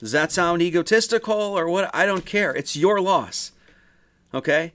Does 0.00 0.12
that 0.12 0.32
sound 0.32 0.60
egotistical 0.60 1.32
or 1.32 1.68
what? 1.68 1.88
I 1.94 2.04
don't 2.04 2.26
care. 2.26 2.54
It's 2.54 2.76
your 2.76 3.00
loss. 3.00 3.52
Okay? 4.34 4.72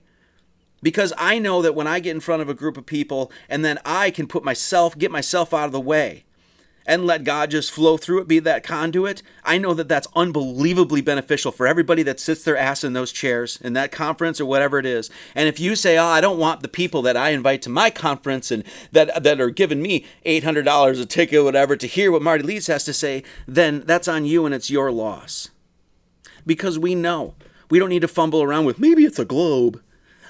Because 0.82 1.12
I 1.18 1.38
know 1.38 1.60
that 1.60 1.74
when 1.74 1.86
I 1.86 2.00
get 2.00 2.12
in 2.12 2.20
front 2.20 2.40
of 2.40 2.48
a 2.48 2.54
group 2.54 2.78
of 2.78 2.86
people 2.86 3.30
and 3.48 3.62
then 3.62 3.78
I 3.84 4.10
can 4.10 4.26
put 4.26 4.42
myself, 4.42 4.96
get 4.96 5.10
myself 5.10 5.52
out 5.52 5.66
of 5.66 5.72
the 5.72 5.80
way 5.80 6.24
and 6.86 7.06
let 7.06 7.24
God 7.24 7.50
just 7.50 7.70
flow 7.70 7.96
through 7.96 8.20
it, 8.20 8.28
be 8.28 8.38
that 8.40 8.64
conduit, 8.64 9.22
I 9.44 9.58
know 9.58 9.74
that 9.74 9.88
that's 9.88 10.08
unbelievably 10.14 11.02
beneficial 11.02 11.52
for 11.52 11.66
everybody 11.66 12.02
that 12.02 12.20
sits 12.20 12.42
their 12.42 12.56
ass 12.56 12.82
in 12.82 12.92
those 12.92 13.12
chairs 13.12 13.58
in 13.62 13.74
that 13.74 13.92
conference 13.92 14.40
or 14.40 14.46
whatever 14.46 14.78
it 14.78 14.86
is. 14.86 15.10
And 15.34 15.48
if 15.48 15.60
you 15.60 15.76
say, 15.76 15.98
"Oh, 15.98 16.06
I 16.06 16.20
don't 16.20 16.38
want 16.38 16.62
the 16.62 16.68
people 16.68 17.02
that 17.02 17.16
I 17.16 17.30
invite 17.30 17.62
to 17.62 17.70
my 17.70 17.90
conference 17.90 18.50
and 18.50 18.64
that 18.92 19.22
that 19.22 19.40
are 19.40 19.50
giving 19.50 19.82
me 19.82 20.04
$800 20.24 21.00
a 21.00 21.06
ticket 21.06 21.44
whatever 21.44 21.76
to 21.76 21.86
hear 21.86 22.10
what 22.10 22.22
Marty 22.22 22.42
Leeds 22.42 22.66
has 22.66 22.84
to 22.84 22.92
say," 22.92 23.22
then 23.46 23.82
that's 23.86 24.08
on 24.08 24.24
you 24.24 24.46
and 24.46 24.54
it's 24.54 24.70
your 24.70 24.90
loss. 24.90 25.50
Because 26.46 26.78
we 26.78 26.94
know. 26.94 27.34
We 27.68 27.78
don't 27.78 27.90
need 27.90 28.02
to 28.02 28.08
fumble 28.08 28.42
around 28.42 28.64
with 28.64 28.80
maybe 28.80 29.04
it's 29.04 29.18
a 29.18 29.24
globe. 29.24 29.80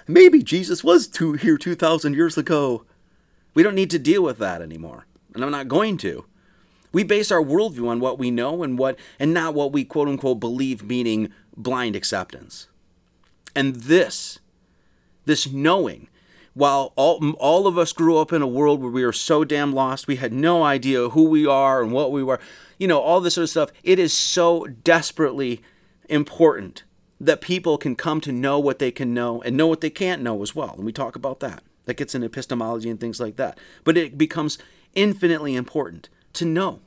Maybe 0.06 0.42
Jesus 0.42 0.82
was 0.82 1.06
two, 1.06 1.34
here 1.34 1.56
2000 1.56 2.14
years 2.14 2.36
ago. 2.36 2.84
We 3.54 3.62
don't 3.62 3.74
need 3.74 3.90
to 3.90 3.98
deal 3.98 4.22
with 4.22 4.38
that 4.38 4.60
anymore. 4.60 5.06
And 5.34 5.44
I'm 5.44 5.50
not 5.50 5.68
going 5.68 5.96
to. 5.98 6.24
We 6.92 7.04
base 7.04 7.30
our 7.30 7.42
worldview 7.42 7.88
on 7.88 8.00
what 8.00 8.18
we 8.18 8.30
know 8.30 8.62
and 8.62 8.78
what 8.78 8.98
and 9.18 9.32
not 9.32 9.54
what 9.54 9.72
we 9.72 9.84
quote 9.84 10.08
unquote 10.08 10.40
believe, 10.40 10.82
meaning 10.82 11.32
blind 11.56 11.96
acceptance. 11.96 12.68
And 13.54 13.76
this, 13.76 14.38
this 15.24 15.50
knowing, 15.50 16.08
while 16.54 16.92
all, 16.96 17.32
all 17.38 17.66
of 17.66 17.78
us 17.78 17.92
grew 17.92 18.18
up 18.18 18.32
in 18.32 18.42
a 18.42 18.46
world 18.46 18.80
where 18.80 18.90
we 18.90 19.04
were 19.04 19.12
so 19.12 19.44
damn 19.44 19.72
lost, 19.72 20.06
we 20.06 20.16
had 20.16 20.32
no 20.32 20.62
idea 20.62 21.10
who 21.10 21.24
we 21.24 21.46
are 21.46 21.82
and 21.82 21.92
what 21.92 22.12
we 22.12 22.22
were, 22.22 22.40
you 22.78 22.88
know, 22.88 23.00
all 23.00 23.20
this 23.20 23.34
sort 23.34 23.44
of 23.44 23.50
stuff, 23.50 23.70
it 23.82 23.98
is 23.98 24.12
so 24.12 24.66
desperately 24.66 25.62
important 26.08 26.82
that 27.20 27.40
people 27.40 27.76
can 27.76 27.94
come 27.94 28.20
to 28.20 28.32
know 28.32 28.58
what 28.58 28.78
they 28.78 28.90
can 28.90 29.12
know 29.12 29.42
and 29.42 29.56
know 29.56 29.66
what 29.66 29.80
they 29.80 29.90
can't 29.90 30.22
know 30.22 30.42
as 30.42 30.54
well. 30.54 30.74
And 30.76 30.84
we 30.84 30.92
talk 30.92 31.14
about 31.14 31.40
that. 31.40 31.62
That 31.84 31.96
gets 31.96 32.14
in 32.14 32.22
epistemology 32.22 32.88
and 32.88 33.00
things 33.00 33.20
like 33.20 33.36
that. 33.36 33.58
But 33.84 33.96
it 33.96 34.16
becomes 34.16 34.58
infinitely 34.94 35.54
important 35.54 36.08
to 36.34 36.44
know. 36.44 36.80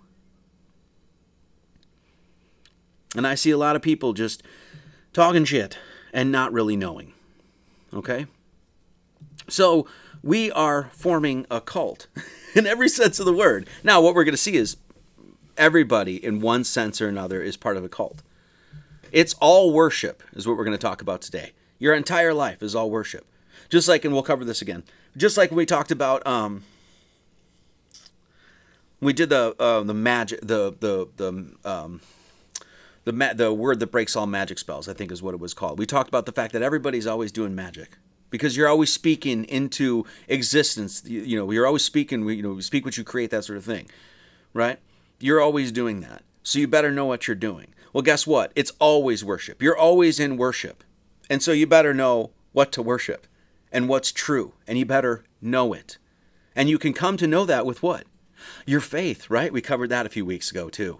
And 3.15 3.27
I 3.27 3.35
see 3.35 3.51
a 3.51 3.57
lot 3.57 3.75
of 3.75 3.81
people 3.81 4.13
just 4.13 4.43
talking 5.13 5.45
shit 5.45 5.77
and 6.11 6.31
not 6.31 6.51
really 6.51 6.75
knowing. 6.75 7.13
Okay? 7.93 8.25
So 9.49 9.87
we 10.23 10.51
are 10.51 10.89
forming 10.93 11.45
a 11.51 11.61
cult 11.61 12.07
in 12.55 12.65
every 12.65 12.89
sense 12.89 13.19
of 13.19 13.25
the 13.25 13.33
word. 13.33 13.67
Now, 13.83 14.01
what 14.01 14.15
we're 14.15 14.23
going 14.23 14.33
to 14.33 14.37
see 14.37 14.55
is 14.55 14.77
everybody, 15.57 16.23
in 16.23 16.41
one 16.41 16.63
sense 16.63 17.01
or 17.01 17.07
another, 17.07 17.41
is 17.41 17.57
part 17.57 17.77
of 17.77 17.83
a 17.83 17.89
cult. 17.89 18.23
It's 19.11 19.35
all 19.35 19.71
worship, 19.71 20.23
is 20.33 20.47
what 20.47 20.57
we're 20.57 20.63
going 20.63 20.77
to 20.77 20.81
talk 20.81 21.01
about 21.01 21.21
today. 21.21 21.51
Your 21.77 21.93
entire 21.93 22.33
life 22.33 22.63
is 22.63 22.73
all 22.73 22.89
worship. 22.89 23.27
Just 23.69 23.87
like, 23.87 24.05
and 24.05 24.13
we'll 24.13 24.23
cover 24.23 24.45
this 24.45 24.61
again, 24.61 24.83
just 25.15 25.37
like 25.37 25.51
we 25.51 25.65
talked 25.65 25.91
about 25.91 26.25
um, 26.25 26.63
we 29.05 29.13
did 29.13 29.29
the 29.29 29.55
uh, 29.59 29.81
the 29.83 29.93
magic 29.93 30.41
the 30.41 30.73
the 30.79 31.07
the 31.17 31.69
um, 31.69 32.01
the 33.05 33.13
ma- 33.13 33.33
the 33.33 33.53
word 33.53 33.79
that 33.79 33.87
breaks 33.87 34.15
all 34.15 34.25
magic 34.25 34.57
spells. 34.59 34.87
I 34.87 34.93
think 34.93 35.11
is 35.11 35.21
what 35.21 35.33
it 35.33 35.39
was 35.39 35.53
called. 35.53 35.79
We 35.79 35.85
talked 35.85 36.09
about 36.09 36.25
the 36.25 36.31
fact 36.31 36.53
that 36.53 36.61
everybody's 36.61 37.07
always 37.07 37.31
doing 37.31 37.55
magic 37.55 37.97
because 38.29 38.57
you're 38.57 38.67
always 38.67 38.91
speaking 38.91 39.45
into 39.45 40.05
existence. 40.27 41.03
You, 41.05 41.21
you 41.21 41.37
know, 41.37 41.49
you're 41.51 41.67
always 41.67 41.83
speaking. 41.83 42.27
You 42.27 42.41
know, 42.41 42.59
speak 42.59 42.85
what 42.85 42.97
you 42.97 43.03
create, 43.03 43.29
that 43.31 43.45
sort 43.45 43.57
of 43.57 43.65
thing, 43.65 43.89
right? 44.53 44.79
You're 45.19 45.41
always 45.41 45.71
doing 45.71 46.01
that, 46.01 46.23
so 46.43 46.59
you 46.59 46.67
better 46.67 46.91
know 46.91 47.05
what 47.05 47.27
you're 47.27 47.35
doing. 47.35 47.73
Well, 47.93 48.01
guess 48.01 48.25
what? 48.25 48.51
It's 48.55 48.71
always 48.79 49.23
worship. 49.23 49.61
You're 49.61 49.77
always 49.77 50.19
in 50.19 50.37
worship, 50.37 50.83
and 51.29 51.41
so 51.41 51.51
you 51.51 51.67
better 51.67 51.93
know 51.93 52.31
what 52.51 52.71
to 52.73 52.81
worship 52.81 53.27
and 53.71 53.89
what's 53.89 54.11
true, 54.11 54.53
and 54.67 54.77
you 54.77 54.85
better 54.85 55.23
know 55.41 55.73
it. 55.73 55.97
And 56.55 56.69
you 56.69 56.77
can 56.77 56.93
come 56.93 57.17
to 57.17 57.27
know 57.27 57.45
that 57.45 57.65
with 57.65 57.81
what? 57.81 58.05
Your 58.65 58.81
faith, 58.81 59.29
right? 59.29 59.51
We 59.51 59.61
covered 59.61 59.89
that 59.89 60.05
a 60.05 60.09
few 60.09 60.25
weeks 60.25 60.51
ago 60.51 60.69
too. 60.69 60.99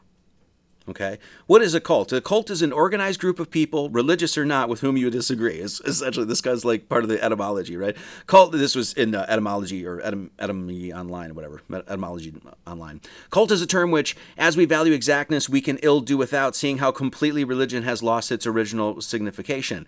Okay. 0.90 1.18
What 1.48 1.62
is 1.62 1.74
a 1.74 1.80
cult? 1.80 2.12
A 2.12 2.20
cult 2.20 2.50
is 2.50 2.62
an 2.62 2.74
organized 2.74 3.22
group 3.22 3.40
of 3.40 3.50
people, 3.50 3.90
religious 3.90 4.38
or 4.38 4.44
not, 4.44 4.68
with 4.68 4.82
whom 4.82 4.98
you 4.98 5.10
disagree. 5.10 5.56
It's 5.56 5.80
essentially 5.82 6.26
this 6.26 6.42
guy's 6.42 6.66
like 6.66 6.90
part 6.90 7.04
of 7.04 7.10
the 7.10 7.24
etymology, 7.24 7.78
right? 7.78 7.96
Cult. 8.28 8.52
This 8.52 8.76
was 8.76 8.92
in 8.92 9.16
uh, 9.16 9.26
etymology 9.30 9.86
or 9.86 10.02
etym- 10.02 10.32
etymology 10.40 10.94
online, 10.94 11.36
whatever. 11.36 11.62
Etymology 11.72 12.34
online. 12.68 13.00
Cult 13.30 13.52
is 13.52 13.62
a 13.62 13.68
term 13.68 13.92
which, 13.92 14.18
as 14.38 14.58
we 14.58 14.66
value 14.66 14.92
exactness, 14.92 15.48
we 15.48 15.62
can 15.62 15.78
ill 15.84 16.02
do 16.02 16.18
without, 16.18 16.54
seeing 16.54 16.80
how 16.80 16.92
completely 16.92 17.46
religion 17.46 17.84
has 17.84 18.04
lost 18.04 18.30
its 18.30 18.46
original 18.46 19.00
signification. 19.00 19.88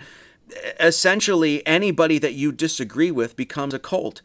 Essentially, 0.79 1.65
anybody 1.67 2.19
that 2.19 2.35
you 2.35 2.53
disagree 2.53 3.11
with 3.11 3.35
becomes 3.35 3.73
a 3.73 3.79
cult, 3.79 4.21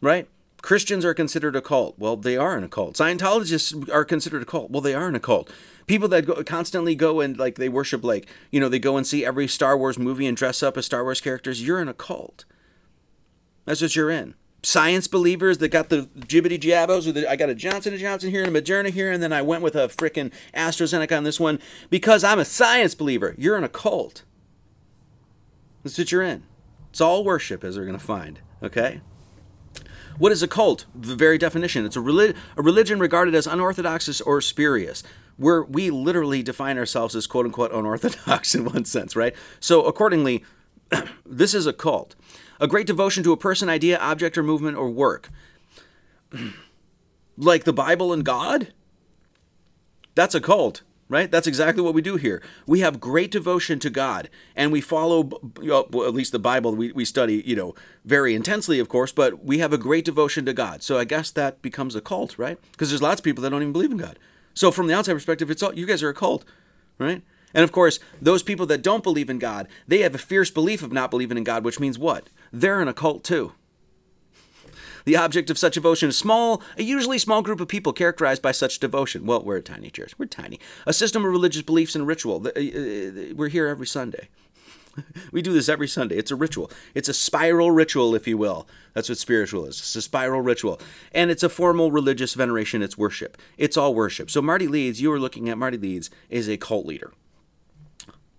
right? 0.00 0.28
Christians 0.66 1.04
are 1.04 1.14
considered 1.14 1.54
a 1.54 1.62
cult. 1.62 1.96
Well, 1.96 2.16
they 2.16 2.36
are 2.36 2.58
in 2.58 2.64
a 2.64 2.68
cult. 2.68 2.96
Scientologists 2.96 3.88
are 3.88 4.04
considered 4.04 4.42
a 4.42 4.44
cult. 4.44 4.68
Well, 4.68 4.80
they 4.80 4.94
are 4.94 5.08
in 5.08 5.14
a 5.14 5.20
cult. 5.20 5.48
People 5.86 6.08
that 6.08 6.26
go, 6.26 6.42
constantly 6.42 6.96
go 6.96 7.20
and 7.20 7.38
like 7.38 7.54
they 7.54 7.68
worship 7.68 8.02
like, 8.02 8.26
you 8.50 8.58
know, 8.58 8.68
they 8.68 8.80
go 8.80 8.96
and 8.96 9.06
see 9.06 9.24
every 9.24 9.46
Star 9.46 9.78
Wars 9.78 9.96
movie 9.96 10.26
and 10.26 10.36
dress 10.36 10.64
up 10.64 10.76
as 10.76 10.84
Star 10.84 11.04
Wars 11.04 11.20
characters, 11.20 11.64
you're 11.64 11.80
in 11.80 11.86
a 11.86 11.94
cult. 11.94 12.44
That's 13.64 13.80
what 13.80 13.94
you're 13.94 14.10
in. 14.10 14.34
Science 14.64 15.06
believers 15.06 15.58
that 15.58 15.68
got 15.68 15.88
the 15.88 16.08
jibbity 16.18 16.58
jabbos, 16.58 17.06
I 17.16 17.36
got 17.36 17.48
a 17.48 17.54
Johnson 17.54 17.96
& 17.96 17.98
Johnson 17.98 18.30
here 18.30 18.42
and 18.42 18.56
a 18.56 18.60
Moderna 18.60 18.90
here, 18.90 19.12
and 19.12 19.22
then 19.22 19.32
I 19.32 19.42
went 19.42 19.62
with 19.62 19.76
a 19.76 19.86
freaking 19.86 20.32
AstraZeneca 20.52 21.16
on 21.16 21.22
this 21.22 21.38
one 21.38 21.60
because 21.90 22.24
I'm 22.24 22.40
a 22.40 22.44
science 22.44 22.96
believer. 22.96 23.36
You're 23.38 23.56
in 23.56 23.62
a 23.62 23.68
cult. 23.68 24.24
That's 25.84 25.96
what 25.96 26.10
you're 26.10 26.22
in. 26.22 26.42
It's 26.90 27.00
all 27.00 27.22
worship, 27.22 27.62
as 27.62 27.78
we're 27.78 27.84
going 27.84 27.96
to 27.96 28.04
find. 28.04 28.40
Okay? 28.64 29.00
What 30.18 30.32
is 30.32 30.42
a 30.42 30.48
cult? 30.48 30.86
The 30.94 31.14
very 31.14 31.38
definition. 31.38 31.84
It's 31.84 31.96
a, 31.96 32.00
relig- 32.00 32.36
a 32.56 32.62
religion 32.62 32.98
regarded 32.98 33.34
as 33.34 33.46
unorthodox 33.46 34.20
or 34.20 34.40
spurious. 34.40 35.02
Where 35.36 35.62
we 35.62 35.90
literally 35.90 36.42
define 36.42 36.78
ourselves 36.78 37.14
as 37.14 37.26
quote 37.26 37.44
unquote 37.44 37.72
unorthodox 37.72 38.54
in 38.56 38.64
one 38.64 38.84
sense, 38.84 39.14
right? 39.14 39.34
So, 39.60 39.84
accordingly, 39.84 40.44
this 41.26 41.52
is 41.54 41.66
a 41.66 41.72
cult. 41.72 42.14
A 42.58 42.66
great 42.66 42.86
devotion 42.86 43.22
to 43.24 43.32
a 43.32 43.36
person, 43.36 43.68
idea, 43.68 43.98
object, 43.98 44.38
or 44.38 44.42
movement 44.42 44.78
or 44.78 44.88
work. 44.88 45.28
like 47.36 47.64
the 47.64 47.72
Bible 47.72 48.12
and 48.12 48.24
God? 48.24 48.72
That's 50.14 50.34
a 50.34 50.40
cult 50.40 50.82
right? 51.08 51.30
That's 51.30 51.46
exactly 51.46 51.82
what 51.82 51.94
we 51.94 52.02
do 52.02 52.16
here. 52.16 52.42
We 52.66 52.80
have 52.80 53.00
great 53.00 53.30
devotion 53.30 53.78
to 53.80 53.90
God, 53.90 54.28
and 54.54 54.72
we 54.72 54.80
follow, 54.80 55.30
well, 55.62 55.86
at 56.06 56.14
least 56.14 56.32
the 56.32 56.38
Bible 56.38 56.74
we, 56.74 56.92
we 56.92 57.04
study, 57.04 57.42
you 57.46 57.56
know, 57.56 57.74
very 58.04 58.34
intensely, 58.34 58.78
of 58.78 58.88
course, 58.88 59.12
but 59.12 59.44
we 59.44 59.58
have 59.58 59.72
a 59.72 59.78
great 59.78 60.04
devotion 60.04 60.44
to 60.46 60.52
God. 60.52 60.82
So 60.82 60.98
I 60.98 61.04
guess 61.04 61.30
that 61.30 61.62
becomes 61.62 61.94
a 61.94 62.00
cult, 62.00 62.38
right? 62.38 62.58
Because 62.72 62.90
there's 62.90 63.02
lots 63.02 63.20
of 63.20 63.24
people 63.24 63.42
that 63.42 63.50
don't 63.50 63.62
even 63.62 63.72
believe 63.72 63.92
in 63.92 63.98
God. 63.98 64.18
So 64.54 64.70
from 64.70 64.86
the 64.86 64.94
outside 64.94 65.14
perspective, 65.14 65.50
it's 65.50 65.62
all, 65.62 65.74
you 65.74 65.86
guys 65.86 66.02
are 66.02 66.08
a 66.08 66.14
cult, 66.14 66.44
right? 66.98 67.22
And 67.54 67.62
of 67.64 67.72
course, 67.72 67.98
those 68.20 68.42
people 68.42 68.66
that 68.66 68.82
don't 68.82 69.02
believe 69.02 69.30
in 69.30 69.38
God, 69.38 69.68
they 69.86 69.98
have 69.98 70.14
a 70.14 70.18
fierce 70.18 70.50
belief 70.50 70.82
of 70.82 70.92
not 70.92 71.10
believing 71.10 71.38
in 71.38 71.44
God, 71.44 71.64
which 71.64 71.80
means 71.80 71.98
what? 71.98 72.28
They're 72.52 72.82
in 72.82 72.88
a 72.88 72.94
cult 72.94 73.24
too. 73.24 73.52
The 75.06 75.16
object 75.16 75.50
of 75.50 75.56
such 75.56 75.74
devotion 75.74 76.08
is 76.08 76.18
small, 76.18 76.60
a 76.76 76.82
usually 76.82 77.18
small 77.18 77.40
group 77.40 77.60
of 77.60 77.68
people 77.68 77.92
characterized 77.92 78.42
by 78.42 78.50
such 78.50 78.80
devotion. 78.80 79.24
Well, 79.24 79.40
we're 79.40 79.58
a 79.58 79.62
tiny 79.62 79.88
church. 79.88 80.18
We're 80.18 80.26
tiny. 80.26 80.58
A 80.84 80.92
system 80.92 81.24
of 81.24 81.30
religious 81.30 81.62
beliefs 81.62 81.94
and 81.94 82.08
ritual. 82.08 82.44
Uh, 82.44 82.50
uh, 82.50 83.34
we're 83.36 83.48
here 83.48 83.68
every 83.68 83.86
Sunday. 83.86 84.28
we 85.32 85.42
do 85.42 85.52
this 85.52 85.68
every 85.68 85.86
Sunday. 85.86 86.16
It's 86.16 86.32
a 86.32 86.36
ritual. 86.36 86.72
It's 86.92 87.08
a 87.08 87.14
spiral 87.14 87.70
ritual, 87.70 88.16
if 88.16 88.26
you 88.26 88.36
will. 88.36 88.66
That's 88.94 89.08
what 89.08 89.18
spiritual 89.18 89.64
is. 89.66 89.78
It's 89.78 89.94
a 89.94 90.02
spiral 90.02 90.40
ritual. 90.40 90.80
And 91.12 91.30
it's 91.30 91.44
a 91.44 91.48
formal 91.48 91.92
religious 91.92 92.34
veneration. 92.34 92.82
It's 92.82 92.98
worship. 92.98 93.40
It's 93.56 93.76
all 93.76 93.94
worship. 93.94 94.28
So 94.28 94.42
Marty 94.42 94.66
Leeds, 94.66 95.00
you 95.00 95.10
were 95.10 95.20
looking 95.20 95.48
at 95.48 95.56
Marty 95.56 95.78
Leeds, 95.78 96.10
is 96.30 96.48
a 96.48 96.56
cult 96.56 96.84
leader. 96.84 97.12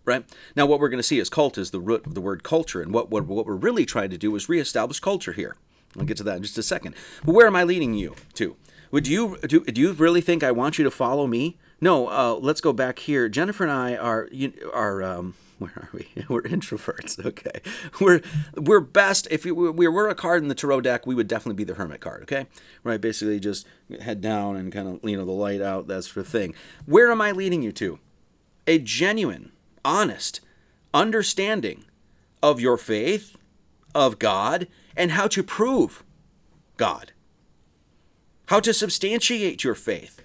Right? 0.04 0.26
Now, 0.54 0.66
what 0.66 0.82
we're 0.82 0.90
going 0.90 1.00
to 1.00 1.04
see 1.04 1.20
is 1.20 1.30
cult 1.30 1.58
is 1.58 1.72
the 1.72 1.80
root 1.80 2.06
of 2.06 2.14
the 2.14 2.22
word 2.22 2.44
culture. 2.44 2.82
And 2.82 2.94
what, 2.94 3.10
what, 3.10 3.26
what 3.26 3.46
we're 3.46 3.56
really 3.56 3.86
trying 3.86 4.10
to 4.10 4.18
do 4.18 4.36
is 4.36 4.50
reestablish 4.50 5.00
culture 5.00 5.32
here. 5.32 5.56
I'll 5.98 6.06
get 6.06 6.18
to 6.18 6.24
that 6.24 6.38
in 6.38 6.44
just 6.44 6.58
a 6.58 6.64
second. 6.64 6.96
But 7.26 7.34
where 7.34 7.48
am 7.48 7.56
I 7.56 7.64
leading 7.64 7.94
you 7.94 8.16
to? 8.36 8.56
Would 8.92 9.08
you 9.08 9.38
do, 9.40 9.64
do 9.64 9.82
you 9.82 9.92
really 9.94 10.22
think 10.22 10.44
I 10.44 10.52
want 10.52 10.78
you 10.78 10.84
to 10.84 10.92
follow 10.92 11.28
me? 11.28 11.58
No, 11.80 12.08
uh, 12.08 12.38
let's 12.40 12.62
go 12.62 12.74
back 12.74 13.00
here. 13.00 13.30
Jennifer 13.30 13.64
and 13.64 13.72
I 13.72 13.96
are 13.96 14.28
you, 14.32 14.54
are 14.74 15.04
um, 15.04 15.36
where 15.60 15.72
are 15.76 15.90
we? 15.94 16.08
We're 16.30 16.44
introverts. 16.44 17.18
Okay, 17.26 17.62
we're 18.00 18.22
we're 18.56 18.80
best 18.80 19.28
if 19.30 19.44
we, 19.44 19.52
we 19.52 19.88
were 19.88 20.08
a 20.08 20.16
card 20.16 20.42
in 20.42 20.50
the 20.50 20.56
tarot 20.56 20.82
deck, 20.82 21.06
we 21.06 21.16
would 21.16 21.28
definitely 21.28 21.56
be 21.56 21.64
the 21.64 21.76
hermit 21.76 22.00
card. 22.00 22.24
Okay, 22.24 22.46
right? 22.84 23.02
Basically, 23.02 23.40
just 23.40 23.68
head 24.02 24.22
down 24.22 24.56
and 24.56 24.72
kind 24.72 24.88
of 24.88 25.10
you 25.10 25.18
know 25.18 25.26
the 25.26 25.32
light 25.32 25.62
out, 25.62 25.88
that 25.88 26.04
sort 26.04 26.26
of 26.26 26.28
thing. 26.28 26.54
Where 26.86 27.12
am 27.12 27.22
I 27.22 27.32
leading 27.32 27.62
you 27.62 27.72
to? 27.74 28.00
A 28.66 28.80
genuine, 28.80 29.52
honest 29.84 30.42
understanding 30.94 31.86
of 32.42 32.60
your 32.60 32.78
faith, 32.78 33.36
of 33.94 34.20
God, 34.20 34.68
and 34.98 35.12
how 35.12 35.28
to 35.28 35.44
prove 35.44 36.04
God, 36.76 37.14
how 38.48 38.60
to 38.60 38.74
substantiate 38.74 39.64
your 39.64 39.76
faith. 39.76 40.22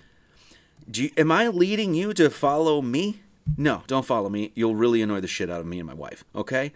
Do 0.91 1.05
you, 1.05 1.11
am 1.16 1.31
I 1.31 1.49
leading 1.49 1.95
you 1.95 2.12
to 2.14 2.31
follow 2.31 2.83
me? 2.83 3.20
No, 3.57 3.83
don't 3.87 4.07
follow 4.07 4.29
me. 4.29 4.53
You'll 4.55 4.75
really 4.75 5.03
annoy 5.03 5.20
the 5.20 5.29
shit 5.29 5.51
out 5.51 5.61
of 5.61 5.66
me 5.66 5.79
and 5.79 5.87
my 5.87 5.95
wife, 5.95 6.25
okay? 6.35 6.73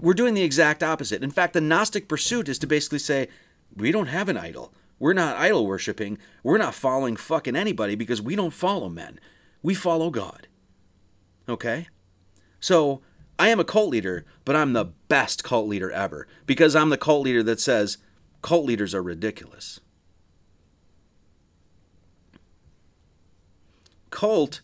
We're 0.00 0.14
doing 0.14 0.34
the 0.34 0.42
exact 0.42 0.82
opposite. 0.82 1.22
In 1.22 1.30
fact, 1.30 1.52
the 1.52 1.60
Gnostic 1.60 2.08
pursuit 2.08 2.48
is 2.48 2.58
to 2.60 2.66
basically 2.66 2.98
say, 2.98 3.28
we 3.76 3.92
don't 3.92 4.06
have 4.06 4.28
an 4.28 4.36
idol. 4.36 4.72
We're 4.98 5.12
not 5.12 5.36
idol 5.36 5.66
worshiping. 5.66 6.18
We're 6.42 6.58
not 6.58 6.74
following 6.74 7.16
fucking 7.16 7.56
anybody 7.56 7.94
because 7.94 8.22
we 8.22 8.36
don't 8.36 8.52
follow 8.52 8.88
men. 8.88 9.18
We 9.62 9.74
follow 9.74 10.10
God. 10.10 10.46
Okay? 11.48 11.88
So, 12.60 13.02
I 13.38 13.48
am 13.48 13.60
a 13.60 13.64
cult 13.64 13.90
leader, 13.90 14.24
but 14.44 14.56
I'm 14.56 14.72
the 14.72 14.86
best 15.08 15.42
cult 15.42 15.68
leader 15.68 15.90
ever 15.90 16.26
because 16.46 16.76
I'm 16.76 16.90
the 16.90 16.98
cult 16.98 17.24
leader 17.24 17.42
that 17.42 17.60
says 17.60 17.98
cult 18.40 18.64
leaders 18.66 18.94
are 18.94 19.02
ridiculous. 19.02 19.80
Cult 24.10 24.60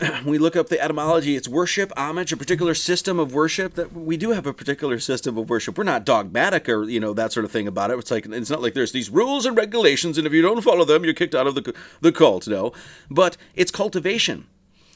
we 0.26 0.38
look 0.38 0.56
up 0.56 0.68
the 0.68 0.80
etymology. 0.80 1.36
It's 1.36 1.48
worship 1.48 1.92
homage 1.96 2.32
a 2.32 2.36
particular 2.36 2.74
system 2.74 3.18
of 3.18 3.32
worship 3.32 3.74
that 3.74 3.92
we 3.92 4.16
do 4.16 4.30
have 4.30 4.46
a 4.46 4.52
particular 4.52 4.98
system 4.98 5.38
of 5.38 5.48
worship. 5.48 5.78
We're 5.78 5.84
not 5.84 6.04
dogmatic 6.04 6.68
or 6.68 6.84
you 6.84 6.98
know 6.98 7.12
that 7.14 7.32
sort 7.32 7.44
of 7.44 7.52
thing 7.52 7.68
about 7.68 7.90
it. 7.90 7.98
It's 7.98 8.10
like 8.10 8.26
it's 8.26 8.50
not 8.50 8.62
like 8.62 8.74
there's 8.74 8.92
these 8.92 9.10
rules 9.10 9.46
and 9.46 9.56
regulations 9.56 10.18
and 10.18 10.26
if 10.26 10.32
you 10.32 10.42
don't 10.42 10.62
follow 10.62 10.84
them 10.84 11.04
you're 11.04 11.14
kicked 11.14 11.34
out 11.34 11.46
of 11.46 11.54
the, 11.54 11.74
the 12.00 12.12
cult 12.12 12.48
no. 12.48 12.72
But 13.08 13.36
it's 13.54 13.70
cultivation 13.70 14.46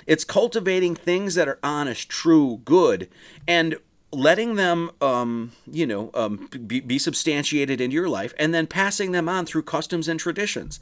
it's 0.09 0.25
cultivating 0.25 0.97
things 0.97 1.37
that 1.37 1.47
are 1.47 1.61
honest 1.63 2.09
true 2.09 2.61
good 2.65 3.09
and 3.47 3.77
letting 4.11 4.57
them 4.57 4.91
um, 5.01 5.53
you 5.71 5.87
know 5.87 6.11
um, 6.15 6.49
be, 6.67 6.81
be 6.81 6.99
substantiated 6.99 7.81
into 7.81 7.95
your 7.95 8.09
life 8.09 8.35
and 8.39 8.53
then 8.53 8.67
passing 8.67 9.13
them 9.13 9.29
on 9.29 9.47
through 9.47 9.63
customs 9.63 10.09
and 10.09 10.19
traditions 10.19 10.81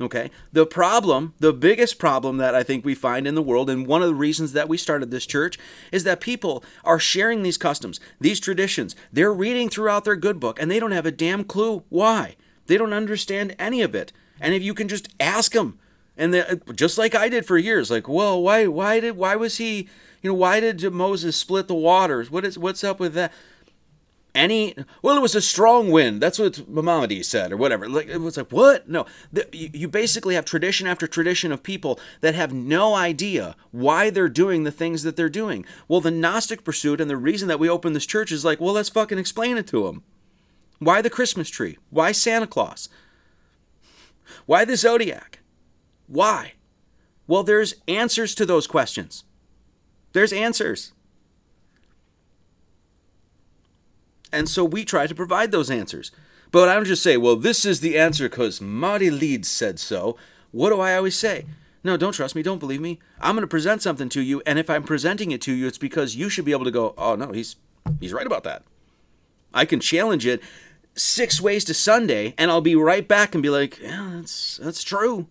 Okay. 0.00 0.30
The 0.52 0.64
problem, 0.64 1.34
the 1.40 1.52
biggest 1.52 1.98
problem 1.98 2.38
that 2.38 2.54
I 2.54 2.62
think 2.62 2.84
we 2.84 2.94
find 2.94 3.26
in 3.26 3.34
the 3.34 3.42
world, 3.42 3.68
and 3.68 3.86
one 3.86 4.00
of 4.00 4.08
the 4.08 4.14
reasons 4.14 4.54
that 4.54 4.68
we 4.68 4.78
started 4.78 5.10
this 5.10 5.26
church, 5.26 5.58
is 5.92 6.04
that 6.04 6.20
people 6.20 6.64
are 6.84 6.98
sharing 6.98 7.42
these 7.42 7.58
customs, 7.58 8.00
these 8.18 8.40
traditions. 8.40 8.96
They're 9.12 9.32
reading 9.32 9.68
throughout 9.68 10.04
their 10.04 10.16
good 10.16 10.40
book, 10.40 10.60
and 10.60 10.70
they 10.70 10.80
don't 10.80 10.92
have 10.92 11.04
a 11.04 11.12
damn 11.12 11.44
clue 11.44 11.84
why. 11.90 12.36
They 12.66 12.78
don't 12.78 12.94
understand 12.94 13.54
any 13.58 13.82
of 13.82 13.94
it. 13.94 14.12
And 14.40 14.54
if 14.54 14.62
you 14.62 14.72
can 14.72 14.88
just 14.88 15.08
ask 15.20 15.52
them, 15.52 15.78
and 16.20 16.34
they, 16.34 16.44
just 16.74 16.98
like 16.98 17.14
I 17.14 17.30
did 17.30 17.46
for 17.46 17.56
years, 17.56 17.90
like, 17.90 18.06
well, 18.06 18.40
why, 18.42 18.66
why 18.66 19.00
did, 19.00 19.16
why 19.16 19.36
was 19.36 19.56
he, 19.56 19.88
you 20.20 20.30
know, 20.30 20.34
why 20.34 20.60
did 20.60 20.92
Moses 20.92 21.34
split 21.34 21.66
the 21.66 21.74
waters? 21.74 22.30
What 22.30 22.44
is, 22.44 22.58
what's 22.58 22.84
up 22.84 23.00
with 23.00 23.14
that? 23.14 23.32
any 24.32 24.76
well 25.02 25.16
it 25.16 25.20
was 25.20 25.34
a 25.34 25.40
strong 25.40 25.90
wind. 25.90 26.20
That's 26.20 26.38
what 26.38 26.68
Maimonides 26.68 27.26
said 27.26 27.50
or 27.50 27.56
whatever. 27.56 27.88
Like 27.88 28.06
it 28.06 28.18
was 28.18 28.36
like 28.36 28.50
what? 28.50 28.88
No. 28.88 29.04
The, 29.32 29.48
you 29.52 29.88
basically 29.88 30.36
have 30.36 30.44
tradition 30.44 30.86
after 30.86 31.08
tradition 31.08 31.50
of 31.50 31.64
people 31.64 31.98
that 32.20 32.36
have 32.36 32.52
no 32.52 32.94
idea 32.94 33.56
why 33.72 34.08
they're 34.08 34.28
doing 34.28 34.62
the 34.62 34.70
things 34.70 35.02
that 35.02 35.16
they're 35.16 35.28
doing. 35.28 35.64
Well 35.88 36.00
the 36.00 36.12
gnostic 36.12 36.62
pursuit 36.62 37.00
and 37.00 37.10
the 37.10 37.16
reason 37.16 37.48
that 37.48 37.58
we 37.58 37.68
open 37.68 37.92
this 37.92 38.06
church 38.06 38.30
is 38.30 38.44
like 38.44 38.60
well 38.60 38.74
let's 38.74 38.88
fucking 38.88 39.18
explain 39.18 39.56
it 39.56 39.66
to 39.68 39.84
them 39.84 40.04
why 40.78 41.02
the 41.02 41.10
christmas 41.10 41.50
tree? 41.50 41.78
Why 41.90 42.12
santa 42.12 42.46
claus? 42.46 42.88
Why 44.46 44.64
the 44.64 44.76
zodiac 44.76 45.39
why 46.10 46.52
well 47.26 47.42
there's 47.42 47.74
answers 47.88 48.34
to 48.34 48.44
those 48.44 48.66
questions 48.66 49.24
there's 50.12 50.32
answers 50.32 50.92
And 54.32 54.48
so 54.48 54.64
we 54.64 54.84
try 54.84 55.06
to 55.06 55.14
provide 55.14 55.50
those 55.50 55.70
answers. 55.70 56.10
But 56.52 56.68
I 56.68 56.74
don't 56.74 56.84
just 56.84 57.02
say, 57.02 57.16
well, 57.16 57.36
this 57.36 57.64
is 57.64 57.80
the 57.80 57.98
answer 57.98 58.28
because 58.28 58.60
Marty 58.60 59.10
Leeds 59.10 59.48
said 59.48 59.78
so. 59.78 60.16
What 60.50 60.70
do 60.70 60.80
I 60.80 60.96
always 60.96 61.16
say? 61.16 61.46
No, 61.82 61.96
don't 61.96 62.12
trust 62.12 62.34
me. 62.34 62.42
Don't 62.42 62.58
believe 62.58 62.80
me. 62.80 62.98
I'm 63.20 63.34
going 63.34 63.42
to 63.42 63.48
present 63.48 63.82
something 63.82 64.08
to 64.10 64.20
you, 64.20 64.42
and 64.44 64.58
if 64.58 64.68
I'm 64.68 64.82
presenting 64.82 65.30
it 65.30 65.40
to 65.42 65.52
you, 65.52 65.66
it's 65.66 65.78
because 65.78 66.14
you 66.14 66.28
should 66.28 66.44
be 66.44 66.52
able 66.52 66.64
to 66.64 66.70
go, 66.70 66.94
oh 66.98 67.14
no, 67.14 67.32
he's 67.32 67.56
he's 68.00 68.12
right 68.12 68.26
about 68.26 68.44
that. 68.44 68.64
I 69.54 69.64
can 69.64 69.80
challenge 69.80 70.26
it 70.26 70.42
six 70.94 71.40
ways 71.40 71.64
to 71.64 71.74
Sunday, 71.74 72.34
and 72.36 72.50
I'll 72.50 72.60
be 72.60 72.76
right 72.76 73.06
back 73.08 73.34
and 73.34 73.42
be 73.42 73.48
like, 73.48 73.78
yeah, 73.80 74.10
that's 74.16 74.58
that's 74.58 74.82
true. 74.82 75.26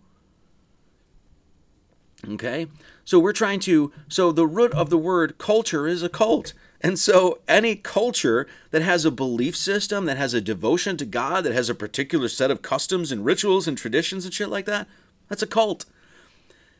Okay, 2.28 2.66
so 3.04 3.18
we're 3.18 3.32
trying 3.32 3.60
to. 3.60 3.92
So 4.08 4.30
the 4.30 4.46
root 4.46 4.72
of 4.74 4.90
the 4.90 4.98
word 4.98 5.38
culture 5.38 5.86
is 5.86 6.02
a 6.02 6.08
cult. 6.08 6.52
And 6.82 6.98
so, 6.98 7.40
any 7.46 7.76
culture 7.76 8.46
that 8.70 8.80
has 8.80 9.04
a 9.04 9.10
belief 9.10 9.54
system, 9.54 10.06
that 10.06 10.16
has 10.16 10.32
a 10.32 10.40
devotion 10.40 10.96
to 10.96 11.04
God, 11.04 11.44
that 11.44 11.52
has 11.52 11.68
a 11.68 11.74
particular 11.74 12.28
set 12.28 12.50
of 12.50 12.62
customs 12.62 13.12
and 13.12 13.24
rituals 13.24 13.68
and 13.68 13.76
traditions 13.76 14.24
and 14.24 14.32
shit 14.32 14.48
like 14.48 14.64
that, 14.64 14.86
that's 15.28 15.42
a 15.42 15.46
cult. 15.46 15.84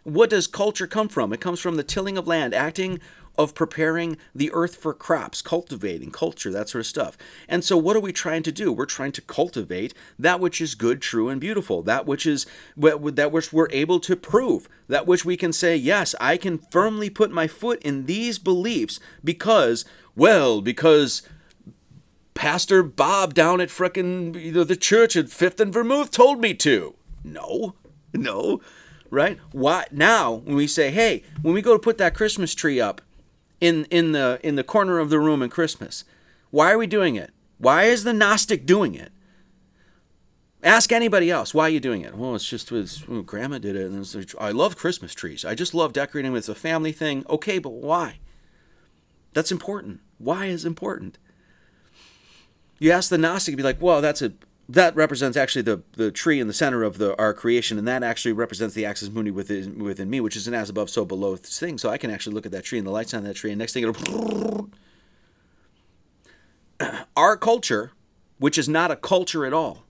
What 0.05 0.31
does 0.31 0.47
culture 0.47 0.87
come 0.87 1.09
from? 1.09 1.33
It 1.35 1.43
comes 1.43 1.61
from 1.61 1.77
the 1.77 1.83
tilling 1.83 2.17
of 2.17 2.27
land, 2.27 2.55
acting 2.55 3.01
of 3.41 3.55
preparing 3.55 4.19
the 4.35 4.51
earth 4.53 4.77
for 4.77 4.93
crops, 4.93 5.41
cultivating, 5.41 6.11
culture, 6.11 6.51
that 6.51 6.69
sort 6.69 6.81
of 6.81 6.87
stuff. 6.87 7.17
And 7.49 7.65
so, 7.65 7.77
what 7.79 7.97
are 7.97 8.01
we 8.01 8.13
trying 8.13 8.43
to 8.43 8.53
do? 8.53 8.71
We're 8.71 8.85
trying 8.85 9.13
to 9.13 9.23
cultivate 9.23 9.95
that 10.19 10.41
which 10.41 10.61
is 10.61 10.75
good, 10.75 11.01
true, 11.01 11.31
and 11.31 11.41
beautiful, 11.41 11.83
that 11.83 12.05
which 12.07 12.27
is 12.27 12.47
that 12.77 13.33
which 13.33 13.53
we're 13.53 13.71
able 13.71 13.99
to 14.01 14.15
prove, 14.15 14.69
that 14.89 15.07
which 15.07 15.25
we 15.25 15.39
can 15.39 15.55
say, 15.55 15.75
yes, 15.75 16.15
I 16.21 16.37
can 16.37 16.59
firmly 16.59 17.09
put 17.09 17.31
my 17.31 17.47
foot 17.47 17.81
in 17.83 18.05
these 18.05 18.39
beliefs 18.39 19.01
because, 19.25 19.85
well, 20.15 20.61
because. 20.61 21.23
Pastor 22.33 22.83
Bob 22.83 23.35
down 23.35 23.61
at 23.61 23.69
frickin' 23.69 24.41
you 24.41 24.53
know, 24.53 24.65
the 24.65 24.77
church 24.77 25.15
at 25.15 25.29
Fifth 25.29 25.61
and 25.61 25.75
Vermouth 25.75 26.11
told 26.11 26.41
me 26.41 26.55
to. 26.55 26.95
No, 27.23 27.75
no, 28.15 28.63
right? 29.11 29.39
Why 29.53 29.85
now 29.91 30.33
when 30.33 30.57
we 30.57 30.67
say, 30.67 30.91
hey, 30.91 31.23
when 31.43 31.53
we 31.53 31.61
go 31.61 31.75
to 31.75 31.79
put 31.79 31.99
that 31.99 32.15
Christmas 32.15 32.55
tree 32.55 32.81
up, 32.81 33.03
in 33.61 33.85
in 33.87 34.13
the 34.13 34.41
in 34.43 34.57
the 34.57 34.65
corner 34.65 34.99
of 34.99 35.11
the 35.11 35.19
room 35.19 35.43
in 35.43 35.51
Christmas. 35.51 36.05
Why 36.51 36.73
are 36.73 36.79
we 36.79 36.87
doing 36.87 37.17
it? 37.17 37.31
Why 37.59 37.85
is 37.85 38.05
the 38.05 38.13
Gnostic 38.13 38.67
doing 38.67 38.95
it? 38.95 39.13
Ask 40.63 40.93
anybody 40.93 41.31
else. 41.31 41.55
Why 41.55 41.65
are 41.65 41.71
you 41.71 41.81
doing 41.81 42.03
it? 42.03 42.15
Well, 42.15 42.35
it's 42.35 42.49
just 42.49 42.71
with 42.71 43.09
well, 43.09 43.23
Grandma 43.23 43.59
did 43.59 43.77
it, 43.77 43.91
and 43.91 44.35
I 44.39 44.51
love 44.51 44.77
Christmas 44.77 45.15
trees. 45.15 45.45
I 45.45 45.55
just 45.55 45.75
love 45.75 45.93
decorating. 45.93 46.35
It's 46.37 46.49
a 46.49 46.55
family 46.55 46.93
thing. 46.93 47.25
Okay, 47.31 47.59
but 47.59 47.73
why? 47.73 48.19
That's 49.33 49.53
important. 49.53 50.01
Why 50.19 50.47
is 50.47 50.65
important? 50.65 51.19
You 52.79 52.91
ask 52.93 53.11
the 53.11 53.19
Gnostic, 53.19 53.57
be 53.57 53.63
like, 53.63 53.81
well, 53.81 54.01
that's 54.01 54.23
a 54.23 54.33
that 54.71 54.95
represents 54.95 55.37
actually 55.37 55.63
the, 55.63 55.83
the 55.95 56.13
tree 56.13 56.39
in 56.39 56.47
the 56.47 56.53
center 56.53 56.85
of 56.85 56.99
the 56.99 57.19
our 57.19 57.35
creation, 57.35 57.77
and 57.77 57.89
that 57.89 58.05
actually 58.05 58.33
represents 58.33 58.75
the 58.75 58.87
axis 58.87 59.11
mundi 59.11 59.33
within 59.33 59.83
within 59.83 60.09
me, 60.09 60.21
which 60.21 60.37
is 60.37 60.47
an 60.47 60.55
as 60.55 60.71
above, 60.71 60.89
so 60.89 61.05
below 61.05 61.35
thing. 61.37 61.77
So 61.77 61.91
I 61.91 61.99
can 61.99 62.11
actually 62.11 62.35
look 62.35 62.47
at 62.47 62.53
that 62.53 62.65
tree 62.65 62.79
and 62.79 62.87
the 62.87 62.93
lights 62.93 63.13
on 63.13 63.25
that 63.25 63.35
tree, 63.35 63.51
and 63.51 63.59
next 63.59 63.73
thing 63.73 63.83
it'll. 63.83 64.71
Our 67.17 67.37
culture, 67.37 67.93
which 68.39 68.57
is 68.57 68.69
not 68.69 68.91
a 68.91 68.97
culture 68.97 69.45
at 69.45 69.53
all, 69.53 69.85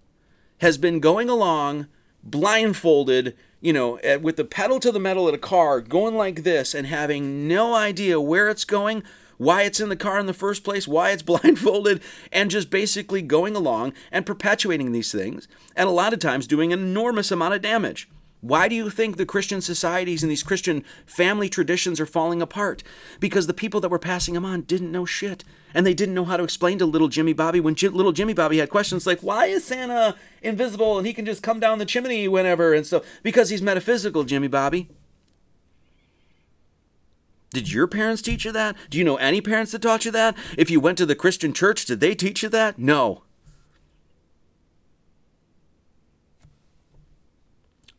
has 0.59 0.79
been 0.79 0.99
going 0.99 1.29
along 1.29 1.87
blindfolded, 2.23 3.37
you 3.61 3.73
know, 3.73 3.99
with 4.21 4.37
the 4.37 4.45
pedal 4.45 4.81
to 4.81 4.91
the 4.91 4.99
metal 4.99 5.29
at 5.29 5.35
a 5.35 5.39
car, 5.39 5.81
going 5.81 6.15
like 6.15 6.43
this, 6.43 6.75
and 6.75 6.87
having 6.87 7.47
no 7.47 7.75
idea 7.75 8.21
where 8.21 8.49
it's 8.49 8.65
going, 8.65 9.03
why 9.41 9.63
it's 9.63 9.81
in 9.81 9.89
the 9.89 9.97
car 9.97 10.19
in 10.19 10.27
the 10.27 10.35
first 10.35 10.63
place, 10.65 10.87
why 10.87 11.13
it's 11.13 11.23
blindfolded, 11.31 12.03
and 12.31 12.51
just 12.51 12.69
basically 12.69 13.23
going 13.23 13.57
along 13.57 13.95
and 14.13 14.27
perpetuating 14.27 14.93
these 14.93 15.11
things, 15.11 15.49
and 15.75 15.89
a 15.89 15.93
lot 15.93 16.13
of 16.13 16.19
times 16.19 16.47
doing 16.47 16.75
an 16.75 16.79
enormous 16.79 17.31
amount 17.31 17.55
of 17.55 17.63
damage. 17.63 18.07
Why 18.43 18.69
do 18.69 18.75
you 18.75 18.91
think 18.91 19.17
the 19.17 19.25
Christian 19.25 19.63
societies 19.63 20.23
and 20.23 20.31
these 20.31 20.43
Christian 20.43 20.85
family 21.07 21.49
traditions 21.49 22.01
are 22.01 22.07
falling 22.07 22.43
apart? 22.43 22.83
Because 23.19 23.47
the 23.47 23.55
people 23.55 23.81
that 23.81 23.91
were 23.91 23.99
passing 23.99 24.35
them 24.35 24.45
on 24.45 24.63
didn't 24.63 24.93
know 24.93 25.05
shit. 25.07 25.43
And 25.73 25.87
they 25.87 25.95
didn't 25.95 26.15
know 26.15 26.25
how 26.25 26.37
to 26.37 26.45
explain 26.45 26.79
to 26.79 26.87
little 26.87 27.09
Jimmy 27.09 27.33
Bobby 27.33 27.61
when 27.61 27.75
J- 27.75 27.89
little 27.89 28.13
Jimmy 28.13 28.33
Bobby 28.33 28.59
had 28.59 28.71
questions 28.71 29.07
like, 29.07 29.21
why 29.21 29.47
is 29.47 29.65
Santa 29.65 30.17
invisible 30.43 30.97
and 30.97 31.07
he 31.07 31.13
can 31.13 31.27
just 31.27 31.43
come 31.43 31.61
down 31.61 31.79
the 31.79 31.85
chimney 31.85 32.29
whenever 32.29 32.73
and 32.73 32.87
stuff? 32.87 33.05
Because 33.23 33.51
he's 33.51 33.63
metaphysical, 33.63 34.25
Jimmy 34.25 34.49
Bobby. 34.49 34.89
Did 37.53 37.73
your 37.73 37.89
parents 37.89 38.23
teach 38.23 38.45
you 38.45 38.53
that? 38.53 38.77
Do 38.91 38.99
you 38.99 39.05
know 39.05 39.17
any 39.17 39.41
parents 39.41 39.73
that 39.73 39.83
taught 39.83 40.05
you 40.05 40.11
that? 40.13 40.37
If 40.57 40.71
you 40.71 40.79
went 40.79 40.99
to 40.99 41.07
the 41.07 41.17
Christian 41.17 41.53
church, 41.53 41.85
did 41.85 42.01
they 42.01 42.15
teach 42.15 42.43
you 42.43 42.49
that? 42.51 42.79
No. 42.79 43.23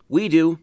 We 0.08 0.30
do. 0.30 0.60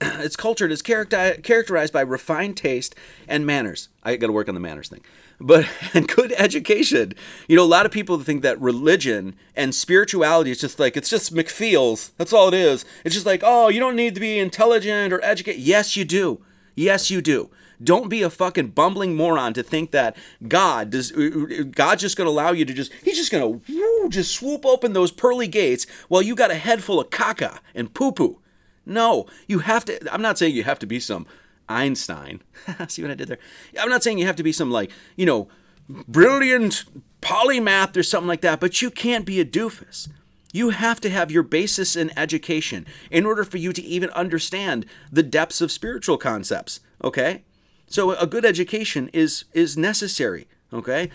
Its 0.00 0.36
culture 0.36 0.66
is 0.66 0.82
character- 0.82 1.36
characterized 1.42 1.92
by 1.92 2.00
refined 2.00 2.56
taste 2.56 2.96
and 3.28 3.46
manners. 3.46 3.88
I 4.02 4.16
got 4.16 4.26
to 4.26 4.32
work 4.32 4.48
on 4.48 4.54
the 4.54 4.60
manners 4.60 4.88
thing. 4.88 5.02
But 5.40 5.68
and 5.94 6.08
good 6.08 6.32
education. 6.32 7.14
You 7.46 7.56
know, 7.56 7.64
a 7.64 7.66
lot 7.66 7.86
of 7.86 7.92
people 7.92 8.18
think 8.18 8.42
that 8.42 8.60
religion 8.60 9.36
and 9.54 9.72
spirituality 9.72 10.50
is 10.50 10.60
just 10.60 10.80
like 10.80 10.96
it's 10.96 11.08
just 11.08 11.32
McFeels. 11.32 12.10
That's 12.16 12.32
all 12.32 12.48
it 12.48 12.54
is. 12.54 12.84
It's 13.04 13.14
just 13.14 13.26
like, 13.26 13.42
oh, 13.44 13.68
you 13.68 13.78
don't 13.78 13.96
need 13.96 14.14
to 14.14 14.20
be 14.20 14.40
intelligent 14.40 15.12
or 15.12 15.22
educated. 15.24 15.60
Yes, 15.60 15.96
you 15.96 16.04
do. 16.04 16.40
Yes, 16.76 17.10
you 17.10 17.20
do. 17.20 17.50
Don't 17.82 18.08
be 18.08 18.22
a 18.22 18.30
fucking 18.30 18.68
bumbling 18.68 19.16
moron 19.16 19.52
to 19.54 19.62
think 19.62 19.90
that 19.90 20.16
God 20.46 20.90
does. 20.90 21.12
Uh, 21.12 21.30
uh, 21.60 21.62
God's 21.64 22.02
just 22.02 22.16
going 22.16 22.26
to 22.26 22.30
allow 22.30 22.52
you 22.52 22.64
to 22.64 22.72
just. 22.72 22.92
He's 23.02 23.16
just 23.16 23.32
going 23.32 23.60
to 23.60 24.08
just 24.08 24.32
swoop 24.32 24.64
open 24.64 24.92
those 24.92 25.10
pearly 25.10 25.48
gates 25.48 25.86
while 26.08 26.22
you 26.22 26.34
got 26.34 26.50
a 26.50 26.54
head 26.54 26.82
full 26.84 27.00
of 27.00 27.10
caca 27.10 27.58
and 27.74 27.92
poo 27.92 28.12
poo. 28.12 28.38
No, 28.86 29.26
you 29.48 29.60
have 29.60 29.84
to. 29.86 30.14
I'm 30.14 30.22
not 30.22 30.38
saying 30.38 30.54
you 30.54 30.64
have 30.64 30.78
to 30.78 30.86
be 30.86 31.00
some 31.00 31.26
Einstein. 31.68 32.42
See 32.88 33.02
what 33.02 33.10
I 33.10 33.14
did 33.14 33.28
there? 33.28 33.38
I'm 33.78 33.90
not 33.90 34.02
saying 34.02 34.18
you 34.18 34.26
have 34.26 34.36
to 34.36 34.42
be 34.42 34.52
some 34.52 34.70
like 34.70 34.90
you 35.16 35.26
know 35.26 35.48
brilliant 35.88 36.84
polymath 37.20 37.96
or 37.96 38.02
something 38.02 38.28
like 38.28 38.42
that, 38.42 38.60
but 38.60 38.80
you 38.80 38.90
can't 38.90 39.26
be 39.26 39.40
a 39.40 39.44
doofus. 39.44 40.08
You 40.52 40.70
have 40.70 41.00
to 41.00 41.10
have 41.10 41.30
your 41.30 41.42
basis 41.42 41.96
in 41.96 42.16
education 42.16 42.86
in 43.10 43.26
order 43.26 43.44
for 43.44 43.58
you 43.58 43.72
to 43.72 43.82
even 43.82 44.10
understand 44.10 44.86
the 45.10 45.22
depths 45.22 45.60
of 45.60 45.72
spiritual 45.72 46.16
concepts. 46.16 46.80
Okay? 47.02 47.42
So 47.88 48.12
a 48.12 48.26
good 48.26 48.44
education 48.44 49.08
is 49.12 49.44
is 49.52 49.76
necessary, 49.76 50.48
okay? 50.72 51.10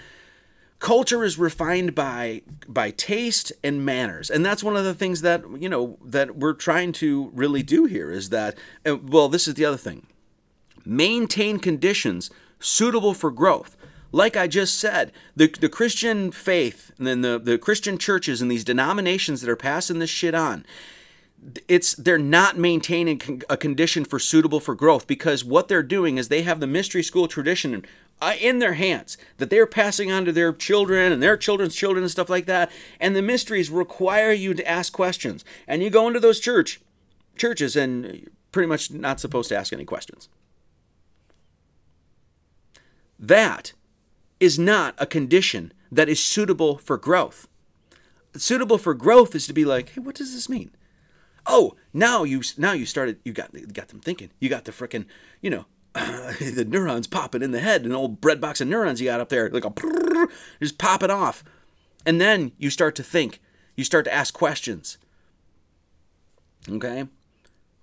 Culture 0.79 1.23
is 1.23 1.37
refined 1.37 1.93
by 1.93 2.41
by 2.67 2.91
taste 2.91 3.51
and 3.63 3.85
manners. 3.85 4.29
And 4.29 4.45
that's 4.45 4.63
one 4.63 4.77
of 4.77 4.83
the 4.83 4.93
things 4.93 5.21
that, 5.21 5.43
you 5.59 5.69
know, 5.69 5.97
that 6.03 6.37
we're 6.37 6.53
trying 6.53 6.91
to 6.93 7.29
really 7.33 7.61
do 7.61 7.85
here 7.85 8.09
is 8.09 8.29
that 8.29 8.57
uh, 8.85 8.97
well, 8.97 9.27
this 9.27 9.47
is 9.47 9.55
the 9.55 9.65
other 9.65 9.77
thing. 9.77 10.07
Maintain 10.85 11.59
conditions 11.59 12.31
suitable 12.59 13.13
for 13.13 13.31
growth. 13.31 13.75
Like 14.11 14.35
I 14.35 14.47
just 14.47 14.77
said, 14.77 15.11
the, 15.35 15.47
the 15.47 15.69
Christian 15.69 16.31
faith 16.31 16.91
and 16.97 17.07
then 17.07 17.21
the, 17.21 17.39
the 17.39 17.57
Christian 17.57 17.97
churches 17.97 18.41
and 18.41 18.51
these 18.51 18.63
denominations 18.63 19.41
that 19.41 19.49
are 19.49 19.55
passing 19.55 19.99
this 19.99 20.09
shit 20.09 20.35
on, 20.35 20.65
it's 21.67 21.95
they're 21.95 22.17
not 22.17 22.57
maintaining 22.57 23.41
a 23.49 23.57
condition 23.57 24.05
for 24.05 24.19
suitable 24.19 24.59
for 24.59 24.75
growth 24.75 25.07
because 25.07 25.43
what 25.43 25.67
they're 25.67 25.81
doing 25.81 26.17
is 26.17 26.27
they 26.27 26.43
have 26.43 26.59
the 26.59 26.67
mystery 26.67 27.01
school 27.01 27.27
tradition 27.27 27.83
uh, 28.21 28.35
in 28.39 28.59
their 28.59 28.73
hands 28.73 29.17
that 29.37 29.49
they're 29.49 29.65
passing 29.65 30.11
on 30.11 30.23
to 30.25 30.31
their 30.31 30.53
children 30.53 31.11
and 31.11 31.23
their 31.23 31.35
children's 31.35 31.75
children 31.75 32.03
and 32.03 32.11
stuff 32.11 32.29
like 32.29 32.45
that. 32.45 32.71
And 32.99 33.15
the 33.15 33.23
mysteries 33.23 33.71
require 33.71 34.31
you 34.31 34.53
to 34.53 34.67
ask 34.67 34.93
questions. 34.93 35.43
And 35.67 35.81
you 35.81 35.89
go 35.89 36.07
into 36.07 36.19
those 36.19 36.39
church 36.39 36.79
churches 37.35 37.75
and 37.75 38.05
you're 38.05 38.29
pretty 38.51 38.67
much 38.67 38.91
not 38.91 39.19
supposed 39.19 39.49
to 39.49 39.57
ask 39.57 39.73
any 39.73 39.85
questions. 39.85 40.29
That 43.17 43.73
is 44.41 44.59
not 44.59 44.93
a 44.97 45.05
condition 45.05 45.71
that 45.89 46.09
is 46.09 46.21
suitable 46.21 46.77
for 46.77 46.97
growth 46.97 47.47
suitable 48.35 48.77
for 48.77 48.93
growth 48.93 49.33
is 49.33 49.47
to 49.47 49.53
be 49.53 49.63
like 49.63 49.91
hey 49.91 50.01
what 50.01 50.15
does 50.15 50.33
this 50.33 50.49
mean 50.49 50.71
oh, 51.45 51.75
now 51.93 52.23
you 52.23 52.41
now 52.57 52.73
you 52.73 52.85
started 52.85 53.19
you 53.23 53.33
got 53.33 53.51
got 53.73 53.89
them 53.89 53.99
thinking. 53.99 54.31
You 54.39 54.49
got 54.49 54.65
the 54.65 54.71
frickin' 54.71 55.05
you 55.41 55.49
know 55.49 55.65
the 55.93 56.65
neurons 56.67 57.07
popping 57.07 57.41
in 57.41 57.51
the 57.51 57.59
head, 57.59 57.85
an 57.85 57.91
old 57.91 58.21
bread 58.21 58.39
box 58.39 58.61
of 58.61 58.67
neurons 58.67 59.01
you 59.01 59.07
got 59.07 59.19
up 59.19 59.29
there, 59.29 59.49
like 59.49 59.65
a 59.65 60.27
just 60.61 60.77
popping 60.77 61.11
off, 61.11 61.43
and 62.05 62.19
then 62.21 62.51
you 62.57 62.69
start 62.69 62.95
to 62.95 63.03
think. 63.03 63.39
You 63.75 63.83
start 63.83 64.05
to 64.05 64.13
ask 64.13 64.33
questions. 64.33 64.97
Okay, 66.69 67.07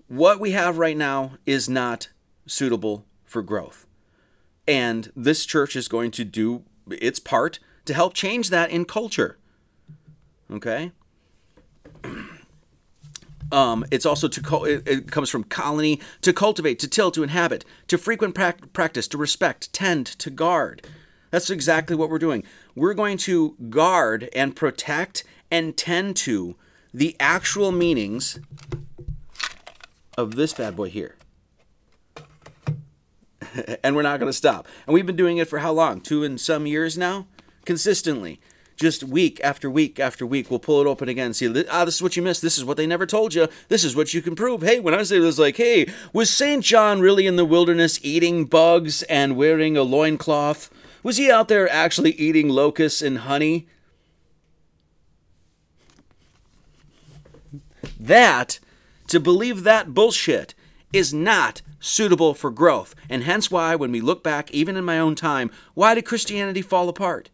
what 0.06 0.38
we 0.38 0.52
have 0.52 0.78
right 0.78 0.96
now 0.96 1.32
is 1.44 1.68
not 1.68 2.08
suitable 2.46 3.04
for 3.24 3.42
growth, 3.42 3.86
and 4.68 5.10
this 5.16 5.46
church 5.46 5.74
is 5.74 5.88
going 5.88 6.10
to 6.12 6.24
do 6.24 6.62
its 6.90 7.18
part 7.18 7.58
to 7.86 7.94
help 7.94 8.12
change 8.12 8.50
that 8.50 8.70
in 8.70 8.84
culture. 8.84 9.38
Okay. 10.50 10.92
Um, 13.50 13.86
it's 13.90 14.04
also 14.04 14.28
to 14.28 14.64
it, 14.64 14.86
it, 14.86 15.10
comes 15.10 15.30
from 15.30 15.42
colony 15.42 16.02
to 16.20 16.34
cultivate, 16.34 16.78
to 16.80 16.86
till, 16.86 17.10
to 17.12 17.22
inhabit, 17.22 17.64
to 17.86 17.96
frequent 17.96 18.34
pra- 18.34 18.56
practice, 18.74 19.08
to 19.08 19.16
respect, 19.16 19.72
tend, 19.72 20.04
to 20.04 20.28
guard. 20.28 20.86
That's 21.30 21.48
exactly 21.48 21.96
what 21.96 22.10
we're 22.10 22.18
doing. 22.18 22.44
We're 22.74 22.92
going 22.92 23.16
to 23.18 23.56
guard 23.70 24.28
and 24.34 24.54
protect 24.54 25.24
and 25.50 25.78
tend 25.78 26.16
to 26.16 26.56
the 26.92 27.16
actual 27.18 27.72
meanings 27.72 28.38
of 30.18 30.34
this 30.34 30.52
bad 30.52 30.76
boy 30.76 30.90
here. 30.90 31.17
and 33.84 33.94
we're 33.94 34.02
not 34.02 34.20
going 34.20 34.30
to 34.30 34.36
stop. 34.36 34.66
And 34.86 34.94
we've 34.94 35.06
been 35.06 35.16
doing 35.16 35.38
it 35.38 35.48
for 35.48 35.58
how 35.58 35.72
long? 35.72 36.00
Two 36.00 36.24
and 36.24 36.40
some 36.40 36.66
years 36.66 36.98
now? 36.98 37.26
Consistently 37.64 38.40
just 38.78 39.02
week 39.02 39.40
after 39.42 39.68
week 39.68 39.98
after 39.98 40.24
week, 40.24 40.50
we'll 40.50 40.60
pull 40.60 40.80
it 40.80 40.86
open 40.86 41.08
again 41.08 41.26
and 41.26 41.36
see, 41.36 41.48
ah, 41.70 41.84
this 41.84 41.96
is 41.96 42.02
what 42.02 42.16
you 42.16 42.22
missed. 42.22 42.42
This 42.42 42.56
is 42.56 42.64
what 42.64 42.76
they 42.76 42.86
never 42.86 43.06
told 43.06 43.34
you. 43.34 43.48
This 43.68 43.84
is 43.84 43.96
what 43.96 44.14
you 44.14 44.22
can 44.22 44.36
prove. 44.36 44.62
Hey, 44.62 44.78
when 44.78 44.94
I 44.94 45.02
say 45.02 45.18
this, 45.18 45.38
like, 45.38 45.56
hey, 45.56 45.90
was 46.12 46.30
St. 46.30 46.64
John 46.64 47.00
really 47.00 47.26
in 47.26 47.36
the 47.36 47.44
wilderness 47.44 47.98
eating 48.02 48.44
bugs 48.44 49.02
and 49.04 49.36
wearing 49.36 49.76
a 49.76 49.82
loincloth? 49.82 50.70
Was 51.02 51.16
he 51.16 51.30
out 51.30 51.48
there 51.48 51.68
actually 51.68 52.12
eating 52.12 52.48
locusts 52.48 53.02
and 53.02 53.18
honey? 53.18 53.66
That, 57.98 58.60
to 59.08 59.18
believe 59.18 59.64
that 59.64 59.92
bullshit, 59.92 60.54
is 60.92 61.12
not 61.12 61.62
suitable 61.80 62.34
for 62.34 62.50
growth. 62.50 62.94
And 63.08 63.24
hence 63.24 63.50
why, 63.50 63.76
when 63.76 63.92
we 63.92 64.00
look 64.00 64.22
back, 64.22 64.50
even 64.50 64.76
in 64.76 64.84
my 64.84 64.98
own 64.98 65.14
time, 65.14 65.50
why 65.74 65.94
did 65.94 66.04
Christianity 66.04 66.62
fall 66.62 66.88
apart? 66.88 67.30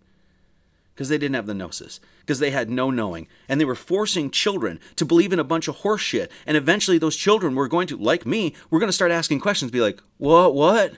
because 0.94 1.08
they 1.08 1.18
didn't 1.18 1.34
have 1.34 1.46
the 1.46 1.54
gnosis, 1.54 1.98
because 2.20 2.38
they 2.38 2.50
had 2.50 2.70
no 2.70 2.88
knowing. 2.88 3.26
And 3.48 3.60
they 3.60 3.64
were 3.64 3.74
forcing 3.74 4.30
children 4.30 4.78
to 4.96 5.04
believe 5.04 5.32
in 5.32 5.40
a 5.40 5.44
bunch 5.44 5.66
of 5.66 5.78
horseshit. 5.78 6.28
And 6.46 6.56
eventually, 6.56 6.98
those 6.98 7.16
children 7.16 7.54
were 7.54 7.68
going 7.68 7.88
to, 7.88 7.96
like 7.96 8.24
me, 8.24 8.54
we're 8.70 8.78
going 8.78 8.88
to 8.88 8.92
start 8.92 9.10
asking 9.10 9.40
questions, 9.40 9.72
be 9.72 9.80
like, 9.80 10.00
what, 10.18 10.54
what? 10.54 10.94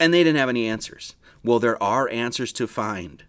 And 0.00 0.12
they 0.12 0.24
didn't 0.24 0.38
have 0.38 0.48
any 0.48 0.66
answers. 0.66 1.14
Well, 1.44 1.58
there 1.58 1.80
are 1.82 2.08
answers 2.08 2.52
to 2.54 2.66
find. 2.66 3.24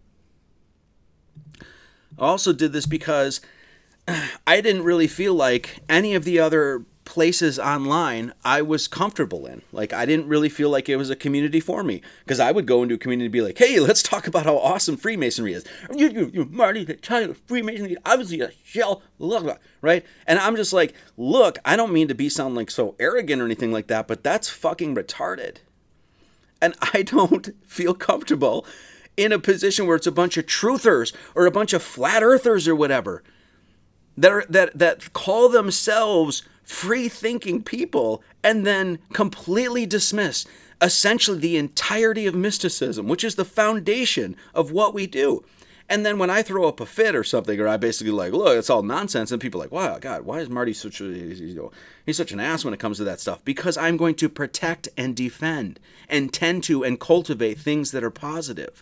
I 2.17 2.25
also 2.25 2.53
did 2.53 2.71
this 2.71 2.85
because 2.85 3.41
I 4.47 4.61
didn't 4.61 4.83
really 4.83 5.07
feel 5.07 5.33
like 5.33 5.79
any 5.89 6.15
of 6.15 6.23
the 6.23 6.39
other 6.39 6.85
places 7.05 7.59
online 7.59 8.33
I 8.43 8.61
was 8.61 8.87
comfortable 8.87 9.45
in. 9.45 9.61
Like 9.71 9.93
I 9.93 10.05
didn't 10.05 10.27
really 10.27 10.49
feel 10.49 10.69
like 10.69 10.89
it 10.89 10.95
was 10.95 11.09
a 11.09 11.15
community 11.15 11.59
for 11.59 11.83
me 11.83 12.01
because 12.23 12.39
I 12.39 12.51
would 12.51 12.65
go 12.65 12.83
into 12.83 12.95
a 12.95 12.97
community 12.97 13.25
and 13.25 13.33
be 13.33 13.41
like, 13.41 13.57
"Hey, 13.57 13.79
let's 13.79 14.03
talk 14.03 14.27
about 14.27 14.45
how 14.45 14.57
awesome 14.57 14.97
Freemasonry 14.97 15.53
is." 15.53 15.65
You, 15.95 16.09
you, 16.09 16.31
you 16.33 16.45
Marty, 16.45 16.83
the 16.83 16.95
child 16.95 17.31
of 17.31 17.37
Freemasonry, 17.45 17.97
obviously 18.05 18.41
a 18.41 18.51
shell, 18.63 19.01
right? 19.81 20.05
And 20.27 20.39
I'm 20.39 20.55
just 20.55 20.73
like, 20.73 20.93
look, 21.17 21.59
I 21.65 21.75
don't 21.75 21.93
mean 21.93 22.07
to 22.07 22.15
be 22.15 22.29
sound 22.29 22.55
like 22.55 22.71
so 22.71 22.95
arrogant 22.99 23.41
or 23.41 23.45
anything 23.45 23.71
like 23.71 23.87
that, 23.87 24.07
but 24.07 24.23
that's 24.23 24.49
fucking 24.49 24.95
retarded. 24.95 25.57
And 26.61 26.75
I 26.93 27.01
don't 27.03 27.49
feel 27.65 27.93
comfortable 27.93 28.65
in 29.15 29.31
a 29.31 29.39
position 29.39 29.85
where 29.85 29.95
it's 29.95 30.07
a 30.07 30.11
bunch 30.11 30.37
of 30.37 30.45
truthers 30.45 31.13
or 31.35 31.45
a 31.45 31.51
bunch 31.51 31.73
of 31.73 31.83
flat 31.83 32.23
earthers 32.23 32.67
or 32.67 32.75
whatever 32.75 33.23
that 34.17 34.31
are, 34.31 34.45
that 34.49 34.77
that 34.77 35.13
call 35.13 35.49
themselves 35.49 36.43
free 36.63 37.09
thinking 37.09 37.61
people 37.61 38.23
and 38.43 38.65
then 38.65 38.99
completely 39.13 39.85
dismiss 39.85 40.45
essentially 40.81 41.39
the 41.39 41.57
entirety 41.57 42.25
of 42.25 42.35
mysticism, 42.35 43.07
which 43.07 43.23
is 43.23 43.35
the 43.35 43.45
foundation 43.45 44.35
of 44.53 44.71
what 44.71 44.93
we 44.93 45.07
do. 45.07 45.43
And 45.89 46.05
then 46.05 46.17
when 46.17 46.29
I 46.29 46.41
throw 46.41 46.67
up 46.67 46.79
a 46.79 46.85
fit 46.85 47.15
or 47.15 47.23
something, 47.23 47.59
or 47.59 47.67
I 47.67 47.77
basically 47.77 48.11
like, 48.11 48.33
look, 48.33 48.57
it's 48.57 48.69
all 48.69 48.83
nonsense, 48.83 49.31
and 49.31 49.41
people 49.41 49.61
are 49.61 49.65
like, 49.65 49.71
wow, 49.71 49.99
God, 49.99 50.23
why 50.23 50.39
is 50.39 50.49
Marty 50.49 50.73
such 50.73 51.01
a, 51.01 51.05
you 51.05 51.53
know, 51.53 51.71
he's 52.05 52.17
such 52.17 52.31
an 52.31 52.39
ass 52.39 52.63
when 52.63 52.73
it 52.73 52.79
comes 52.79 52.97
to 52.97 53.03
that 53.03 53.19
stuff? 53.19 53.43
Because 53.43 53.77
I'm 53.77 53.97
going 53.97 54.15
to 54.15 54.29
protect 54.29 54.87
and 54.97 55.15
defend 55.15 55.79
and 56.09 56.33
tend 56.33 56.63
to 56.65 56.83
and 56.83 56.99
cultivate 56.99 57.59
things 57.59 57.91
that 57.91 58.03
are 58.03 58.09
positive. 58.09 58.81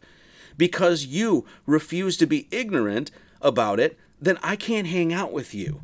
Because 0.58 1.06
you 1.06 1.46
refuse 1.66 2.18
to 2.18 2.28
be 2.28 2.48
ignorant 2.52 3.10
about 3.42 3.80
it, 3.80 3.98
then 4.20 4.38
I 4.44 4.56
can't 4.56 4.88
hang 4.88 5.12
out 5.12 5.34
with 5.34 5.56
you. 5.56 5.82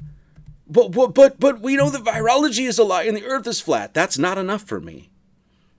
But 0.70 0.91
but 0.91 1.13
but, 1.13 1.39
but 1.39 1.61
we 1.61 1.76
know 1.76 1.89
that 1.89 2.03
virology 2.03 2.68
is 2.68 2.78
a 2.78 2.84
lie 2.84 3.03
and 3.03 3.15
the 3.15 3.26
earth 3.26 3.47
is 3.47 3.61
flat. 3.61 3.93
That's 3.93 4.18
not 4.18 4.38
enough 4.38 4.63
for 4.63 4.82
me. 4.82 5.09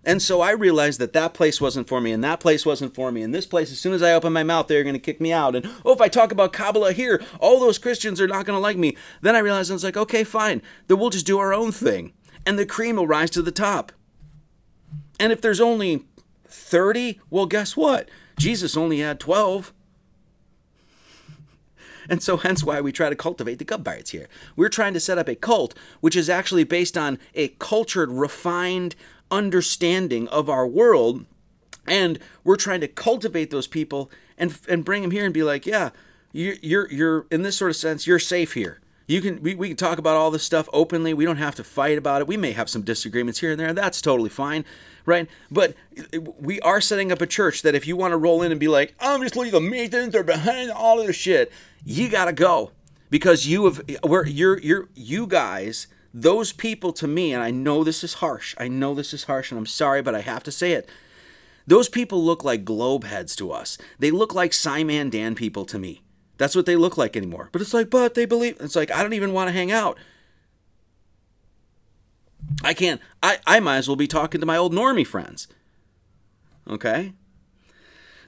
And 0.05 0.23
so 0.23 0.41
I 0.41 0.53
realized 0.53 1.01
that 1.01 1.13
that 1.13 1.35
place 1.35 1.61
wasn't 1.61 1.89
for 1.89 2.01
me, 2.01 2.13
and 2.13 2.25
that 2.25 2.41
place 2.41 2.65
wasn't 2.65 2.95
for 2.95 3.13
me, 3.13 3.21
and 3.21 3.35
this 3.35 3.45
place, 3.45 3.71
as 3.71 3.81
soon 3.81 3.93
as 3.93 4.03
I 4.03 4.15
open 4.15 4.33
my 4.33 4.45
mouth, 4.45 4.67
they're 4.67 4.85
going 4.85 4.95
to 4.95 5.01
kick 5.01 5.21
me 5.21 5.33
out. 5.33 5.55
And 5.55 5.69
oh, 5.85 5.93
if 5.93 6.01
I 6.01 6.09
talk 6.09 6.33
about 6.33 6.53
Kabbalah 6.53 6.93
here, 6.93 7.23
all 7.41 7.61
those 7.61 7.79
Christians 7.79 8.21
are 8.21 8.29
not 8.29 8.47
going 8.47 8.57
to 8.57 8.61
like 8.61 8.79
me. 8.79 8.97
Then 9.21 9.37
I 9.37 9.41
realized 9.41 9.71
I 9.71 9.75
was 9.75 9.85
like, 9.85 9.99
okay, 9.99 10.25
fine, 10.25 10.63
then 10.87 10.99
we'll 10.99 11.11
just 11.11 11.27
do 11.27 11.39
our 11.39 11.53
own 11.53 11.73
thing, 11.73 12.15
and 12.47 12.59
the 12.59 12.65
cream 12.65 12.97
will 12.97 13.07
rise 13.07 13.29
to 13.31 13.43
the 13.43 13.53
top. 13.53 13.93
And 15.21 15.33
if 15.33 15.43
there's 15.43 15.61
only 15.61 16.05
30, 16.47 17.21
well, 17.29 17.47
guess 17.47 17.77
what? 17.77 18.09
Jesus 18.39 18.77
only 18.77 19.01
had 19.01 19.21
12. 19.21 19.75
And 22.09 22.23
so, 22.23 22.37
hence 22.39 22.65
why 22.65 22.81
we 22.81 22.93
try 22.93 23.11
to 23.11 23.17
cultivate 23.17 23.59
the 23.59 23.65
Gubbites 23.65 24.11
here. 24.11 24.29
We're 24.57 24.69
trying 24.69 24.95
to 24.95 25.01
set 25.01 25.19
up 25.19 25.29
a 25.29 25.35
cult 25.35 25.75
which 26.01 26.17
is 26.17 26.31
actually 26.31 26.65
based 26.65 26.97
on 26.97 27.19
a 27.35 27.49
cultured, 27.59 28.11
refined 28.11 28.95
understanding 29.31 30.29
of 30.29 30.49
our 30.49 30.67
world. 30.67 31.27
And 31.87 32.19
we're 32.45 32.57
trying 32.57 32.81
to 32.81 32.89
cultivate 32.89 33.51
those 33.51 33.67
people 33.67 34.11
and, 34.37 34.59
and 34.69 34.85
bring 34.85 35.03
them 35.03 35.11
here 35.11 35.25
and 35.25 35.35
be 35.35 35.43
like, 35.43 35.67
yeah, 35.67 35.91
you're, 36.33 36.57
you're, 36.63 36.91
you're, 36.91 37.27
in 37.31 37.43
this 37.43 37.57
sort 37.57 37.71
of 37.71 37.77
sense, 37.77 38.07
you're 38.07 38.19
safe 38.19 38.55
here. 38.55 38.81
You 39.09 39.21
can 39.21 39.43
we, 39.43 39.57
we 39.57 39.69
can 39.69 39.77
talk 39.77 39.99
about 39.99 40.17
all 40.17 40.31
this 40.31 40.45
stuff 40.45 40.69
openly. 40.73 41.13
We 41.15 41.25
don't 41.25 41.39
have 41.39 41.57
to 41.57 41.65
fight 41.65 41.99
about 41.99 42.21
it. 42.21 42.29
We 42.29 42.37
may 42.37 42.53
have 42.53 42.69
some 42.69 42.83
disagreements 42.83 43.41
here 43.41 43.51
and 43.51 43.59
there. 43.59 43.73
That's 43.73 44.01
totally 44.01 44.29
fine, 44.29 44.65
right? 45.05 45.27
But 45.51 45.75
we 46.39 46.61
are 46.61 46.81
setting 46.81 47.11
up 47.11 47.21
a 47.21 47.27
church 47.27 47.63
that 47.63 47.75
if 47.75 47.87
you 47.87 47.97
want 47.97 48.13
to 48.13 48.19
roll 48.19 48.43
in 48.43 48.53
and 48.53 48.61
be 48.61 48.69
like, 48.69 48.95
leaving 49.03 49.51
the 49.51 49.61
Masons 49.61 50.15
are 50.15 50.23
behind 50.23 50.71
all 50.71 51.01
of 51.01 51.07
this 51.07 51.17
shit, 51.17 51.51
you 51.85 52.09
gotta 52.09 52.35
go 52.35 52.73
because 53.11 53.47
you 53.47 53.65
have 53.65 53.81
we're 54.03 54.27
you're 54.27 54.59
you're 54.59 54.89
you 54.95 55.27
guys 55.27 55.87
those 56.13 56.53
people 56.53 56.93
to 56.93 57.07
me 57.07 57.33
and 57.33 57.43
i 57.43 57.51
know 57.51 57.85
this 57.85 58.03
is 58.03 58.15
harsh 58.15 58.55
i 58.59 58.69
know 58.69 58.95
this 58.95 59.15
is 59.15 59.25
harsh 59.25 59.51
and 59.51 59.59
i'm 59.59 59.67
sorry 59.67 60.03
but 60.03 60.15
i 60.15 60.21
have 60.21 60.43
to 60.43 60.53
say 60.53 60.73
it 60.73 60.89
those 61.67 61.89
people 61.89 62.23
look 62.23 62.45
like 62.45 62.65
globe 62.65 63.05
heads 63.05 63.37
to 63.37 63.51
us 63.53 63.79
they 63.99 64.11
look 64.11 64.35
like 64.35 64.53
simon 64.53 65.11
dan 65.11 65.35
people 65.35 65.65
to 65.65 65.79
me 65.79 66.03
that's 66.39 66.57
what 66.57 66.67
they 66.67 66.77
look 66.77 66.97
like 66.97 67.17
anymore 67.17 67.49
but 67.53 67.61
it's 67.61 67.75
like 67.75 67.91
but 67.91 68.15
they 68.15 68.25
believe 68.25 68.57
it's 68.61 68.77
like 68.77 68.91
i 68.91 69.03
don't 69.03 69.13
even 69.13 69.33
want 69.33 69.49
to 69.49 69.53
hang 69.53 69.71
out 69.71 69.99
i 72.65 72.73
can't 72.73 73.01
i 73.23 73.39
i 73.47 73.61
might 73.61 73.77
as 73.77 73.89
well 73.89 73.97
be 73.97 74.07
talking 74.07 74.41
to 74.41 74.47
my 74.47 74.57
old 74.57 74.73
normie 74.73 75.07
friends 75.07 75.47
okay 76.67 77.13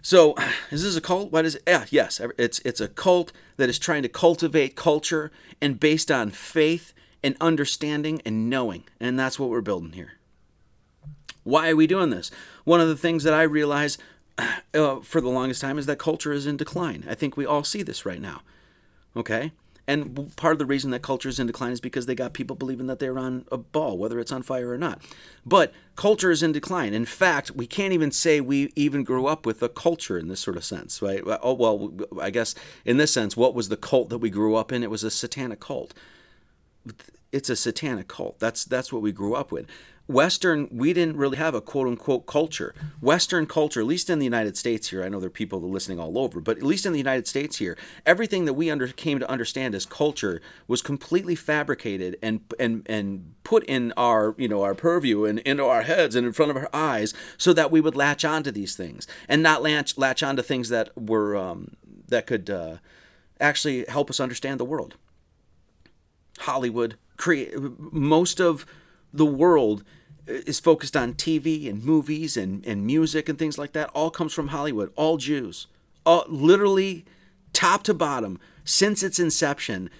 so, 0.02 0.34
is 0.70 0.82
this 0.82 0.96
a 0.96 1.00
cult? 1.00 1.32
What 1.32 1.44
is 1.44 1.56
it? 1.56 1.62
Yeah, 1.66 1.86
yes, 1.90 2.20
it's 2.38 2.60
it's 2.60 2.80
a 2.80 2.88
cult 2.88 3.32
that 3.56 3.68
is 3.68 3.78
trying 3.78 4.02
to 4.02 4.08
cultivate 4.08 4.76
culture 4.76 5.30
and 5.60 5.78
based 5.78 6.10
on 6.10 6.30
faith 6.30 6.92
and 7.22 7.36
understanding 7.40 8.22
and 8.24 8.48
knowing, 8.48 8.84
and 8.98 9.18
that's 9.18 9.38
what 9.38 9.50
we're 9.50 9.60
building 9.60 9.92
here. 9.92 10.12
Why 11.42 11.70
are 11.70 11.76
we 11.76 11.86
doing 11.86 12.10
this? 12.10 12.30
One 12.64 12.80
of 12.80 12.88
the 12.88 12.96
things 12.96 13.24
that 13.24 13.34
I 13.34 13.42
realize 13.42 13.98
uh, 14.74 15.00
for 15.00 15.20
the 15.20 15.28
longest 15.28 15.60
time 15.60 15.78
is 15.78 15.86
that 15.86 15.98
culture 15.98 16.32
is 16.32 16.46
in 16.46 16.56
decline. 16.56 17.04
I 17.08 17.14
think 17.14 17.36
we 17.36 17.46
all 17.46 17.64
see 17.64 17.82
this 17.82 18.06
right 18.06 18.20
now. 18.20 18.42
Okay? 19.16 19.52
And 19.90 20.36
part 20.36 20.52
of 20.52 20.60
the 20.60 20.66
reason 20.66 20.92
that 20.92 21.02
culture 21.02 21.28
is 21.28 21.40
in 21.40 21.48
decline 21.48 21.72
is 21.72 21.80
because 21.80 22.06
they 22.06 22.14
got 22.14 22.32
people 22.32 22.54
believing 22.54 22.86
that 22.86 23.00
they're 23.00 23.18
on 23.18 23.44
a 23.50 23.56
ball, 23.56 23.98
whether 23.98 24.20
it's 24.20 24.30
on 24.30 24.42
fire 24.42 24.70
or 24.70 24.78
not. 24.78 25.02
But 25.44 25.72
culture 25.96 26.30
is 26.30 26.44
in 26.44 26.52
decline. 26.52 26.94
In 26.94 27.04
fact, 27.04 27.50
we 27.50 27.66
can't 27.66 27.92
even 27.92 28.12
say 28.12 28.40
we 28.40 28.72
even 28.76 29.02
grew 29.02 29.26
up 29.26 29.44
with 29.44 29.64
a 29.64 29.68
culture 29.68 30.16
in 30.16 30.28
this 30.28 30.38
sort 30.38 30.56
of 30.56 30.64
sense, 30.64 31.02
right? 31.02 31.22
Oh, 31.42 31.54
well, 31.54 31.92
I 32.20 32.30
guess 32.30 32.54
in 32.84 32.98
this 32.98 33.12
sense, 33.12 33.36
what 33.36 33.52
was 33.52 33.68
the 33.68 33.76
cult 33.76 34.10
that 34.10 34.18
we 34.18 34.30
grew 34.30 34.54
up 34.54 34.70
in? 34.70 34.84
It 34.84 34.90
was 34.90 35.02
a 35.02 35.10
satanic 35.10 35.58
cult. 35.58 35.92
It's 37.32 37.50
a 37.50 37.56
satanic 37.56 38.06
cult. 38.06 38.38
That's 38.38 38.64
that's 38.64 38.92
what 38.92 39.02
we 39.02 39.10
grew 39.10 39.34
up 39.34 39.50
with. 39.50 39.66
Western, 40.10 40.68
we 40.72 40.92
didn't 40.92 41.16
really 41.16 41.36
have 41.36 41.54
a 41.54 41.60
quote 41.60 41.86
unquote 41.86 42.26
culture. 42.26 42.74
Western 43.00 43.46
culture, 43.46 43.80
at 43.80 43.86
least 43.86 44.10
in 44.10 44.18
the 44.18 44.24
United 44.24 44.56
States 44.56 44.88
here, 44.88 45.04
I 45.04 45.08
know 45.08 45.20
there 45.20 45.28
are 45.28 45.30
people 45.30 45.60
listening 45.60 46.00
all 46.00 46.18
over, 46.18 46.40
but 46.40 46.56
at 46.56 46.64
least 46.64 46.84
in 46.84 46.92
the 46.92 46.98
United 46.98 47.28
States 47.28 47.58
here, 47.58 47.78
everything 48.04 48.44
that 48.44 48.54
we 48.54 48.70
under, 48.70 48.88
came 48.88 49.20
to 49.20 49.30
understand 49.30 49.74
as 49.74 49.86
culture 49.86 50.42
was 50.66 50.82
completely 50.82 51.36
fabricated 51.36 52.18
and 52.20 52.40
and 52.58 52.84
and 52.86 53.34
put 53.44 53.62
in 53.64 53.92
our 53.96 54.34
you 54.36 54.48
know 54.48 54.62
our 54.62 54.74
purview 54.74 55.24
and 55.24 55.38
into 55.40 55.64
our 55.64 55.82
heads 55.82 56.16
and 56.16 56.26
in 56.26 56.32
front 56.32 56.50
of 56.50 56.56
our 56.56 56.70
eyes, 56.72 57.14
so 57.38 57.52
that 57.52 57.70
we 57.70 57.80
would 57.80 57.94
latch 57.94 58.24
onto 58.24 58.50
these 58.50 58.74
things 58.74 59.06
and 59.28 59.42
not 59.44 59.62
latch 59.62 59.96
latch 59.96 60.24
onto 60.24 60.42
things 60.42 60.70
that 60.70 60.90
were 60.98 61.36
um, 61.36 61.76
that 62.08 62.26
could 62.26 62.50
uh, 62.50 62.78
actually 63.40 63.84
help 63.88 64.10
us 64.10 64.18
understand 64.18 64.58
the 64.58 64.64
world. 64.64 64.96
Hollywood 66.40 66.96
create 67.16 67.54
most 67.92 68.40
of 68.40 68.66
the 69.12 69.26
world 69.26 69.84
is 70.30 70.60
focused 70.60 70.96
on 70.96 71.14
TV 71.14 71.68
and 71.68 71.84
movies 71.84 72.36
and, 72.36 72.64
and 72.64 72.86
music 72.86 73.28
and 73.28 73.38
things 73.38 73.58
like 73.58 73.72
that 73.72 73.90
all 73.90 74.10
comes 74.10 74.32
from 74.32 74.48
Hollywood, 74.48 74.92
all 74.96 75.16
Jews. 75.16 75.66
All, 76.06 76.24
literally, 76.28 77.04
top 77.52 77.82
to 77.84 77.94
bottom, 77.94 78.38
since 78.64 79.02
its 79.02 79.18
inception, 79.18 79.90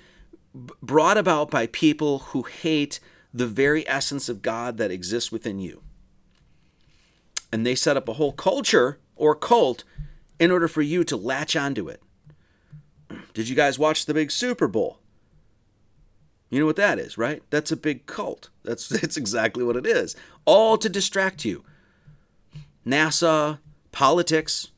brought 0.55 1.18
about 1.18 1.51
by 1.51 1.66
people 1.66 2.20
who 2.20 2.43
hate 2.43 3.01
the 3.33 3.47
very 3.47 3.87
essence 3.89 4.28
of 4.28 4.43
God 4.43 4.76
that 4.78 4.91
exists 4.91 5.31
within 5.31 5.61
you. 5.61 5.83
And 7.53 7.66
they 7.66 7.74
set 7.74 7.97
up 7.97 8.09
a 8.09 8.14
whole 8.14 8.33
culture 8.33 8.99
or 9.16 9.35
cult 9.35 9.85
in 10.39 10.51
order 10.51 10.68
for 10.68 10.83
you 10.83 11.05
to 11.05 11.16
latch 11.16 11.55
onto 11.55 11.89
it. 11.89 12.03
Did 13.35 13.49
you 13.49 13.57
guys 13.57 13.78
watch 13.78 14.07
the 14.07 14.14
big 14.14 14.31
Super 14.31 14.68
Bowl? 14.68 14.99
You 16.51 16.59
know 16.59 16.66
what 16.66 16.76
that 16.76 16.98
is, 16.98 17.16
right? 17.16 17.42
That's 17.51 17.70
a 17.70 17.76
big 17.76 18.07
cult. 18.07 18.51
That's 18.64 18.88
that's 19.01 19.16
exactly 19.16 19.64
what 19.64 19.76
it 19.76 19.86
is. 19.86 20.16
All 20.44 20.76
to 20.78 20.88
distract 20.88 21.44
you. 21.44 21.64
NASA, 22.86 23.61
politics. 23.92 24.68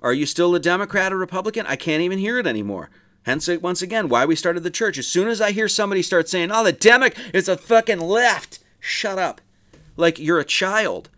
Are 0.00 0.12
you 0.12 0.26
still 0.26 0.54
a 0.54 0.60
Democrat 0.60 1.12
or 1.12 1.18
Republican? 1.18 1.66
I 1.66 1.74
can't 1.74 2.02
even 2.02 2.20
hear 2.20 2.38
it 2.38 2.46
anymore. 2.46 2.88
Hence, 3.24 3.48
once 3.60 3.82
again, 3.82 4.08
why 4.08 4.24
we 4.24 4.36
started 4.36 4.62
the 4.62 4.70
church. 4.70 4.96
As 4.96 5.08
soon 5.08 5.28
as 5.28 5.40
I 5.40 5.50
hear 5.50 5.68
somebody 5.68 6.02
start 6.02 6.28
saying, 6.28 6.50
"Oh, 6.52 6.64
the 6.64 6.72
Demic 6.72 7.16
is 7.34 7.48
a 7.48 7.56
fucking 7.56 8.00
left," 8.00 8.60
shut 8.78 9.18
up. 9.18 9.40
Like 9.96 10.20
you're 10.20 10.38
a 10.38 10.44
child, 10.44 11.10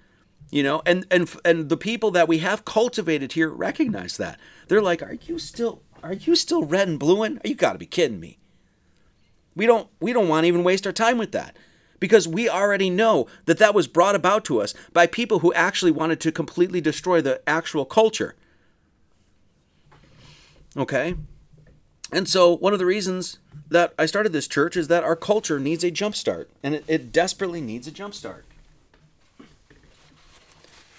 you 0.50 0.62
know. 0.62 0.80
And 0.86 1.06
and 1.10 1.30
and 1.44 1.68
the 1.68 1.76
people 1.76 2.10
that 2.12 2.26
we 2.26 2.38
have 2.38 2.64
cultivated 2.64 3.32
here 3.32 3.50
recognize 3.50 4.16
that. 4.16 4.40
They're 4.66 4.82
like, 4.82 5.02
"Are 5.02 5.18
you 5.26 5.38
still? 5.38 5.82
Are 6.02 6.14
you 6.14 6.34
still 6.34 6.64
red 6.64 6.88
and 6.88 6.98
blueing? 6.98 7.38
You 7.44 7.54
got 7.54 7.74
to 7.74 7.78
be 7.78 7.86
kidding 7.86 8.18
me." 8.18 8.39
We 9.54 9.66
don't 9.66 9.88
we 10.00 10.12
don't 10.12 10.28
want 10.28 10.44
to 10.44 10.48
even 10.48 10.64
waste 10.64 10.86
our 10.86 10.92
time 10.92 11.18
with 11.18 11.32
that 11.32 11.56
because 11.98 12.26
we 12.26 12.48
already 12.48 12.90
know 12.90 13.26
that 13.44 13.58
that 13.58 13.74
was 13.74 13.86
brought 13.86 14.14
about 14.14 14.44
to 14.46 14.60
us 14.60 14.74
by 14.92 15.06
people 15.06 15.40
who 15.40 15.52
actually 15.52 15.90
wanted 15.90 16.18
to 16.20 16.32
completely 16.32 16.80
destroy 16.80 17.20
the 17.20 17.40
actual 17.48 17.84
culture. 17.84 18.34
Okay? 20.76 21.14
And 22.12 22.28
so 22.28 22.56
one 22.56 22.72
of 22.72 22.78
the 22.78 22.86
reasons 22.86 23.38
that 23.68 23.94
I 23.98 24.06
started 24.06 24.32
this 24.32 24.48
church 24.48 24.76
is 24.76 24.88
that 24.88 25.04
our 25.04 25.14
culture 25.14 25.60
needs 25.60 25.84
a 25.84 25.90
jump 25.90 26.16
start 26.16 26.50
and 26.62 26.74
it, 26.74 26.84
it 26.88 27.12
desperately 27.12 27.60
needs 27.60 27.86
a 27.86 27.92
jump 27.92 28.14
start. 28.14 28.44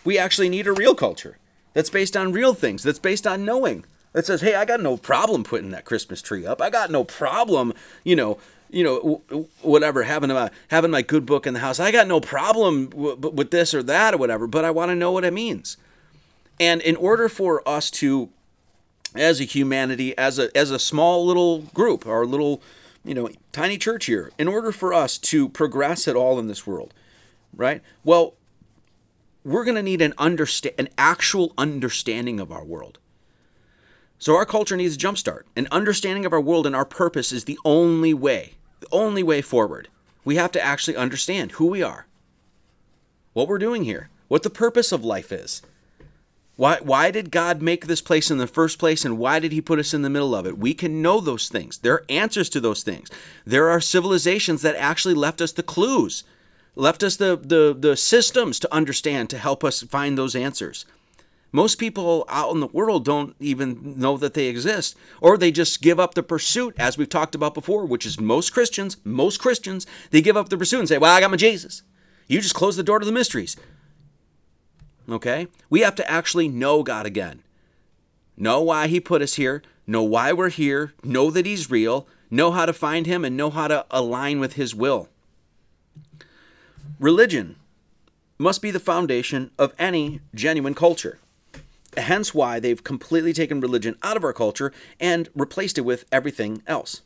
We 0.03 0.17
actually 0.17 0.49
need 0.49 0.67
a 0.67 0.71
real 0.73 0.95
culture 0.95 1.37
that's 1.73 1.89
based 1.89 2.15
on 2.15 2.31
real 2.31 2.53
things, 2.53 2.83
that's 2.83 2.99
based 2.99 3.27
on 3.27 3.45
knowing, 3.45 3.85
that 4.13 4.25
says, 4.25 4.41
"Hey, 4.41 4.55
I 4.55 4.65
got 4.65 4.81
no 4.81 4.97
problem 4.97 5.43
putting 5.43 5.71
that 5.71 5.85
Christmas 5.85 6.21
tree 6.21 6.45
up. 6.45 6.61
I 6.61 6.69
got 6.69 6.91
no 6.91 7.03
problem, 7.03 7.73
you 8.03 8.15
know, 8.15 8.37
you 8.71 8.83
know, 8.83 9.45
whatever, 9.61 10.03
having 10.03 10.31
a 10.31 10.49
having 10.69 10.91
my 10.91 11.01
good 11.01 11.25
book 11.25 11.45
in 11.45 11.53
the 11.53 11.59
house. 11.59 11.79
I 11.79 11.91
got 11.91 12.07
no 12.07 12.19
problem 12.19 12.87
w- 12.87 13.15
with 13.15 13.51
this 13.51 13.73
or 13.73 13.83
that 13.83 14.13
or 14.13 14.17
whatever. 14.17 14.47
But 14.47 14.65
I 14.65 14.71
want 14.71 14.89
to 14.89 14.95
know 14.95 15.11
what 15.11 15.25
it 15.25 15.33
means. 15.33 15.77
And 16.59 16.81
in 16.81 16.95
order 16.95 17.27
for 17.27 17.67
us 17.67 17.91
to, 17.91 18.29
as 19.15 19.41
a 19.41 19.43
humanity, 19.43 20.17
as 20.17 20.39
a 20.39 20.55
as 20.57 20.71
a 20.71 20.79
small 20.79 21.25
little 21.25 21.59
group, 21.73 22.07
our 22.07 22.25
little, 22.25 22.61
you 23.03 23.13
know, 23.13 23.29
tiny 23.51 23.77
church 23.77 24.05
here, 24.05 24.31
in 24.37 24.47
order 24.47 24.71
for 24.71 24.93
us 24.93 25.17
to 25.17 25.49
progress 25.49 26.07
at 26.07 26.15
all 26.15 26.39
in 26.39 26.47
this 26.47 26.65
world, 26.65 26.93
right? 27.53 27.81
Well, 28.03 28.35
we're 29.43 29.65
going 29.65 29.75
to 29.75 29.83
need 29.83 30.01
an 30.01 30.13
understand 30.17 30.75
an 30.77 30.89
actual 30.97 31.53
understanding 31.57 32.39
of 32.39 32.51
our 32.51 32.63
world 32.63 32.99
so 34.21 34.35
our 34.35 34.45
culture 34.45 34.77
needs 34.77 34.95
a 34.95 34.99
jumpstart. 34.99 35.45
An 35.55 35.67
understanding 35.71 36.27
of 36.27 36.31
our 36.31 36.39
world 36.39 36.67
and 36.67 36.75
our 36.75 36.85
purpose 36.85 37.31
is 37.31 37.45
the 37.45 37.57
only 37.65 38.13
way, 38.13 38.53
the 38.79 38.87
only 38.91 39.23
way 39.23 39.41
forward. 39.41 39.87
We 40.23 40.35
have 40.35 40.51
to 40.51 40.61
actually 40.61 40.95
understand 40.95 41.53
who 41.53 41.65
we 41.65 41.81
are, 41.81 42.05
what 43.33 43.47
we're 43.47 43.57
doing 43.57 43.83
here, 43.83 44.11
what 44.27 44.43
the 44.43 44.51
purpose 44.51 44.91
of 44.91 45.03
life 45.03 45.31
is. 45.31 45.63
Why, 46.55 46.77
why 46.83 47.09
did 47.09 47.31
God 47.31 47.63
make 47.63 47.87
this 47.87 48.01
place 48.01 48.29
in 48.29 48.37
the 48.37 48.45
first 48.45 48.77
place 48.77 49.03
and 49.03 49.17
why 49.17 49.39
did 49.39 49.53
he 49.53 49.59
put 49.59 49.79
us 49.79 49.91
in 49.91 50.03
the 50.03 50.09
middle 50.09 50.35
of 50.35 50.45
it? 50.45 50.59
We 50.59 50.75
can 50.75 51.01
know 51.01 51.19
those 51.19 51.49
things. 51.49 51.79
There 51.79 51.95
are 51.95 52.05
answers 52.07 52.47
to 52.49 52.59
those 52.59 52.83
things. 52.83 53.09
There 53.43 53.71
are 53.71 53.81
civilizations 53.81 54.61
that 54.61 54.75
actually 54.75 55.15
left 55.15 55.41
us 55.41 55.51
the 55.51 55.63
clues, 55.63 56.23
left 56.75 57.01
us 57.01 57.15
the, 57.15 57.39
the, 57.41 57.75
the 57.75 57.97
systems 57.97 58.59
to 58.59 58.71
understand 58.71 59.31
to 59.31 59.39
help 59.39 59.63
us 59.63 59.81
find 59.81 60.15
those 60.15 60.35
answers. 60.35 60.85
Most 61.51 61.75
people 61.75 62.25
out 62.29 62.53
in 62.53 62.61
the 62.61 62.67
world 62.67 63.03
don't 63.03 63.35
even 63.39 63.99
know 63.99 64.15
that 64.17 64.33
they 64.33 64.47
exist, 64.47 64.95
or 65.19 65.37
they 65.37 65.51
just 65.51 65.81
give 65.81 65.99
up 65.99 66.13
the 66.13 66.23
pursuit, 66.23 66.73
as 66.79 66.97
we've 66.97 67.09
talked 67.09 67.35
about 67.35 67.53
before, 67.53 67.85
which 67.85 68.05
is 68.05 68.19
most 68.19 68.53
Christians. 68.53 68.97
Most 69.03 69.39
Christians, 69.39 69.85
they 70.11 70.21
give 70.21 70.37
up 70.37 70.47
the 70.49 70.57
pursuit 70.57 70.79
and 70.79 70.87
say, 70.87 70.97
Well, 70.97 71.13
I 71.13 71.19
got 71.19 71.31
my 71.31 71.37
Jesus. 71.37 71.83
You 72.27 72.39
just 72.39 72.55
close 72.55 72.77
the 72.77 72.83
door 72.83 72.99
to 72.99 73.05
the 73.05 73.11
mysteries. 73.11 73.57
Okay? 75.09 75.47
We 75.69 75.81
have 75.81 75.95
to 75.95 76.09
actually 76.09 76.47
know 76.47 76.83
God 76.83 77.05
again. 77.05 77.41
Know 78.37 78.61
why 78.61 78.87
He 78.87 79.01
put 79.01 79.21
us 79.21 79.33
here, 79.33 79.61
know 79.85 80.03
why 80.03 80.31
we're 80.31 80.49
here, 80.49 80.93
know 81.03 81.29
that 81.31 81.45
He's 81.45 81.69
real, 81.69 82.07
know 82.29 82.51
how 82.51 82.65
to 82.65 82.71
find 82.71 83.05
Him, 83.05 83.25
and 83.25 83.35
know 83.35 83.49
how 83.49 83.67
to 83.67 83.85
align 83.91 84.39
with 84.39 84.53
His 84.53 84.73
will. 84.73 85.09
Religion 86.97 87.57
must 88.37 88.61
be 88.61 88.71
the 88.71 88.79
foundation 88.79 89.51
of 89.59 89.73
any 89.77 90.21
genuine 90.33 90.73
culture. 90.73 91.19
Hence 91.97 92.33
why 92.33 92.59
they've 92.59 92.83
completely 92.83 93.33
taken 93.33 93.59
religion 93.59 93.97
out 94.01 94.17
of 94.17 94.23
our 94.23 94.33
culture 94.33 94.71
and 94.99 95.29
replaced 95.35 95.77
it 95.77 95.81
with 95.81 96.05
everything 96.11 96.63
else 96.67 97.01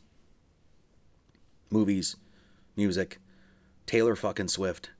movies, 1.68 2.16
music, 2.76 3.18
Taylor 3.86 4.14
fucking 4.14 4.48
Swift, 4.48 4.90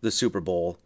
the 0.00 0.10
Super 0.10 0.40
Bowl, 0.40 0.78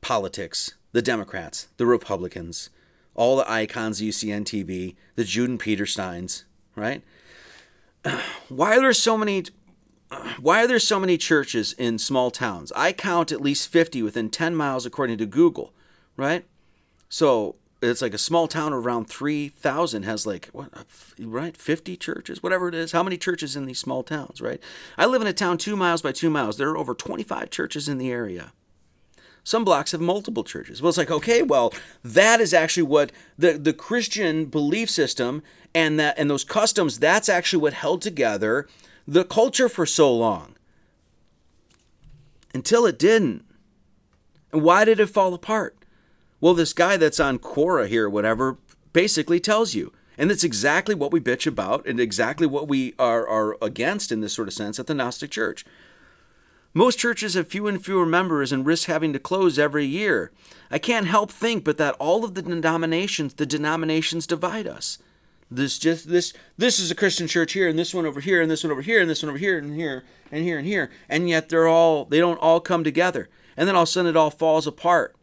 politics, 0.00 0.74
the 0.92 1.00
Democrats, 1.00 1.68
the 1.76 1.86
Republicans, 1.86 2.70
all 3.14 3.36
the 3.36 3.50
icons 3.50 4.02
you 4.02 4.10
see 4.10 4.32
on 4.32 4.44
TV, 4.44 4.96
the 5.14 5.24
Jordan 5.24 5.58
Petersons, 5.58 6.44
right? 6.74 7.02
Why 8.48 8.76
are 8.76 8.80
there 8.80 8.92
so 8.92 9.16
many 9.16 9.44
why 10.40 10.62
are 10.62 10.66
there 10.68 10.78
so 10.78 11.00
many 11.00 11.16
churches 11.18 11.72
in 11.72 11.98
small 11.98 12.30
towns? 12.30 12.70
I 12.76 12.92
count 12.92 13.32
at 13.32 13.40
least 13.40 13.68
50 13.68 14.02
within 14.02 14.30
10 14.30 14.54
miles 14.54 14.86
according 14.86 15.18
to 15.18 15.26
Google, 15.26 15.72
right? 16.16 16.44
So, 17.08 17.56
it's 17.90 18.02
like 18.02 18.14
a 18.14 18.18
small 18.18 18.48
town 18.48 18.72
around 18.72 19.06
3000 19.06 20.02
has 20.04 20.26
like 20.26 20.48
what 20.52 20.68
uh, 20.72 20.84
right 21.18 21.56
50 21.56 21.96
churches 21.96 22.42
whatever 22.42 22.68
it 22.68 22.74
is 22.74 22.92
how 22.92 23.02
many 23.02 23.16
churches 23.16 23.56
in 23.56 23.66
these 23.66 23.78
small 23.78 24.02
towns 24.02 24.40
right 24.40 24.62
i 24.98 25.06
live 25.06 25.22
in 25.22 25.28
a 25.28 25.32
town 25.32 25.58
2 25.58 25.76
miles 25.76 26.02
by 26.02 26.12
2 26.12 26.30
miles 26.30 26.56
there 26.56 26.70
are 26.70 26.78
over 26.78 26.94
25 26.94 27.50
churches 27.50 27.88
in 27.88 27.98
the 27.98 28.10
area 28.10 28.52
some 29.46 29.62
blocks 29.62 29.92
have 29.92 30.00
multiple 30.00 30.42
churches. 30.42 30.80
Well, 30.80 30.88
it's 30.88 30.96
like, 30.96 31.10
okay, 31.10 31.42
well, 31.42 31.72
that 32.02 32.40
is 32.40 32.54
actually 32.54 32.84
what 32.84 33.12
the, 33.36 33.52
the 33.52 33.74
Christian 33.74 34.46
belief 34.46 34.88
system 34.88 35.42
and 35.74 36.00
that 36.00 36.18
and 36.18 36.30
those 36.30 36.44
customs, 36.44 36.98
that's 36.98 37.28
actually 37.28 37.60
what 37.60 37.74
held 37.74 38.00
together 38.00 38.66
the 39.06 39.24
culture 39.24 39.68
for 39.68 39.84
so 39.84 40.12
long. 40.12 40.56
Until 42.54 42.86
it 42.86 42.98
didn't. 42.98 43.44
And 44.50 44.62
why 44.62 44.86
did 44.86 44.98
it 44.98 45.08
fall 45.08 45.34
apart? 45.34 45.76
Well, 46.40 46.54
this 46.54 46.72
guy 46.72 46.96
that's 46.96 47.20
on 47.20 47.38
Quora 47.38 47.88
here, 47.88 48.08
whatever, 48.08 48.58
basically 48.92 49.40
tells 49.40 49.74
you. 49.74 49.92
And 50.16 50.30
that's 50.30 50.44
exactly 50.44 50.94
what 50.94 51.12
we 51.12 51.20
bitch 51.20 51.46
about 51.46 51.86
and 51.86 51.98
exactly 51.98 52.46
what 52.46 52.68
we 52.68 52.94
are, 52.98 53.26
are 53.26 53.56
against 53.60 54.12
in 54.12 54.20
this 54.20 54.32
sort 54.32 54.48
of 54.48 54.54
sense 54.54 54.78
at 54.78 54.86
the 54.86 54.94
Gnostic 54.94 55.30
Church. 55.30 55.64
Most 56.72 56.98
churches 56.98 57.34
have 57.34 57.48
fewer 57.48 57.68
and 57.68 57.84
fewer 57.84 58.06
members 58.06 58.50
and 58.50 58.66
risk 58.66 58.88
having 58.88 59.12
to 59.12 59.18
close 59.18 59.58
every 59.58 59.86
year. 59.86 60.32
I 60.70 60.78
can't 60.78 61.06
help 61.06 61.30
think 61.30 61.64
but 61.64 61.78
that 61.78 61.94
all 62.00 62.24
of 62.24 62.34
the 62.34 62.42
denominations, 62.42 63.34
the 63.34 63.46
denominations 63.46 64.26
divide 64.26 64.66
us. 64.66 64.98
This 65.50 65.78
just 65.78 66.08
this 66.08 66.32
this 66.56 66.80
is 66.80 66.90
a 66.90 66.96
Christian 66.96 67.28
church 67.28 67.52
here 67.52 67.68
and 67.68 67.78
this 67.78 67.94
one 67.94 68.06
over 68.06 68.20
here 68.20 68.42
and 68.42 68.50
this 68.50 68.64
one 68.64 68.72
over 68.72 68.82
here 68.82 69.00
and 69.00 69.08
this 69.08 69.22
one 69.22 69.30
over 69.30 69.38
here 69.38 69.58
and 69.58 69.76
here 69.76 70.02
and 70.32 70.42
here 70.42 70.58
and 70.58 70.66
here 70.66 70.90
and 71.08 71.28
yet 71.28 71.48
they're 71.48 71.68
all 71.68 72.06
they 72.06 72.18
don't 72.18 72.38
all 72.38 72.60
come 72.60 72.82
together. 72.82 73.28
And 73.56 73.68
then 73.68 73.76
all 73.76 73.82
of 73.82 73.88
a 73.88 73.92
sudden 73.92 74.10
it 74.10 74.16
all 74.16 74.30
falls 74.30 74.66
apart. 74.66 75.14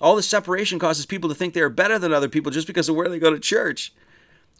All 0.00 0.16
the 0.16 0.22
separation 0.22 0.78
causes 0.78 1.06
people 1.06 1.28
to 1.28 1.34
think 1.34 1.54
they 1.54 1.60
are 1.60 1.68
better 1.68 1.98
than 1.98 2.12
other 2.12 2.28
people 2.28 2.50
just 2.50 2.66
because 2.66 2.88
of 2.88 2.96
where 2.96 3.08
they 3.08 3.18
go 3.18 3.30
to 3.30 3.38
church 3.38 3.92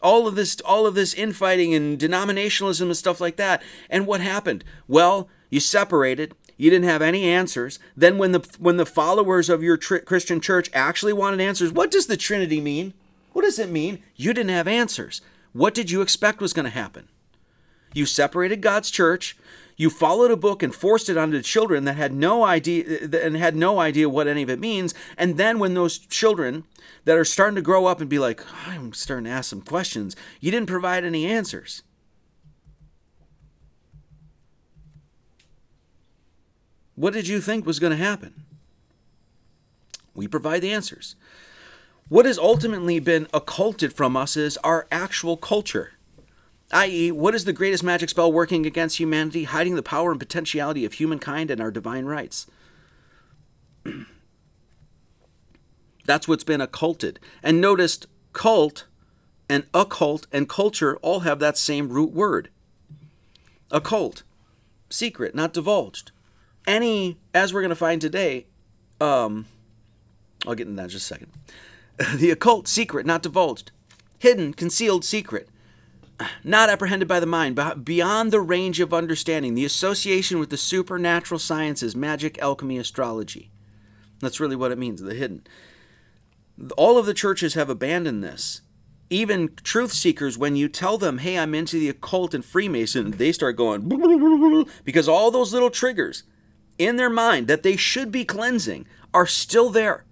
all 0.01 0.27
of 0.27 0.35
this 0.35 0.61
all 0.63 0.85
of 0.85 0.97
this 0.97 1.15
infighting 1.15 1.73
and 1.73 1.97
denominationalism 1.97 2.83
and 2.83 2.97
stuff 2.97 3.21
like 3.21 3.37
that 3.37 3.63
and 3.89 4.05
what 4.05 4.21
happened 4.21 4.65
well 4.89 5.29
you 5.53 5.61
separated. 5.61 6.35
You 6.57 6.71
didn't 6.71 6.89
have 6.89 7.03
any 7.03 7.25
answers. 7.25 7.79
Then 7.95 8.17
when 8.17 8.33
the 8.33 8.41
when 8.59 8.79
the 8.79 8.87
followers 8.87 9.51
of 9.51 9.63
your 9.63 9.77
tri- 9.77 9.99
Christian 9.99 10.41
church 10.41 10.71
actually 10.73 11.13
wanted 11.13 11.43
answers, 11.43 11.71
what 11.71 11.91
does 11.91 12.07
the 12.07 12.17
Trinity 12.17 12.59
mean? 12.59 12.95
What 13.35 13.43
does 13.43 13.59
it 13.59 13.69
mean? 13.69 14.03
You 14.17 14.33
didn't 14.33 14.49
have 14.49 14.67
answers. 14.67 15.21
What 15.53 15.75
did 15.75 15.91
you 15.91 16.01
expect 16.01 16.41
was 16.41 16.55
going 16.55 16.65
to 16.65 16.71
happen? 16.71 17.09
You 17.93 18.07
separated 18.07 18.63
God's 18.63 18.91
church. 18.91 19.37
You 19.77 19.91
followed 19.91 20.31
a 20.31 20.37
book 20.37 20.63
and 20.63 20.75
forced 20.75 21.09
it 21.09 21.17
onto 21.17 21.43
children 21.43 21.85
that 21.85 21.97
had 21.97 22.13
no 22.13 22.45
idea 22.45 23.09
and 23.23 23.37
had 23.37 23.57
no 23.57 23.81
idea 23.81 24.09
what 24.09 24.29
any 24.29 24.43
of 24.43 24.51
it 24.51 24.61
means. 24.61 24.95
And 25.17 25.37
then 25.37 25.59
when 25.59 25.75
those 25.75 25.99
children 25.99 26.65
that 27.05 27.17
are 27.17 27.25
starting 27.25 27.57
to 27.57 27.63
grow 27.63 27.87
up 27.87 28.01
and 28.01 28.09
be 28.09 28.19
like, 28.19 28.45
I'm 28.67 28.93
starting 28.93 29.25
to 29.25 29.31
ask 29.31 29.51
some 29.51 29.63
questions, 29.63 30.15
you 30.41 30.51
didn't 30.51 30.69
provide 30.69 31.05
any 31.05 31.27
answers. 31.27 31.83
What 36.95 37.15
did 37.15 37.27
you 37.27 37.41
think 37.41 37.67
was 37.67 37.81
going 37.81 37.93
to 37.93 37.97
happen? 37.97 38.45
We 40.15 40.29
provide 40.29 40.61
the 40.61 40.73
answers. 40.73 41.17
What 42.09 42.27
has 42.27 42.39
ultimately 42.39 43.01
been 43.01 43.27
occulted 43.33 43.95
from 43.95 44.17
us 44.17 44.37
is 44.37 44.59
our 44.59 44.87
actual 44.93 45.39
culture. 45.39 45.93
I.e., 46.73 47.13
what 47.13 47.35
is 47.35 47.45
the 47.45 47.53
greatest 47.53 47.85
magic 47.85 48.09
spell 48.09 48.33
working 48.33 48.65
against 48.67 48.99
humanity, 48.99 49.45
hiding 49.45 49.75
the 49.75 49.83
power 49.83 50.11
and 50.11 50.21
potentiality 50.21 50.85
of 50.85 50.95
humankind 50.95 51.51
and 51.51 51.61
our 51.61 51.71
divine 51.71 52.07
rights? 52.07 52.47
That's 56.05 56.27
what's 56.27 56.45
been 56.45 56.61
occulted. 56.61 57.21
And 57.43 57.61
noticed 57.61 58.07
cult 58.33 58.87
and 59.49 59.65
occult 59.75 60.27
and 60.33 60.49
culture 60.49 60.97
all 60.99 61.21
have 61.21 61.39
that 61.41 61.59
same 61.59 61.91
root 61.91 62.13
word. 62.13 62.49
Occult, 63.71 64.23
secret, 64.89 65.35
not 65.35 65.53
divulged 65.53 66.13
any, 66.67 67.19
as 67.35 67.53
we're 67.53 67.61
going 67.61 67.71
to 67.71 67.77
find 67.77 68.01
today, 68.01 68.47
um, 69.01 69.47
I'll 70.47 70.55
get 70.55 70.67
into 70.67 70.77
that 70.77 70.85
in 70.85 70.91
just 70.91 71.11
a 71.11 71.15
second. 71.15 71.33
the 72.17 72.31
occult 72.31 72.69
secret 72.69 73.07
not 73.07 73.23
divulged, 73.23 73.71
hidden, 74.19 74.55
concealed 74.55 75.05
secret, 75.05 75.49
not 76.45 76.69
apprehended 76.69 77.09
by 77.09 77.21
the 77.21 77.27
mind, 77.27 77.57
but 77.57 77.85
beyond 77.85 78.31
the 78.31 78.41
range 78.41 78.81
of 78.81 78.95
understanding, 78.95 79.55
the 79.55 79.65
association 79.65 80.39
with 80.39 80.51
the 80.51 80.57
supernatural 80.57 81.39
sciences, 81.39 81.97
magic, 81.97 82.39
alchemy, 82.39 82.79
astrology. 82.79 83.51
That's 84.21 84.41
really 84.41 84.57
what 84.57 84.73
it 84.73 84.79
means, 84.79 85.01
the 85.01 85.15
hidden. 85.15 85.47
All 86.77 86.99
of 86.99 87.07
the 87.07 87.15
churches 87.15 87.55
have 87.55 87.71
abandoned 87.71 88.23
this. 88.23 88.63
Even 89.11 89.55
truth 89.63 89.93
seekers, 89.93 90.39
when 90.39 90.57
you 90.57 90.69
tell 90.69 90.97
them, 90.97 91.19
hey, 91.19 91.39
I'm 91.39 91.55
into 91.55 91.79
the 91.79 91.89
occult 91.89 92.33
and 92.33 92.45
Freemason, 92.45 93.11
they 93.13 93.33
start 93.33 93.57
going 93.57 94.67
because 94.85 95.09
all 95.09 95.31
those 95.31 95.53
little 95.53 95.71
triggers 95.71 96.23
in 96.79 96.97
their 96.97 97.11
mind 97.11 97.47
that 97.49 97.63
they 97.63 97.77
should 97.77 98.11
be 98.11 98.25
cleansing 98.25 98.87
are 99.13 99.27
still 99.27 99.71
there. 99.71 100.07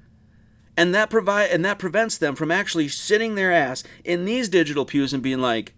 And 0.77 0.95
that 0.95 1.11
provide 1.11 1.51
and 1.51 1.65
that 1.65 1.79
prevents 1.79 2.19
them 2.19 2.35
from 2.35 2.51
actually 2.51 2.89
sitting 2.89 3.35
their 3.35 3.53
ass 3.53 3.83
in 4.05 4.25
these 4.25 4.49
digital 4.49 4.85
pews 4.85 5.13
and 5.13 5.23
being 5.23 5.41
like, 5.41 5.75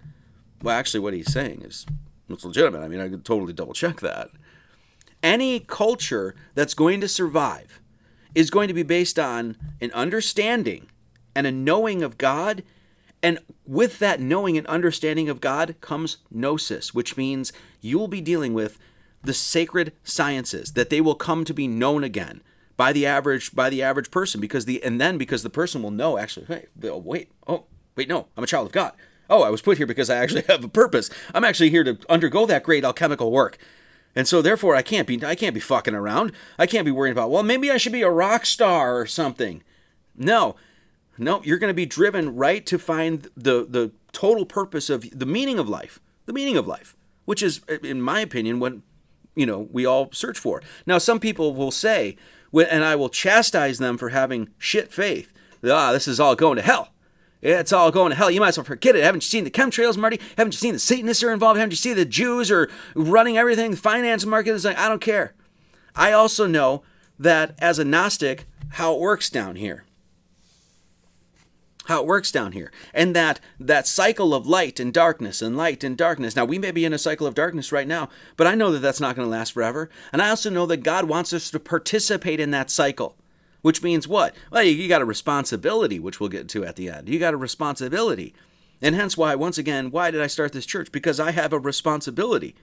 well, 0.62 0.76
actually 0.76 1.00
what 1.00 1.14
he's 1.14 1.32
saying 1.32 1.62
is 1.62 1.86
it's 2.28 2.44
legitimate. 2.44 2.80
I 2.80 2.88
mean, 2.88 3.00
I 3.00 3.08
could 3.08 3.24
totally 3.24 3.52
double 3.52 3.74
check 3.74 4.00
that. 4.00 4.30
Any 5.22 5.60
culture 5.60 6.34
that's 6.54 6.74
going 6.74 7.00
to 7.00 7.08
survive 7.08 7.80
is 8.34 8.50
going 8.50 8.68
to 8.68 8.74
be 8.74 8.82
based 8.82 9.18
on 9.18 9.56
an 9.80 9.90
understanding 9.92 10.86
and 11.34 11.46
a 11.46 11.52
knowing 11.52 12.02
of 12.02 12.18
God. 12.18 12.62
And 13.22 13.38
with 13.66 13.98
that 14.00 14.20
knowing 14.20 14.56
and 14.58 14.66
understanding 14.66 15.28
of 15.28 15.40
God 15.40 15.76
comes 15.80 16.18
gnosis, 16.30 16.92
which 16.92 17.16
means 17.16 17.52
you 17.80 17.98
will 17.98 18.08
be 18.08 18.20
dealing 18.20 18.54
with 18.54 18.78
the 19.22 19.34
sacred 19.34 19.92
sciences 20.02 20.72
that 20.72 20.90
they 20.90 21.00
will 21.00 21.14
come 21.14 21.44
to 21.44 21.54
be 21.54 21.68
known 21.68 22.02
again 22.02 22.42
by 22.76 22.92
the 22.92 23.06
average 23.06 23.54
by 23.54 23.70
the 23.70 23.82
average 23.82 24.10
person 24.10 24.40
because 24.40 24.64
the 24.64 24.82
and 24.82 25.00
then 25.00 25.16
because 25.16 25.44
the 25.44 25.50
person 25.50 25.82
will 25.82 25.92
know 25.92 26.18
actually 26.18 26.46
hey 26.46 26.66
wait 26.74 27.30
oh 27.46 27.64
wait 27.94 28.08
no 28.08 28.26
I'm 28.36 28.42
a 28.42 28.48
child 28.48 28.66
of 28.66 28.72
God 28.72 28.92
oh 29.32 29.42
I 29.42 29.50
was 29.50 29.62
put 29.62 29.78
here 29.78 29.86
because 29.86 30.10
I 30.10 30.16
actually 30.16 30.42
have 30.48 30.64
a 30.64 30.68
purpose 30.68 31.10
I'm 31.34 31.44
actually 31.44 31.70
here 31.70 31.84
to 31.84 31.98
undergo 32.08 32.46
that 32.46 32.62
great 32.62 32.84
alchemical 32.84 33.30
work 33.30 33.58
and 34.14 34.28
so 34.28 34.42
therefore 34.42 34.76
I 34.76 34.82
can't 34.82 35.08
be 35.08 35.24
I 35.24 35.34
can't 35.34 35.54
be 35.54 35.60
fucking 35.60 35.94
around 35.94 36.32
I 36.58 36.66
can't 36.66 36.84
be 36.84 36.92
worrying 36.92 37.12
about 37.12 37.30
well 37.30 37.42
maybe 37.42 37.70
I 37.70 37.76
should 37.76 37.92
be 37.92 38.02
a 38.02 38.10
rock 38.10 38.46
star 38.46 38.98
or 38.98 39.06
something 39.06 39.62
no 40.16 40.56
no 41.18 41.42
you're 41.44 41.58
going 41.58 41.70
to 41.70 41.74
be 41.74 41.86
driven 41.86 42.36
right 42.36 42.64
to 42.66 42.78
find 42.78 43.28
the 43.36 43.66
the 43.68 43.92
total 44.12 44.46
purpose 44.46 44.90
of 44.90 45.06
the 45.18 45.26
meaning 45.26 45.58
of 45.58 45.68
life 45.68 46.00
the 46.26 46.32
meaning 46.32 46.56
of 46.56 46.66
life 46.66 46.96
which 47.24 47.42
is 47.42 47.62
in 47.82 48.02
my 48.02 48.20
opinion 48.20 48.60
what 48.60 48.74
you 49.34 49.46
know 49.46 49.68
we 49.70 49.86
all 49.86 50.10
search 50.12 50.38
for. 50.38 50.62
Now, 50.86 50.98
some 50.98 51.20
people 51.20 51.54
will 51.54 51.70
say, 51.70 52.16
and 52.52 52.84
I 52.84 52.96
will 52.96 53.08
chastise 53.08 53.78
them 53.78 53.96
for 53.96 54.10
having 54.10 54.50
shit 54.58 54.92
faith. 54.92 55.32
ah, 55.64 55.92
this 55.92 56.08
is 56.08 56.20
all 56.20 56.34
going 56.34 56.56
to 56.56 56.62
hell. 56.62 56.91
It's 57.42 57.72
all 57.72 57.90
going 57.90 58.10
to 58.10 58.16
hell. 58.16 58.30
You 58.30 58.40
might 58.40 58.48
as 58.48 58.58
well 58.58 58.64
forget 58.64 58.94
it. 58.94 59.02
Haven't 59.02 59.24
you 59.24 59.28
seen 59.28 59.44
the 59.44 59.50
chemtrails, 59.50 59.96
Marty? 59.96 60.20
Haven't 60.38 60.54
you 60.54 60.58
seen 60.58 60.74
the 60.74 60.78
Satanists 60.78 61.24
are 61.24 61.32
involved? 61.32 61.58
Haven't 61.58 61.72
you 61.72 61.76
seen 61.76 61.96
the 61.96 62.04
Jews 62.04 62.50
are 62.50 62.70
running 62.94 63.36
everything? 63.36 63.72
The 63.72 63.76
finance 63.76 64.24
market 64.24 64.52
is 64.52 64.64
like, 64.64 64.78
I 64.78 64.88
don't 64.88 65.00
care. 65.00 65.34
I 65.96 66.12
also 66.12 66.46
know 66.46 66.82
that 67.18 67.56
as 67.58 67.78
a 67.78 67.84
Gnostic, 67.84 68.46
how 68.70 68.94
it 68.94 69.00
works 69.00 69.28
down 69.28 69.56
here 69.56 69.84
how 71.86 72.00
it 72.00 72.06
works 72.06 72.30
down 72.30 72.52
here 72.52 72.70
and 72.94 73.14
that 73.16 73.40
that 73.58 73.86
cycle 73.86 74.34
of 74.34 74.46
light 74.46 74.78
and 74.78 74.94
darkness 74.94 75.42
and 75.42 75.56
light 75.56 75.82
and 75.82 75.96
darkness 75.96 76.36
now 76.36 76.44
we 76.44 76.58
may 76.58 76.70
be 76.70 76.84
in 76.84 76.92
a 76.92 76.98
cycle 76.98 77.26
of 77.26 77.34
darkness 77.34 77.72
right 77.72 77.88
now 77.88 78.08
but 78.36 78.46
i 78.46 78.54
know 78.54 78.70
that 78.70 78.78
that's 78.78 79.00
not 79.00 79.16
going 79.16 79.26
to 79.26 79.30
last 79.30 79.52
forever 79.52 79.90
and 80.12 80.22
i 80.22 80.28
also 80.28 80.48
know 80.48 80.66
that 80.66 80.78
god 80.78 81.06
wants 81.06 81.32
us 81.32 81.50
to 81.50 81.58
participate 81.58 82.40
in 82.40 82.50
that 82.50 82.70
cycle 82.70 83.16
which 83.62 83.82
means 83.82 84.06
what? 84.06 84.34
Well 84.50 84.62
you, 84.62 84.88
got 84.88 85.02
a 85.02 85.06
responsibility 85.06 85.98
which 85.98 86.20
we'll 86.20 86.28
get 86.28 86.48
to 86.50 86.64
at 86.64 86.76
the 86.76 86.88
end. 86.88 87.08
You 87.08 87.18
got 87.18 87.34
a 87.34 87.38
responsibility. 87.38 88.34
And 88.80 88.94
hence 88.94 89.16
why 89.16 89.34
once 89.34 89.58
again 89.58 89.90
why 89.90 90.10
did 90.10 90.20
i 90.20 90.26
start 90.26 90.52
this 90.52 90.66
church? 90.66 90.92
Because 90.92 91.18
i 91.18 91.30
have 91.30 91.52
a 91.52 91.58
responsibility. 91.58 92.54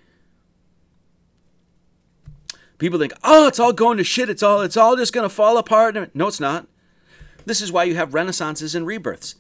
People 2.78 3.00
think 3.00 3.14
oh 3.24 3.48
it's 3.48 3.60
all 3.60 3.74
going 3.74 3.98
to 3.98 4.04
shit. 4.04 4.30
It's 4.30 4.44
all 4.44 4.62
it's 4.62 4.78
all 4.78 4.96
just 4.96 5.14
going 5.14 5.28
to 5.28 5.34
fall 5.34 5.58
apart. 5.58 6.16
No 6.16 6.28
it's 6.28 6.40
not. 6.40 6.68
This 7.46 7.62
is 7.62 7.72
why 7.72 7.86
you 7.86 7.96
have 7.96 8.12
renaissances 8.12 8.76
and 8.76 8.86
rebirths. 8.86 9.36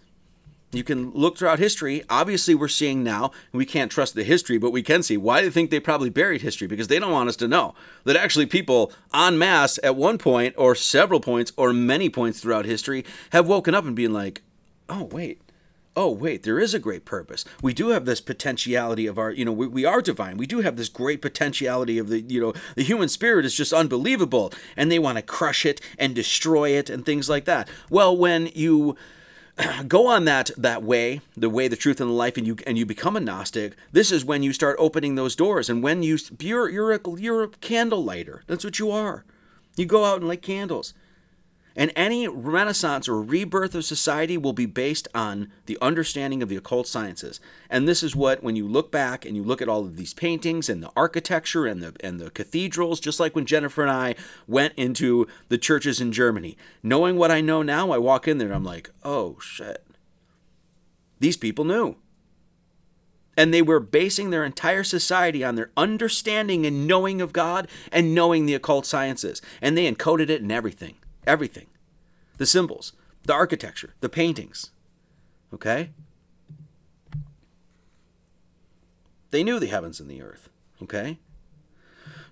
You 0.71 0.83
can 0.83 1.11
look 1.11 1.37
throughout 1.37 1.57
history. 1.57 2.03
Obviously, 2.09 2.53
we're 2.53 2.67
seeing 2.67 3.03
now, 3.03 3.31
we 3.51 3.65
can't 3.65 3.91
trust 3.91 4.13
the 4.13 4.23
history, 4.23 4.59
but 4.59 4.71
we 4.71 4.83
can 4.83 5.01
see 5.01 5.17
why 5.17 5.41
they 5.41 5.49
think 5.49 5.71
they 5.71 5.79
probably 5.79 6.11
buried 6.11 6.41
history 6.41 6.67
because 6.67 6.87
they 6.87 6.99
don't 6.99 7.11
want 7.11 7.29
us 7.29 7.35
to 7.37 7.47
know 7.47 7.73
that 8.03 8.15
actually 8.15 8.45
people 8.45 8.91
en 9.13 9.37
masse 9.37 9.79
at 9.83 9.95
one 9.95 10.19
point 10.19 10.53
or 10.57 10.75
several 10.75 11.19
points 11.19 11.51
or 11.57 11.73
many 11.73 12.09
points 12.09 12.39
throughout 12.39 12.65
history 12.65 13.03
have 13.31 13.47
woken 13.47 13.73
up 13.73 13.85
and 13.85 13.95
been 13.95 14.13
like, 14.13 14.43
oh, 14.89 15.05
wait, 15.05 15.41
oh 15.95 16.09
wait 16.09 16.43
there 16.43 16.59
is 16.59 16.73
a 16.73 16.79
great 16.79 17.03
purpose. 17.03 17.43
We 17.61 17.73
do 17.73 17.89
have 17.89 18.05
this 18.05 18.21
potentiality 18.21 19.05
of 19.07 19.17
our 19.17 19.31
you 19.31 19.43
know 19.43 19.51
we, 19.51 19.67
we 19.67 19.85
are 19.85 20.01
divine. 20.01 20.37
We 20.37 20.45
do 20.45 20.61
have 20.61 20.77
this 20.77 20.87
great 20.87 21.21
potentiality 21.21 21.97
of 21.97 22.07
the 22.09 22.21
you 22.21 22.39
know 22.39 22.53
the 22.75 22.83
human 22.83 23.09
spirit 23.09 23.45
is 23.45 23.55
just 23.55 23.73
unbelievable 23.73 24.53
and 24.77 24.91
they 24.91 24.99
want 24.99 25.17
to 25.17 25.21
crush 25.21 25.65
it 25.65 25.81
and 25.97 26.15
destroy 26.15 26.69
it 26.69 26.89
and 26.89 27.05
things 27.05 27.27
like 27.27 27.45
that. 27.45 27.67
Well 27.89 28.15
when 28.15 28.47
you 28.53 28.95
go 29.87 30.07
on 30.07 30.25
that 30.25 30.51
that 30.57 30.83
way 30.83 31.21
the 31.35 31.49
way 31.49 31.67
the 31.67 31.75
truth 31.75 31.99
and 31.99 32.09
the 32.09 32.13
life 32.13 32.37
and 32.37 32.47
you 32.47 32.57
and 32.65 32.77
you 32.77 32.85
become 32.85 33.15
a 33.15 33.19
gnostic 33.19 33.75
this 33.91 34.11
is 34.11 34.23
when 34.23 34.43
you 34.43 34.53
start 34.53 34.75
opening 34.79 35.15
those 35.15 35.35
doors 35.35 35.69
and 35.69 35.83
when 35.83 36.01
you 36.03 36.17
you're 36.39 36.69
you're 36.69 36.93
a, 36.93 36.99
you're 37.17 37.43
a 37.43 37.49
candle 37.49 38.03
lighter. 38.03 38.43
That's 38.47 38.63
what 38.63 38.79
you 38.79 38.91
are. 38.91 39.25
You 39.75 39.85
go 39.85 40.05
out 40.05 40.19
and 40.19 40.27
light 40.27 40.41
candles 40.41 40.93
and 41.79 41.93
any 41.95 42.27
renaissance 42.27 43.07
or 43.07 43.23
rebirth 43.23 43.73
of 43.73 43.85
society 43.85 44.37
will 44.37 44.51
be 44.51 44.65
based 44.65 45.07
on 45.15 45.49
the 45.65 45.77
understanding 45.81 46.43
of 46.43 46.49
the 46.49 46.57
occult 46.57 46.87
sciences. 46.87 47.39
And 47.69 47.87
this 47.87 48.03
is 48.03 48.17
what, 48.17 48.43
when 48.43 48.57
you 48.57 48.67
look 48.67 48.91
back 48.91 49.23
and 49.23 49.33
you 49.33 49.43
look 49.43 49.61
at 49.61 49.69
all 49.69 49.85
of 49.85 49.95
these 49.95 50.13
paintings 50.13 50.67
and 50.67 50.83
the 50.83 50.91
architecture 50.97 51.65
and 51.65 51.81
the, 51.81 51.95
and 52.01 52.19
the 52.19 52.31
cathedrals, 52.31 52.99
just 52.99 53.17
like 53.17 53.33
when 53.33 53.45
Jennifer 53.45 53.81
and 53.81 53.89
I 53.89 54.15
went 54.45 54.73
into 54.75 55.25
the 55.47 55.57
churches 55.57 56.01
in 56.01 56.11
Germany, 56.11 56.57
knowing 56.83 57.15
what 57.15 57.31
I 57.31 57.39
know 57.39 57.63
now, 57.63 57.91
I 57.91 57.97
walk 57.97 58.27
in 58.27 58.39
there 58.39 58.49
and 58.49 58.55
I'm 58.55 58.65
like, 58.65 58.89
oh 59.05 59.37
shit. 59.39 59.87
These 61.21 61.37
people 61.37 61.63
knew. 61.63 61.95
And 63.37 63.53
they 63.53 63.61
were 63.61 63.79
basing 63.79 64.31
their 64.31 64.43
entire 64.43 64.83
society 64.83 65.45
on 65.45 65.55
their 65.55 65.71
understanding 65.77 66.65
and 66.65 66.85
knowing 66.85 67.21
of 67.21 67.31
God 67.31 67.69
and 67.89 68.13
knowing 68.13 68.45
the 68.45 68.53
occult 68.53 68.85
sciences. 68.85 69.41
And 69.61 69.77
they 69.77 69.89
encoded 69.89 70.29
it 70.29 70.41
in 70.41 70.51
everything. 70.51 70.95
Everything. 71.29 71.67
The 72.37 72.47
symbols, 72.47 72.93
the 73.23 73.33
architecture, 73.33 73.93
the 73.99 74.09
paintings. 74.09 74.71
Okay? 75.53 75.91
They 79.29 79.43
knew 79.43 79.59
the 79.59 79.67
heavens 79.67 79.99
and 79.99 80.09
the 80.09 80.23
earth. 80.23 80.49
Okay? 80.81 81.19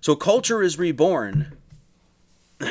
So 0.00 0.16
culture 0.16 0.64
is 0.64 0.80
reborn. 0.80 1.56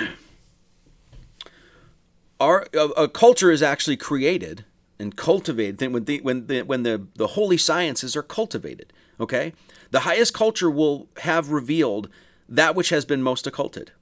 Our 2.41 2.67
a, 2.73 2.87
a, 3.03 3.07
culture 3.07 3.49
is 3.49 3.63
actually 3.63 3.95
created 3.95 4.65
and 4.99 5.15
cultivated 5.15 5.93
when 5.93 6.03
the 6.03 6.19
when 6.19 6.47
the 6.47 6.63
when 6.63 6.83
the, 6.83 7.07
the 7.15 7.27
holy 7.27 7.57
sciences 7.57 8.17
are 8.17 8.23
cultivated. 8.23 8.91
Okay? 9.17 9.53
The 9.91 10.01
highest 10.01 10.33
culture 10.33 10.69
will 10.69 11.07
have 11.21 11.51
revealed 11.51 12.09
that 12.49 12.75
which 12.75 12.89
has 12.89 13.05
been 13.05 13.23
most 13.23 13.47
occulted 13.47 13.93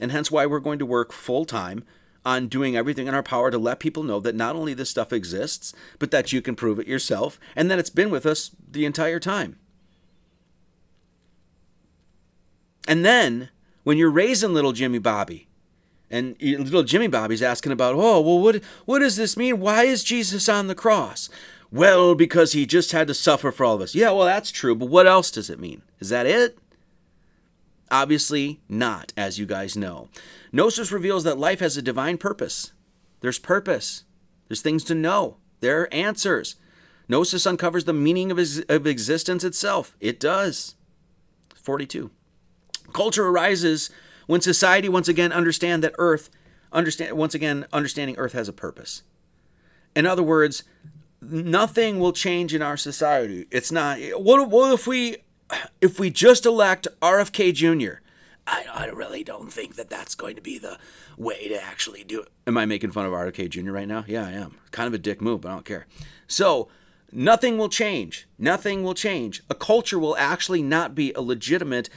and 0.00 0.12
hence 0.12 0.30
why 0.30 0.46
we're 0.46 0.60
going 0.60 0.78
to 0.78 0.86
work 0.86 1.12
full 1.12 1.44
time 1.44 1.84
on 2.24 2.48
doing 2.48 2.76
everything 2.76 3.06
in 3.06 3.14
our 3.14 3.22
power 3.22 3.50
to 3.50 3.58
let 3.58 3.78
people 3.80 4.02
know 4.02 4.18
that 4.18 4.34
not 4.34 4.56
only 4.56 4.74
this 4.74 4.90
stuff 4.90 5.12
exists, 5.12 5.74
but 5.98 6.10
that 6.10 6.32
you 6.32 6.40
can 6.40 6.54
prove 6.54 6.78
it 6.78 6.86
yourself 6.86 7.38
and 7.54 7.70
that 7.70 7.78
it's 7.78 7.90
been 7.90 8.10
with 8.10 8.24
us 8.24 8.50
the 8.70 8.86
entire 8.86 9.20
time. 9.20 9.56
And 12.88 13.04
then 13.04 13.50
when 13.82 13.98
you're 13.98 14.10
raising 14.10 14.54
little 14.54 14.72
Jimmy 14.72 14.98
Bobby, 14.98 15.48
and 16.10 16.36
little 16.40 16.82
Jimmy 16.82 17.08
Bobby's 17.08 17.42
asking 17.42 17.72
about, 17.72 17.94
oh, 17.94 18.20
well, 18.20 18.38
what, 18.38 18.62
what 18.84 19.00
does 19.00 19.16
this 19.16 19.36
mean? 19.36 19.58
Why 19.58 19.84
is 19.84 20.04
Jesus 20.04 20.48
on 20.48 20.68
the 20.68 20.74
cross? 20.74 21.28
Well, 21.72 22.14
because 22.14 22.52
he 22.52 22.66
just 22.66 22.92
had 22.92 23.08
to 23.08 23.14
suffer 23.14 23.50
for 23.50 23.64
all 23.64 23.74
of 23.74 23.80
us. 23.80 23.94
Yeah, 23.94 24.10
well, 24.12 24.26
that's 24.26 24.52
true, 24.52 24.74
but 24.74 24.88
what 24.88 25.06
else 25.06 25.30
does 25.30 25.50
it 25.50 25.58
mean? 25.58 25.82
Is 25.98 26.10
that 26.10 26.26
it? 26.26 26.56
Obviously, 27.90 28.60
not, 28.68 29.12
as 29.16 29.38
you 29.38 29.46
guys 29.46 29.76
know. 29.76 30.08
Gnosis 30.52 30.90
reveals 30.90 31.24
that 31.24 31.38
life 31.38 31.60
has 31.60 31.76
a 31.76 31.82
divine 31.82 32.18
purpose. 32.18 32.72
There's 33.20 33.38
purpose, 33.38 34.04
there's 34.48 34.60
things 34.60 34.84
to 34.84 34.94
know, 34.94 35.38
there 35.60 35.82
are 35.82 35.94
answers. 35.94 36.56
Gnosis 37.08 37.46
uncovers 37.46 37.84
the 37.84 37.92
meaning 37.92 38.30
of, 38.30 38.38
his, 38.38 38.64
of 38.68 38.86
existence 38.86 39.44
itself. 39.44 39.96
It 40.00 40.18
does. 40.18 40.74
42. 41.54 42.10
Culture 42.92 43.26
arises 43.26 43.90
when 44.26 44.40
society 44.40 44.88
once 44.88 45.08
again 45.08 45.32
understand 45.32 45.82
that 45.84 45.94
Earth, 45.98 46.30
understand 46.72 47.16
once 47.16 47.34
again 47.34 47.66
understanding 47.72 48.16
Earth 48.16 48.32
has 48.32 48.48
a 48.48 48.52
purpose. 48.52 49.02
In 49.94 50.06
other 50.06 50.22
words, 50.22 50.64
nothing 51.20 51.98
will 51.98 52.12
change 52.12 52.54
in 52.54 52.62
our 52.62 52.76
society. 52.76 53.46
It's 53.50 53.72
not. 53.72 53.98
What, 54.16 54.48
what 54.48 54.72
if 54.72 54.86
we 54.86 55.18
if 55.80 55.98
we 55.98 56.10
just 56.10 56.46
elect 56.46 56.88
RFK 57.00 57.54
Jr., 57.54 58.00
I, 58.46 58.64
I 58.72 58.86
really 58.86 59.24
don't 59.24 59.52
think 59.52 59.76
that 59.76 59.88
that's 59.88 60.14
going 60.14 60.36
to 60.36 60.42
be 60.42 60.58
the 60.58 60.78
way 61.16 61.48
to 61.48 61.62
actually 61.62 62.04
do 62.04 62.22
it. 62.22 62.28
Am 62.46 62.58
I 62.58 62.66
making 62.66 62.92
fun 62.92 63.06
of 63.06 63.12
RFK 63.12 63.48
Jr. 63.48 63.72
right 63.72 63.88
now? 63.88 64.04
Yeah, 64.06 64.26
I 64.26 64.32
am. 64.32 64.56
Kind 64.70 64.86
of 64.86 64.94
a 64.94 64.98
dick 64.98 65.22
move, 65.22 65.42
but 65.42 65.50
I 65.50 65.52
don't 65.52 65.64
care. 65.64 65.86
So, 66.26 66.68
nothing 67.10 67.56
will 67.56 67.70
change. 67.70 68.28
Nothing 68.38 68.82
will 68.82 68.94
change. 68.94 69.42
A 69.48 69.54
culture 69.54 69.98
will 69.98 70.16
actually 70.16 70.62
not 70.62 70.94
be 70.94 71.12
a 71.14 71.22
legitimate 71.22 71.88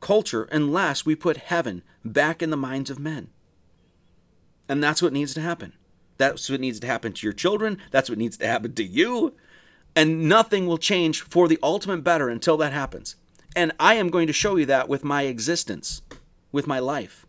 culture 0.00 0.44
unless 0.50 1.06
we 1.06 1.14
put 1.14 1.36
heaven 1.36 1.82
back 2.04 2.42
in 2.42 2.50
the 2.50 2.56
minds 2.56 2.90
of 2.90 2.98
men. 2.98 3.28
And 4.68 4.82
that's 4.82 5.02
what 5.02 5.12
needs 5.12 5.34
to 5.34 5.40
happen. 5.40 5.74
That's 6.16 6.48
what 6.48 6.60
needs 6.60 6.80
to 6.80 6.86
happen 6.86 7.12
to 7.12 7.26
your 7.26 7.32
children. 7.32 7.78
That's 7.90 8.08
what 8.08 8.18
needs 8.18 8.36
to 8.38 8.46
happen 8.46 8.74
to 8.74 8.84
you. 8.84 9.34
And 9.96 10.28
nothing 10.28 10.66
will 10.66 10.78
change 10.78 11.22
for 11.22 11.46
the 11.46 11.58
ultimate 11.62 12.02
better 12.02 12.28
until 12.28 12.56
that 12.56 12.72
happens. 12.72 13.16
And 13.54 13.72
I 13.78 13.94
am 13.94 14.10
going 14.10 14.26
to 14.26 14.32
show 14.32 14.56
you 14.56 14.66
that 14.66 14.88
with 14.88 15.04
my 15.04 15.22
existence, 15.22 16.02
with 16.50 16.66
my 16.66 16.80
life. 16.80 17.26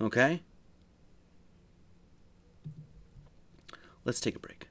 Okay? 0.00 0.42
Let's 4.04 4.20
take 4.20 4.36
a 4.36 4.38
break. 4.38 4.66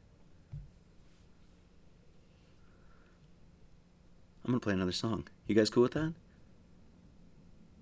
I'm 4.45 4.51
going 4.51 4.59
to 4.59 4.63
play 4.63 4.74
another 4.74 4.91
song. 4.91 5.28
You 5.47 5.55
guys 5.55 5.70
cool 5.70 5.84
with 5.84 5.93
that? 5.93 6.13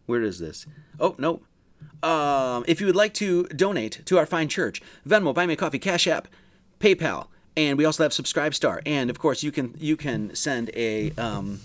Where 0.06 0.22
is 0.22 0.40
this? 0.40 0.66
Oh, 1.00 1.16
no. 1.18 1.42
Um, 2.04 2.66
if 2.68 2.82
you 2.82 2.88
would 2.88 2.96
like 2.96 3.14
to 3.16 3.44
donate 3.46 4.06
to 4.06 4.18
our 4.18 4.26
fine 4.26 4.48
church, 4.50 4.82
Venmo, 5.08 5.34
Buy 5.34 5.46
Me 5.46 5.54
a 5.54 5.58
Coffee, 5.58 5.80
Cash 5.80 6.08
App, 6.08 6.28
PayPal, 6.80 7.28
and 7.58 7.78
we 7.78 7.84
also 7.84 8.04
have 8.04 8.14
Subscribestar. 8.14 8.82
And 8.86 9.10
of 9.10 9.20
course, 9.20 9.44
you 9.44 9.52
can 9.52 9.74
you 9.78 9.98
can 9.98 10.34
send 10.36 10.70
a, 10.74 11.12
um, 11.18 11.60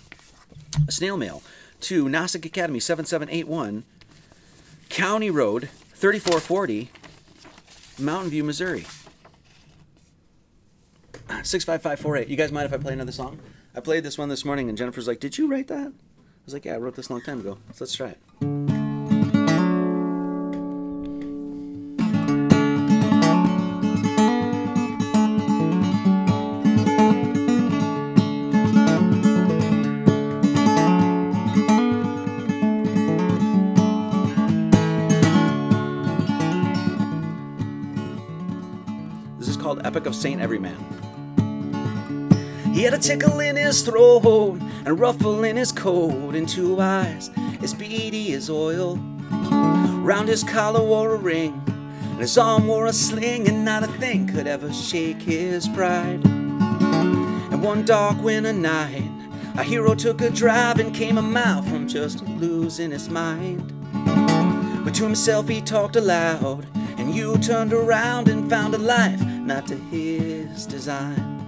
snail 0.89 1.17
mail 1.17 1.43
to 1.83 2.09
Gnostic 2.09 2.47
Academy 2.47 2.81
7781, 2.81 3.85
County 4.89 5.31
Road 5.31 5.69
3440, 5.95 6.91
Mountain 7.99 8.31
View, 8.31 8.43
Missouri. 8.43 8.87
65548. 11.43 12.29
You 12.29 12.37
guys 12.37 12.53
mind 12.53 12.67
if 12.67 12.73
I 12.73 12.77
play 12.77 12.93
another 12.93 13.13
song? 13.13 13.39
I 13.75 13.81
played 13.81 14.05
this 14.05 14.19
one 14.19 14.29
this 14.29 14.45
morning, 14.45 14.69
and 14.69 14.77
Jennifer's 14.77 15.07
like, 15.07 15.21
Did 15.21 15.39
you 15.39 15.49
write 15.49 15.69
that? 15.69 15.89
I 15.89 16.45
was 16.45 16.55
like, 16.55 16.65
Yeah, 16.65 16.75
I 16.75 16.79
wrote 16.79 16.95
this 16.97 17.09
a 17.09 17.13
long 17.13 17.23
time 17.23 17.41
ago. 17.41 17.59
So 17.73 17.85
let's 17.85 17.95
try 17.95 18.09
it. 18.09 18.19
Of 40.13 40.17
Saint 40.17 40.43
Everyman. 40.43 40.77
He 42.75 42.83
had 42.83 42.93
a 42.93 42.99
tickle 42.99 43.41
in 43.41 43.57
his 43.57 43.81
throat 43.83 44.61
and 44.61 44.89
a 44.89 44.93
ruffle 44.93 45.43
in 45.43 45.57
his 45.57 45.73
coat 45.73 46.35
and 46.35 46.47
two 46.47 46.81
eyes 46.81 47.31
as 47.63 47.73
beady 47.73 48.35
as 48.35 48.51
oil. 48.51 48.97
Round 48.97 50.29
his 50.29 50.45
collar 50.45 50.83
wore 50.83 51.15
a 51.15 51.17
ring 51.17 51.63
and 51.67 52.21
his 52.21 52.37
arm 52.37 52.67
wore 52.67 52.87
a 52.87 52.93
sling 52.93 53.49
and 53.49 53.65
not 53.65 53.85
a 53.85 53.87
thing 53.87 54.27
could 54.27 54.47
ever 54.47 54.71
shake 54.73 55.23
his 55.23 55.67
pride. 55.69 56.23
And 56.27 57.63
one 57.63 57.83
dark 57.85 58.21
winter 58.23 58.53
night, 58.53 59.11
a 59.57 59.63
hero 59.63 59.95
took 59.95 60.21
a 60.21 60.29
drive 60.29 60.79
and 60.79 60.95
came 60.95 61.17
a 61.17 61.23
mile 61.23 61.63
from 61.63 61.89
just 61.89 62.23
losing 62.27 62.91
his 62.91 63.09
mind. 63.09 63.73
But 64.85 64.95
to 64.97 65.05
himself 65.05 65.49
he 65.49 65.63
talked 65.63 65.97
aloud, 65.97 66.67
and 66.99 67.15
you 67.15 67.39
turned 67.39 67.73
around 67.73 68.29
and 68.29 68.51
found 68.51 68.75
a 68.75 68.79
life 68.79 69.22
not 69.47 69.67
to 69.69 69.77
his 69.77 70.67
design. 70.67 71.39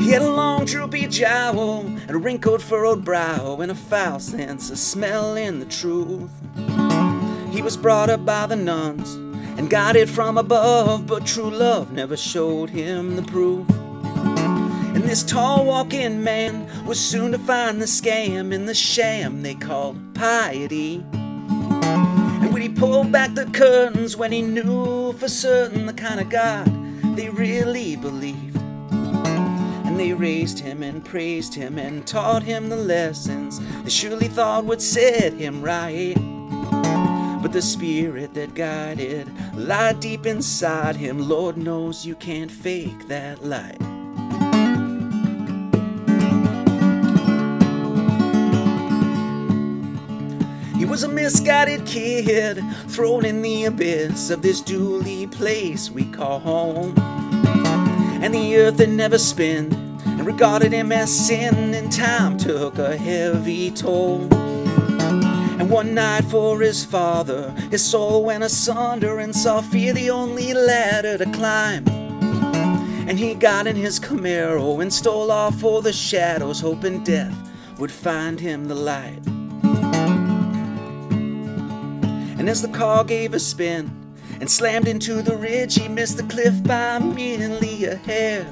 He 0.00 0.10
had 0.10 0.22
a 0.22 0.30
long 0.30 0.64
droopy 0.64 1.06
jowl 1.06 1.80
and 1.80 2.10
a 2.10 2.18
wrinkled 2.18 2.62
furrowed 2.62 3.04
brow 3.04 3.58
and 3.60 3.70
a 3.70 3.74
foul 3.74 4.18
sense 4.18 4.70
of 4.70 4.78
smelling 4.78 5.60
the 5.60 5.66
truth. 5.66 6.30
He 7.52 7.62
was 7.62 7.76
brought 7.76 8.10
up 8.10 8.24
by 8.24 8.46
the 8.46 8.56
nuns 8.56 9.14
and 9.58 9.68
got 9.68 9.96
it 9.96 10.08
from 10.08 10.38
above, 10.38 11.06
but 11.06 11.26
true 11.26 11.50
love 11.50 11.92
never 11.92 12.16
showed 12.16 12.70
him 12.70 13.16
the 13.16 13.22
proof. 13.22 13.68
And 13.70 15.04
this 15.04 15.22
tall 15.22 15.64
walking 15.64 16.24
man 16.24 16.66
was 16.86 16.98
soon 16.98 17.32
to 17.32 17.38
find 17.38 17.80
the 17.80 17.86
scam 17.86 18.52
in 18.52 18.66
the 18.66 18.74
sham 18.74 19.42
they 19.42 19.54
called 19.54 20.14
piety. 20.14 21.04
When 22.60 22.74
he 22.74 22.76
pulled 22.78 23.10
back 23.10 23.32
the 23.32 23.46
curtains, 23.46 24.18
when 24.18 24.32
he 24.32 24.42
knew 24.42 25.14
for 25.14 25.28
certain 25.28 25.86
the 25.86 25.94
kind 25.94 26.20
of 26.20 26.28
God 26.28 26.66
they 27.16 27.30
really 27.30 27.96
believed. 27.96 28.58
And 28.90 29.98
they 29.98 30.12
raised 30.12 30.58
him 30.58 30.82
and 30.82 31.02
praised 31.02 31.54
him 31.54 31.78
and 31.78 32.06
taught 32.06 32.42
him 32.42 32.68
the 32.68 32.76
lessons 32.76 33.60
they 33.82 33.88
surely 33.88 34.28
thought 34.28 34.66
would 34.66 34.82
set 34.82 35.32
him 35.32 35.62
right. 35.62 36.16
But 37.40 37.52
the 37.52 37.62
spirit 37.62 38.34
that 38.34 38.54
guided 38.54 39.32
lied 39.54 40.00
deep 40.00 40.26
inside 40.26 40.96
him. 40.96 41.30
Lord 41.30 41.56
knows 41.56 42.04
you 42.04 42.14
can't 42.14 42.50
fake 42.50 43.08
that 43.08 43.42
light. 43.42 43.80
Was 50.90 51.04
a 51.04 51.08
misguided 51.08 51.86
kid 51.86 52.60
thrown 52.88 53.24
in 53.24 53.42
the 53.42 53.64
abyss 53.66 54.28
of 54.28 54.42
this 54.42 54.60
dually 54.60 55.30
place 55.30 55.88
we 55.88 56.04
call 56.04 56.40
home. 56.40 56.92
And 58.20 58.34
the 58.34 58.56
earth 58.56 58.80
had 58.80 58.88
never 58.88 59.16
spun 59.16 59.72
and 60.04 60.26
regarded 60.26 60.72
him 60.72 60.90
as 60.90 61.26
sin, 61.26 61.74
and 61.74 61.92
time 61.92 62.36
took 62.36 62.76
a 62.78 62.96
heavy 62.96 63.70
toll. 63.70 64.26
And 65.60 65.70
one 65.70 65.94
night 65.94 66.24
for 66.24 66.58
his 66.60 66.84
father, 66.84 67.50
his 67.70 67.84
soul 67.84 68.24
went 68.24 68.42
asunder 68.42 69.20
and 69.20 69.32
saw 69.34 69.60
fear 69.60 69.92
the 69.92 70.10
only 70.10 70.52
ladder 70.54 71.16
to 71.18 71.30
climb. 71.30 71.86
And 73.08 73.16
he 73.16 73.34
got 73.34 73.68
in 73.68 73.76
his 73.76 74.00
Camaro 74.00 74.82
and 74.82 74.92
stole 74.92 75.30
off 75.30 75.60
for 75.60 75.82
the 75.82 75.92
shadows, 75.92 76.58
hoping 76.60 77.04
death 77.04 77.36
would 77.78 77.92
find 77.92 78.40
him 78.40 78.66
the 78.66 78.74
light. 78.74 79.39
And 82.40 82.48
as 82.48 82.62
the 82.62 82.68
car 82.68 83.04
gave 83.04 83.34
a 83.34 83.38
spin 83.38 84.14
and 84.40 84.50
slammed 84.50 84.88
into 84.88 85.20
the 85.20 85.36
ridge, 85.36 85.74
he 85.74 85.88
missed 85.88 86.16
the 86.16 86.22
cliff 86.22 86.64
by 86.64 86.98
merely 86.98 87.84
a 87.84 87.96
hair. 87.96 88.46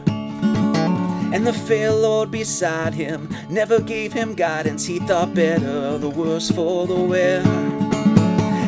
And 1.32 1.46
the 1.46 1.54
fair 1.54 1.90
Lord 1.90 2.30
beside 2.30 2.92
him 2.92 3.34
never 3.48 3.80
gave 3.80 4.12
him 4.12 4.34
guidance. 4.34 4.84
He 4.84 4.98
thought 4.98 5.32
better, 5.32 5.96
the 5.96 6.10
worse 6.10 6.50
for 6.50 6.86
the 6.86 7.00
wear. 7.00 7.40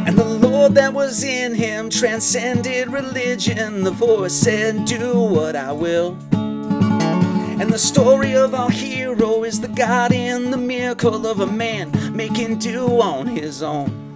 And 0.07 0.17
the 0.17 0.25
Lord 0.25 0.75
that 0.77 0.95
was 0.95 1.23
in 1.23 1.55
him 1.55 1.91
transcended 1.91 2.91
religion. 2.91 3.85
The 3.85 3.91
voice 3.91 4.33
said, 4.33 4.87
Do 4.87 5.21
what 5.21 5.55
I 5.55 5.71
will. 5.73 6.17
And 6.33 7.71
the 7.71 7.79
story 7.79 8.35
of 8.35 8.55
our 8.55 8.71
hero 8.71 9.45
is 9.45 9.61
the 9.61 9.69
God 9.69 10.13
in 10.13 10.51
the 10.51 10.57
miracle 10.57 11.27
of 11.27 11.41
a 11.41 11.47
man 11.47 12.17
making 12.17 12.59
do 12.59 13.03
on 13.03 13.27
his 13.27 13.63
own. 13.63 14.10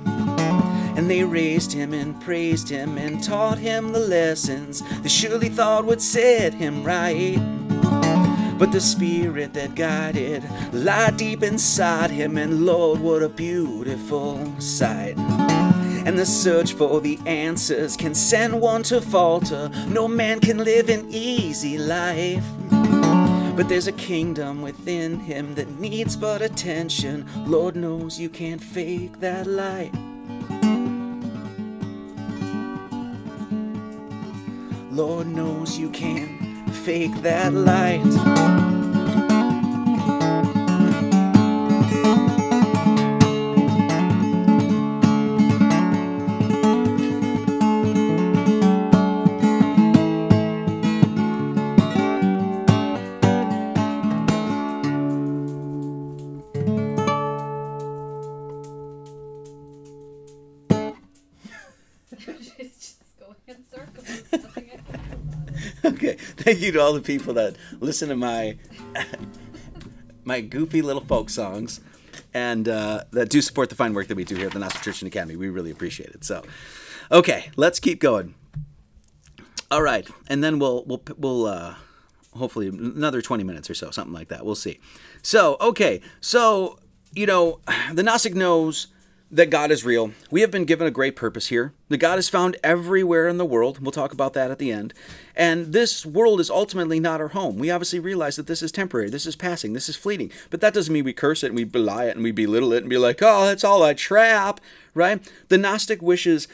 And 0.97 1.11
they 1.11 1.25
raised 1.25 1.73
him 1.73 1.93
and 1.93 2.21
praised 2.21 2.69
him 2.69 2.99
and 2.99 3.23
taught 3.23 3.59
him 3.59 3.93
the 3.93 4.01
lessons 4.01 4.83
they 5.03 5.09
surely 5.09 5.49
thought 5.49 5.85
would 5.85 6.01
set 6.01 6.55
him 6.55 6.85
right. 6.85 7.39
But 8.59 8.71
the 8.71 8.81
spirit 8.81 9.53
that 9.55 9.75
guided 9.75 10.45
lied 10.73 11.17
deep 11.17 11.43
inside 11.43 12.11
him, 12.11 12.39
and 12.39 12.65
Lord, 12.65 13.01
what 13.01 13.23
a 13.23 13.29
beautiful 13.29 14.61
sight. 14.61 15.19
And 15.19 16.19
the 16.19 16.27
search 16.27 16.75
for 16.75 17.01
the 17.01 17.19
answers 17.27 17.97
can 17.97 18.15
send 18.15 18.61
one 18.61 18.83
to 18.85 19.01
falter. 19.01 19.71
No 19.89 20.07
man 20.07 20.39
can 20.39 20.59
live 20.59 20.89
an 20.89 21.07
easy 21.11 21.79
life. 21.79 22.45
But 23.57 23.69
there's 23.69 23.87
a 23.87 23.93
kingdom 23.93 24.63
within 24.63 25.21
him 25.21 25.55
that 25.55 25.81
needs 25.81 26.15
but 26.15 26.43
attention. 26.43 27.27
Lord 27.47 27.75
knows 27.75 28.21
you 28.21 28.29
can't 28.29 28.63
fake 28.63 29.21
that 29.21 29.47
light. 29.47 29.93
Lord 34.95 35.27
knows 35.27 35.77
you 35.77 35.91
can't 35.91 36.71
fake 36.71 37.15
that 37.23 37.53
light. 37.53 38.74
Thank 66.45 66.61
you 66.61 66.73
to 66.73 66.79
all 66.79 66.93
the 66.93 67.01
people 67.01 67.33
that 67.35 67.57
listen 67.81 68.11
to 68.11 68.17
my 68.17 68.59
my 70.25 70.43
goofy 70.43 70.83
little 70.83 71.03
folk 71.03 71.31
songs 71.31 71.81
and 72.35 72.69
uh, 72.69 73.05
that 73.13 73.31
do 73.31 73.41
support 73.41 73.71
the 73.71 73.75
fine 73.75 73.95
work 73.95 74.09
that 74.09 74.15
we 74.15 74.25
do 74.25 74.37
here 74.37 74.49
at 74.49 74.53
the 74.53 74.59
Gnostic 74.59 75.01
Academy. 75.07 75.37
We 75.37 75.49
really 75.49 75.71
appreciate 75.71 76.11
it. 76.11 76.23
So, 76.23 76.43
okay, 77.11 77.51
let's 77.57 77.81
keep 77.81 77.99
going. 77.99 78.35
All 79.71 79.81
right, 79.81 80.07
and 80.29 80.45
then 80.45 80.59
we'll 80.59 80.85
we'll 80.85 81.03
we'll 81.17 81.47
uh, 81.47 81.77
hopefully 82.35 82.69
another 82.69 83.23
twenty 83.23 83.43
minutes 83.43 83.71
or 83.71 83.75
so, 83.75 83.91
something 83.91 84.13
like 84.13 84.29
that. 84.29 84.45
We'll 84.45 84.55
see. 84.55 84.81
So, 85.23 85.57
okay, 85.63 86.03
so 86.21 86.79
you 87.15 87.25
know, 87.25 87.61
the 87.95 88.03
Gnostic 88.03 88.35
knows 88.35 88.89
that 89.35 89.51
God 89.51 89.73
is 89.73 89.85
real. 89.85 90.13
We 90.31 90.43
have 90.43 90.53
been 90.53 90.65
given 90.65 90.87
a 90.87 90.93
great 90.93 91.17
purpose 91.17 91.49
here. 91.49 91.75
The 91.89 91.97
God 91.97 92.21
is 92.21 92.29
found 92.29 92.57
everywhere 92.63 93.27
in 93.27 93.37
the 93.37 93.45
world. 93.45 93.81
We'll 93.81 93.91
talk 93.91 94.13
about 94.13 94.33
that 94.35 94.53
at 94.53 94.61
the 94.61 94.71
end. 94.71 94.95
And 95.35 95.73
this 95.73 96.07
world 96.07 96.39
is 96.39 96.51
ultimately 96.51 97.01
not 97.01 97.21
our 97.21 97.29
home. 97.29 97.59
We 97.59 97.69
obviously 97.69 97.99
realize 97.99 98.37
that 98.37 98.47
this 98.47 98.63
is 98.63 98.71
temporary, 98.71 99.11
this 99.11 99.27
is 99.27 99.35
passing, 99.35 99.73
this 99.73 99.89
is 99.89 99.97
fleeting. 99.97 100.31
But 100.51 100.61
that 100.61 100.73
doesn't 100.73 100.93
mean 100.93 101.05
we 101.05 101.13
curse 101.13 101.43
it 101.43 101.49
and 101.49 101.57
we 101.57 101.65
belie 101.65 102.05
it 102.05 102.15
and 102.15 102.23
we 102.23 102.31
belittle 102.31 102.73
it 102.73 102.85
and 102.85 102.89
be 102.89 102.97
like, 102.97 103.19
oh, 103.23 103.45
that's 103.45 103.65
all 103.65 103.85
a 103.85 103.93
trap, 103.93 104.61
right? 104.95 105.21
The 105.49 105.59
Gnostic 105.59 106.01
wishes 106.01 106.47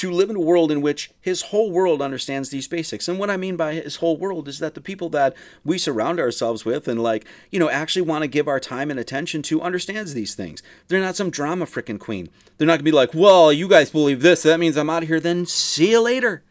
to 0.00 0.10
live 0.10 0.30
in 0.30 0.36
a 0.36 0.40
world 0.40 0.72
in 0.72 0.80
which 0.80 1.10
his 1.20 1.42
whole 1.42 1.70
world 1.70 2.00
understands 2.00 2.48
these 2.48 2.66
basics. 2.66 3.06
And 3.06 3.18
what 3.18 3.28
I 3.28 3.36
mean 3.36 3.54
by 3.54 3.74
his 3.74 3.96
whole 3.96 4.16
world 4.16 4.48
is 4.48 4.58
that 4.58 4.72
the 4.72 4.80
people 4.80 5.10
that 5.10 5.36
we 5.62 5.76
surround 5.76 6.18
ourselves 6.18 6.64
with 6.64 6.88
and 6.88 7.02
like, 7.02 7.26
you 7.50 7.58
know, 7.58 7.68
actually 7.68 8.00
want 8.00 8.22
to 8.22 8.28
give 8.28 8.48
our 8.48 8.58
time 8.58 8.90
and 8.90 8.98
attention 8.98 9.42
to 9.42 9.60
understands 9.60 10.14
these 10.14 10.34
things. 10.34 10.62
They're 10.88 11.02
not 11.02 11.16
some 11.16 11.28
drama 11.28 11.66
frickin' 11.66 12.00
queen. 12.00 12.30
They're 12.56 12.66
not 12.66 12.76
gonna 12.76 12.84
be 12.84 12.92
like, 12.92 13.12
well, 13.12 13.52
you 13.52 13.68
guys 13.68 13.90
believe 13.90 14.22
this, 14.22 14.40
so 14.40 14.48
that 14.48 14.58
means 14.58 14.78
I'm 14.78 14.88
out 14.88 15.02
of 15.02 15.08
here. 15.10 15.20
Then 15.20 15.44
see 15.44 15.90
you 15.90 16.00
later. 16.00 16.44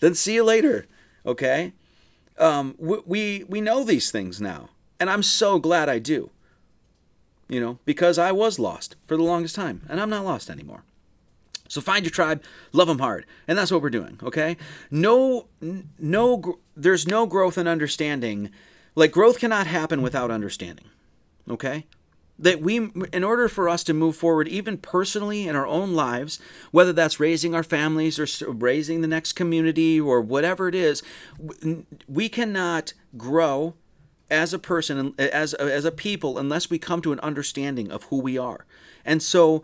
Then 0.00 0.16
see 0.16 0.34
you 0.34 0.42
later. 0.42 0.88
Okay? 1.24 1.74
Um, 2.38 2.74
we, 2.76 2.98
we 3.06 3.44
we 3.48 3.60
know 3.60 3.84
these 3.84 4.10
things 4.10 4.40
now. 4.40 4.70
And 4.98 5.08
I'm 5.08 5.22
so 5.22 5.60
glad 5.60 5.88
I 5.88 6.00
do. 6.00 6.30
You 7.48 7.60
know, 7.60 7.78
because 7.84 8.18
I 8.18 8.32
was 8.32 8.58
lost 8.58 8.96
for 9.06 9.16
the 9.16 9.22
longest 9.22 9.54
time, 9.54 9.82
and 9.88 10.00
I'm 10.00 10.10
not 10.10 10.24
lost 10.24 10.50
anymore. 10.50 10.82
So 11.70 11.80
find 11.80 12.04
your 12.04 12.10
tribe, 12.10 12.42
love 12.72 12.88
them 12.88 12.98
hard, 12.98 13.26
and 13.46 13.56
that's 13.56 13.70
what 13.70 13.80
we're 13.80 13.90
doing. 13.90 14.18
Okay? 14.24 14.56
No, 14.90 15.46
no, 16.00 16.58
there's 16.74 17.06
no 17.06 17.26
growth 17.26 17.56
in 17.56 17.68
understanding. 17.68 18.50
Like 18.96 19.12
growth 19.12 19.38
cannot 19.38 19.68
happen 19.68 20.02
without 20.02 20.32
understanding. 20.32 20.86
Okay? 21.48 21.86
that 22.40 22.62
we 22.62 22.90
in 23.12 23.22
order 23.22 23.48
for 23.48 23.68
us 23.68 23.84
to 23.84 23.92
move 23.92 24.16
forward 24.16 24.48
even 24.48 24.78
personally 24.78 25.46
in 25.46 25.54
our 25.54 25.66
own 25.66 25.92
lives 25.92 26.40
whether 26.70 26.92
that's 26.92 27.20
raising 27.20 27.54
our 27.54 27.62
families 27.62 28.18
or 28.18 28.50
raising 28.50 29.02
the 29.02 29.06
next 29.06 29.34
community 29.34 30.00
or 30.00 30.22
whatever 30.22 30.66
it 30.66 30.74
is 30.74 31.02
we 32.08 32.30
cannot 32.30 32.94
grow 33.18 33.74
as 34.30 34.54
a 34.54 34.58
person 34.58 35.12
as 35.18 35.52
as 35.54 35.84
a 35.84 35.92
people 35.92 36.38
unless 36.38 36.70
we 36.70 36.78
come 36.78 37.02
to 37.02 37.12
an 37.12 37.20
understanding 37.20 37.90
of 37.92 38.04
who 38.04 38.18
we 38.18 38.38
are 38.38 38.64
and 39.04 39.22
so 39.22 39.62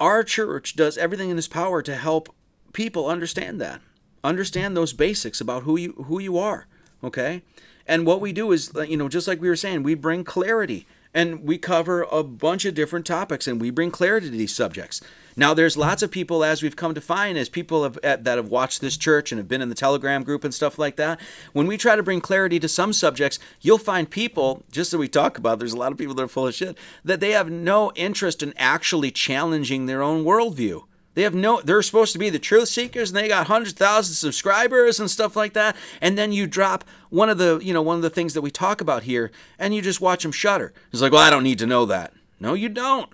our 0.00 0.22
church 0.22 0.76
does 0.76 0.98
everything 0.98 1.30
in 1.30 1.38
its 1.38 1.48
power 1.48 1.82
to 1.82 1.96
help 1.96 2.34
people 2.72 3.06
understand 3.06 3.60
that 3.60 3.80
understand 4.22 4.76
those 4.76 4.92
basics 4.92 5.40
about 5.40 5.62
who 5.62 5.76
you 5.76 5.92
who 6.06 6.18
you 6.18 6.36
are 6.38 6.66
okay 7.02 7.42
and 7.86 8.06
what 8.06 8.20
we 8.20 8.32
do 8.32 8.52
is 8.52 8.72
you 8.86 8.96
know 8.96 9.08
just 9.08 9.28
like 9.28 9.40
we 9.40 9.48
were 9.48 9.56
saying 9.56 9.82
we 9.82 9.94
bring 9.94 10.24
clarity 10.24 10.86
and 11.14 11.42
we 11.44 11.58
cover 11.58 12.02
a 12.02 12.22
bunch 12.22 12.64
of 12.64 12.74
different 12.74 13.06
topics 13.06 13.46
and 13.46 13.60
we 13.60 13.70
bring 13.70 13.90
clarity 13.90 14.30
to 14.30 14.36
these 14.36 14.54
subjects. 14.54 15.00
Now, 15.38 15.54
there's 15.54 15.76
lots 15.76 16.02
of 16.02 16.10
people, 16.10 16.42
as 16.42 16.64
we've 16.64 16.74
come 16.74 16.94
to 16.94 17.00
find, 17.00 17.38
as 17.38 17.48
people 17.48 17.84
have, 17.84 17.96
that 18.02 18.26
have 18.26 18.48
watched 18.48 18.80
this 18.80 18.96
church 18.96 19.30
and 19.30 19.38
have 19.38 19.46
been 19.46 19.62
in 19.62 19.68
the 19.68 19.74
Telegram 19.76 20.24
group 20.24 20.42
and 20.42 20.52
stuff 20.52 20.80
like 20.80 20.96
that. 20.96 21.20
When 21.52 21.68
we 21.68 21.76
try 21.76 21.94
to 21.94 22.02
bring 22.02 22.20
clarity 22.20 22.58
to 22.58 22.66
some 22.68 22.92
subjects, 22.92 23.38
you'll 23.60 23.78
find 23.78 24.10
people, 24.10 24.64
just 24.72 24.90
that 24.90 24.98
we 24.98 25.06
talk 25.06 25.38
about, 25.38 25.60
there's 25.60 25.72
a 25.72 25.78
lot 25.78 25.92
of 25.92 25.98
people 25.98 26.16
that 26.16 26.24
are 26.24 26.28
full 26.28 26.48
of 26.48 26.56
shit, 26.56 26.76
that 27.04 27.20
they 27.20 27.30
have 27.30 27.48
no 27.48 27.92
interest 27.94 28.42
in 28.42 28.52
actually 28.56 29.12
challenging 29.12 29.86
their 29.86 30.02
own 30.02 30.24
worldview. 30.24 30.82
They 31.14 31.22
have 31.22 31.36
no, 31.36 31.60
they're 31.60 31.82
supposed 31.82 32.12
to 32.14 32.18
be 32.18 32.30
the 32.30 32.40
truth 32.40 32.68
seekers 32.68 33.10
and 33.10 33.16
they 33.16 33.28
got 33.28 33.46
hundred 33.46 33.76
thousand 33.76 34.14
subscribers 34.14 34.98
and 34.98 35.08
stuff 35.08 35.36
like 35.36 35.52
that. 35.52 35.76
And 36.00 36.18
then 36.18 36.32
you 36.32 36.48
drop 36.48 36.84
one 37.10 37.28
of 37.28 37.38
the, 37.38 37.60
you 37.62 37.72
know, 37.72 37.82
one 37.82 37.96
of 37.96 38.02
the 38.02 38.10
things 38.10 38.34
that 38.34 38.42
we 38.42 38.50
talk 38.50 38.80
about 38.80 39.04
here 39.04 39.30
and 39.56 39.72
you 39.72 39.82
just 39.82 40.00
watch 40.00 40.24
them 40.24 40.32
shudder. 40.32 40.72
It's 40.92 41.02
like, 41.02 41.12
well, 41.12 41.22
I 41.22 41.30
don't 41.30 41.44
need 41.44 41.58
to 41.60 41.66
know 41.66 41.86
that. 41.86 42.12
No, 42.40 42.54
you 42.54 42.68
don't. 42.68 43.10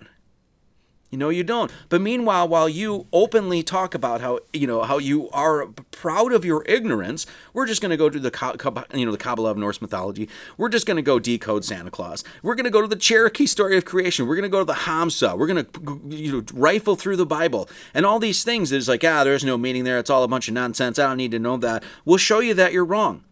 You 1.15 1.19
know 1.19 1.29
you 1.29 1.45
don't. 1.45 1.71
But 1.87 2.01
meanwhile, 2.01 2.45
while 2.45 2.67
you 2.67 3.07
openly 3.13 3.63
talk 3.63 3.95
about 3.95 4.19
how 4.19 4.39
you 4.51 4.67
know 4.67 4.83
how 4.83 4.97
you 4.97 5.29
are 5.29 5.67
proud 5.91 6.33
of 6.33 6.43
your 6.43 6.65
ignorance, 6.67 7.25
we're 7.53 7.65
just 7.65 7.81
going 7.81 7.91
to 7.91 7.95
go 7.95 8.09
to 8.09 8.19
the 8.19 8.85
you 8.93 9.05
know 9.05 9.13
the 9.13 9.17
Kabbalah 9.17 9.51
of 9.51 9.57
Norse 9.57 9.81
mythology. 9.81 10.27
We're 10.57 10.67
just 10.67 10.85
going 10.85 10.97
to 10.97 11.01
go 11.01 11.17
decode 11.17 11.63
Santa 11.63 11.89
Claus. 11.89 12.25
We're 12.43 12.55
going 12.55 12.65
to 12.65 12.69
go 12.69 12.81
to 12.81 12.87
the 12.89 12.97
Cherokee 12.97 13.45
story 13.45 13.77
of 13.77 13.85
creation. 13.85 14.27
We're 14.27 14.35
going 14.35 14.43
to 14.43 14.49
go 14.49 14.59
to 14.59 14.65
the 14.65 14.73
Hamsa. 14.73 15.37
We're 15.37 15.47
going 15.47 15.65
to 15.65 16.01
you 16.09 16.31
know 16.33 16.43
rifle 16.53 16.97
through 16.97 17.15
the 17.15 17.25
Bible 17.25 17.69
and 17.93 18.05
all 18.05 18.19
these 18.19 18.43
things. 18.43 18.73
It's 18.73 18.89
like 18.89 19.05
ah, 19.05 19.23
there's 19.23 19.45
no 19.45 19.57
meaning 19.57 19.85
there. 19.85 19.99
It's 19.99 20.09
all 20.09 20.23
a 20.23 20.27
bunch 20.27 20.49
of 20.49 20.53
nonsense. 20.53 20.99
I 20.99 21.07
don't 21.07 21.15
need 21.15 21.31
to 21.31 21.39
know 21.39 21.55
that. 21.55 21.81
We'll 22.03 22.17
show 22.17 22.39
you 22.39 22.53
that 22.55 22.73
you're 22.73 22.83
wrong. 22.83 23.23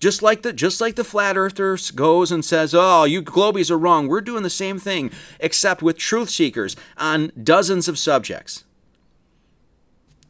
Just 0.00 0.22
like 0.22 0.42
the 0.42 0.52
just 0.52 0.80
like 0.80 0.94
the 0.94 1.04
flat 1.04 1.36
earther 1.36 1.76
goes 1.94 2.30
and 2.30 2.44
says, 2.44 2.72
"Oh, 2.74 3.04
you 3.04 3.20
globies 3.20 3.70
are 3.70 3.78
wrong." 3.78 4.06
We're 4.06 4.20
doing 4.20 4.44
the 4.44 4.50
same 4.50 4.78
thing, 4.78 5.10
except 5.40 5.82
with 5.82 5.98
truth 5.98 6.30
seekers 6.30 6.76
on 6.96 7.32
dozens 7.42 7.88
of 7.88 7.98
subjects. 7.98 8.64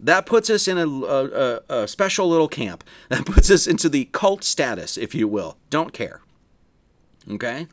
That 0.01 0.27
puts 0.27 0.49
us 0.49 0.69
in 0.69 0.79
a, 0.79 0.89
a, 0.89 1.61
a 1.69 1.89
special 1.89 2.29
little 2.29 2.49
camp. 2.49 2.85
That 3.09 3.27
puts 3.27 3.51
us 3.51 3.67
into 3.67 3.89
the 3.89 4.07
cult 4.07 4.45
status, 4.45 4.97
if 4.97 5.15
you 5.15 5.27
will. 5.27 5.57
Don't 5.71 5.93
care. 5.93 6.21
Okay. 7.29 7.67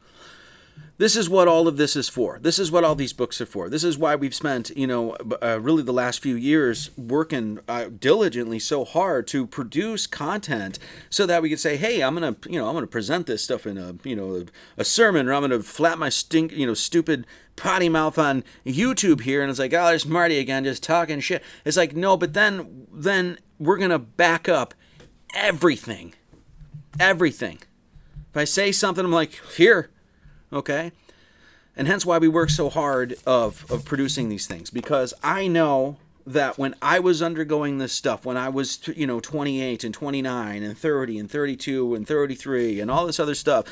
This 0.98 1.18
is 1.18 1.30
what 1.30 1.50
all 1.50 1.68
of 1.68 1.76
this 1.76 1.98
is 1.98 2.08
for. 2.08 2.40
This 2.42 2.58
is 2.58 2.72
what 2.72 2.86
all 2.86 2.96
these 2.96 3.12
books 3.12 3.42
are 3.42 3.46
for. 3.46 3.68
This 3.68 3.84
is 3.84 3.98
why 3.98 4.16
we've 4.16 4.34
spent, 4.34 4.70
you 4.78 4.88
know, 4.88 5.18
uh, 5.44 5.60
really 5.60 5.84
the 5.84 5.92
last 5.92 6.22
few 6.22 6.36
years 6.36 6.90
working 6.98 7.60
uh, 7.68 7.90
diligently 8.00 8.60
so 8.60 8.86
hard 8.86 9.28
to 9.28 9.46
produce 9.46 10.08
content 10.08 10.80
so 11.10 11.26
that 11.26 11.42
we 11.42 11.50
could 11.50 11.60
say, 11.60 11.76
hey, 11.76 12.02
I'm 12.02 12.14
gonna, 12.14 12.38
you 12.48 12.58
know, 12.58 12.70
I'm 12.70 12.76
gonna 12.76 12.88
present 12.88 13.28
this 13.28 13.44
stuff 13.44 13.68
in 13.68 13.78
a, 13.78 13.96
you 14.06 14.16
know, 14.16 14.36
a, 14.78 14.82
a 14.82 14.86
sermon, 14.86 15.28
or 15.28 15.34
I'm 15.34 15.42
gonna 15.42 15.60
flap 15.64 15.98
my 15.98 16.08
stink, 16.08 16.54
you 16.54 16.66
know, 16.66 16.74
stupid 16.74 17.28
potty 17.58 17.90
mouth 17.90 18.18
on 18.18 18.46
YouTube 18.66 19.22
here, 19.22 19.42
and 19.42 19.50
it's 19.50 19.60
like, 19.60 19.74
oh, 19.74 19.88
there's 19.88 20.06
Marty 20.06 20.40
again, 20.40 20.64
just 20.64 20.82
talking 20.82 21.20
shit. 21.20 21.44
It's 21.66 21.78
like, 21.78 21.94
no, 21.94 22.16
but 22.16 22.34
then, 22.34 22.88
then 22.94 23.38
we're 23.60 23.78
gonna 23.78 24.00
back 24.00 24.48
up 24.48 24.74
everything, 25.34 26.14
everything. 27.02 27.60
If 28.30 28.38
I 28.38 28.46
say 28.46 28.72
something, 28.72 29.04
I'm 29.04 29.12
like, 29.12 29.34
here 29.58 29.90
okay? 30.52 30.92
And 31.76 31.88
hence 31.88 32.06
why 32.06 32.18
we 32.18 32.28
work 32.28 32.50
so 32.50 32.70
hard 32.70 33.16
of, 33.26 33.70
of 33.70 33.86
producing 33.86 34.30
these 34.30 34.48
things 34.48 34.70
because 34.70 35.14
I 35.24 35.48
know 35.48 35.98
that 36.26 36.58
when 36.58 36.74
I 36.82 37.00
was 37.00 37.22
undergoing 37.22 37.78
this 37.78 37.94
stuff, 37.94 38.26
when 38.26 38.38
I 38.38 38.50
was, 38.50 38.80
you 38.88 39.06
know, 39.06 39.20
28 39.20 39.84
and 39.84 39.94
29 39.94 40.64
and 40.64 40.78
30 40.78 41.20
and 41.20 41.30
32 41.30 41.96
and 41.96 42.08
33 42.08 42.80
and 42.80 42.90
all 42.90 43.06
this 43.06 43.20
other 43.20 43.36
stuff, 43.36 43.66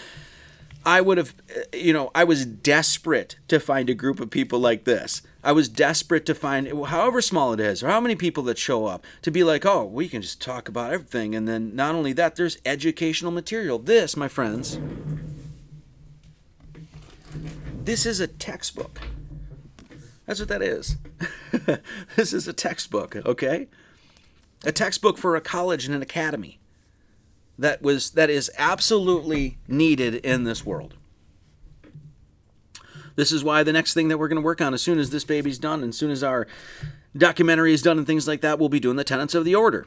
I 0.86 1.02
would 1.02 1.18
have, 1.18 1.34
eh, 1.50 1.78
you 1.78 1.94
know, 1.94 2.12
I 2.14 2.26
was 2.26 2.46
desperate 2.46 3.38
to 3.48 3.60
find 3.60 3.90
a 3.90 3.94
group 3.94 4.20
of 4.20 4.30
people 4.30 4.60
like 4.60 4.84
this. 4.84 5.22
I 5.44 5.52
was 5.52 5.68
desperate 5.68 6.26
to 6.28 6.36
find, 6.36 6.68
however 6.86 7.22
small 7.22 7.54
it 7.54 7.60
is, 7.60 7.82
or 7.82 7.88
how 7.88 8.00
many 8.00 8.16
people 8.16 8.44
that 8.44 8.58
show 8.58 8.86
up, 8.86 9.06
to 9.24 9.32
be 9.32 9.44
like, 9.44 9.66
oh, 9.66 9.86
we 9.86 10.08
can 10.08 10.22
just 10.22 10.42
talk 10.42 10.68
about 10.68 10.94
everything. 10.94 11.36
And 11.36 11.48
then 11.48 11.76
not 11.76 11.96
only 11.96 12.14
that, 12.14 12.36
there's 12.36 12.58
educational 12.66 13.32
material. 13.32 13.80
This, 13.80 14.16
my 14.16 14.28
friends, 14.28 14.80
this 17.86 18.06
is 18.06 18.20
a 18.20 18.28
textbook. 18.28 19.00
That's 20.26 20.40
what 20.40 20.50
that 20.50 20.62
is. 20.62 20.98
this 22.16 22.34
is 22.34 22.48
a 22.48 22.54
textbook, 22.54 23.16
okay? 23.16 23.68
A 24.64 24.72
textbook 24.72 25.18
for 25.18 25.36
a 25.36 25.42
college 25.42 25.86
and 25.86 25.94
an 25.94 26.02
academy 26.02 26.60
that 27.60 27.82
was 27.82 28.12
that 28.12 28.30
is 28.30 28.50
absolutely 28.58 29.58
needed 29.68 30.16
in 30.16 30.44
this 30.46 30.66
world. 30.66 30.96
This 33.16 33.32
is 33.32 33.44
why 33.44 33.64
the 33.64 33.74
next 33.74 33.94
thing 33.94 34.08
that 34.08 34.18
we're 34.18 34.28
going 34.28 34.42
to 34.42 34.46
work 34.46 34.62
on 34.62 34.74
as 34.74 34.82
soon 34.82 34.98
as 34.98 35.12
this 35.12 35.24
baby's 35.24 35.60
done 35.60 35.84
and 35.84 35.90
as 35.90 35.98
soon 35.98 36.10
as 36.10 36.24
our 36.24 36.48
documentary 37.16 37.74
is 37.74 37.82
done 37.82 37.98
and 37.98 38.08
things 38.08 38.28
like 38.28 38.42
that, 38.42 38.58
we'll 38.58 38.70
be 38.70 38.80
doing 38.80 38.96
the 38.96 39.04
tenets 39.04 39.36
of 39.36 39.46
the 39.46 39.54
order. 39.54 39.86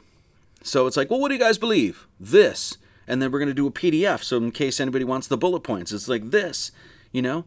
So 0.62 0.86
it's 0.86 0.97
like, 0.97 1.10
well, 1.10 1.18
what 1.18 1.28
do 1.28 1.35
you 1.35 1.40
guys 1.40 1.59
believe? 1.59 2.06
This. 2.20 2.77
And 3.09 3.20
then 3.20 3.32
we're 3.32 3.39
going 3.39 3.48
to 3.48 3.55
do 3.55 3.66
a 3.66 3.73
PDF. 3.73 4.23
So 4.23 4.36
in 4.36 4.52
case 4.52 4.78
anybody 4.78 5.05
wants 5.05 5.27
the 5.27 5.36
bullet 5.36 5.60
points, 5.60 5.93
it's 5.93 6.09
like 6.09 6.31
this, 6.31 6.70
you 7.10 7.23
know? 7.23 7.47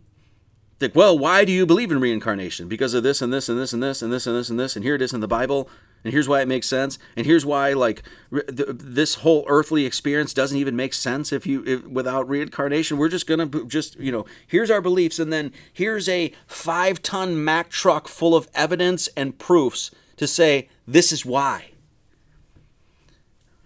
Like, 0.82 0.96
well, 0.96 1.18
why 1.18 1.44
do 1.44 1.52
you 1.52 1.66
believe 1.66 1.92
in 1.92 2.00
reincarnation? 2.00 2.68
Because 2.68 2.94
of 2.94 3.04
this 3.04 3.22
and 3.22 3.34
this 3.34 3.50
and 3.50 3.60
this 3.60 3.74
and 3.74 3.84
this 3.84 4.02
and 4.02 4.12
this 4.12 4.28
and 4.28 4.36
this 4.36 4.50
and 4.50 4.60
this, 4.60 4.76
and 4.76 4.86
here 4.86 4.96
it 4.96 5.02
is 5.02 5.14
in 5.14 5.20
the 5.20 5.28
Bible, 5.28 5.70
and 6.04 6.14
here's 6.14 6.30
why 6.30 6.42
it 6.42 6.48
makes 6.48 6.68
sense, 6.68 6.98
and 7.18 7.26
here's 7.26 7.46
why 7.46 7.74
like 7.74 8.04
this 8.32 9.16
whole 9.16 9.44
earthly 9.48 9.86
experience 9.86 10.34
doesn't 10.34 10.58
even 10.58 10.76
make 10.76 10.94
sense 10.94 11.34
if 11.34 11.46
you 11.46 11.64
if, 11.66 11.84
without 11.86 12.30
reincarnation. 12.30 12.98
We're 12.98 13.10
just 13.10 13.28
gonna 13.28 13.48
just 13.66 14.00
you 14.00 14.12
know 14.12 14.26
here's 14.48 14.72
our 14.72 14.82
beliefs, 14.82 15.20
and 15.20 15.34
then 15.34 15.52
here's 15.74 16.08
a 16.08 16.34
five 16.48 17.02
ton 17.02 17.44
Mack 17.44 17.70
truck 17.70 18.08
full 18.08 18.36
of 18.36 18.48
evidence 18.54 19.10
and 19.18 19.38
proofs 19.38 19.92
to 20.16 20.28
say 20.28 20.70
this 20.88 21.12
is 21.12 21.26
why. 21.26 21.72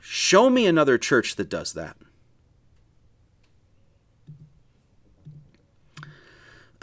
Show 0.02 0.50
me 0.50 0.66
another 0.66 0.98
church 0.98 1.36
that 1.36 1.50
does 1.50 1.74
that. 1.74 1.98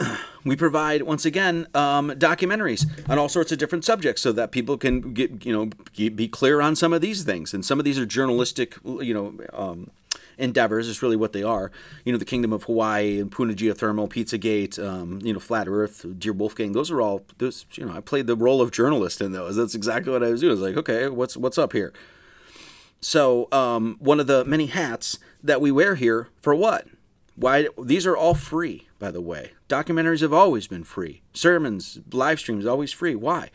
we 0.45 0.55
provide 0.55 1.03
once 1.03 1.25
again 1.25 1.67
um, 1.73 2.11
documentaries 2.11 2.85
on 3.09 3.17
all 3.17 3.29
sorts 3.29 3.51
of 3.51 3.57
different 3.57 3.85
subjects 3.85 4.21
so 4.21 4.31
that 4.31 4.51
people 4.51 4.77
can 4.77 5.13
get 5.13 5.45
you 5.45 5.53
know 5.53 5.69
be 5.95 6.27
clear 6.27 6.61
on 6.61 6.75
some 6.75 6.93
of 6.93 7.01
these 7.01 7.23
things. 7.23 7.53
And 7.53 7.65
some 7.65 7.79
of 7.79 7.85
these 7.85 7.99
are 7.99 8.05
journalistic 8.05 8.75
you 8.83 9.13
know 9.13 9.33
um, 9.53 9.91
endeavors 10.37 10.87
is 10.87 11.01
really 11.01 11.15
what 11.15 11.33
they 11.33 11.43
are. 11.43 11.71
You 12.05 12.11
know 12.11 12.17
the 12.17 12.25
kingdom 12.25 12.53
of 12.53 12.63
hawaii 12.63 13.19
and 13.19 13.31
puna 13.31 13.53
geothermal 13.53 14.09
pizzagate 14.09 14.83
um, 14.83 15.19
you 15.23 15.33
know 15.33 15.39
flat 15.39 15.67
earth 15.67 16.05
dear 16.17 16.33
wolfgang 16.33 16.73
those 16.73 16.91
are 16.91 17.01
all 17.01 17.23
those 17.37 17.65
you 17.73 17.85
know 17.85 17.93
i 17.93 18.01
played 18.01 18.27
the 18.27 18.35
role 18.35 18.61
of 18.61 18.71
journalist 18.71 19.21
in 19.21 19.31
those. 19.31 19.55
That's 19.55 19.75
exactly 19.75 20.11
what 20.11 20.23
i 20.23 20.29
was 20.29 20.41
doing. 20.41 20.51
I 20.51 20.53
was 20.53 20.61
like 20.61 20.77
okay 20.77 21.07
what's 21.09 21.37
what's 21.37 21.57
up 21.57 21.73
here? 21.73 21.93
So 23.03 23.47
um, 23.51 23.97
one 23.99 24.19
of 24.19 24.27
the 24.27 24.45
many 24.45 24.67
hats 24.67 25.17
that 25.43 25.59
we 25.59 25.71
wear 25.71 25.95
here 25.95 26.27
for 26.39 26.53
what? 26.53 26.87
Why 27.35 27.67
these 27.81 28.05
are 28.05 28.15
all 28.15 28.35
free 28.35 28.87
by 29.01 29.11
the 29.11 29.19
way. 29.19 29.51
Documentaries 29.71 30.19
have 30.19 30.33
always 30.33 30.67
been 30.67 30.83
free. 30.83 31.21
Sermons, 31.33 32.01
live 32.11 32.41
streams, 32.41 32.65
always 32.65 32.91
free. 32.91 33.15
Why? 33.15 33.51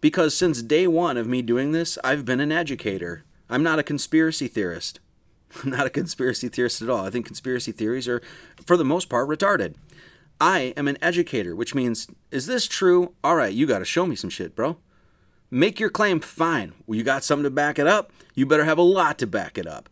Because 0.00 0.36
since 0.36 0.62
day 0.62 0.88
one 0.88 1.16
of 1.16 1.28
me 1.28 1.42
doing 1.42 1.70
this, 1.70 1.96
I've 2.02 2.24
been 2.24 2.40
an 2.40 2.50
educator. 2.50 3.22
I'm 3.48 3.62
not 3.62 3.78
a 3.78 3.84
conspiracy 3.84 4.48
theorist. 4.48 4.98
I'm 5.62 5.70
not 5.76 5.86
a 5.86 5.90
conspiracy 5.90 6.48
theorist 6.48 6.82
at 6.82 6.90
all. 6.90 7.06
I 7.06 7.10
think 7.10 7.24
conspiracy 7.24 7.70
theories 7.70 8.08
are, 8.08 8.20
for 8.66 8.76
the 8.76 8.84
most 8.84 9.08
part, 9.08 9.28
retarded. 9.28 9.76
I 10.40 10.74
am 10.76 10.88
an 10.88 10.98
educator, 11.00 11.54
which 11.54 11.72
means, 11.72 12.08
is 12.32 12.46
this 12.46 12.66
true? 12.66 13.14
All 13.22 13.36
right, 13.36 13.54
you 13.54 13.64
got 13.64 13.78
to 13.78 13.84
show 13.84 14.06
me 14.06 14.16
some 14.16 14.28
shit, 14.28 14.56
bro. 14.56 14.78
Make 15.52 15.78
your 15.78 15.90
claim 15.90 16.18
fine. 16.18 16.72
Well, 16.84 16.98
you 16.98 17.04
got 17.04 17.22
something 17.22 17.44
to 17.44 17.50
back 17.50 17.78
it 17.78 17.86
up? 17.86 18.10
You 18.34 18.44
better 18.44 18.64
have 18.64 18.78
a 18.78 18.82
lot 18.82 19.18
to 19.20 19.28
back 19.28 19.56
it 19.56 19.68
up. 19.68 19.88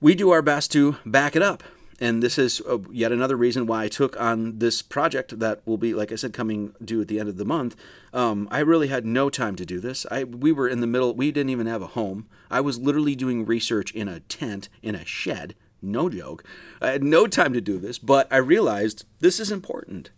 We 0.00 0.14
do 0.14 0.30
our 0.30 0.40
best 0.40 0.70
to 0.70 0.98
back 1.04 1.34
it 1.34 1.42
up 1.42 1.64
and 2.00 2.22
this 2.22 2.38
is 2.38 2.62
uh, 2.62 2.78
yet 2.90 3.12
another 3.12 3.36
reason 3.36 3.66
why 3.66 3.84
I 3.84 3.88
took 3.88 4.18
on 4.18 4.58
this 4.58 4.80
project 4.80 5.38
that 5.38 5.60
will 5.66 5.76
be, 5.76 5.92
like 5.92 6.10
I 6.10 6.14
said, 6.14 6.32
coming 6.32 6.74
due 6.82 7.02
at 7.02 7.08
the 7.08 7.20
end 7.20 7.28
of 7.28 7.36
the 7.36 7.44
month. 7.44 7.76
Um, 8.14 8.48
I 8.50 8.60
really 8.60 8.88
had 8.88 9.04
no 9.04 9.28
time 9.28 9.54
to 9.56 9.66
do 9.66 9.80
this. 9.80 10.06
I 10.10 10.24
we 10.24 10.50
were 10.50 10.68
in 10.68 10.80
the 10.80 10.86
middle. 10.86 11.14
We 11.14 11.30
didn't 11.30 11.50
even 11.50 11.66
have 11.66 11.82
a 11.82 11.88
home. 11.88 12.26
I 12.50 12.62
was 12.62 12.78
literally 12.78 13.14
doing 13.14 13.44
research 13.44 13.92
in 13.92 14.08
a 14.08 14.20
tent 14.20 14.70
in 14.82 14.94
a 14.94 15.04
shed. 15.04 15.54
No 15.82 16.08
joke. 16.08 16.42
I 16.80 16.88
had 16.88 17.04
no 17.04 17.26
time 17.26 17.52
to 17.52 17.60
do 17.60 17.78
this, 17.78 17.98
but 17.98 18.26
I 18.32 18.36
realized 18.38 19.04
this 19.20 19.38
is 19.38 19.50
important. 19.50 20.10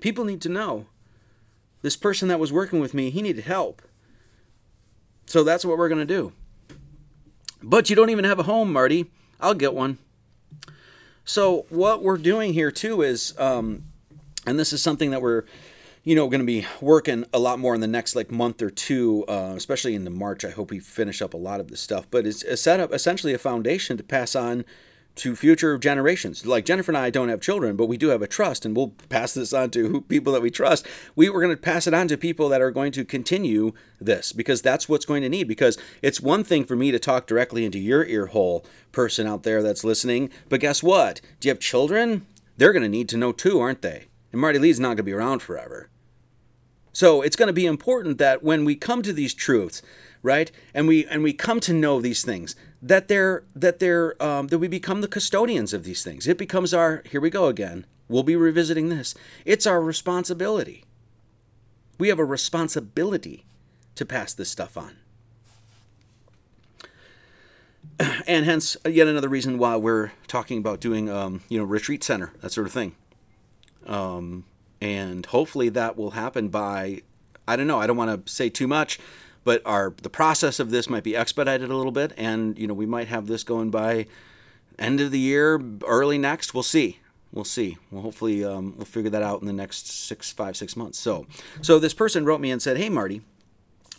People 0.00 0.24
need 0.24 0.40
to 0.42 0.48
know. 0.48 0.86
This 1.82 1.96
person 1.96 2.28
that 2.28 2.40
was 2.40 2.52
working 2.52 2.80
with 2.80 2.92
me, 2.92 3.10
he 3.10 3.22
needed 3.22 3.44
help. 3.44 3.82
So 5.26 5.42
that's 5.44 5.64
what 5.64 5.78
we're 5.78 5.88
going 5.88 6.06
to 6.06 6.14
do. 6.14 6.32
But 7.62 7.88
you 7.88 7.96
don't 7.96 8.10
even 8.10 8.24
have 8.24 8.38
a 8.38 8.44
home, 8.44 8.72
Marty. 8.72 9.10
I'll 9.40 9.54
get 9.54 9.74
one. 9.74 9.98
So 11.30 11.64
what 11.68 12.02
we're 12.02 12.18
doing 12.18 12.54
here 12.54 12.72
too 12.72 13.02
is, 13.02 13.38
um, 13.38 13.84
and 14.48 14.58
this 14.58 14.72
is 14.72 14.82
something 14.82 15.12
that 15.12 15.22
we're, 15.22 15.44
you 16.02 16.16
know, 16.16 16.28
going 16.28 16.40
to 16.40 16.44
be 16.44 16.66
working 16.80 17.24
a 17.32 17.38
lot 17.38 17.60
more 17.60 17.72
in 17.72 17.80
the 17.80 17.86
next 17.86 18.16
like 18.16 18.32
month 18.32 18.60
or 18.60 18.68
two, 18.68 19.24
uh, 19.28 19.52
especially 19.54 19.94
into 19.94 20.10
March. 20.10 20.44
I 20.44 20.50
hope 20.50 20.72
we 20.72 20.80
finish 20.80 21.22
up 21.22 21.32
a 21.32 21.36
lot 21.36 21.60
of 21.60 21.68
this 21.68 21.80
stuff. 21.80 22.08
But 22.10 22.26
it's 22.26 22.42
a 22.42 22.56
set 22.56 22.80
up 22.80 22.92
essentially 22.92 23.32
a 23.32 23.38
foundation 23.38 23.96
to 23.96 24.02
pass 24.02 24.34
on 24.34 24.64
to 25.16 25.36
future 25.36 25.76
generations. 25.78 26.46
Like 26.46 26.64
Jennifer 26.64 26.90
and 26.90 26.98
I 26.98 27.10
don't 27.10 27.28
have 27.28 27.40
children, 27.40 27.76
but 27.76 27.86
we 27.86 27.96
do 27.96 28.08
have 28.08 28.22
a 28.22 28.26
trust, 28.26 28.64
and 28.64 28.76
we'll 28.76 28.94
pass 29.08 29.34
this 29.34 29.52
on 29.52 29.70
to 29.70 30.00
people 30.08 30.32
that 30.32 30.42
we 30.42 30.50
trust. 30.50 30.86
We 31.14 31.28
were 31.28 31.40
going 31.40 31.54
to 31.54 31.60
pass 31.60 31.86
it 31.86 31.94
on 31.94 32.08
to 32.08 32.16
people 32.16 32.48
that 32.48 32.60
are 32.60 32.70
going 32.70 32.92
to 32.92 33.04
continue 33.04 33.72
this 34.00 34.32
because 34.32 34.62
that's 34.62 34.88
what's 34.88 35.04
going 35.04 35.22
to 35.22 35.28
need. 35.28 35.48
Because 35.48 35.78
it's 36.02 36.20
one 36.20 36.44
thing 36.44 36.64
for 36.64 36.76
me 36.76 36.90
to 36.90 36.98
talk 36.98 37.26
directly 37.26 37.64
into 37.64 37.78
your 37.78 38.04
ear 38.04 38.26
hole, 38.26 38.64
person 38.92 39.26
out 39.26 39.42
there 39.42 39.62
that's 39.62 39.84
listening, 39.84 40.30
but 40.48 40.60
guess 40.60 40.82
what? 40.82 41.20
Do 41.40 41.48
you 41.48 41.52
have 41.52 41.60
children? 41.60 42.26
They're 42.56 42.72
going 42.72 42.82
to 42.82 42.88
need 42.88 43.08
to 43.10 43.16
know 43.16 43.32
too, 43.32 43.60
aren't 43.60 43.82
they? 43.82 44.06
And 44.32 44.40
Marty 44.40 44.58
Leeds 44.58 44.80
not 44.80 44.88
going 44.88 44.98
to 44.98 45.02
be 45.02 45.12
around 45.12 45.40
forever. 45.40 45.88
So 46.92 47.22
it's 47.22 47.36
going 47.36 47.46
to 47.48 47.52
be 47.52 47.66
important 47.66 48.18
that 48.18 48.42
when 48.42 48.64
we 48.64 48.74
come 48.74 49.02
to 49.02 49.12
these 49.12 49.34
truths, 49.34 49.82
right, 50.22 50.50
and 50.74 50.88
we 50.88 51.06
and 51.06 51.22
we 51.22 51.32
come 51.32 51.60
to 51.60 51.72
know 51.72 52.00
these 52.00 52.24
things, 52.24 52.56
that 52.82 53.08
they're 53.08 53.44
that 53.54 53.78
they're 53.78 54.20
um, 54.22 54.48
that 54.48 54.58
we 54.58 54.68
become 54.68 55.00
the 55.00 55.08
custodians 55.08 55.72
of 55.72 55.84
these 55.84 56.02
things. 56.02 56.26
It 56.26 56.38
becomes 56.38 56.72
our 56.72 57.02
here 57.10 57.20
we 57.20 57.30
go 57.30 57.46
again. 57.46 57.86
We'll 58.08 58.22
be 58.22 58.36
revisiting 58.36 58.88
this. 58.88 59.14
It's 59.44 59.66
our 59.66 59.80
responsibility. 59.80 60.84
We 61.98 62.08
have 62.08 62.18
a 62.18 62.24
responsibility 62.24 63.44
to 63.94 64.04
pass 64.04 64.34
this 64.34 64.50
stuff 64.50 64.76
on. 64.76 64.96
And 68.26 68.46
hence, 68.46 68.76
yet 68.88 69.08
another 69.08 69.28
reason 69.28 69.58
why 69.58 69.76
we're 69.76 70.12
talking 70.26 70.58
about 70.58 70.80
doing, 70.80 71.10
um, 71.10 71.42
you 71.48 71.58
know, 71.58 71.64
retreat 71.64 72.02
center, 72.02 72.32
that 72.40 72.50
sort 72.50 72.66
of 72.66 72.72
thing. 72.72 72.94
Um, 73.86 74.44
and 74.80 75.26
hopefully 75.26 75.68
that 75.70 75.96
will 75.96 76.12
happen 76.12 76.48
by, 76.48 77.02
I 77.46 77.56
don't 77.56 77.66
know, 77.66 77.78
I 77.78 77.86
don't 77.86 77.96
want 77.96 78.26
to 78.26 78.32
say 78.32 78.48
too 78.48 78.66
much, 78.66 78.98
but 79.44 79.62
our 79.64 79.94
the 80.02 80.10
process 80.10 80.60
of 80.60 80.70
this 80.70 80.88
might 80.88 81.04
be 81.04 81.16
expedited 81.16 81.70
a 81.70 81.76
little 81.76 81.92
bit, 81.92 82.12
and 82.16 82.58
you 82.58 82.66
know 82.66 82.74
we 82.74 82.86
might 82.86 83.08
have 83.08 83.26
this 83.26 83.44
going 83.44 83.70
by 83.70 84.06
end 84.78 85.00
of 85.00 85.10
the 85.10 85.18
year, 85.18 85.60
early 85.86 86.18
next. 86.18 86.54
We'll 86.54 86.62
see. 86.62 86.98
We'll 87.32 87.44
see. 87.44 87.78
Well, 87.90 88.02
hopefully 88.02 88.44
um, 88.44 88.74
we'll 88.76 88.86
figure 88.86 89.10
that 89.10 89.22
out 89.22 89.40
in 89.40 89.46
the 89.46 89.52
next 89.52 89.86
six, 89.88 90.32
five, 90.32 90.56
six 90.56 90.76
months. 90.76 90.98
So, 90.98 91.26
so 91.62 91.78
this 91.78 91.94
person 91.94 92.24
wrote 92.24 92.40
me 92.40 92.50
and 92.50 92.60
said, 92.60 92.76
"Hey, 92.76 92.88
Marty, 92.88 93.22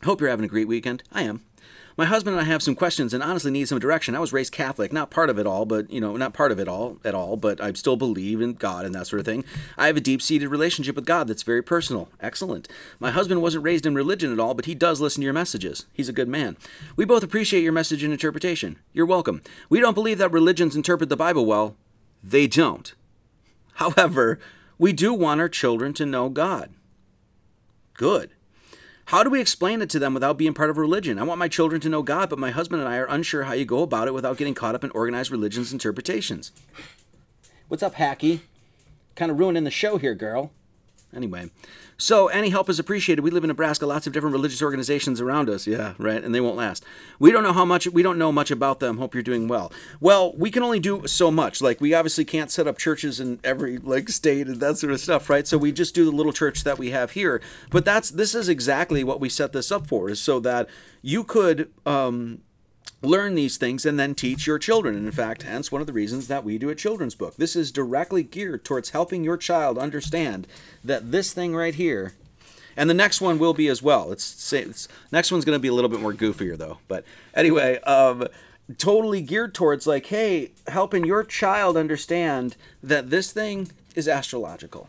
hope 0.04 0.20
you're 0.20 0.30
having 0.30 0.46
a 0.46 0.50
great 0.50 0.68
weekend. 0.68 1.04
I 1.12 1.24
am. 1.24 1.44
My 1.98 2.06
husband 2.06 2.38
and 2.38 2.46
I 2.46 2.50
have 2.50 2.64
some 2.64 2.76
questions 2.76 3.14
and 3.14 3.22
honestly 3.22 3.52
need 3.52 3.68
some 3.68 3.80
direction. 3.80 4.16
I 4.16 4.20
was 4.20 4.34
raised 4.34 4.54
Catholic, 4.54 4.94
not 4.94 5.10
part 5.10 5.30
of 5.30 5.38
it 5.38 5.46
all, 5.46 5.66
but 5.66 5.92
you 5.92 6.00
know, 6.00 6.16
not 6.16 6.34
part 6.34 6.52
of 6.52 6.60
it 6.60 6.68
all 6.68 6.98
at 7.04 7.14
all, 7.14 7.36
but 7.38 7.62
I 7.62 7.74
still 7.74 7.98
believe 7.98 8.42
in 8.42 8.54
God 8.54 8.86
and 8.86 8.96
that 8.96 9.08
sort 9.08 9.20
of 9.20 9.26
thing. 9.26 9.44
I 9.78 9.88
have 9.88 9.98
a 9.98 10.02
deep-seated 10.02 10.48
relationship 10.48 10.96
with 10.96 11.06
God 11.06 11.28
that's 11.28 11.44
very 11.44 11.62
personal. 11.62 12.10
Excellent. 12.20 12.68
My 13.00 13.12
husband 13.12 13.42
wasn't 13.42 13.64
raised 13.64 13.86
in 13.86 13.94
religion 13.94 14.32
at 14.32 14.40
all, 14.40 14.54
but 14.54 14.66
he 14.66 14.76
does 14.76 15.02
listen 15.02 15.22
to 15.22 15.26
your 15.26 15.34
messages. 15.34 15.86
He's 15.94 16.10
a 16.10 16.14
good 16.14 16.30
man. 16.30 16.58
We 16.96 17.06
both 17.06 17.24
appreciate 17.24 17.64
your 17.64 17.74
message 17.74 18.04
and 18.04 18.14
interpretation. 18.14 18.80
You're 18.94 19.06
welcome. 19.06 19.42
We 19.70 19.80
don't 19.80 19.94
believe 19.94 20.18
that 20.20 20.32
religions 20.32 20.76
interpret 20.76 21.10
the 21.10 21.18
Bible 21.18 21.46
well. 21.46 21.76
They 22.24 22.48
don't. 22.48 22.94
However, 23.76 24.40
we 24.78 24.94
do 24.94 25.14
want 25.14 25.42
our 25.42 25.50
children 25.50 25.94
to 25.94 26.06
know 26.06 26.30
God. 26.30 26.72
Good. 27.94 28.32
How 29.12 29.24
do 29.24 29.30
we 29.30 29.42
explain 29.42 29.82
it 29.82 29.90
to 29.90 30.00
them 30.00 30.14
without 30.14 30.38
being 30.38 30.54
part 30.54 30.70
of 30.70 30.78
religion? 30.78 31.20
I 31.20 31.24
want 31.24 31.38
my 31.38 31.50
children 31.50 31.82
to 31.82 31.90
know 31.90 32.02
God, 32.02 32.30
but 32.30 32.40
my 32.40 32.50
husband 32.50 32.82
and 32.82 32.90
I 32.90 32.96
are 32.96 33.08
unsure 33.08 33.44
how 33.44 33.52
you 33.52 33.66
go 33.66 33.84
about 33.84 34.08
it 34.08 34.14
without 34.14 34.38
getting 34.38 34.54
caught 34.54 34.74
up 34.74 34.86
in 34.86 34.92
organized 34.92 35.32
religion's 35.32 35.74
interpretations. 35.74 36.54
What's 37.68 37.84
up, 37.84 37.96
Hacky? 37.96 38.40
Kind 39.16 39.30
of 39.30 39.38
ruining 39.38 39.66
the 39.66 39.70
show 39.70 39.98
here, 39.98 40.16
girl. 40.16 40.54
Anyway, 41.14 41.50
so 41.98 42.28
any 42.30 42.50
help 42.50 42.70
is 42.70 42.80
appreciated. 42.80 43.22
We 43.22 43.32
live 43.32 43.44
in 43.44 43.50
Nebraska, 43.50 43.86
lots 43.86 44.08
of 44.08 44.14
different 44.14 44.34
religious 44.34 44.62
organizations 44.62 45.20
around 45.20 45.50
us. 45.50 45.68
Yeah, 45.68 45.94
right, 45.98 46.24
and 46.24 46.34
they 46.34 46.40
won't 46.40 46.56
last. 46.56 46.86
We 47.20 47.32
don't 47.32 47.44
know 47.44 47.52
how 47.54 47.66
much 47.66 47.88
we 47.88 48.02
don't 48.02 48.18
know 48.18 48.32
much 48.32 48.50
about 48.50 48.80
them. 48.80 48.98
Hope 48.98 49.14
you're 49.14 49.22
doing 49.22 49.48
well. 49.48 49.74
Well, 50.00 50.34
we 50.38 50.52
can 50.52 50.64
only 50.64 50.80
do 50.80 51.06
so 51.08 51.30
much. 51.30 51.62
Like 51.62 51.82
we 51.82 51.94
obviously 51.94 52.24
can't 52.24 52.50
set 52.50 52.66
up 52.68 52.78
churches 52.78 53.20
in 53.20 53.40
every 53.44 53.78
like 53.78 54.10
state 54.10 54.48
and 54.48 54.62
that 54.62 54.78
sort 54.78 54.94
of 54.94 55.02
stuff, 55.02 55.30
right? 55.30 55.46
So 55.46 55.58
we 55.58 55.72
just 55.72 55.94
do 55.94 56.06
the 56.06 56.12
little 56.12 56.34
church 56.34 56.64
that 56.64 56.78
we 56.78 56.92
have 56.92 57.12
here. 57.12 57.42
But 57.70 57.84
that's 57.84 58.10
this 58.10 58.34
is 58.34 58.48
exactly 58.48 59.04
what 59.04 59.20
we 59.20 59.28
set 59.28 59.52
this 59.52 59.72
up 59.72 59.88
for, 59.88 60.10
is 60.10 60.22
so 60.22 60.40
that 60.40 60.70
you 61.02 61.24
could 61.24 61.72
um 61.86 62.40
learn 63.02 63.36
these 63.36 63.58
things 63.58 63.86
and 63.86 64.00
then 64.00 64.14
teach 64.14 64.46
your 64.46 64.60
children. 64.60 64.96
And 64.96 65.06
in 65.06 65.12
fact, 65.12 65.44
hence 65.44 65.72
one 65.72 65.82
of 65.82 65.88
the 65.88 65.94
reasons 65.94 66.28
that 66.28 66.44
we 66.44 66.58
do 66.58 66.70
a 66.70 66.76
children's 66.76 67.16
book. 67.16 67.36
This 67.36 67.56
is 67.56 67.72
directly 67.72 68.24
geared 68.24 68.64
towards 68.64 68.92
helping 68.92 69.24
your 69.24 69.38
child 69.38 69.78
understand 69.78 70.48
that 70.84 71.12
this 71.12 71.34
thing 71.34 71.56
right 71.56 71.76
here, 71.76 72.14
and 72.78 72.90
the 72.90 72.94
next 72.94 73.20
one 73.20 73.40
will 73.40 73.54
be 73.54 73.68
as 73.68 73.82
well. 73.82 74.12
It's, 74.12 74.54
it's 74.54 74.88
next 75.12 75.32
one's 75.32 75.46
going 75.46 75.56
to 75.56 75.62
be 75.62 75.68
a 75.68 75.74
little 75.74 75.90
bit 75.90 76.00
more 76.00 76.14
goofier 76.14 76.58
though. 76.58 76.78
But 76.88 77.04
anyway, 77.34 77.80
um, 77.82 78.28
totally 78.78 79.22
geared 79.22 79.54
towards 79.54 79.88
like, 79.88 80.06
hey, 80.08 80.52
helping 80.68 81.06
your 81.06 81.24
child 81.24 81.78
understand 81.78 82.56
that 82.84 83.10
this 83.10 83.32
thing 83.32 83.72
is 83.96 84.08
astrological. 84.08 84.88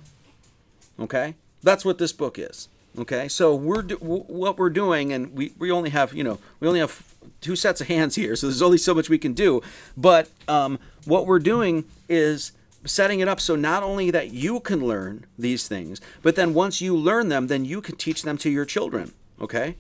Okay, 1.01 1.35
that's 1.63 1.85
what 1.85 1.99
this 1.99 2.13
book 2.13 2.39
is. 2.39 2.69
Okay, 2.99 3.27
so 3.27 3.55
we're 3.55 3.83
do- 3.83 3.97
what 3.97 4.59
we're 4.59 4.71
doing, 4.71 5.13
and 5.13 5.35
we, 5.35 5.53
we 5.59 5.71
only 5.71 5.91
have 5.91 6.13
you 6.13 6.23
know 6.23 6.39
we 6.61 6.69
only 6.69 6.81
have 6.81 7.12
two 7.43 7.57
sets 7.57 7.83
of 7.83 7.89
hands 7.89 8.15
here, 8.15 8.35
so 8.35 8.47
there's 8.47 8.63
only 8.63 8.79
so 8.79 8.95
much 8.95 9.11
we 9.11 9.19
can 9.19 9.35
do. 9.35 9.61
But 9.97 10.31
um, 10.49 10.79
what 11.05 11.27
we're 11.27 11.39
doing 11.39 11.85
is 12.09 12.53
setting 12.85 13.21
it 13.21 13.29
up 13.29 13.41
so 13.41 13.55
not 13.55 13.83
only 13.83 14.11
that 14.11 14.33
you 14.33 14.61
can 14.61 14.85
learn 14.85 15.27
these 15.39 15.69
things, 15.69 16.01
but 16.23 16.37
then 16.37 16.55
once 16.55 16.81
you 16.81 16.97
learn 16.97 17.29
them, 17.29 17.49
then 17.49 17.65
you 17.65 17.81
can 17.81 17.97
teach 17.97 18.23
them 18.23 18.39
to 18.39 18.51
your 18.51 18.65
children. 18.65 19.13
Okay. 19.41 19.77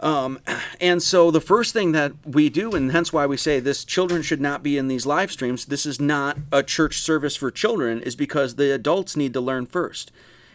Um, 0.00 0.40
and 0.80 1.00
so 1.00 1.30
the 1.30 1.40
first 1.40 1.72
thing 1.72 1.92
that 1.92 2.12
we 2.26 2.50
do, 2.50 2.72
and 2.72 2.90
hence 2.90 3.12
why 3.12 3.24
we 3.24 3.36
say 3.36 3.60
this 3.60 3.84
children 3.84 4.22
should 4.22 4.40
not 4.40 4.62
be 4.62 4.76
in 4.76 4.88
these 4.88 5.06
live 5.06 5.30
streams, 5.30 5.66
this 5.66 5.86
is 5.86 6.00
not 6.00 6.38
a 6.50 6.62
church 6.62 6.98
service 6.98 7.36
for 7.36 7.52
children, 7.52 8.02
is 8.02 8.16
because 8.16 8.56
the 8.56 8.74
adults 8.74 9.16
need 9.16 9.32
to 9.34 9.40
learn 9.40 9.64
first. 9.64 10.10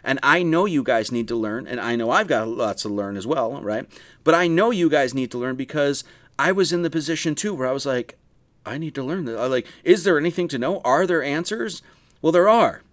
And 0.08 0.20
I 0.24 0.42
know 0.42 0.64
you 0.64 0.84
guys 0.84 1.12
need 1.12 1.28
to 1.28 1.36
learn, 1.36 1.68
and 1.68 1.82
I 1.82 1.98
know 1.98 2.12
I've 2.12 2.30
got 2.30 2.48
lots 2.48 2.84
to 2.84 2.90
learn 2.90 3.18
as 3.18 3.28
well, 3.28 3.62
right? 3.62 3.86
But 4.24 4.36
I 4.36 4.48
know 4.48 4.72
you 4.72 4.90
guys 4.90 5.14
need 5.14 5.32
to 5.32 5.38
learn 5.38 5.58
because 5.58 6.06
I 6.40 6.54
was 6.54 6.72
in 6.72 6.82
the 6.82 6.90
position 6.90 7.36
too 7.36 7.54
where 7.54 7.68
I 7.68 7.74
was 7.74 7.86
like, 7.86 8.18
I 8.66 8.78
need 8.78 8.96
to 8.96 9.04
learn 9.04 9.26
this. 9.26 9.38
Like, 9.38 9.68
is 9.84 10.06
there 10.06 10.18
anything 10.18 10.48
to 10.48 10.58
know? 10.58 10.80
Are 10.86 11.06
there 11.06 11.22
answers? 11.22 11.82
Well, 12.22 12.32
there 12.32 12.48
are. 12.48 12.84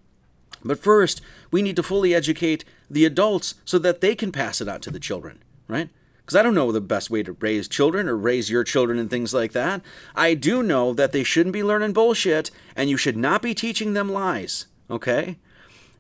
But 0.64 0.82
first, 0.82 1.20
we 1.52 1.62
need 1.62 1.76
to 1.76 1.84
fully 1.84 2.16
educate 2.16 2.64
the 2.90 3.04
adults 3.04 3.54
so 3.64 3.78
that 3.78 4.00
they 4.00 4.16
can 4.16 4.32
pass 4.32 4.60
it 4.60 4.68
on 4.68 4.80
to 4.80 4.90
the 4.90 4.98
children, 4.98 5.40
right? 5.68 5.90
Because 6.18 6.34
I 6.34 6.42
don't 6.42 6.54
know 6.54 6.72
the 6.72 6.80
best 6.80 7.10
way 7.10 7.22
to 7.22 7.36
raise 7.38 7.68
children 7.68 8.08
or 8.08 8.16
raise 8.16 8.50
your 8.50 8.64
children 8.64 8.98
and 8.98 9.08
things 9.08 9.32
like 9.32 9.52
that. 9.52 9.82
I 10.16 10.34
do 10.34 10.64
know 10.64 10.92
that 10.94 11.12
they 11.12 11.22
shouldn't 11.22 11.52
be 11.52 11.62
learning 11.62 11.92
bullshit 11.92 12.50
and 12.74 12.90
you 12.90 12.96
should 12.96 13.16
not 13.16 13.40
be 13.40 13.54
teaching 13.54 13.92
them 13.92 14.08
lies, 14.08 14.66
okay? 14.90 15.36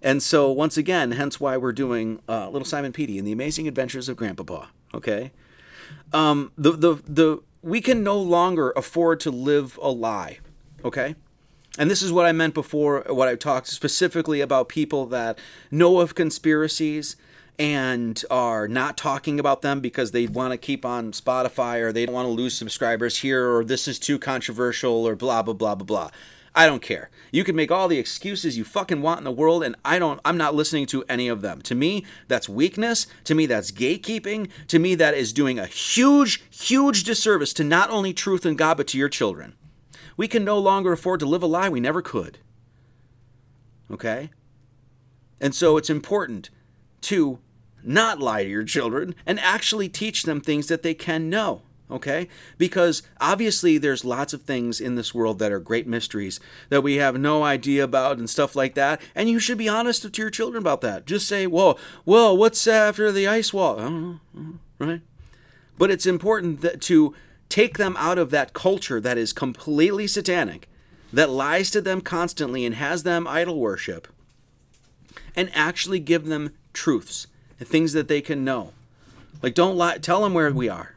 And 0.04 0.22
so, 0.22 0.52
once 0.52 0.76
again, 0.76 1.12
hence 1.12 1.40
why 1.40 1.56
we're 1.56 1.72
doing 1.72 2.20
uh, 2.28 2.50
Little 2.50 2.66
Simon 2.66 2.92
Petey 2.92 3.18
and 3.18 3.26
the 3.26 3.32
Amazing 3.32 3.66
Adventures 3.66 4.06
of 4.06 4.18
Grandpapa. 4.18 4.68
Okay, 4.92 5.32
um, 6.12 6.52
the 6.58 6.72
the 6.72 6.94
the 7.08 7.42
we 7.62 7.80
can 7.80 8.04
no 8.04 8.18
longer 8.18 8.70
afford 8.76 9.18
to 9.20 9.30
live 9.30 9.78
a 9.82 9.88
lie. 9.88 10.40
Okay, 10.84 11.14
and 11.78 11.90
this 11.90 12.02
is 12.02 12.12
what 12.12 12.26
I 12.26 12.32
meant 12.32 12.52
before. 12.52 13.06
What 13.08 13.28
I 13.28 13.34
talked 13.34 13.68
specifically 13.68 14.42
about 14.42 14.68
people 14.68 15.06
that 15.06 15.38
know 15.70 16.00
of 16.00 16.14
conspiracies 16.14 17.16
and 17.58 18.22
are 18.30 18.68
not 18.68 18.98
talking 18.98 19.40
about 19.40 19.62
them 19.62 19.80
because 19.80 20.10
they 20.10 20.26
want 20.26 20.52
to 20.52 20.58
keep 20.58 20.84
on 20.84 21.12
Spotify 21.12 21.80
or 21.80 21.92
they 21.92 22.04
don't 22.04 22.14
want 22.14 22.26
to 22.26 22.32
lose 22.32 22.58
subscribers 22.58 23.18
here 23.18 23.48
or 23.48 23.64
this 23.64 23.88
is 23.88 23.98
too 23.98 24.18
controversial 24.18 25.08
or 25.08 25.16
blah 25.16 25.40
blah 25.42 25.54
blah 25.54 25.74
blah 25.74 25.86
blah. 25.86 26.10
I 26.54 26.66
don't 26.66 26.82
care. 26.82 27.10
You 27.32 27.42
can 27.42 27.56
make 27.56 27.72
all 27.72 27.88
the 27.88 27.98
excuses 27.98 28.56
you 28.56 28.64
fucking 28.64 29.02
want 29.02 29.18
in 29.18 29.24
the 29.24 29.32
world, 29.32 29.64
and 29.64 29.74
I 29.84 29.98
don't, 29.98 30.20
I'm 30.24 30.36
not 30.36 30.54
listening 30.54 30.86
to 30.86 31.04
any 31.08 31.26
of 31.26 31.42
them. 31.42 31.60
To 31.62 31.74
me, 31.74 32.04
that's 32.28 32.48
weakness. 32.48 33.08
To 33.24 33.34
me, 33.34 33.46
that's 33.46 33.72
gatekeeping. 33.72 34.48
To 34.68 34.78
me, 34.78 34.94
that 34.94 35.14
is 35.14 35.32
doing 35.32 35.58
a 35.58 35.66
huge, 35.66 36.44
huge 36.50 37.02
disservice 37.02 37.52
to 37.54 37.64
not 37.64 37.90
only 37.90 38.12
truth 38.12 38.46
and 38.46 38.56
God, 38.56 38.76
but 38.76 38.86
to 38.88 38.98
your 38.98 39.08
children. 39.08 39.54
We 40.16 40.28
can 40.28 40.44
no 40.44 40.58
longer 40.58 40.92
afford 40.92 41.18
to 41.20 41.26
live 41.26 41.42
a 41.42 41.46
lie 41.46 41.68
we 41.68 41.80
never 41.80 42.00
could. 42.00 42.38
Okay? 43.90 44.30
And 45.40 45.56
so 45.56 45.76
it's 45.76 45.90
important 45.90 46.50
to 47.02 47.40
not 47.82 48.20
lie 48.20 48.44
to 48.44 48.48
your 48.48 48.64
children 48.64 49.16
and 49.26 49.40
actually 49.40 49.88
teach 49.88 50.22
them 50.22 50.40
things 50.40 50.68
that 50.68 50.84
they 50.84 50.94
can 50.94 51.28
know. 51.28 51.62
Okay? 51.90 52.28
Because 52.58 53.02
obviously 53.20 53.78
there's 53.78 54.04
lots 54.04 54.32
of 54.32 54.42
things 54.42 54.80
in 54.80 54.94
this 54.94 55.14
world 55.14 55.38
that 55.38 55.52
are 55.52 55.60
great 55.60 55.86
mysteries 55.86 56.40
that 56.68 56.82
we 56.82 56.96
have 56.96 57.18
no 57.18 57.42
idea 57.42 57.84
about 57.84 58.18
and 58.18 58.28
stuff 58.28 58.56
like 58.56 58.74
that. 58.74 59.00
And 59.14 59.28
you 59.28 59.38
should 59.38 59.58
be 59.58 59.68
honest 59.68 60.02
to 60.02 60.22
your 60.22 60.30
children 60.30 60.60
about 60.60 60.80
that. 60.82 61.06
Just 61.06 61.28
say, 61.28 61.46
well, 61.46 61.78
well, 62.04 62.36
what's 62.36 62.66
after 62.66 63.12
the 63.12 63.28
ice 63.28 63.52
wall? 63.52 63.78
I 63.78 63.82
don't 63.82 64.20
know 64.34 64.58
right? 64.78 65.00
But 65.78 65.90
it's 65.90 66.06
important 66.06 66.60
that 66.60 66.80
to 66.82 67.14
take 67.48 67.78
them 67.78 67.96
out 67.98 68.18
of 68.18 68.30
that 68.30 68.52
culture 68.52 69.00
that 69.00 69.18
is 69.18 69.32
completely 69.32 70.06
satanic, 70.06 70.68
that 71.12 71.30
lies 71.30 71.70
to 71.70 71.80
them 71.80 72.00
constantly 72.00 72.64
and 72.64 72.74
has 72.76 73.02
them 73.02 73.26
idol 73.26 73.60
worship, 73.60 74.08
and 75.36 75.50
actually 75.54 76.00
give 76.00 76.26
them 76.26 76.52
truths 76.72 77.26
and 77.58 77.68
things 77.68 77.92
that 77.92 78.08
they 78.08 78.20
can 78.20 78.44
know. 78.44 78.72
Like, 79.42 79.54
don't 79.54 79.76
lie, 79.76 79.98
tell 79.98 80.22
them 80.22 80.34
where 80.34 80.52
we 80.52 80.68
are. 80.68 80.93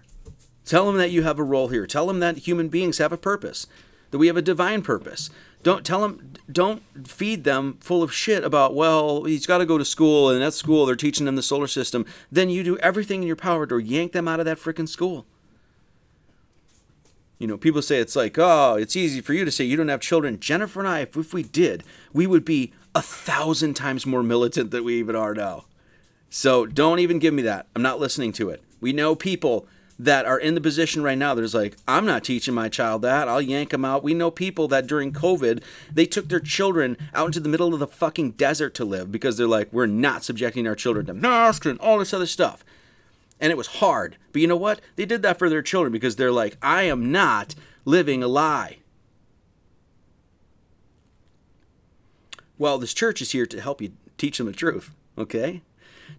Tell 0.68 0.86
them 0.86 0.98
that 0.98 1.12
you 1.12 1.24
have 1.24 1.40
a 1.40 1.44
role 1.44 1.70
here. 1.70 1.88
Tell 1.88 2.08
them 2.08 2.20
that 2.20 2.40
human 2.40 2.68
beings 2.68 2.98
have 2.98 3.14
a 3.14 3.18
purpose, 3.18 3.68
that 4.12 4.18
we 4.18 4.28
have 4.28 4.36
a 4.36 4.42
divine 4.42 4.82
purpose. 4.82 5.30
Don't 5.64 5.86
tell 5.86 6.02
them, 6.02 6.34
don't 6.52 6.84
feed 7.08 7.46
them 7.46 7.78
full 7.80 8.04
of 8.04 8.14
shit 8.14 8.44
about, 8.44 8.76
well, 8.76 9.24
he's 9.24 9.48
got 9.48 9.60
to 9.60 9.66
go 9.66 9.78
to 9.78 9.86
school, 9.86 10.30
and 10.30 10.44
at 10.44 10.54
school 10.54 10.86
they're 10.86 10.98
teaching 10.98 11.26
them 11.26 11.38
the 11.38 11.42
solar 11.42 11.68
system. 11.68 12.06
Then 12.30 12.50
you 12.50 12.66
do 12.66 12.78
everything 12.80 13.22
in 13.22 13.28
your 13.28 13.38
power 13.38 13.66
to 13.66 13.78
yank 13.78 14.12
them 14.12 14.28
out 14.28 14.42
of 14.42 14.46
that 14.46 14.58
freaking 14.58 14.90
school. 14.90 15.26
You 17.40 17.48
know, 17.48 17.58
people 17.58 17.82
say 17.82 18.00
it's 18.00 18.16
like, 18.16 18.38
oh, 18.38 18.76
it's 18.76 18.98
easy 18.98 19.22
for 19.22 19.34
you 19.34 19.46
to 19.46 19.52
say 19.52 19.64
you 19.64 19.78
don't 19.78 19.88
have 19.88 20.02
children. 20.02 20.38
Jennifer 20.38 20.80
and 20.80 20.90
I, 20.90 21.00
if, 21.02 21.16
if 21.16 21.34
we 21.34 21.44
did, 21.44 21.84
we 22.12 22.28
would 22.28 22.44
be 22.44 22.74
a 22.94 23.02
thousand 23.02 23.76
times 23.76 24.06
more 24.06 24.24
militant 24.24 24.72
than 24.72 24.84
we 24.84 24.96
even 25.00 25.16
are 25.16 25.34
now. 25.34 25.64
So 26.30 26.66
don't 26.66 27.00
even 27.00 27.20
give 27.20 27.34
me 27.34 27.44
that. 27.44 27.68
I'm 27.74 27.82
not 27.82 28.02
listening 28.02 28.34
to 28.34 28.50
it. 28.50 28.62
We 28.82 28.92
know 28.92 29.16
people 29.16 29.66
that 30.00 30.26
are 30.26 30.40
in 30.40 30.56
the 30.56 30.62
position 30.62 31.02
right 31.02 31.18
now 31.18 31.34
there's 31.34 31.56
like 31.56 31.76
i'm 31.88 32.06
not 32.06 32.24
teaching 32.24 32.54
my 32.54 32.70
child 32.70 33.02
that. 33.02 33.28
I'll 33.28 33.42
yank 33.42 33.72
them 33.72 33.86
out. 33.86 34.04
We 34.04 34.14
know 34.14 34.32
people 34.32 34.68
that 34.68 34.88
during 34.88 35.12
covid 35.12 35.64
they 35.92 36.06
took 36.06 36.30
their 36.30 36.40
children 36.40 36.98
out 37.14 37.28
into 37.28 37.40
the 37.40 37.50
middle 37.50 37.74
of 37.74 37.80
the 37.80 37.88
fucking 37.88 38.32
desert 38.32 38.74
to 38.76 38.86
live 38.86 39.12
because 39.12 39.38
they're 39.38 39.48
like 39.48 39.72
we're 39.72 39.86
not 39.86 40.24
subjecting 40.24 40.68
our 40.68 40.76
children 40.76 41.06
to 41.08 41.14
mask 41.14 41.66
and 41.66 41.80
all 41.80 42.00
this 42.00 42.14
other 42.14 42.26
stuff. 42.26 42.64
And 43.40 43.52
it 43.52 43.58
was 43.58 43.68
hard. 43.68 44.18
But 44.32 44.42
you 44.42 44.48
know 44.48 44.58
what? 44.58 44.82
They 44.96 45.06
did 45.06 45.22
that 45.22 45.38
for 45.38 45.48
their 45.48 45.62
children 45.62 45.92
because 45.92 46.16
they're 46.16 46.32
like 46.32 46.58
i 46.62 46.84
am 46.84 47.12
not 47.12 47.56
living 47.86 48.24
a 48.24 48.28
lie. 48.28 48.78
Well 52.58 52.78
this 52.78 52.94
church 52.94 53.22
is 53.22 53.32
here 53.32 53.46
to 53.46 53.62
help 53.62 53.82
you 53.82 53.94
teach 54.18 54.38
them 54.38 54.48
the 54.48 54.54
truth 54.54 54.92
okay? 55.18 55.62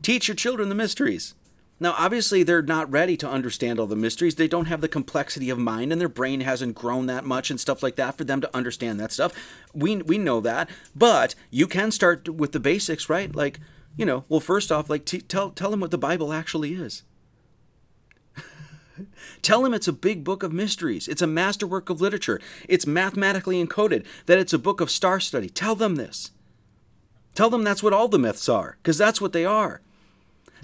Teach 0.02 0.28
your 0.28 0.34
children 0.34 0.68
the 0.68 0.74
mysteries 0.74 1.34
now, 1.80 1.94
obviously, 1.96 2.42
they're 2.42 2.60
not 2.60 2.90
ready 2.90 3.16
to 3.18 3.28
understand 3.28 3.78
all 3.78 3.86
the 3.86 3.94
mysteries. 3.94 4.34
They 4.34 4.48
don't 4.48 4.66
have 4.66 4.80
the 4.80 4.88
complexity 4.88 5.48
of 5.48 5.58
mind, 5.58 5.92
and 5.92 6.00
their 6.00 6.08
brain 6.08 6.40
hasn't 6.40 6.74
grown 6.74 7.06
that 7.06 7.24
much 7.24 7.50
and 7.50 7.60
stuff 7.60 7.82
like 7.82 7.94
that 7.96 8.16
for 8.18 8.24
them 8.24 8.40
to 8.40 8.56
understand 8.56 8.98
that 8.98 9.12
stuff. 9.12 9.32
We 9.72 9.96
we 9.96 10.18
know 10.18 10.40
that, 10.40 10.68
but 10.96 11.36
you 11.50 11.68
can 11.68 11.92
start 11.92 12.28
with 12.28 12.50
the 12.50 12.60
basics, 12.60 13.08
right? 13.08 13.34
Like, 13.34 13.60
you 13.96 14.04
know, 14.04 14.24
well, 14.28 14.40
first 14.40 14.72
off, 14.72 14.90
like 14.90 15.04
t- 15.04 15.20
tell 15.20 15.50
tell 15.50 15.70
them 15.70 15.80
what 15.80 15.92
the 15.92 15.98
Bible 15.98 16.32
actually 16.32 16.74
is. 16.74 17.04
Tell 19.42 19.62
them 19.62 19.74
it's 19.74 19.86
a 19.86 19.92
big 19.92 20.24
book 20.24 20.42
of 20.42 20.52
mysteries. 20.52 21.06
It's 21.06 21.22
a 21.22 21.26
masterwork 21.28 21.88
of 21.88 22.00
literature. 22.00 22.40
It's 22.68 22.84
mathematically 22.84 23.64
encoded, 23.64 24.04
that 24.26 24.40
it's 24.40 24.52
a 24.52 24.58
book 24.58 24.80
of 24.80 24.90
star 24.90 25.20
study. 25.20 25.48
Tell 25.48 25.76
them 25.76 25.94
this. 25.94 26.32
Tell 27.36 27.48
them 27.48 27.62
that's 27.62 27.80
what 27.80 27.92
all 27.92 28.08
the 28.08 28.18
myths 28.18 28.48
are, 28.48 28.76
because 28.82 28.98
that's 28.98 29.20
what 29.20 29.32
they 29.32 29.44
are. 29.44 29.82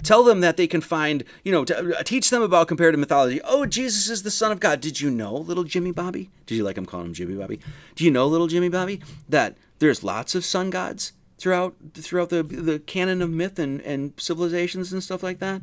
Tell 0.03 0.23
them 0.23 0.41
that 0.41 0.57
they 0.57 0.67
can 0.67 0.81
find, 0.81 1.23
you 1.43 1.51
know, 1.51 1.63
uh, 1.63 2.03
teach 2.03 2.29
them 2.29 2.41
about 2.41 2.67
comparative 2.67 2.99
mythology. 2.99 3.41
Oh, 3.43 3.65
Jesus 3.65 4.09
is 4.09 4.23
the 4.23 4.31
Son 4.31 4.51
of 4.51 4.59
God. 4.59 4.81
Did 4.81 5.01
you 5.01 5.09
know, 5.09 5.33
little 5.33 5.63
Jimmy 5.63 5.91
Bobby? 5.91 6.29
Did 6.45 6.55
you 6.55 6.63
like 6.63 6.77
him 6.77 6.85
calling 6.85 7.07
him 7.07 7.13
Jimmy 7.13 7.35
Bobby? 7.35 7.59
Do 7.95 8.03
you 8.03 8.11
know, 8.11 8.27
little 8.27 8.47
Jimmy 8.47 8.69
Bobby, 8.69 9.01
that 9.29 9.55
there's 9.79 10.03
lots 10.03 10.35
of 10.35 10.45
sun 10.45 10.69
gods 10.69 11.13
throughout 11.37 11.75
throughout 11.93 12.29
the 12.29 12.43
the 12.43 12.79
canon 12.79 13.21
of 13.21 13.29
myth 13.29 13.57
and, 13.57 13.81
and 13.81 14.13
civilizations 14.17 14.91
and 14.91 15.03
stuff 15.03 15.23
like 15.23 15.39
that? 15.39 15.61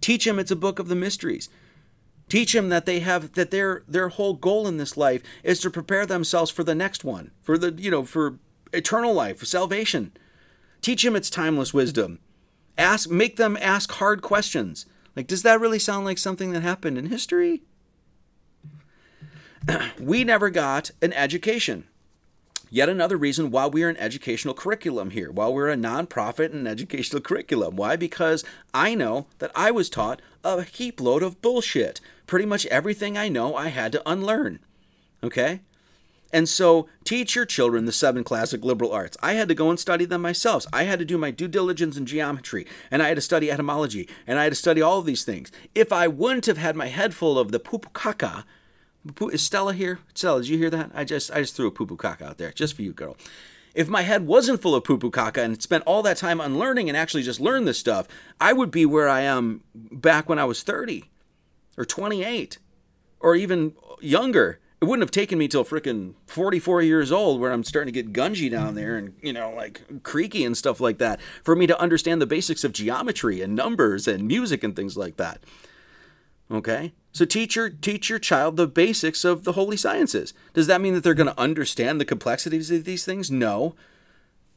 Teach 0.00 0.24
them 0.24 0.38
it's 0.38 0.50
a 0.50 0.56
book 0.56 0.78
of 0.78 0.88
the 0.88 0.94
mysteries. 0.94 1.48
Teach 2.28 2.52
them 2.52 2.68
that 2.68 2.86
they 2.86 3.00
have 3.00 3.32
that 3.32 3.50
their 3.50 3.82
their 3.88 4.08
whole 4.08 4.34
goal 4.34 4.68
in 4.68 4.76
this 4.76 4.96
life 4.96 5.22
is 5.42 5.58
to 5.60 5.70
prepare 5.70 6.06
themselves 6.06 6.50
for 6.50 6.62
the 6.62 6.74
next 6.74 7.02
one, 7.02 7.30
for 7.42 7.58
the 7.58 7.72
you 7.72 7.90
know 7.90 8.04
for 8.04 8.38
eternal 8.72 9.14
life, 9.14 9.38
for 9.38 9.46
salvation. 9.46 10.12
Teach 10.80 11.02
them 11.02 11.16
it's 11.16 11.28
timeless 11.28 11.74
wisdom 11.74 12.20
ask 12.80 13.10
make 13.10 13.36
them 13.36 13.56
ask 13.60 13.92
hard 13.92 14.22
questions. 14.22 14.86
Like 15.14 15.26
does 15.26 15.42
that 15.42 15.60
really 15.60 15.78
sound 15.78 16.04
like 16.04 16.18
something 16.18 16.52
that 16.52 16.62
happened 16.62 16.98
in 16.98 17.06
history? 17.06 17.62
we 20.00 20.24
never 20.24 20.50
got 20.50 20.90
an 21.02 21.12
education. 21.12 21.84
Yet 22.72 22.88
another 22.88 23.16
reason 23.16 23.50
why 23.50 23.66
we 23.66 23.82
are 23.82 23.88
an 23.88 23.96
educational 23.96 24.54
curriculum 24.54 25.10
here, 25.10 25.32
while 25.32 25.52
we're 25.52 25.70
a 25.70 25.76
nonprofit 25.76 26.46
and 26.46 26.60
an 26.60 26.66
educational 26.68 27.20
curriculum. 27.20 27.74
Why? 27.74 27.96
Because 27.96 28.44
I 28.72 28.94
know 28.94 29.26
that 29.40 29.50
I 29.56 29.72
was 29.72 29.90
taught 29.90 30.22
a 30.44 30.62
heap 30.62 31.00
load 31.00 31.24
of 31.24 31.42
bullshit. 31.42 32.00
Pretty 32.28 32.46
much 32.46 32.66
everything 32.66 33.18
I 33.18 33.28
know 33.28 33.56
I 33.56 33.68
had 33.68 33.90
to 33.92 34.08
unlearn. 34.08 34.60
Okay? 35.22 35.60
And 36.32 36.48
so 36.48 36.88
teach 37.04 37.34
your 37.34 37.44
children 37.44 37.84
the 37.84 37.92
seven 37.92 38.24
classic 38.24 38.64
liberal 38.64 38.92
arts. 38.92 39.16
I 39.22 39.34
had 39.34 39.48
to 39.48 39.54
go 39.54 39.70
and 39.70 39.78
study 39.78 40.04
them 40.04 40.22
myself. 40.22 40.66
I 40.72 40.84
had 40.84 40.98
to 41.00 41.04
do 41.04 41.18
my 41.18 41.30
due 41.30 41.48
diligence 41.48 41.96
in 41.96 42.06
geometry, 42.06 42.66
and 42.90 43.02
I 43.02 43.08
had 43.08 43.16
to 43.16 43.20
study 43.20 43.50
etymology, 43.50 44.08
and 44.26 44.38
I 44.38 44.44
had 44.44 44.52
to 44.52 44.56
study 44.56 44.80
all 44.80 44.98
of 44.98 45.06
these 45.06 45.24
things. 45.24 45.50
If 45.74 45.92
I 45.92 46.06
wouldn't 46.06 46.46
have 46.46 46.58
had 46.58 46.76
my 46.76 46.86
head 46.86 47.14
full 47.14 47.38
of 47.38 47.50
the 47.52 47.60
pupukaka, 47.60 48.44
is 49.32 49.42
Stella 49.42 49.72
here? 49.72 49.98
Stella, 50.14 50.40
did 50.40 50.48
you 50.48 50.58
hear 50.58 50.70
that? 50.70 50.90
I 50.94 51.04
just 51.04 51.30
I 51.32 51.40
just 51.40 51.56
threw 51.56 51.66
a 51.66 51.72
pupukaka 51.72 52.22
out 52.22 52.38
there 52.38 52.52
just 52.52 52.74
for 52.74 52.82
you, 52.82 52.92
girl. 52.92 53.16
If 53.74 53.88
my 53.88 54.02
head 54.02 54.26
wasn't 54.26 54.60
full 54.60 54.74
of 54.74 54.82
pupukaka 54.82 55.38
and 55.38 55.60
spent 55.62 55.84
all 55.86 56.02
that 56.02 56.16
time 56.16 56.40
unlearning 56.40 56.88
and 56.88 56.96
actually 56.96 57.22
just 57.22 57.40
learned 57.40 57.68
this 57.68 57.78
stuff, 57.78 58.08
I 58.40 58.52
would 58.52 58.70
be 58.70 58.84
where 58.84 59.08
I 59.08 59.20
am 59.22 59.62
back 59.74 60.28
when 60.28 60.38
I 60.38 60.44
was 60.44 60.62
30 60.62 61.04
or 61.78 61.84
28 61.84 62.58
or 63.20 63.36
even 63.36 63.74
younger 64.00 64.58
it 64.80 64.86
wouldn't 64.86 65.02
have 65.02 65.10
taken 65.10 65.38
me 65.38 65.46
till 65.46 65.64
freaking 65.64 66.14
44 66.26 66.80
years 66.80 67.12
old 67.12 67.38
where 67.40 67.52
I'm 67.52 67.64
starting 67.64 67.92
to 67.92 68.02
get 68.02 68.14
gungy 68.14 68.50
down 68.50 68.74
there 68.74 68.96
and, 68.96 69.14
you 69.20 69.32
know, 69.32 69.52
like 69.54 70.02
creaky 70.02 70.42
and 70.42 70.56
stuff 70.56 70.80
like 70.80 70.96
that 70.98 71.20
for 71.44 71.54
me 71.54 71.66
to 71.66 71.78
understand 71.78 72.22
the 72.22 72.26
basics 72.26 72.64
of 72.64 72.72
geometry 72.72 73.42
and 73.42 73.54
numbers 73.54 74.08
and 74.08 74.26
music 74.26 74.64
and 74.64 74.74
things 74.74 74.96
like 74.96 75.18
that. 75.18 75.40
Okay? 76.50 76.94
So 77.12 77.26
teach 77.26 77.56
your 77.56 77.68
teach 77.68 78.08
your 78.08 78.18
child 78.18 78.56
the 78.56 78.66
basics 78.66 79.22
of 79.24 79.44
the 79.44 79.52
holy 79.52 79.76
sciences. 79.76 80.32
Does 80.54 80.66
that 80.68 80.80
mean 80.80 80.94
that 80.94 81.04
they're 81.04 81.12
going 81.12 81.26
to 81.26 81.40
understand 81.40 82.00
the 82.00 82.06
complexities 82.06 82.70
of 82.70 82.84
these 82.84 83.04
things? 83.04 83.30
No. 83.30 83.74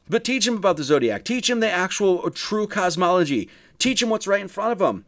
But 0.10 0.24
teach 0.24 0.45
them 0.45 0.56
about 0.56 0.78
the 0.78 0.84
zodiac. 0.84 1.26
Teach 1.26 1.48
them 1.48 1.60
the 1.60 1.70
actual 1.70 2.26
uh, 2.26 2.30
true 2.34 2.68
cosmology. 2.68 3.50
Teach 3.78 4.00
them 4.00 4.10
what's 4.10 4.28
right 4.28 4.41
in 4.41 4.48
front 4.48 4.72
of 4.72 4.80
them 4.80 5.06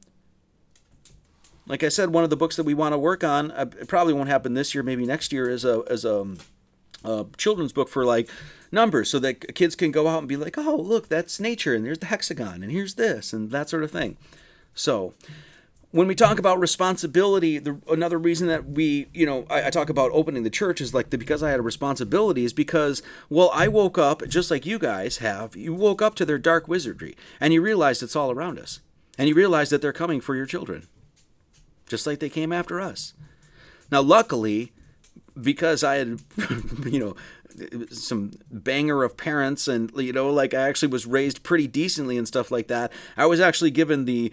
like 1.67 1.83
I 1.83 1.89
said, 1.89 2.09
one 2.09 2.23
of 2.23 2.29
the 2.29 2.37
books 2.37 2.55
that 2.55 2.63
we 2.63 2.73
want 2.73 2.93
to 2.93 2.97
work 2.97 3.23
on, 3.23 3.51
uh, 3.51 3.69
it 3.79 3.87
probably 3.87 4.13
won't 4.13 4.29
happen 4.29 4.53
this 4.53 4.75
year, 4.75 4.83
maybe 4.83 5.05
next 5.05 5.33
year, 5.33 5.49
is 5.49 5.65
a 5.65 5.83
as 5.89 6.05
a, 6.05 6.21
um, 6.21 6.37
a, 7.03 7.25
children's 7.37 7.73
book 7.73 7.89
for 7.89 8.05
like 8.05 8.29
numbers, 8.71 9.09
so 9.09 9.19
that 9.19 9.55
kids 9.55 9.75
can 9.75 9.91
go 9.91 10.07
out 10.07 10.19
and 10.19 10.27
be 10.27 10.37
like, 10.37 10.57
oh, 10.57 10.75
look, 10.75 11.09
that's 11.09 11.39
nature, 11.39 11.73
and 11.73 11.85
there's 11.85 11.99
the 11.99 12.07
hexagon, 12.07 12.61
and 12.61 12.71
here's 12.71 12.95
this, 12.95 13.33
and 13.33 13.51
that 13.51 13.69
sort 13.69 13.83
of 13.83 13.91
thing. 13.91 14.17
So. 14.73 15.13
When 15.91 16.07
we 16.09 16.15
talk 16.15 16.39
about 16.39 16.59
responsibility, 16.59 17.57
the, 17.57 17.79
another 17.89 18.17
reason 18.17 18.49
that 18.49 18.65
we, 18.65 19.07
you 19.13 19.25
know, 19.25 19.45
I, 19.49 19.67
I 19.67 19.69
talk 19.69 19.89
about 19.89 20.11
opening 20.11 20.43
the 20.43 20.49
church 20.49 20.81
is 20.81 20.93
like 20.93 21.09
the, 21.09 21.17
because 21.17 21.41
I 21.41 21.51
had 21.51 21.59
a 21.61 21.63
responsibility 21.63 22.43
is 22.43 22.51
because, 22.51 23.01
well, 23.29 23.49
I 23.53 23.69
woke 23.69 23.97
up 23.97 24.27
just 24.27 24.51
like 24.51 24.65
you 24.65 24.77
guys 24.77 25.19
have. 25.19 25.55
You 25.55 25.73
woke 25.73 26.01
up 26.01 26.15
to 26.15 26.25
their 26.25 26.37
dark 26.37 26.67
wizardry, 26.67 27.15
and 27.39 27.53
you 27.53 27.61
realized 27.61 28.03
it's 28.03 28.15
all 28.15 28.29
around 28.29 28.59
us, 28.59 28.81
and 29.17 29.29
you 29.29 29.35
realize 29.35 29.69
that 29.69 29.81
they're 29.81 29.93
coming 29.93 30.19
for 30.19 30.35
your 30.35 30.45
children 30.45 30.89
just 31.87 32.07
like 32.07 32.19
they 32.19 32.29
came 32.29 32.51
after 32.51 32.79
us. 32.79 33.13
Now, 33.91 34.01
luckily, 34.01 34.71
because 35.39 35.83
I 35.83 35.95
had, 35.95 36.21
you 36.85 36.99
know, 36.99 37.15
some 37.89 38.31
banger 38.51 39.03
of 39.03 39.15
parents 39.17 39.67
and, 39.67 39.91
you 39.95 40.13
know, 40.13 40.29
like 40.29 40.53
I 40.53 40.67
actually 40.67 40.89
was 40.89 41.05
raised 41.05 41.43
pretty 41.43 41.67
decently 41.67 42.17
and 42.17 42.27
stuff 42.27 42.51
like 42.51 42.67
that, 42.67 42.91
I 43.15 43.25
was 43.25 43.39
actually 43.39 43.71
given 43.71 44.05
the 44.05 44.31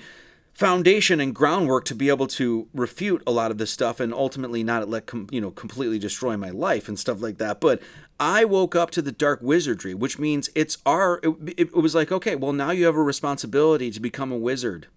foundation 0.53 1.19
and 1.19 1.35
groundwork 1.35 1.85
to 1.87 1.95
be 1.95 2.09
able 2.09 2.27
to 2.27 2.69
refute 2.74 3.23
a 3.27 3.31
lot 3.31 3.51
of 3.51 3.59
this 3.59 3.70
stuff 3.70 4.01
and 4.01 4.12
ultimately 4.12 4.62
not 4.62 4.87
let 4.89 5.07
com- 5.07 5.27
you 5.31 5.41
know 5.41 5.51
completely 5.51 5.99
destroy 5.99 6.37
my 6.37 6.51
life 6.51 6.89
and 6.89 6.99
stuff 6.99 7.23
like 7.23 7.39
that 7.39 7.59
but 7.59 7.81
i 8.20 8.45
woke 8.45 8.77
up 8.77 8.91
to 8.91 9.01
the 9.01 9.12
dark 9.12 9.41
wizardry 9.41 9.95
which 9.95 10.19
means 10.19 10.51
it's 10.55 10.77
our 10.85 11.20
it, 11.23 11.55
it 11.57 11.74
was 11.74 11.95
like 11.95 12.12
okay 12.12 12.37
well 12.37 12.53
now 12.53 12.70
you 12.70 12.85
have 12.85 12.97
a 12.97 13.03
responsibility 13.03 13.91
to 13.91 13.99
become 13.99 14.31
a 14.31 14.37
wizard 14.37 14.89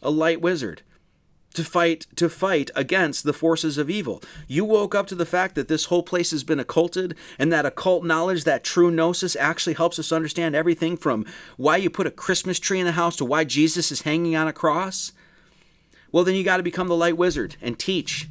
a 0.00 0.10
light 0.10 0.40
wizard 0.40 0.82
to 1.54 1.64
fight 1.64 2.06
to 2.16 2.28
fight 2.28 2.70
against 2.74 3.24
the 3.24 3.32
forces 3.32 3.78
of 3.78 3.88
evil. 3.88 4.22
You 4.46 4.64
woke 4.64 4.94
up 4.94 5.06
to 5.06 5.14
the 5.14 5.26
fact 5.26 5.54
that 5.54 5.68
this 5.68 5.86
whole 5.86 6.02
place 6.02 6.32
has 6.32 6.44
been 6.44 6.60
occulted 6.60 7.16
and 7.38 7.52
that 7.52 7.64
occult 7.64 8.04
knowledge, 8.04 8.44
that 8.44 8.64
true 8.64 8.90
gnosis 8.90 9.36
actually 9.36 9.74
helps 9.74 9.98
us 9.98 10.12
understand 10.12 10.54
everything 10.54 10.96
from 10.96 11.24
why 11.56 11.76
you 11.76 11.88
put 11.88 12.06
a 12.06 12.10
Christmas 12.10 12.58
tree 12.58 12.80
in 12.80 12.86
the 12.86 12.92
house 12.92 13.16
to 13.16 13.24
why 13.24 13.44
Jesus 13.44 13.90
is 13.90 14.02
hanging 14.02 14.36
on 14.36 14.48
a 14.48 14.52
cross. 14.52 15.12
Well, 16.12 16.24
then 16.24 16.34
you 16.34 16.44
got 16.44 16.58
to 16.58 16.62
become 16.62 16.88
the 16.88 16.96
light 16.96 17.16
wizard 17.16 17.56
and 17.62 17.78
teach. 17.78 18.28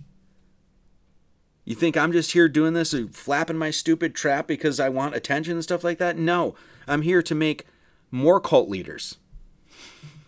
You 1.66 1.76
think 1.76 1.96
I'm 1.96 2.12
just 2.12 2.34
here 2.34 2.50
doing 2.50 2.74
this, 2.74 2.94
uh, 2.94 3.06
flapping 3.12 3.58
my 3.58 3.72
stupid 3.72 4.14
trap 4.14 4.48
because 4.48 4.80
I 4.80 4.90
want 4.90 5.16
attention 5.16 5.54
and 5.54 5.64
stuff 5.64 5.84
like 5.84 5.98
that? 5.98 6.18
No, 6.18 6.56
I'm 6.88 7.04
here 7.04 7.22
to 7.24 7.36
make 7.36 7.66
more 8.12 8.42
cult 8.42 8.70
leaders. 8.70 9.18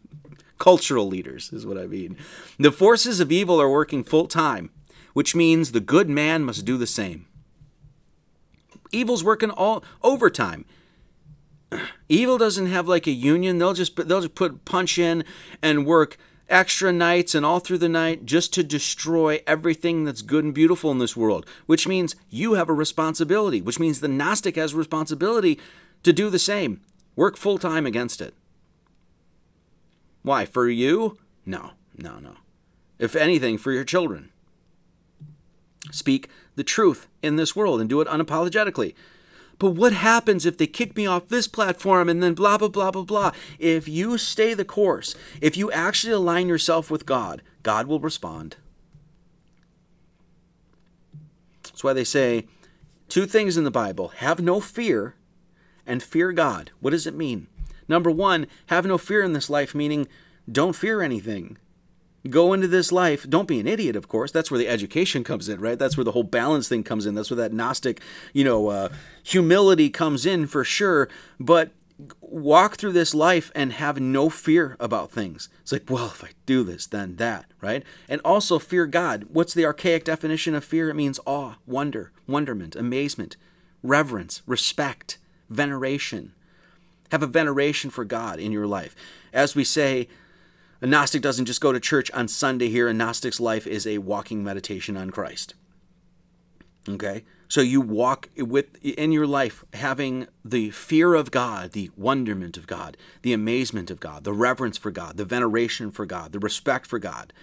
Cultural 0.61 1.07
leaders 1.07 1.51
is 1.51 1.65
what 1.65 1.79
I 1.79 1.88
mean. 1.88 2.15
The 2.59 2.71
forces 2.71 3.19
of 3.19 3.31
evil 3.31 3.59
are 3.59 3.67
working 3.67 4.03
full 4.03 4.27
time, 4.27 4.69
which 5.13 5.33
means 5.33 5.71
the 5.71 5.79
good 5.79 6.07
man 6.07 6.43
must 6.43 6.65
do 6.65 6.77
the 6.77 6.85
same. 6.85 7.25
Evil's 8.91 9.23
working 9.23 9.49
all 9.49 9.83
overtime. 10.03 10.65
Evil 12.09 12.38
doesn't 12.38 12.67
have 12.67 12.88
like 12.88 13.07
a 13.07 13.11
union. 13.11 13.57
They'll 13.57 13.73
just 13.73 13.95
they'll 13.95 14.21
just 14.21 14.35
put 14.35 14.63
punch 14.63 14.99
in 14.99 15.23
and 15.63 15.88
work 15.88 16.17
extra 16.47 16.93
nights 16.93 17.33
and 17.33 17.43
all 17.43 17.59
through 17.59 17.79
the 17.79 17.89
night 17.89 18.25
just 18.27 18.53
to 18.53 18.63
destroy 18.63 19.41
everything 19.47 20.03
that's 20.03 20.21
good 20.21 20.43
and 20.43 20.53
beautiful 20.53 20.91
in 20.91 20.99
this 20.99 21.17
world, 21.17 21.43
which 21.65 21.88
means 21.88 22.15
you 22.29 22.53
have 22.53 22.69
a 22.69 22.73
responsibility, 22.73 23.63
which 23.63 23.79
means 23.79 23.99
the 23.99 24.07
Gnostic 24.07 24.57
has 24.57 24.75
responsibility 24.75 25.59
to 26.03 26.13
do 26.13 26.29
the 26.29 26.38
same. 26.38 26.81
Work 27.15 27.35
full 27.35 27.57
time 27.57 27.88
against 27.88 28.21
it. 28.21 28.35
Why? 30.23 30.45
For 30.45 30.69
you? 30.69 31.18
No, 31.45 31.72
no, 31.98 32.19
no. 32.19 32.35
If 32.99 33.15
anything, 33.15 33.57
for 33.57 33.72
your 33.72 33.84
children. 33.84 34.30
Speak 35.91 36.30
the 36.56 36.64
truth 36.64 37.07
in 37.22 37.35
this 37.35 37.56
world 37.56 37.81
and 37.81 37.89
do 37.89 38.02
it 38.02 38.07
unapologetically. 38.07 38.93
But 39.57 39.72
what 39.72 39.93
happens 39.93 40.45
if 40.45 40.57
they 40.57 40.68
kick 40.68 40.95
me 40.95 41.06
off 41.06 41.27
this 41.27 41.48
platform 41.48 42.10
and 42.10 42.22
then 42.22 42.34
blah, 42.34 42.57
blah, 42.57 42.68
blah, 42.68 42.91
blah, 42.91 43.03
blah? 43.03 43.31
If 43.60 43.88
you 43.88 44.18
stay 44.18 44.53
the 44.53 44.65
course, 44.65 45.15
if 45.39 45.56
you 45.56 45.72
actually 45.72 46.14
align 46.14 46.48
yourself 46.48 46.89
with 46.89 47.06
God, 47.06 47.41
God 47.61 47.85
will 47.85 47.99
respond. 47.99 48.56
That's 51.64 51.84
why 51.84 51.93
they 51.93 52.03
say 52.03 52.48
two 53.07 53.26
things 53.26 53.56
in 53.56 53.64
the 53.64 53.72
Bible 53.72 54.10
have 54.18 54.39
no 54.39 54.60
fear 54.60 55.15
and 55.85 56.02
fear 56.02 56.31
God. 56.31 56.72
What 56.80 56.91
does 56.91 57.06
it 57.06 57.15
mean? 57.15 57.48
Number 57.87 58.11
one, 58.11 58.47
have 58.67 58.85
no 58.85 58.97
fear 58.97 59.23
in 59.23 59.33
this 59.33 59.49
life, 59.49 59.75
meaning 59.75 60.07
don't 60.51 60.75
fear 60.75 61.01
anything. 61.01 61.57
Go 62.29 62.53
into 62.53 62.67
this 62.67 62.91
life. 62.91 63.27
Don't 63.27 63.47
be 63.47 63.59
an 63.59 63.67
idiot, 63.67 63.95
of 63.95 64.07
course. 64.07 64.31
That's 64.31 64.51
where 64.51 64.59
the 64.59 64.67
education 64.67 65.23
comes 65.23 65.49
in, 65.49 65.59
right? 65.59 65.79
That's 65.79 65.97
where 65.97 66.03
the 66.03 66.11
whole 66.11 66.23
balance 66.23 66.67
thing 66.67 66.83
comes 66.83 67.05
in. 67.07 67.15
That's 67.15 67.31
where 67.31 67.37
that 67.37 67.53
Gnostic, 67.53 67.99
you 68.31 68.43
know, 68.43 68.67
uh, 68.67 68.89
humility 69.23 69.89
comes 69.89 70.25
in 70.25 70.45
for 70.45 70.63
sure. 70.63 71.09
But 71.39 71.71
walk 72.19 72.77
through 72.77 72.91
this 72.91 73.13
life 73.13 73.51
and 73.55 73.73
have 73.73 73.99
no 73.99 74.29
fear 74.29 74.75
about 74.79 75.11
things. 75.11 75.49
It's 75.61 75.71
like, 75.71 75.89
well, 75.89 76.07
if 76.07 76.23
I 76.23 76.29
do 76.45 76.63
this, 76.63 76.85
then 76.85 77.15
that, 77.15 77.45
right? 77.59 77.83
And 78.07 78.21
also 78.23 78.59
fear 78.59 78.85
God. 78.85 79.25
What's 79.29 79.53
the 79.53 79.65
archaic 79.65 80.03
definition 80.03 80.55
of 80.55 80.63
fear? 80.63 80.89
It 80.89 80.95
means 80.95 81.19
awe, 81.25 81.55
wonder, 81.65 82.11
wonderment, 82.27 82.75
amazement, 82.75 83.35
reverence, 83.83 84.41
respect, 84.45 85.17
veneration. 85.49 86.33
Have 87.11 87.23
a 87.23 87.27
veneration 87.27 87.89
for 87.89 88.05
God 88.05 88.39
in 88.39 88.51
your 88.51 88.67
life. 88.67 88.95
As 89.33 89.55
we 89.55 89.63
say, 89.63 90.07
a 90.81 90.88
Gnostic 90.88 91.21
doesn't 91.21 91.45
just 91.45 91.61
go 91.61 91.71
to 91.71 91.79
church 91.79 92.09
on 92.11 92.27
Sunday 92.27 92.69
here. 92.69 92.88
A 92.88 92.93
Gnostic's 92.93 93.39
life 93.39 93.67
is 93.67 93.85
a 93.85 93.99
walking 93.99 94.43
meditation 94.43 94.97
on 94.97 95.11
Christ. 95.11 95.53
Okay? 96.88 97.23
So 97.47 97.59
you 97.59 97.81
walk 97.81 98.29
with 98.38 98.77
in 98.81 99.11
your 99.11 99.27
life 99.27 99.65
having 99.73 100.27
the 100.43 100.71
fear 100.71 101.13
of 101.13 101.31
God, 101.31 101.73
the 101.73 101.91
wonderment 101.97 102.55
of 102.55 102.65
God, 102.65 102.95
the 103.23 103.33
amazement 103.33 103.91
of 103.91 103.99
God, 103.99 104.23
the 104.23 104.31
reverence 104.31 104.77
for 104.77 104.89
God, 104.89 105.17
the 105.17 105.25
veneration 105.25 105.91
for 105.91 106.05
God, 106.05 106.31
the 106.31 106.39
respect 106.39 106.88
for 106.88 106.97
God. 106.97 107.33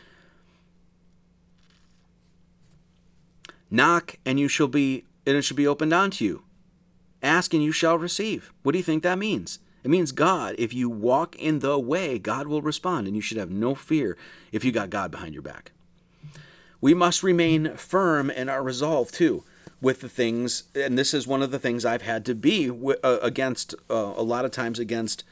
Knock 3.71 4.17
and 4.25 4.41
you 4.41 4.49
shall 4.49 4.67
be 4.67 5.05
and 5.27 5.37
it 5.37 5.43
shall 5.43 5.59
be 5.59 5.67
opened 5.67 5.93
unto 5.93 6.25
you. 6.25 6.43
Ask 7.23 7.55
and 7.55 7.63
you 7.63 7.73
shall 7.73 7.99
receive. 7.99 8.53
What 8.63 8.73
do 8.73 8.79
you 8.79 8.85
think 8.85 9.03
that 9.03 9.19
means? 9.19 9.59
It 9.85 9.91
means 9.91 10.13
God, 10.13 10.55
if 10.59 10.75
you 10.75 10.91
walk 10.91 11.37
in 11.37 11.61
the 11.61 11.79
way, 11.79 12.19
God 12.19 12.47
will 12.47 12.63
respond, 12.63 13.07
and 13.07 13.17
you 13.17 13.23
should 13.23 13.39
have 13.39 13.51
no 13.51 13.75
fear 13.75 14.17
if 14.53 14.65
you 14.65 14.73
got 14.73 14.91
God 14.91 15.11
behind 15.11 15.35
your 15.35 15.43
back. 15.43 15.73
We 16.81 16.95
must 16.95 17.23
remain 17.23 17.75
firm 17.77 18.31
in 18.31 18.49
our 18.49 18.63
resolve, 18.63 19.11
too, 19.11 19.45
with 19.81 20.01
the 20.01 20.09
things, 20.09 20.65
and 20.75 20.99
this 20.99 21.15
is 21.15 21.27
one 21.27 21.43
of 21.43 21.51
the 21.51 21.59
things 21.59 21.85
I've 21.85 22.03
had 22.03 22.25
to 22.27 22.35
be 22.35 22.71
uh, 22.71 23.19
against, 23.23 23.75
uh, 23.89 24.15
a 24.17 24.23
lot 24.23 24.45
of 24.45 24.51
times 24.51 24.79
against 24.79 25.25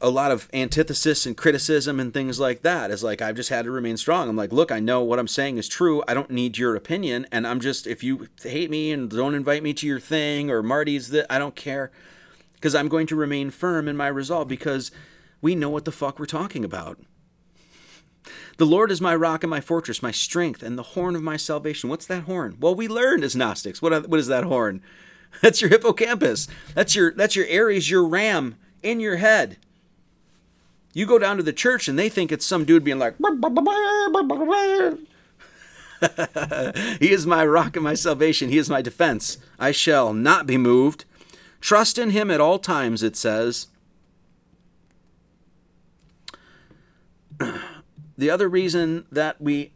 a 0.00 0.08
lot 0.08 0.30
of 0.30 0.48
antithesis 0.52 1.26
and 1.26 1.36
criticism 1.36 2.00
and 2.00 2.12
things 2.12 2.40
like 2.40 2.62
that 2.62 2.90
is 2.90 3.02
like 3.02 3.20
I've 3.20 3.36
just 3.36 3.50
had 3.50 3.64
to 3.64 3.70
remain 3.70 3.96
strong. 3.96 4.28
I'm 4.28 4.36
like, 4.36 4.52
look, 4.52 4.72
I 4.72 4.80
know 4.80 5.02
what 5.02 5.18
I'm 5.18 5.28
saying 5.28 5.58
is 5.58 5.68
true. 5.68 6.02
I 6.08 6.14
don't 6.14 6.30
need 6.30 6.58
your 6.58 6.74
opinion, 6.74 7.26
and 7.30 7.46
I'm 7.46 7.60
just 7.60 7.86
if 7.86 8.02
you 8.02 8.28
hate 8.42 8.70
me 8.70 8.90
and 8.90 9.10
don't 9.10 9.34
invite 9.34 9.62
me 9.62 9.74
to 9.74 9.86
your 9.86 10.00
thing 10.00 10.50
or 10.50 10.62
Marty's 10.62 11.10
that 11.10 11.26
I 11.30 11.38
don't 11.38 11.54
care 11.56 11.90
because 12.54 12.74
I'm 12.74 12.88
going 12.88 13.06
to 13.08 13.16
remain 13.16 13.50
firm 13.50 13.88
in 13.88 13.96
my 13.96 14.08
resolve 14.08 14.48
because 14.48 14.90
we 15.40 15.54
know 15.54 15.70
what 15.70 15.84
the 15.84 15.92
fuck 15.92 16.18
we're 16.18 16.26
talking 16.26 16.64
about. 16.64 16.98
The 18.56 18.66
Lord 18.66 18.92
is 18.92 19.00
my 19.00 19.16
rock 19.16 19.42
and 19.42 19.50
my 19.50 19.60
fortress, 19.60 20.02
my 20.02 20.12
strength, 20.12 20.62
and 20.62 20.78
the 20.78 20.82
horn 20.82 21.16
of 21.16 21.22
my 21.22 21.36
salvation. 21.36 21.90
What's 21.90 22.06
that 22.06 22.22
horn? 22.24 22.56
Well, 22.60 22.74
we 22.74 22.86
learned 22.86 23.24
as 23.24 23.34
Gnostics. 23.34 23.82
What, 23.82 24.08
what 24.08 24.20
is 24.20 24.28
that 24.28 24.44
horn? 24.44 24.80
That's 25.40 25.60
your 25.60 25.70
hippocampus. 25.70 26.46
That's 26.74 26.94
your 26.94 27.12
that's 27.12 27.34
your 27.34 27.46
Aries, 27.46 27.88
your 27.88 28.04
ram 28.04 28.56
in 28.82 29.00
your 29.00 29.16
head. 29.16 29.56
You 30.94 31.06
go 31.06 31.18
down 31.18 31.38
to 31.38 31.42
the 31.42 31.52
church 31.52 31.88
and 31.88 31.98
they 31.98 32.08
think 32.08 32.30
it's 32.30 32.46
some 32.46 32.64
dude 32.64 32.84
being 32.84 32.98
like, 32.98 33.14
He 37.00 37.12
is 37.12 37.26
my 37.26 37.46
rock 37.46 37.76
and 37.76 37.84
my 37.84 37.94
salvation. 37.94 38.50
He 38.50 38.58
is 38.58 38.68
my 38.68 38.82
defense. 38.82 39.38
I 39.58 39.72
shall 39.72 40.12
not 40.12 40.46
be 40.46 40.58
moved. 40.58 41.04
Trust 41.60 41.96
in 41.96 42.10
him 42.10 42.30
at 42.30 42.40
all 42.40 42.58
times, 42.58 43.02
it 43.02 43.16
says. 43.16 43.68
the 48.18 48.30
other 48.30 48.48
reason 48.48 49.06
that 49.10 49.40
we 49.40 49.72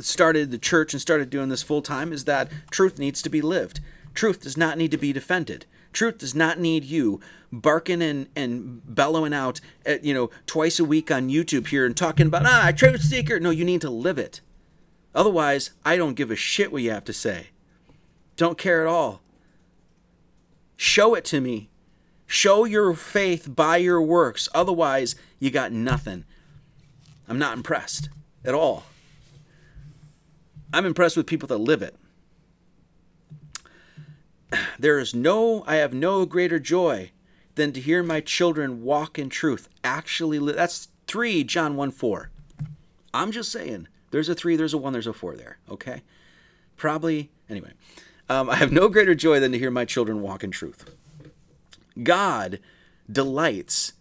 started 0.00 0.50
the 0.50 0.58
church 0.58 0.94
and 0.94 1.02
started 1.02 1.30
doing 1.30 1.48
this 1.48 1.62
full 1.62 1.82
time 1.82 2.12
is 2.12 2.24
that 2.24 2.50
truth 2.70 2.98
needs 2.98 3.22
to 3.22 3.28
be 3.28 3.42
lived. 3.42 3.80
Truth 4.14 4.42
does 4.42 4.56
not 4.56 4.78
need 4.78 4.90
to 4.92 4.98
be 4.98 5.12
defended. 5.12 5.66
Truth 5.92 6.18
does 6.18 6.34
not 6.34 6.58
need 6.58 6.84
you 6.84 7.20
barking 7.50 8.02
and, 8.02 8.28
and 8.36 8.82
bellowing 8.84 9.32
out 9.32 9.60
at, 9.86 10.04
you 10.04 10.12
know, 10.12 10.30
twice 10.46 10.78
a 10.78 10.84
week 10.84 11.10
on 11.10 11.28
YouTube 11.28 11.68
here 11.68 11.86
and 11.86 11.96
talking 11.96 12.26
about, 12.26 12.46
ah, 12.46 12.72
truth 12.76 13.02
seeker. 13.02 13.40
No, 13.40 13.50
you 13.50 13.64
need 13.64 13.80
to 13.80 13.90
live 13.90 14.18
it. 14.18 14.40
Otherwise, 15.14 15.70
I 15.84 15.96
don't 15.96 16.14
give 16.14 16.30
a 16.30 16.36
shit 16.36 16.70
what 16.70 16.82
you 16.82 16.90
have 16.90 17.04
to 17.04 17.12
say. 17.12 17.48
Don't 18.36 18.58
care 18.58 18.82
at 18.82 18.86
all. 18.86 19.22
Show 20.76 21.14
it 21.14 21.24
to 21.26 21.40
me. 21.40 21.70
Show 22.26 22.64
your 22.64 22.94
faith 22.94 23.54
by 23.56 23.78
your 23.78 24.02
works. 24.02 24.48
Otherwise, 24.54 25.16
you 25.38 25.50
got 25.50 25.72
nothing. 25.72 26.24
I'm 27.26 27.38
not 27.38 27.56
impressed 27.56 28.10
at 28.44 28.54
all. 28.54 28.84
I'm 30.72 30.84
impressed 30.84 31.16
with 31.16 31.26
people 31.26 31.48
that 31.48 31.58
live 31.58 31.82
it. 31.82 31.96
There 34.78 34.98
is 34.98 35.14
no, 35.14 35.64
I 35.66 35.76
have 35.76 35.92
no 35.92 36.24
greater 36.24 36.58
joy 36.58 37.10
than 37.56 37.72
to 37.72 37.80
hear 37.80 38.02
my 38.02 38.20
children 38.20 38.82
walk 38.82 39.18
in 39.18 39.28
truth. 39.28 39.68
Actually, 39.82 40.38
live. 40.38 40.56
that's 40.56 40.88
3 41.06 41.44
John 41.44 41.76
1 41.76 41.90
4. 41.90 42.30
I'm 43.12 43.32
just 43.32 43.50
saying, 43.50 43.88
there's 44.10 44.28
a 44.28 44.34
3, 44.34 44.56
there's 44.56 44.74
a 44.74 44.78
1, 44.78 44.92
there's 44.92 45.06
a 45.06 45.12
4 45.12 45.36
there, 45.36 45.58
okay? 45.68 46.02
Probably, 46.76 47.30
anyway. 47.48 47.72
Um, 48.28 48.48
I 48.50 48.56
have 48.56 48.70
no 48.72 48.88
greater 48.88 49.14
joy 49.14 49.40
than 49.40 49.52
to 49.52 49.58
hear 49.58 49.70
my 49.70 49.84
children 49.84 50.20
walk 50.20 50.44
in 50.44 50.50
truth. 50.50 50.94
God 52.02 52.60
delights 53.10 53.94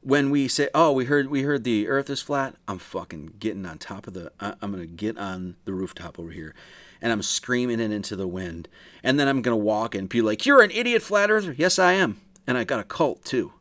when 0.00 0.30
we 0.30 0.48
say, 0.48 0.70
"Oh, 0.74 0.92
we 0.92 1.04
heard 1.04 1.28
we 1.28 1.42
heard 1.42 1.64
the 1.64 1.86
earth 1.86 2.08
is 2.08 2.22
flat." 2.22 2.56
I'm 2.66 2.78
fucking 2.78 3.34
getting 3.38 3.66
on 3.66 3.78
top 3.78 4.06
of 4.06 4.14
the. 4.14 4.32
I'm 4.40 4.72
gonna 4.72 4.86
get 4.86 5.18
on 5.18 5.56
the 5.66 5.74
rooftop 5.74 6.18
over 6.18 6.30
here, 6.30 6.54
and 7.02 7.12
I'm 7.12 7.22
screaming 7.22 7.80
it 7.80 7.90
into 7.90 8.16
the 8.16 8.28
wind, 8.28 8.68
and 9.02 9.18
then 9.18 9.28
I'm 9.28 9.42
gonna 9.42 9.56
walk 9.56 9.94
and 9.94 10.08
be 10.08 10.20
like, 10.22 10.46
"You're 10.46 10.62
an 10.62 10.70
idiot, 10.70 11.02
flat 11.02 11.30
earther." 11.30 11.54
Yes, 11.56 11.78
I 11.78 11.92
am, 11.92 12.20
and 12.46 12.58
I 12.58 12.64
got 12.64 12.80
a 12.80 12.84
cult 12.84 13.24
too. 13.24 13.52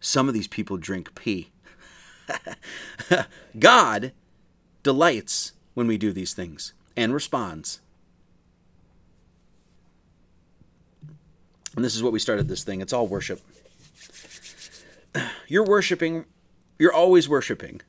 Some 0.00 0.28
of 0.28 0.34
these 0.34 0.48
people 0.48 0.76
drink 0.76 1.14
pee. 1.14 1.50
God 3.58 4.12
delights 4.82 5.52
when 5.74 5.86
we 5.86 5.98
do 5.98 6.12
these 6.12 6.32
things 6.32 6.72
and 6.96 7.12
responds. 7.12 7.80
And 11.74 11.84
this 11.84 11.94
is 11.94 12.02
what 12.02 12.12
we 12.12 12.18
started 12.18 12.48
this 12.48 12.64
thing. 12.64 12.80
It's 12.80 12.92
all 12.92 13.06
worship. 13.06 13.40
You're 15.48 15.64
worshiping, 15.64 16.24
you're 16.78 16.92
always 16.92 17.28
worshiping. 17.28 17.82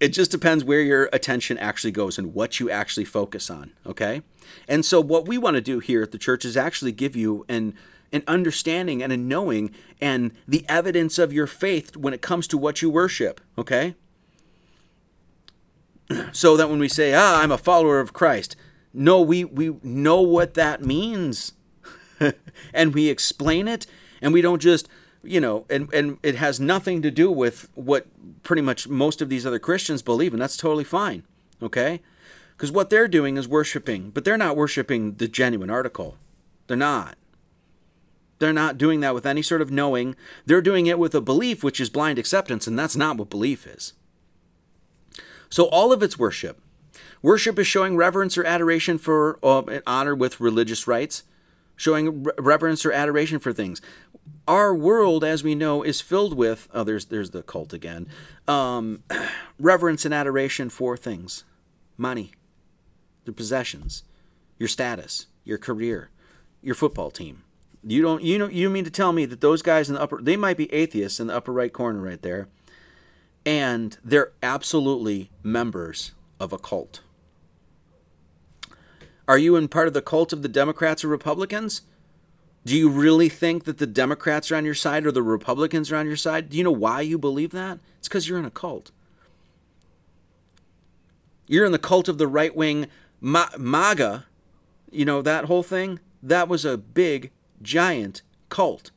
It 0.00 0.08
just 0.08 0.30
depends 0.30 0.64
where 0.64 0.80
your 0.80 1.10
attention 1.12 1.58
actually 1.58 1.90
goes 1.90 2.18
and 2.18 2.32
what 2.32 2.58
you 2.58 2.70
actually 2.70 3.04
focus 3.04 3.50
on, 3.50 3.72
okay? 3.86 4.22
And 4.66 4.84
so 4.84 5.00
what 5.00 5.28
we 5.28 5.36
want 5.36 5.56
to 5.56 5.60
do 5.60 5.78
here 5.78 6.02
at 6.02 6.10
the 6.10 6.18
church 6.18 6.46
is 6.46 6.56
actually 6.56 6.92
give 6.92 7.14
you 7.14 7.44
and 7.48 7.74
an 8.12 8.22
understanding 8.26 9.02
and 9.02 9.12
a 9.12 9.16
knowing 9.16 9.70
and 10.00 10.32
the 10.48 10.64
evidence 10.68 11.18
of 11.18 11.32
your 11.32 11.46
faith 11.46 11.96
when 11.96 12.14
it 12.14 12.22
comes 12.22 12.48
to 12.48 12.58
what 12.58 12.82
you 12.82 12.90
worship, 12.90 13.40
okay? 13.56 13.94
So 16.32 16.56
that 16.56 16.68
when 16.68 16.80
we 16.80 16.88
say, 16.88 17.14
ah, 17.14 17.40
I'm 17.40 17.52
a 17.52 17.58
follower 17.58 18.00
of 18.00 18.12
Christ, 18.12 18.56
no, 18.92 19.20
we, 19.20 19.44
we 19.44 19.76
know 19.84 20.20
what 20.20 20.54
that 20.54 20.82
means. 20.82 21.52
and 22.74 22.94
we 22.94 23.08
explain 23.08 23.68
it, 23.68 23.86
and 24.20 24.32
we 24.32 24.42
don't 24.42 24.60
just, 24.60 24.88
you 25.22 25.40
know, 25.40 25.66
and, 25.68 25.92
and 25.92 26.18
it 26.22 26.36
has 26.36 26.58
nothing 26.60 27.02
to 27.02 27.10
do 27.10 27.30
with 27.30 27.68
what 27.74 28.06
pretty 28.42 28.62
much 28.62 28.88
most 28.88 29.20
of 29.20 29.28
these 29.28 29.46
other 29.46 29.58
Christians 29.58 30.02
believe, 30.02 30.32
and 30.32 30.40
that's 30.40 30.56
totally 30.56 30.84
fine, 30.84 31.24
okay? 31.62 32.00
Because 32.56 32.72
what 32.72 32.90
they're 32.90 33.08
doing 33.08 33.36
is 33.36 33.48
worshiping, 33.48 34.10
but 34.10 34.24
they're 34.24 34.36
not 34.36 34.56
worshiping 34.56 35.14
the 35.14 35.28
genuine 35.28 35.70
article. 35.70 36.16
They're 36.66 36.76
not. 36.76 37.16
They're 38.38 38.52
not 38.52 38.78
doing 38.78 39.00
that 39.00 39.14
with 39.14 39.26
any 39.26 39.42
sort 39.42 39.60
of 39.60 39.70
knowing. 39.70 40.16
They're 40.46 40.62
doing 40.62 40.86
it 40.86 40.98
with 40.98 41.14
a 41.14 41.20
belief, 41.20 41.62
which 41.62 41.80
is 41.80 41.90
blind 41.90 42.18
acceptance, 42.18 42.66
and 42.66 42.78
that's 42.78 42.96
not 42.96 43.18
what 43.18 43.28
belief 43.30 43.66
is. 43.66 43.92
So 45.50 45.64
all 45.64 45.92
of 45.92 46.02
it's 46.02 46.18
worship. 46.18 46.60
Worship 47.22 47.58
is 47.58 47.66
showing 47.66 47.96
reverence 47.96 48.38
or 48.38 48.44
adoration 48.44 48.96
for 48.96 49.38
uh, 49.42 49.80
honor 49.86 50.14
with 50.14 50.40
religious 50.40 50.86
rites, 50.86 51.22
showing 51.80 52.24
re- 52.24 52.32
reverence 52.38 52.84
or 52.84 52.92
adoration 52.92 53.38
for 53.38 53.52
things. 53.52 53.80
Our 54.46 54.74
world, 54.74 55.24
as 55.24 55.42
we 55.42 55.54
know, 55.54 55.82
is 55.82 56.00
filled 56.00 56.36
with 56.36 56.68
oh, 56.74 56.84
there's 56.84 57.06
there's 57.06 57.30
the 57.30 57.42
cult 57.42 57.72
again, 57.72 58.06
um, 58.46 59.02
reverence 59.58 60.04
and 60.04 60.12
adoration 60.12 60.68
for 60.68 60.96
things, 60.96 61.44
money, 61.96 62.32
the 63.24 63.32
possessions, 63.32 64.04
your 64.58 64.68
status, 64.68 65.26
your 65.44 65.58
career, 65.58 66.10
your 66.60 66.74
football 66.74 67.10
team, 67.10 67.44
you 67.82 68.02
don't 68.02 68.22
you 68.22 68.38
know 68.38 68.48
you 68.48 68.68
mean 68.68 68.84
to 68.84 68.90
tell 68.90 69.12
me 69.12 69.24
that 69.24 69.40
those 69.40 69.62
guys 69.62 69.88
in 69.88 69.94
the 69.94 70.02
upper 70.02 70.20
they 70.20 70.36
might 70.36 70.58
be 70.58 70.72
atheists 70.72 71.18
in 71.18 71.28
the 71.28 71.34
upper 71.34 71.52
right 71.52 71.72
corner 71.72 72.00
right 72.00 72.20
there 72.20 72.48
and 73.46 73.96
they're 74.04 74.32
absolutely 74.42 75.30
members 75.42 76.12
of 76.38 76.52
a 76.52 76.58
cult. 76.58 77.00
Are 79.30 79.38
you 79.38 79.54
in 79.54 79.68
part 79.68 79.86
of 79.86 79.94
the 79.94 80.02
cult 80.02 80.32
of 80.32 80.42
the 80.42 80.48
Democrats 80.48 81.04
or 81.04 81.08
Republicans? 81.08 81.82
Do 82.66 82.76
you 82.76 82.90
really 82.90 83.28
think 83.28 83.62
that 83.62 83.78
the 83.78 83.86
Democrats 83.86 84.50
are 84.50 84.56
on 84.56 84.64
your 84.64 84.74
side 84.74 85.06
or 85.06 85.12
the 85.12 85.22
Republicans 85.22 85.92
are 85.92 85.96
on 85.98 86.08
your 86.08 86.16
side? 86.16 86.50
Do 86.50 86.58
you 86.58 86.64
know 86.64 86.72
why 86.72 87.02
you 87.02 87.16
believe 87.16 87.52
that? 87.52 87.78
It's 88.00 88.08
because 88.08 88.28
you're 88.28 88.40
in 88.40 88.44
a 88.44 88.50
cult. 88.50 88.90
You're 91.46 91.64
in 91.64 91.70
the 91.70 91.78
cult 91.78 92.08
of 92.08 92.18
the 92.18 92.26
right 92.26 92.56
wing 92.56 92.88
MAGA. 93.20 94.24
You 94.90 95.04
know, 95.04 95.22
that 95.22 95.44
whole 95.44 95.62
thing? 95.62 96.00
That 96.20 96.48
was 96.48 96.64
a 96.64 96.76
big 96.76 97.30
giant 97.62 98.22
cult 98.48 98.90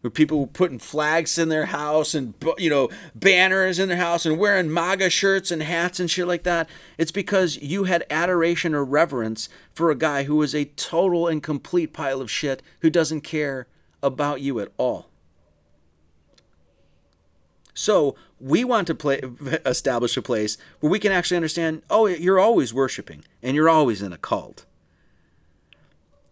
where 0.00 0.10
people 0.10 0.40
were 0.40 0.46
putting 0.46 0.78
flags 0.78 1.38
in 1.38 1.48
their 1.48 1.66
house 1.66 2.14
and 2.14 2.34
you 2.58 2.70
know 2.70 2.88
banners 3.14 3.78
in 3.78 3.88
their 3.88 3.98
house 3.98 4.24
and 4.24 4.38
wearing 4.38 4.72
MAGA 4.72 5.10
shirts 5.10 5.50
and 5.50 5.62
hats 5.62 6.00
and 6.00 6.10
shit 6.10 6.26
like 6.26 6.42
that. 6.44 6.68
It's 6.98 7.12
because 7.12 7.56
you 7.58 7.84
had 7.84 8.04
adoration 8.10 8.74
or 8.74 8.84
reverence 8.84 9.48
for 9.72 9.90
a 9.90 9.96
guy 9.96 10.24
who 10.24 10.36
was 10.36 10.54
a 10.54 10.64
total 10.64 11.28
and 11.28 11.42
complete 11.42 11.92
pile 11.92 12.20
of 12.20 12.30
shit 12.30 12.62
who 12.80 12.90
doesn't 12.90 13.22
care 13.22 13.66
about 14.02 14.40
you 14.40 14.60
at 14.60 14.72
all. 14.78 15.08
So 17.74 18.14
we 18.38 18.64
want 18.64 18.86
to 18.88 18.94
play, 18.94 19.20
establish 19.66 20.16
a 20.16 20.22
place 20.22 20.58
where 20.80 20.90
we 20.90 20.98
can 20.98 21.12
actually 21.12 21.36
understand. 21.36 21.82
Oh, 21.90 22.06
you're 22.06 22.40
always 22.40 22.74
worshiping 22.74 23.24
and 23.42 23.54
you're 23.54 23.68
always 23.68 24.02
in 24.02 24.12
a 24.12 24.18
cult 24.18 24.64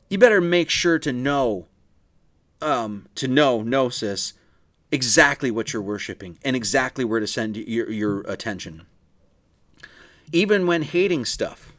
you 0.09 0.19
better 0.19 0.41
make 0.41 0.71
sure 0.71 0.99
to 0.99 1.13
know 1.13 1.67
um, 2.61 3.07
to 3.15 3.29
know 3.29 3.63
gnosis 3.63 4.35
exactly 4.91 5.51
what 5.51 5.73
you're 5.73 5.83
worshiping 5.83 6.39
and 6.45 6.57
exactly 6.57 7.05
where 7.05 7.21
to 7.21 7.27
send 7.27 7.57
your, 7.57 7.91
your 7.91 8.21
attention. 8.23 8.87
Even 10.33 10.67
when 10.67 10.83
hating 10.83 11.25
stuff 11.25 11.73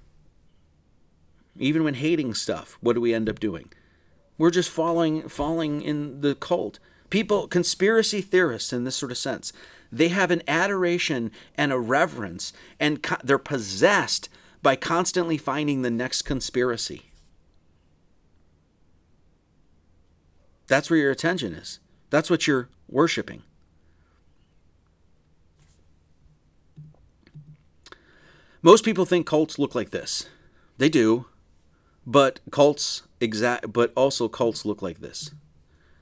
even 1.60 1.84
when 1.84 1.96
hating 1.96 2.34
stuff 2.34 2.78
what 2.82 2.94
do 2.94 3.02
we 3.02 3.14
end 3.14 3.30
up 3.30 3.40
doing? 3.40 3.72
We're 4.38 4.52
just 4.52 4.70
falling 4.70 5.28
falling 5.28 5.82
in 5.82 6.22
the 6.22 6.36
cult 6.36 6.80
people 7.10 7.48
conspiracy 7.48 8.22
theorists 8.22 8.72
in 8.72 8.84
this 8.84 8.96
sort 8.96 9.12
of 9.12 9.18
sense 9.18 9.52
they 9.92 10.10
have 10.10 10.30
an 10.30 10.44
adoration 10.48 11.32
and 11.58 11.72
a 11.72 11.80
reverence 11.80 12.54
and 12.80 13.02
co- 13.02 13.18
they're 13.24 13.40
possessed 13.40 14.30
by 14.62 14.76
constantly 14.76 15.38
finding 15.38 15.82
the 15.82 15.90
next 15.90 16.22
conspiracy 16.22 17.09
That's 20.70 20.90
where 20.90 21.00
your 21.00 21.12
attention 21.12 21.54
is. 21.54 21.80
That's 22.12 22.30
what 22.30 22.48
you're 22.48 22.70
worshiping. 22.88 23.42
Most 28.62 28.86
people 28.86 29.06
think 29.06 29.26
cults 29.26 29.58
look 29.58 29.74
like 29.74 29.90
this. 29.90 30.28
They 30.78 30.88
do, 30.90 31.26
but 32.06 32.40
cults 32.52 33.04
exact 33.20 33.74
but 33.74 33.92
also 33.96 34.30
cults 34.30 34.64
look 34.64 34.82
like 34.82 35.00
this. 35.00 35.32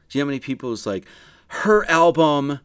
Do 0.10 0.18
you 0.18 0.23
know 0.23 0.26
how 0.26 0.31
many 0.31 0.39
people 0.39 0.73
is 0.73 0.85
like 0.85 1.06
her 1.48 1.89
album 1.89 2.60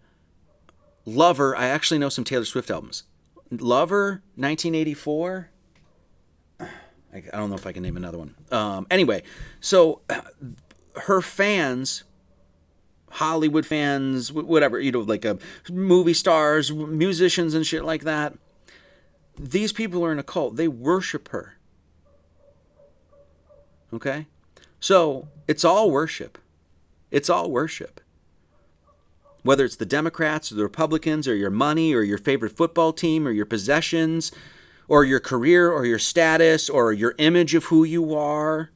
Lover, 1.05 1.57
I 1.57 1.67
actually 1.67 1.99
know 1.99 2.09
some 2.09 2.23
Taylor 2.25 2.45
Swift 2.45 2.71
albums. 2.71 3.05
Lover 3.51 4.23
1984 4.37 5.51
I 7.15 7.21
don't 7.33 7.51
know 7.51 7.57
if 7.57 7.67
I 7.67 7.73
can 7.73 7.83
name 7.83 7.99
another 7.99 8.17
one. 8.17 8.35
Um, 8.51 8.87
anyway, 8.91 9.23
so 9.61 10.01
her 10.95 11.21
fans 11.21 12.05
Hollywood 13.13 13.67
fans, 13.67 14.33
whatever, 14.33 14.81
you 14.81 14.91
know, 14.91 15.01
like 15.01 15.27
uh, 15.27 15.35
movie 15.71 16.15
stars, 16.15 16.73
musicians, 16.73 17.53
and 17.53 17.67
shit 17.67 17.85
like 17.85 18.05
that. 18.05 18.33
These 19.39 19.73
people 19.73 20.03
are 20.05 20.13
in 20.13 20.19
a 20.19 20.23
cult. 20.23 20.57
They 20.57 20.67
worship 20.67 21.29
her. 21.29 21.59
Okay? 23.93 24.27
So 24.81 25.29
it's 25.47 25.63
all 25.63 25.91
worship. 25.91 26.39
It's 27.11 27.29
all 27.29 27.51
worship. 27.51 28.01
Whether 29.43 29.67
it's 29.67 29.77
the 29.77 29.85
Democrats 29.85 30.51
or 30.51 30.55
the 30.55 30.63
Republicans 30.63 31.29
or 31.29 31.35
your 31.35 31.51
money 31.51 31.93
or 31.93 32.03
your 32.03 32.19
favorite 32.19 32.57
football 32.57 32.95
team 32.95 33.29
or 33.29 33.31
your 33.31 33.45
possessions 33.45 34.33
or 34.89 35.05
your 35.05 35.21
career 35.21 35.71
or 35.71 35.85
your 35.85 35.99
status 35.99 36.71
or 36.71 36.95
your 36.95 37.15
image 37.19 37.55
of 37.55 37.65
who 37.65 37.85
you 37.85 38.15
are 38.15 38.71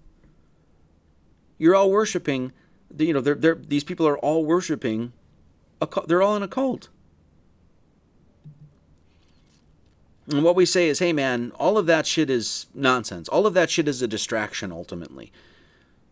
you're 1.58 1.74
all 1.74 1.90
worshiping. 1.90 2.52
You 2.96 3.12
know, 3.12 3.20
they're, 3.20 3.34
they're, 3.34 3.54
these 3.54 3.84
people 3.84 4.06
are 4.06 4.18
all 4.18 4.44
worshiping. 4.44 5.12
A, 5.80 5.88
they're 6.06 6.22
all 6.22 6.36
in 6.36 6.42
a 6.42 6.48
cult. 6.48 6.88
And 10.28 10.42
what 10.42 10.56
we 10.56 10.66
say 10.66 10.88
is, 10.88 10.98
hey 10.98 11.12
man, 11.12 11.52
all 11.56 11.78
of 11.78 11.86
that 11.86 12.06
shit 12.06 12.30
is 12.30 12.66
nonsense. 12.74 13.28
All 13.28 13.46
of 13.46 13.54
that 13.54 13.70
shit 13.70 13.86
is 13.86 14.02
a 14.02 14.08
distraction 14.08 14.72
ultimately. 14.72 15.32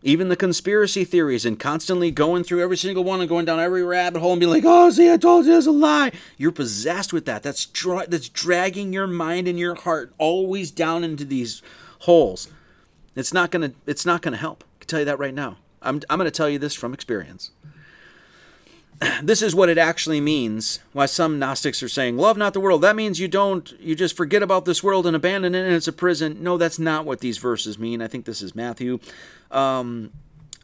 Even 0.03 0.29
the 0.29 0.35
conspiracy 0.35 1.03
theories 1.03 1.45
and 1.45 1.59
constantly 1.59 2.11
going 2.11 2.43
through 2.43 2.61
every 2.61 2.77
single 2.77 3.03
one 3.03 3.19
and 3.19 3.27
going 3.27 3.45
down 3.45 3.59
every 3.59 3.83
rabbit 3.83 4.19
hole 4.19 4.33
and 4.33 4.39
being 4.39 4.51
like, 4.51 4.63
oh, 4.65 4.89
see, 4.91 5.11
I 5.11 5.17
told 5.17 5.47
you 5.47 5.57
it's 5.57 5.65
a 5.65 5.71
lie. 5.71 6.11
You're 6.37 6.51
possessed 6.51 7.11
with 7.11 7.25
that. 7.25 7.41
That's, 7.41 7.65
dra- 7.65 8.05
that's 8.07 8.29
dragging 8.29 8.93
your 8.93 9.07
mind 9.07 9.47
and 9.47 9.59
your 9.59 9.75
heart 9.75 10.13
always 10.19 10.69
down 10.69 11.03
into 11.03 11.25
these 11.25 11.63
holes. 11.99 12.49
It's 13.15 13.33
not 13.33 13.49
gonna. 13.49 13.71
It's 13.85 14.05
not 14.05 14.21
gonna 14.21 14.37
help 14.37 14.63
can 14.85 14.87
tell 14.87 14.99
you 14.99 15.05
that 15.05 15.19
right 15.19 15.33
now. 15.33 15.57
I'm, 15.81 16.01
I'm 16.09 16.17
going 16.17 16.25
to 16.25 16.31
tell 16.31 16.49
you 16.49 16.59
this 16.59 16.73
from 16.73 16.93
experience. 16.93 17.51
This 19.21 19.41
is 19.41 19.53
what 19.53 19.67
it 19.67 19.77
actually 19.77 20.21
means. 20.21 20.79
Why 20.93 21.05
some 21.05 21.37
Gnostics 21.37 21.83
are 21.83 21.89
saying, 21.89 22.15
"Love 22.15 22.37
not 22.37 22.53
the 22.53 22.61
world." 22.61 22.81
That 22.81 22.95
means 22.95 23.19
you 23.19 23.27
don't, 23.27 23.73
you 23.77 23.93
just 23.93 24.15
forget 24.15 24.41
about 24.41 24.63
this 24.63 24.81
world 24.81 25.05
and 25.05 25.13
abandon 25.17 25.53
it, 25.53 25.65
and 25.65 25.75
it's 25.75 25.89
a 25.89 25.93
prison. 25.93 26.41
No, 26.41 26.57
that's 26.57 26.79
not 26.79 27.05
what 27.05 27.19
these 27.19 27.37
verses 27.37 27.77
mean. 27.77 28.01
I 28.01 28.07
think 28.07 28.23
this 28.23 28.41
is 28.41 28.55
Matthew. 28.55 28.99
Um, 29.51 30.13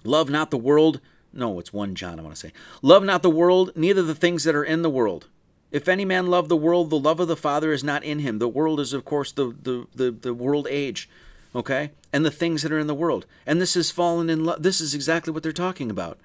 love 0.05 0.29
not 0.29 0.49
the 0.49 0.57
world. 0.57 1.01
No, 1.33 1.59
it's 1.59 1.73
one 1.73 1.93
John. 1.93 2.19
I 2.19 2.23
want 2.23 2.33
to 2.33 2.39
say, 2.39 2.53
love 2.81 3.03
not 3.03 3.21
the 3.21 3.29
world, 3.29 3.73
neither 3.75 4.01
the 4.01 4.15
things 4.15 4.45
that 4.45 4.55
are 4.55 4.63
in 4.63 4.81
the 4.81 4.89
world. 4.89 5.27
If 5.69 5.89
any 5.89 6.05
man 6.05 6.27
love 6.27 6.47
the 6.47 6.55
world, 6.55 6.89
the 6.89 6.99
love 6.99 7.19
of 7.19 7.27
the 7.27 7.35
Father 7.35 7.73
is 7.73 7.83
not 7.83 8.01
in 8.03 8.19
him. 8.19 8.39
The 8.39 8.47
world 8.47 8.79
is, 8.79 8.93
of 8.93 9.03
course, 9.03 9.33
the 9.33 9.53
the 9.61 9.87
the, 9.93 10.09
the 10.09 10.33
world 10.33 10.67
age 10.69 11.09
okay? 11.55 11.91
And 12.13 12.25
the 12.25 12.31
things 12.31 12.61
that 12.61 12.71
are 12.71 12.79
in 12.79 12.87
the 12.87 12.95
world. 12.95 13.25
And 13.45 13.61
this 13.61 13.75
is 13.75 13.91
fallen 13.91 14.29
in 14.29 14.45
love. 14.45 14.63
This 14.63 14.81
is 14.81 14.93
exactly 14.93 15.33
what 15.33 15.43
they're 15.43 15.51
talking 15.51 15.89
about. 15.89 16.19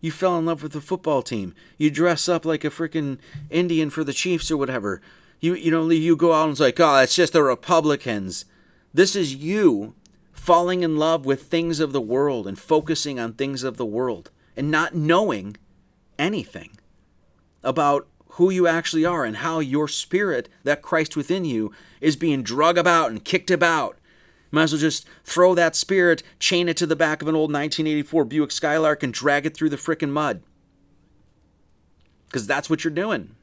You 0.00 0.10
fell 0.10 0.38
in 0.38 0.46
love 0.46 0.62
with 0.62 0.72
the 0.72 0.80
football 0.80 1.22
team. 1.22 1.54
You 1.78 1.90
dress 1.90 2.28
up 2.28 2.44
like 2.44 2.64
a 2.64 2.70
freaking 2.70 3.18
Indian 3.50 3.90
for 3.90 4.04
the 4.04 4.12
Chiefs 4.12 4.50
or 4.50 4.56
whatever. 4.56 5.00
You 5.40 5.54
you 5.54 5.70
know 5.70 5.88
you 5.88 6.16
go 6.16 6.32
out 6.32 6.44
and 6.44 6.52
it's 6.52 6.60
like, 6.60 6.78
oh, 6.78 6.98
it's 6.98 7.16
just 7.16 7.32
the 7.32 7.42
Republicans. 7.42 8.44
This 8.92 9.16
is 9.16 9.34
you 9.34 9.94
falling 10.32 10.82
in 10.82 10.96
love 10.96 11.24
with 11.24 11.44
things 11.44 11.80
of 11.80 11.92
the 11.92 12.00
world 12.00 12.46
and 12.46 12.58
focusing 12.58 13.18
on 13.18 13.32
things 13.32 13.62
of 13.62 13.76
the 13.76 13.86
world 13.86 14.30
and 14.56 14.70
not 14.70 14.94
knowing 14.94 15.56
anything 16.18 16.76
about 17.62 18.06
who 18.32 18.50
you 18.50 18.66
actually 18.66 19.04
are 19.04 19.24
and 19.24 19.38
how 19.38 19.60
your 19.60 19.88
spirit, 19.88 20.48
that 20.64 20.82
Christ 20.82 21.16
within 21.16 21.44
you, 21.44 21.72
is 22.00 22.16
being 22.16 22.42
drug 22.42 22.76
about 22.76 23.10
and 23.10 23.24
kicked 23.24 23.50
about 23.50 23.96
Might 24.54 24.62
as 24.64 24.72
well 24.72 24.80
just 24.80 25.06
throw 25.24 25.54
that 25.54 25.74
spirit, 25.74 26.22
chain 26.38 26.68
it 26.68 26.76
to 26.76 26.86
the 26.86 26.94
back 26.94 27.20
of 27.20 27.28
an 27.28 27.34
old 27.34 27.52
1984 27.52 28.24
Buick 28.24 28.52
Skylark, 28.52 29.02
and 29.02 29.12
drag 29.12 29.46
it 29.46 29.56
through 29.56 29.70
the 29.70 29.76
frickin' 29.76 30.10
mud. 30.10 30.42
Because 32.26 32.46
that's 32.46 32.70
what 32.70 32.84
you're 32.84 32.92
doing. 32.92 33.34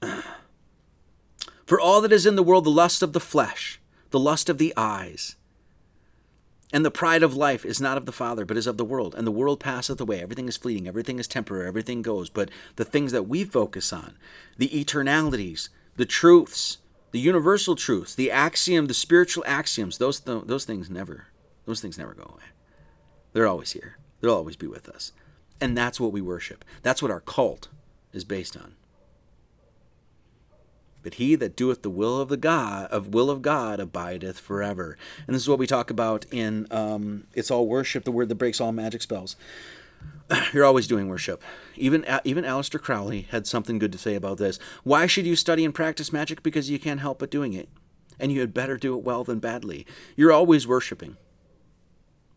For 1.66 1.80
all 1.80 2.00
that 2.02 2.12
is 2.12 2.24
in 2.24 2.36
the 2.36 2.42
world, 2.44 2.64
the 2.64 2.70
lust 2.70 3.02
of 3.02 3.12
the 3.12 3.20
flesh, 3.20 3.80
the 4.10 4.20
lust 4.20 4.48
of 4.48 4.58
the 4.58 4.72
eyes, 4.76 5.34
and 6.72 6.84
the 6.84 6.90
pride 6.92 7.24
of 7.24 7.34
life 7.34 7.64
is 7.64 7.80
not 7.80 7.96
of 7.96 8.06
the 8.06 8.12
Father, 8.12 8.44
but 8.44 8.56
is 8.56 8.68
of 8.68 8.76
the 8.76 8.84
world. 8.84 9.14
And 9.16 9.26
the 9.26 9.32
world 9.32 9.58
passeth 9.58 10.00
away. 10.00 10.20
Everything 10.20 10.46
is 10.46 10.56
fleeting. 10.56 10.86
Everything 10.86 11.18
is 11.18 11.26
temporary. 11.26 11.66
Everything 11.66 12.02
goes. 12.02 12.28
But 12.28 12.50
the 12.76 12.84
things 12.84 13.10
that 13.12 13.28
we 13.28 13.44
focus 13.44 13.92
on, 13.92 14.16
the 14.56 14.68
eternalities, 14.68 15.68
the 15.96 16.06
truths, 16.06 16.78
the 17.12 17.18
universal 17.18 17.76
truths, 17.76 18.14
the 18.14 18.30
axiom, 18.30 18.86
the 18.86 18.94
spiritual 18.94 19.44
axioms, 19.46 19.98
those, 19.98 20.20
th- 20.20 20.44
those 20.46 20.64
things 20.64 20.90
never, 20.90 21.28
those 21.64 21.80
things 21.80 21.98
never 21.98 22.14
go 22.14 22.30
away. 22.34 22.44
They're 23.32 23.46
always 23.46 23.72
here. 23.72 23.98
They'll 24.20 24.34
always 24.34 24.56
be 24.56 24.66
with 24.66 24.88
us. 24.88 25.12
And 25.60 25.76
that's 25.76 26.00
what 26.00 26.12
we 26.12 26.20
worship. 26.20 26.64
That's 26.82 27.02
what 27.02 27.10
our 27.10 27.20
cult 27.20 27.68
is 28.12 28.24
based 28.24 28.56
on. 28.56 28.74
But 31.02 31.14
he 31.14 31.36
that 31.36 31.54
doeth 31.54 31.82
the 31.82 31.90
will 31.90 32.20
of 32.20 32.28
the 32.28 32.36
God 32.36 32.90
of 32.90 33.14
will 33.14 33.30
of 33.30 33.40
God 33.40 33.78
abideth 33.78 34.40
forever. 34.40 34.98
And 35.26 35.36
this 35.36 35.42
is 35.42 35.48
what 35.48 35.58
we 35.58 35.66
talk 35.66 35.88
about 35.88 36.26
in 36.32 36.66
um, 36.72 37.28
it's 37.32 37.50
all 37.50 37.68
worship, 37.68 38.04
the 38.04 38.10
word 38.10 38.28
that 38.28 38.34
breaks 38.34 38.60
all 38.60 38.72
magic 38.72 39.02
spells. 39.02 39.36
You're 40.52 40.64
always 40.64 40.86
doing 40.86 41.08
worship. 41.08 41.42
Even 41.76 42.04
even 42.24 42.44
Aleister 42.44 42.80
Crowley 42.80 43.22
had 43.30 43.46
something 43.46 43.78
good 43.78 43.92
to 43.92 43.98
say 43.98 44.14
about 44.14 44.38
this. 44.38 44.58
Why 44.82 45.06
should 45.06 45.26
you 45.26 45.36
study 45.36 45.64
and 45.64 45.74
practice 45.74 46.12
magic? 46.12 46.42
Because 46.42 46.70
you 46.70 46.78
can't 46.78 47.00
help 47.00 47.18
but 47.18 47.30
doing 47.30 47.52
it, 47.52 47.68
and 48.18 48.32
you 48.32 48.40
had 48.40 48.54
better 48.54 48.76
do 48.76 48.96
it 48.96 49.04
well 49.04 49.24
than 49.24 49.38
badly. 49.38 49.86
You're 50.16 50.32
always 50.32 50.66
worshiping. 50.66 51.16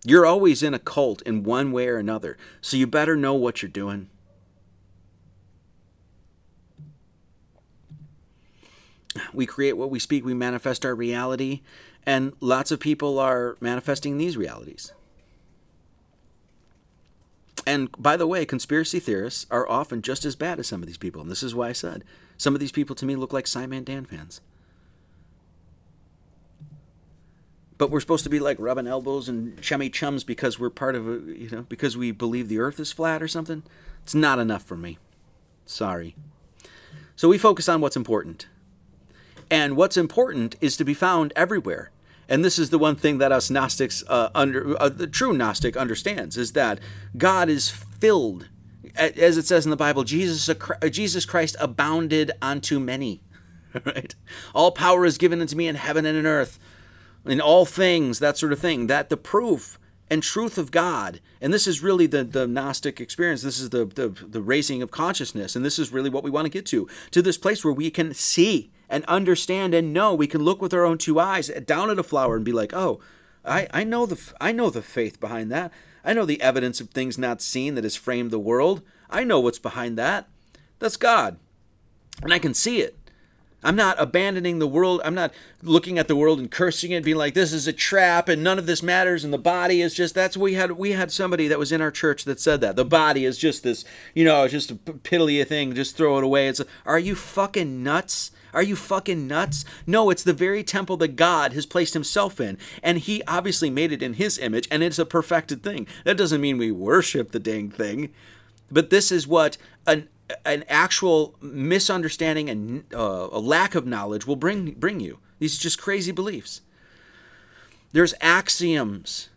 You're 0.06 0.26
always 0.26 0.64
in 0.64 0.74
a 0.74 0.80
cult 0.80 1.22
in 1.24 1.44
one 1.44 1.72
way 1.72 1.88
or 1.88 1.98
another, 1.98 2.38
so 2.62 2.78
you 2.78 2.88
better 2.88 3.16
know 3.16 3.34
what 3.34 3.62
you're 3.62 3.70
doing. 3.70 4.10
we 9.34 9.46
create 9.46 9.74
what 9.74 9.90
we 9.90 10.00
speak, 10.00 10.26
we 10.26 10.34
manifest 10.34 10.86
our 10.86 10.96
reality, 10.96 11.62
and 12.06 12.34
lots 12.40 12.72
of 12.72 12.80
people 12.80 13.20
are 13.20 13.58
manifesting 13.60 14.18
these 14.18 14.38
realities. 14.38 14.94
And 17.65 17.91
by 17.98 18.18
the 18.18 18.27
way, 18.27 18.45
conspiracy 18.45 18.99
theorists 18.99 19.45
are 19.52 19.69
often 19.69 20.02
just 20.02 20.26
as 20.26 20.36
bad 20.36 20.60
as 20.60 20.68
some 20.68 20.81
of 20.81 20.88
these 20.88 20.98
people. 20.98 21.22
And 21.22 21.30
this 21.30 21.44
is 21.44 21.53
why 21.53 21.69
I 21.69 21.73
said 21.73 22.03
some 22.38 22.53
of 22.53 22.60
these 22.60 22.72
people 22.72 22.95
to 22.95 23.06
me 23.06 23.15
look 23.15 23.34
like 23.34 23.48
Simon 23.48 23.84
Dan 23.84 24.06
fans. 24.06 24.41
But 27.77 27.91
we're 27.91 28.02
supposed 28.02 28.26
to 28.26 28.30
be 28.30 28.40
like 28.40 28.60
rubbing 28.60 28.88
elbows 28.88 29.30
and 29.30 29.61
chummy 29.61 29.90
chums 29.90 30.23
because 30.23 30.60
we're 30.60 30.69
part 30.69 30.95
of 30.95 31.07
a, 31.07 31.11
you 31.34 31.49
know, 31.49 31.61
because 31.69 31.95
we 31.95 32.11
believe 32.11 32.49
the 32.49 32.60
earth 32.60 32.80
is 32.80 32.91
flat 32.91 33.23
or 33.23 33.27
something. 33.27 33.64
It's 34.03 34.15
not 34.15 34.40
enough 34.40 34.64
for 34.64 34.76
me. 34.76 34.98
Sorry. 35.65 36.15
So 37.15 37.30
we 37.30 37.38
focus 37.38 37.69
on 37.69 37.80
what's 37.80 37.95
important. 37.95 38.48
And 39.49 39.77
what's 39.77 39.98
important 39.98 40.56
is 40.60 40.76
to 40.77 40.84
be 40.84 40.94
found 40.94 41.31
everywhere. 41.36 41.91
And 42.30 42.46
this 42.46 42.60
is 42.60 42.70
the 42.70 42.78
one 42.78 42.96
thing 42.96 43.18
that 43.18 43.32
us 43.32 43.50
Gnostics, 43.50 44.04
uh, 44.08 44.30
under 44.36 44.80
uh, 44.80 44.88
the 44.88 45.08
true 45.08 45.34
Gnostic, 45.34 45.76
understands 45.76 46.38
is 46.38 46.54
that 46.54 46.80
God 47.18 47.50
is 47.50 47.70
filled, 47.70 48.48
as 48.96 49.36
it 49.36 49.48
says 49.48 49.66
in 49.66 49.72
the 49.72 49.76
Bible. 49.76 50.04
Jesus, 50.04 50.48
Jesus 50.92 51.26
Christ 51.26 51.56
abounded 51.60 52.32
unto 52.42 52.80
many. 52.80 53.22
Right? 53.86 54.16
All 54.56 54.72
power 54.72 55.06
is 55.06 55.20
given 55.20 55.42
unto 55.42 55.56
me 55.56 55.68
in 55.68 55.76
heaven 55.76 56.04
and 56.04 56.18
in 56.18 56.26
earth, 56.26 56.58
in 57.24 57.40
all 57.40 57.66
things, 57.66 58.18
that 58.18 58.36
sort 58.36 58.52
of 58.52 58.58
thing. 58.58 58.88
That 58.88 59.10
the 59.10 59.18
proof 59.18 59.78
and 60.10 60.24
truth 60.24 60.58
of 60.58 60.72
God, 60.72 61.20
and 61.40 61.54
this 61.54 61.68
is 61.68 61.84
really 61.84 62.08
the, 62.08 62.24
the 62.24 62.48
Gnostic 62.48 63.00
experience. 63.00 63.44
This 63.44 63.60
is 63.60 63.70
the, 63.70 63.86
the 63.86 64.10
the 64.10 64.42
raising 64.42 64.82
of 64.82 64.90
consciousness, 64.90 65.56
and 65.56 65.64
this 65.64 65.78
is 65.78 65.94
really 65.94 66.10
what 66.10 66.24
we 66.24 66.32
want 66.32 66.46
to 66.46 66.50
get 66.50 66.66
to, 66.66 66.90
to 67.12 67.22
this 67.22 67.38
place 67.38 67.64
where 67.64 67.72
we 67.72 67.92
can 67.92 68.12
see 68.16 68.72
and 68.90 69.06
understand 69.06 69.74
and 69.74 69.94
know. 69.94 70.14
We 70.14 70.28
can 70.28 70.44
look 70.44 70.61
with 70.61 70.74
our 70.74 70.86
own 70.86 70.98
two 70.98 71.20
eyes 71.20 71.49
down 71.66 71.90
at 71.90 71.99
a 71.99 72.03
flower 72.03 72.36
and 72.36 72.45
be 72.45 72.52
like, 72.52 72.74
oh, 72.74 72.99
I, 73.45 73.68
I 73.72 73.84
know 73.84 74.06
the 74.06 74.20
I 74.41 74.52
know 74.52 74.70
the 74.70 74.82
faith 74.82 75.20
behind 75.20 75.52
that. 75.52 75.72
I 76.03 76.14
know 76.14 76.26
the 76.26 76.41
evidence 76.41 76.82
of 76.82 76.90
things 76.90 77.18
not 77.18 77.41
seen 77.41 77.76
that 77.76 77.84
has 77.84 77.95
framed 77.95 78.32
the 78.32 78.40
world. 78.40 78.82
I 79.10 79.24
know 79.24 79.40
what's 79.40 79.60
behind 79.60 79.98
that. 79.98 80.28
That's 80.80 80.98
God. 80.98 81.38
And 82.22 82.34
I 82.34 82.40
can 82.40 82.53
see 82.53 82.82
it. 82.82 82.95
I'm 83.61 83.76
not 83.76 83.99
abandoning 83.99 84.60
the 84.60 84.68
world. 84.68 85.02
I'm 85.03 85.14
not 85.14 85.34
looking 85.61 85.99
at 85.99 86.07
the 86.07 86.16
world 86.16 86.40
and 86.40 86.49
cursing 86.49 86.91
it, 86.91 87.03
being 87.03 87.18
like, 87.18 87.34
"This 87.34 87.52
is 87.52 87.68
a 87.68 87.74
trap, 87.74 88.30
and 88.30 88.41
none 88.41 88.57
of 88.57 88.66
this 88.66 88.82
matters." 88.82 89.26
And 89.26 89.34
the 89.34 89.38
body 89.38 89.82
is 89.82 89.94
just 89.94 90.16
that's 90.16 90.38
we 90.38 90.53
had. 90.53 90.74
We 90.74 90.91
had 90.91 91.11
somebody 91.11 91.49
that 91.49 91.60
was 91.60 91.74
in 91.74 91.82
our 91.82 91.91
church 91.91 92.24
that 92.24 92.40
said 92.40 92.61
that 92.61 92.78
the 92.78 92.86
body 92.86 93.26
is 93.26 93.38
just 93.38 93.64
this, 93.64 93.84
you 94.14 94.24
know, 94.24 94.48
just 94.48 94.72
a 94.72 94.76
piddly 94.76 95.45
thing. 95.45 95.76
Just 95.76 95.98
throw 95.98 96.18
it 96.18 96.24
away. 96.24 96.48
It's. 96.48 96.61
Are 96.86 96.99
you 96.99 97.16
fucking 97.16 97.84
nuts? 97.84 98.32
Are 98.54 98.64
you 98.64 98.76
fucking 98.76 99.28
nuts? 99.28 99.66
No, 99.86 100.10
it's 100.10 100.24
the 100.24 100.34
very 100.34 100.64
temple 100.64 100.98
that 100.98 101.16
God 101.16 101.54
has 101.54 101.66
placed 101.66 101.94
himself 101.94 102.40
in. 102.40 102.58
And 102.82 102.98
he 102.98 103.24
obviously 103.28 103.70
made 103.70 103.92
it 103.92 104.04
in 104.04 104.14
his 104.14 104.38
image, 104.38 104.68
and 104.72 104.84
it's 104.84 105.00
a 105.00 105.06
perfected 105.06 105.64
thing. 105.64 105.88
That 106.06 106.18
doesn't 106.18 106.42
mean 106.42 106.58
we 106.58 106.72
worship 106.72 107.32
the 107.32 107.40
dang 107.40 107.70
thing. 107.70 108.12
But 108.72 108.90
this 108.90 109.12
is 109.12 109.28
what 109.28 109.58
an, 109.88 110.08
an 110.46 110.64
actual 110.68 111.36
misunderstanding 111.42 112.50
and 112.50 112.84
uh, 112.94 113.30
a 113.32 113.40
lack 113.40 113.76
of 113.76 113.86
knowledge 113.86 114.28
will 114.28 114.36
bring, 114.36 114.72
bring 114.72 115.00
you. 115.00 115.20
These 115.40 115.58
are 115.58 115.62
just 115.62 115.82
crazy 115.82 116.12
beliefs. 116.12 116.62
There's 117.92 118.14
axioms 118.22 119.30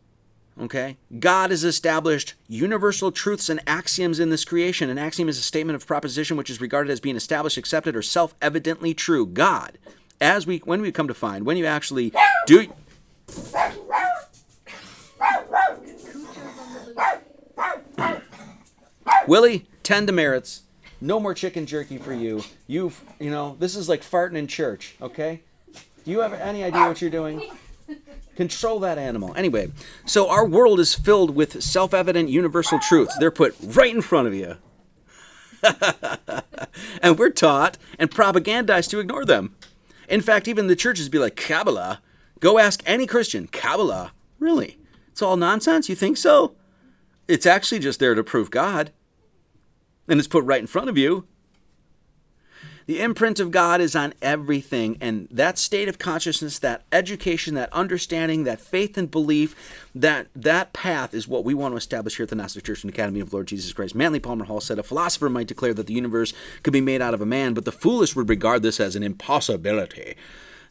Okay? 0.60 0.98
God 1.18 1.50
has 1.50 1.64
established 1.64 2.34
universal 2.46 3.10
truths 3.10 3.48
and 3.48 3.60
axioms 3.66 4.20
in 4.20 4.30
this 4.30 4.44
creation. 4.44 4.90
An 4.90 4.98
axiom 4.98 5.28
is 5.28 5.38
a 5.38 5.42
statement 5.42 5.76
of 5.76 5.86
proposition 5.86 6.36
which 6.36 6.50
is 6.50 6.60
regarded 6.60 6.90
as 6.90 7.00
being 7.00 7.16
established, 7.16 7.56
accepted, 7.56 7.96
or 7.96 8.02
self-evidently 8.02 8.94
true. 8.94 9.26
God, 9.26 9.78
as 10.20 10.46
we 10.46 10.58
when 10.58 10.82
we 10.82 10.92
come 10.92 11.08
to 11.08 11.14
find, 11.14 11.46
when 11.46 11.56
you 11.56 11.66
actually 11.66 12.12
do 12.46 12.72
Willie, 19.26 19.66
ten 19.82 20.04
demerits. 20.04 20.62
No 21.00 21.18
more 21.18 21.34
chicken 21.34 21.66
jerky 21.66 21.98
for 21.98 22.12
you. 22.12 22.44
You've, 22.66 23.02
you 23.18 23.30
know, 23.30 23.56
this 23.58 23.74
is 23.74 23.88
like 23.88 24.02
farting 24.02 24.36
in 24.36 24.46
church, 24.46 24.94
okay? 25.02 25.40
Do 26.04 26.10
you 26.10 26.20
have 26.20 26.32
any 26.32 26.62
idea 26.62 26.86
what 26.86 27.00
you're 27.00 27.10
doing? 27.10 27.42
Control 28.42 28.80
that 28.80 28.98
animal. 28.98 29.32
Anyway, 29.36 29.70
so 30.04 30.28
our 30.28 30.44
world 30.44 30.80
is 30.80 30.96
filled 30.96 31.36
with 31.36 31.62
self 31.62 31.94
evident 31.94 32.28
universal 32.28 32.80
truths. 32.80 33.16
They're 33.18 33.30
put 33.30 33.54
right 33.62 33.94
in 33.94 34.02
front 34.02 34.26
of 34.26 34.34
you. 34.34 34.56
and 37.02 37.16
we're 37.16 37.30
taught 37.30 37.78
and 38.00 38.10
propagandized 38.10 38.90
to 38.90 38.98
ignore 38.98 39.24
them. 39.24 39.54
In 40.08 40.20
fact, 40.20 40.48
even 40.48 40.66
the 40.66 40.74
churches 40.74 41.08
be 41.08 41.20
like, 41.20 41.36
Kabbalah. 41.36 42.00
Go 42.40 42.58
ask 42.58 42.82
any 42.84 43.06
Christian. 43.06 43.46
Kabbalah. 43.46 44.10
Really? 44.40 44.76
It's 45.12 45.22
all 45.22 45.36
nonsense? 45.36 45.88
You 45.88 45.94
think 45.94 46.16
so? 46.16 46.56
It's 47.28 47.46
actually 47.46 47.78
just 47.78 48.00
there 48.00 48.16
to 48.16 48.24
prove 48.24 48.50
God. 48.50 48.90
And 50.08 50.18
it's 50.18 50.26
put 50.26 50.42
right 50.42 50.60
in 50.60 50.66
front 50.66 50.88
of 50.88 50.98
you. 50.98 51.28
The 52.86 53.00
imprint 53.00 53.40
of 53.40 53.50
God 53.50 53.80
is 53.80 53.94
on 53.94 54.14
everything, 54.20 54.98
and 55.00 55.28
that 55.30 55.58
state 55.58 55.88
of 55.88 55.98
consciousness, 55.98 56.58
that 56.58 56.82
education, 56.90 57.54
that 57.54 57.72
understanding, 57.72 58.44
that 58.44 58.60
faith 58.60 58.98
and 58.98 59.10
belief, 59.10 59.54
that 59.94 60.28
that 60.34 60.72
path 60.72 61.14
is 61.14 61.28
what 61.28 61.44
we 61.44 61.54
want 61.54 61.72
to 61.72 61.76
establish 61.76 62.16
here 62.16 62.24
at 62.24 62.30
the 62.30 62.36
Gnostic 62.36 62.64
Church 62.64 62.82
and 62.82 62.92
Academy 62.92 63.20
of 63.20 63.32
Lord 63.32 63.48
Jesus 63.48 63.72
Christ. 63.72 63.94
Manly 63.94 64.20
Palmer 64.20 64.46
Hall 64.46 64.60
said, 64.60 64.78
A 64.78 64.82
philosopher 64.82 65.28
might 65.28 65.46
declare 65.46 65.74
that 65.74 65.86
the 65.86 65.94
universe 65.94 66.32
could 66.62 66.72
be 66.72 66.80
made 66.80 67.02
out 67.02 67.14
of 67.14 67.20
a 67.20 67.26
man, 67.26 67.54
but 67.54 67.64
the 67.64 67.72
foolish 67.72 68.16
would 68.16 68.28
regard 68.28 68.62
this 68.62 68.80
as 68.80 68.96
an 68.96 69.02
impossibility 69.02 70.16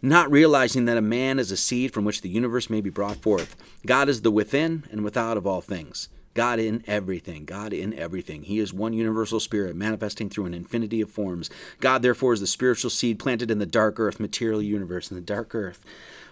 not 0.02 0.32
realizing 0.32 0.86
that 0.86 0.98
a 0.98 1.02
man 1.02 1.38
is 1.38 1.52
a 1.52 1.58
seed 1.58 1.94
from 1.94 2.06
which 2.06 2.22
the 2.22 2.30
universe 2.30 2.70
may 2.70 2.82
be 2.82 2.90
brought 2.90 3.18
forth. 3.18 3.56
God 3.86 4.10
is 4.10 4.24
the 4.24 4.32
within 4.32 4.86
and 4.92 5.04
without 5.04 5.38
of 5.38 5.46
all 5.46 5.62
things. 5.62 6.10
God 6.34 6.60
in 6.60 6.84
everything, 6.88 7.46
God 7.46 7.74
in 7.74 7.94
everything. 7.94 8.44
He 8.44 8.60
is 8.60 8.74
one 8.74 8.94
universal 8.94 9.40
spirit 9.40 9.76
manifesting 9.76 10.30
through 10.30 10.46
an 10.46 10.54
infinity 10.54 11.02
of 11.02 11.10
forms. 11.10 11.50
God, 11.80 12.02
therefore, 12.02 12.34
is 12.34 12.40
the 12.40 12.48
spiritual 12.48 12.90
seed 12.90 13.20
planted 13.20 13.52
in 13.52 13.60
the 13.60 13.66
dark 13.66 14.00
earth, 14.00 14.20
material 14.20 14.62
universe, 14.62 15.12
in 15.12 15.16
the 15.16 15.22
dark 15.22 15.54
earth. 15.54 15.84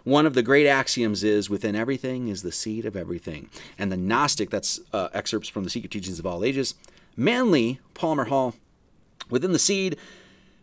One 0.06 0.26
of 0.26 0.34
the 0.34 0.44
great 0.44 0.66
axioms 0.66 1.24
is 1.24 1.50
within 1.50 1.76
everything 1.76 2.30
is 2.30 2.42
the 2.42 2.52
seed 2.54 2.86
of 2.86 2.96
everything. 2.96 3.50
And 3.78 3.92
the 3.92 3.98
Gnostic, 3.98 4.50
that's 4.50 4.80
uh, 4.94 5.10
excerpts 5.14 5.50
from 5.50 5.66
the 5.66 5.70
Secret 5.70 5.92
Teachings 5.92 6.20
of 6.20 6.26
All 6.26 6.46
Ages. 6.46 6.76
Manly, 7.18 7.82
Palmer 7.94 8.26
Hall, 8.26 8.56
within 9.30 9.52
the 9.52 9.60
seed, 9.60 9.98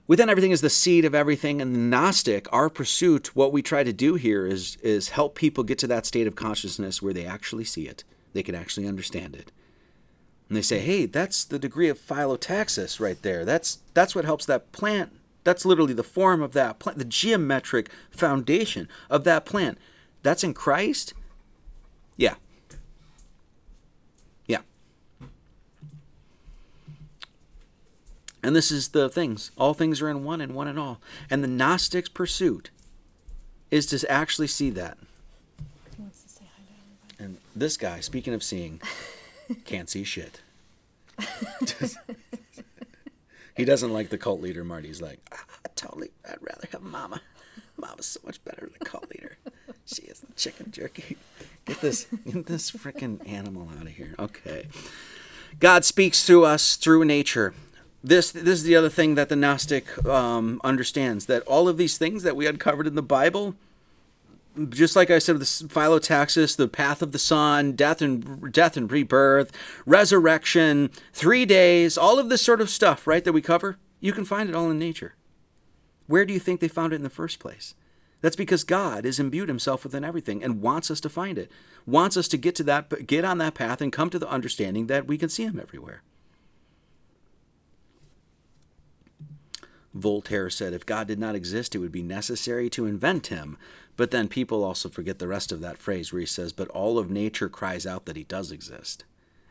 within 0.06 0.30
everything 0.30 0.52
is 0.52 0.62
the 0.62 0.70
seed 0.70 1.04
of 1.04 1.14
everything. 1.14 1.60
And 1.60 1.74
the 1.74 1.78
Gnostic, 1.78 2.50
our 2.50 2.70
pursuit, 2.70 3.36
what 3.36 3.52
we 3.52 3.60
try 3.60 3.84
to 3.84 3.92
do 3.92 4.14
here 4.14 4.46
is, 4.46 4.76
is 4.76 5.10
help 5.10 5.34
people 5.34 5.62
get 5.62 5.78
to 5.80 5.86
that 5.88 6.06
state 6.06 6.26
of 6.26 6.34
consciousness 6.34 7.02
where 7.02 7.12
they 7.12 7.26
actually 7.26 7.64
see 7.64 7.86
it 7.86 8.04
they 8.32 8.42
could 8.42 8.54
actually 8.54 8.86
understand 8.86 9.34
it. 9.34 9.50
And 10.48 10.56
they 10.56 10.62
say, 10.62 10.78
hey, 10.78 11.06
that's 11.06 11.44
the 11.44 11.58
degree 11.58 11.88
of 11.88 11.98
phyllotaxis 11.98 13.00
right 13.00 13.20
there. 13.22 13.44
That's, 13.44 13.78
that's 13.94 14.14
what 14.14 14.24
helps 14.24 14.46
that 14.46 14.70
plant 14.72 15.12
That's 15.46 15.64
literally 15.64 15.92
the 15.92 16.02
form 16.02 16.42
of 16.42 16.54
that 16.54 16.80
plant, 16.80 16.98
the 16.98 17.04
geometric 17.04 17.88
foundation 18.10 18.88
of 19.08 19.22
that 19.22 19.46
plant. 19.46 19.78
That's 20.24 20.42
in 20.42 20.54
Christ? 20.54 21.14
Yeah. 22.16 22.34
Yeah. 24.46 24.62
And 28.42 28.56
this 28.56 28.72
is 28.72 28.88
the 28.88 29.08
things. 29.08 29.52
All 29.56 29.72
things 29.72 30.02
are 30.02 30.10
in 30.10 30.24
one 30.24 30.40
and 30.40 30.52
one 30.52 30.66
in 30.66 30.78
all. 30.78 31.00
And 31.30 31.44
the 31.44 31.48
Gnostic's 31.48 32.08
pursuit 32.08 32.70
is 33.70 33.86
to 33.86 34.10
actually 34.10 34.48
see 34.48 34.70
that. 34.70 34.98
He 35.94 36.02
wants 36.02 36.24
to 36.24 36.28
say 36.28 36.44
hi 36.56 36.64
to 36.64 36.72
everybody. 36.72 37.24
And 37.24 37.38
this 37.58 37.76
guy, 37.76 38.00
speaking 38.00 38.34
of 38.34 38.42
seeing, 38.42 38.80
can't 39.64 39.88
see 39.88 40.04
shit. 40.04 40.40
He 43.56 43.64
doesn't 43.64 43.92
like 43.92 44.10
the 44.10 44.18
cult 44.18 44.42
leader, 44.42 44.64
Marty. 44.64 44.88
He's 44.88 45.00
like, 45.00 45.18
I 45.32 45.68
totally, 45.74 46.10
I'd 46.28 46.42
rather 46.42 46.68
have 46.72 46.82
Mama. 46.82 47.22
Mama's 47.78 48.06
so 48.06 48.20
much 48.24 48.42
better 48.44 48.60
than 48.60 48.74
the 48.78 48.84
cult 48.84 49.10
leader. 49.10 49.38
She 49.86 50.02
is 50.02 50.20
the 50.20 50.32
chicken 50.34 50.70
jerky. 50.70 51.16
Get 51.64 51.80
this, 51.80 52.06
get 52.30 52.46
this 52.46 52.70
freaking 52.70 53.26
animal 53.26 53.70
out 53.78 53.86
of 53.86 53.92
here. 53.92 54.14
Okay. 54.18 54.66
God 55.58 55.84
speaks 55.84 56.24
through 56.24 56.44
us 56.44 56.76
through 56.76 57.06
nature. 57.06 57.54
This, 58.04 58.30
this 58.30 58.46
is 58.46 58.64
the 58.64 58.76
other 58.76 58.90
thing 58.90 59.14
that 59.14 59.30
the 59.30 59.36
Gnostic 59.36 60.04
um, 60.06 60.60
understands 60.62 61.26
that 61.26 61.42
all 61.42 61.66
of 61.66 61.78
these 61.78 61.96
things 61.96 62.22
that 62.24 62.36
we 62.36 62.46
uncovered 62.46 62.86
in 62.86 62.94
the 62.94 63.02
Bible, 63.02 63.54
just 64.68 64.96
like 64.96 65.10
I 65.10 65.18
said, 65.18 65.38
the 65.38 65.44
phyllotaxis, 65.44 66.56
the 66.56 66.68
path 66.68 67.02
of 67.02 67.12
the 67.12 67.18
sun, 67.18 67.72
death 67.72 68.00
and 68.00 68.52
death 68.52 68.76
and 68.76 68.90
rebirth, 68.90 69.52
resurrection, 69.84 70.90
three 71.12 71.44
days, 71.44 71.96
all 71.98 72.18
of 72.18 72.28
this 72.28 72.42
sort 72.42 72.60
of 72.60 72.70
stuff, 72.70 73.06
right? 73.06 73.24
That 73.24 73.32
we 73.32 73.42
cover, 73.42 73.78
you 74.00 74.12
can 74.12 74.24
find 74.24 74.48
it 74.48 74.54
all 74.54 74.70
in 74.70 74.78
nature. 74.78 75.14
Where 76.06 76.24
do 76.24 76.32
you 76.32 76.40
think 76.40 76.60
they 76.60 76.68
found 76.68 76.92
it 76.92 76.96
in 76.96 77.02
the 77.02 77.10
first 77.10 77.38
place? 77.38 77.74
That's 78.20 78.36
because 78.36 78.64
God 78.64 79.04
has 79.04 79.20
imbued 79.20 79.48
Himself 79.48 79.84
within 79.84 80.04
everything 80.04 80.42
and 80.42 80.62
wants 80.62 80.90
us 80.90 81.00
to 81.00 81.08
find 81.08 81.38
it, 81.38 81.50
wants 81.84 82.16
us 82.16 82.28
to 82.28 82.36
get 82.36 82.54
to 82.56 82.62
that, 82.64 83.06
get 83.06 83.24
on 83.24 83.38
that 83.38 83.54
path, 83.54 83.80
and 83.80 83.92
come 83.92 84.10
to 84.10 84.18
the 84.18 84.28
understanding 84.28 84.86
that 84.86 85.06
we 85.06 85.18
can 85.18 85.28
see 85.28 85.44
Him 85.44 85.60
everywhere. 85.60 86.02
Voltaire 89.96 90.50
said, 90.50 90.72
if 90.72 90.86
God 90.86 91.08
did 91.08 91.18
not 91.18 91.34
exist, 91.34 91.74
it 91.74 91.78
would 91.78 91.92
be 91.92 92.02
necessary 92.02 92.68
to 92.70 92.86
invent 92.86 93.28
him. 93.28 93.56
But 93.96 94.10
then 94.10 94.28
people 94.28 94.62
also 94.62 94.88
forget 94.88 95.18
the 95.18 95.28
rest 95.28 95.52
of 95.52 95.60
that 95.60 95.78
phrase 95.78 96.12
where 96.12 96.20
he 96.20 96.26
says, 96.26 96.52
but 96.52 96.68
all 96.68 96.98
of 96.98 97.10
nature 97.10 97.48
cries 97.48 97.86
out 97.86 98.04
that 98.04 98.16
he 98.16 98.24
does 98.24 98.52
exist. 98.52 99.04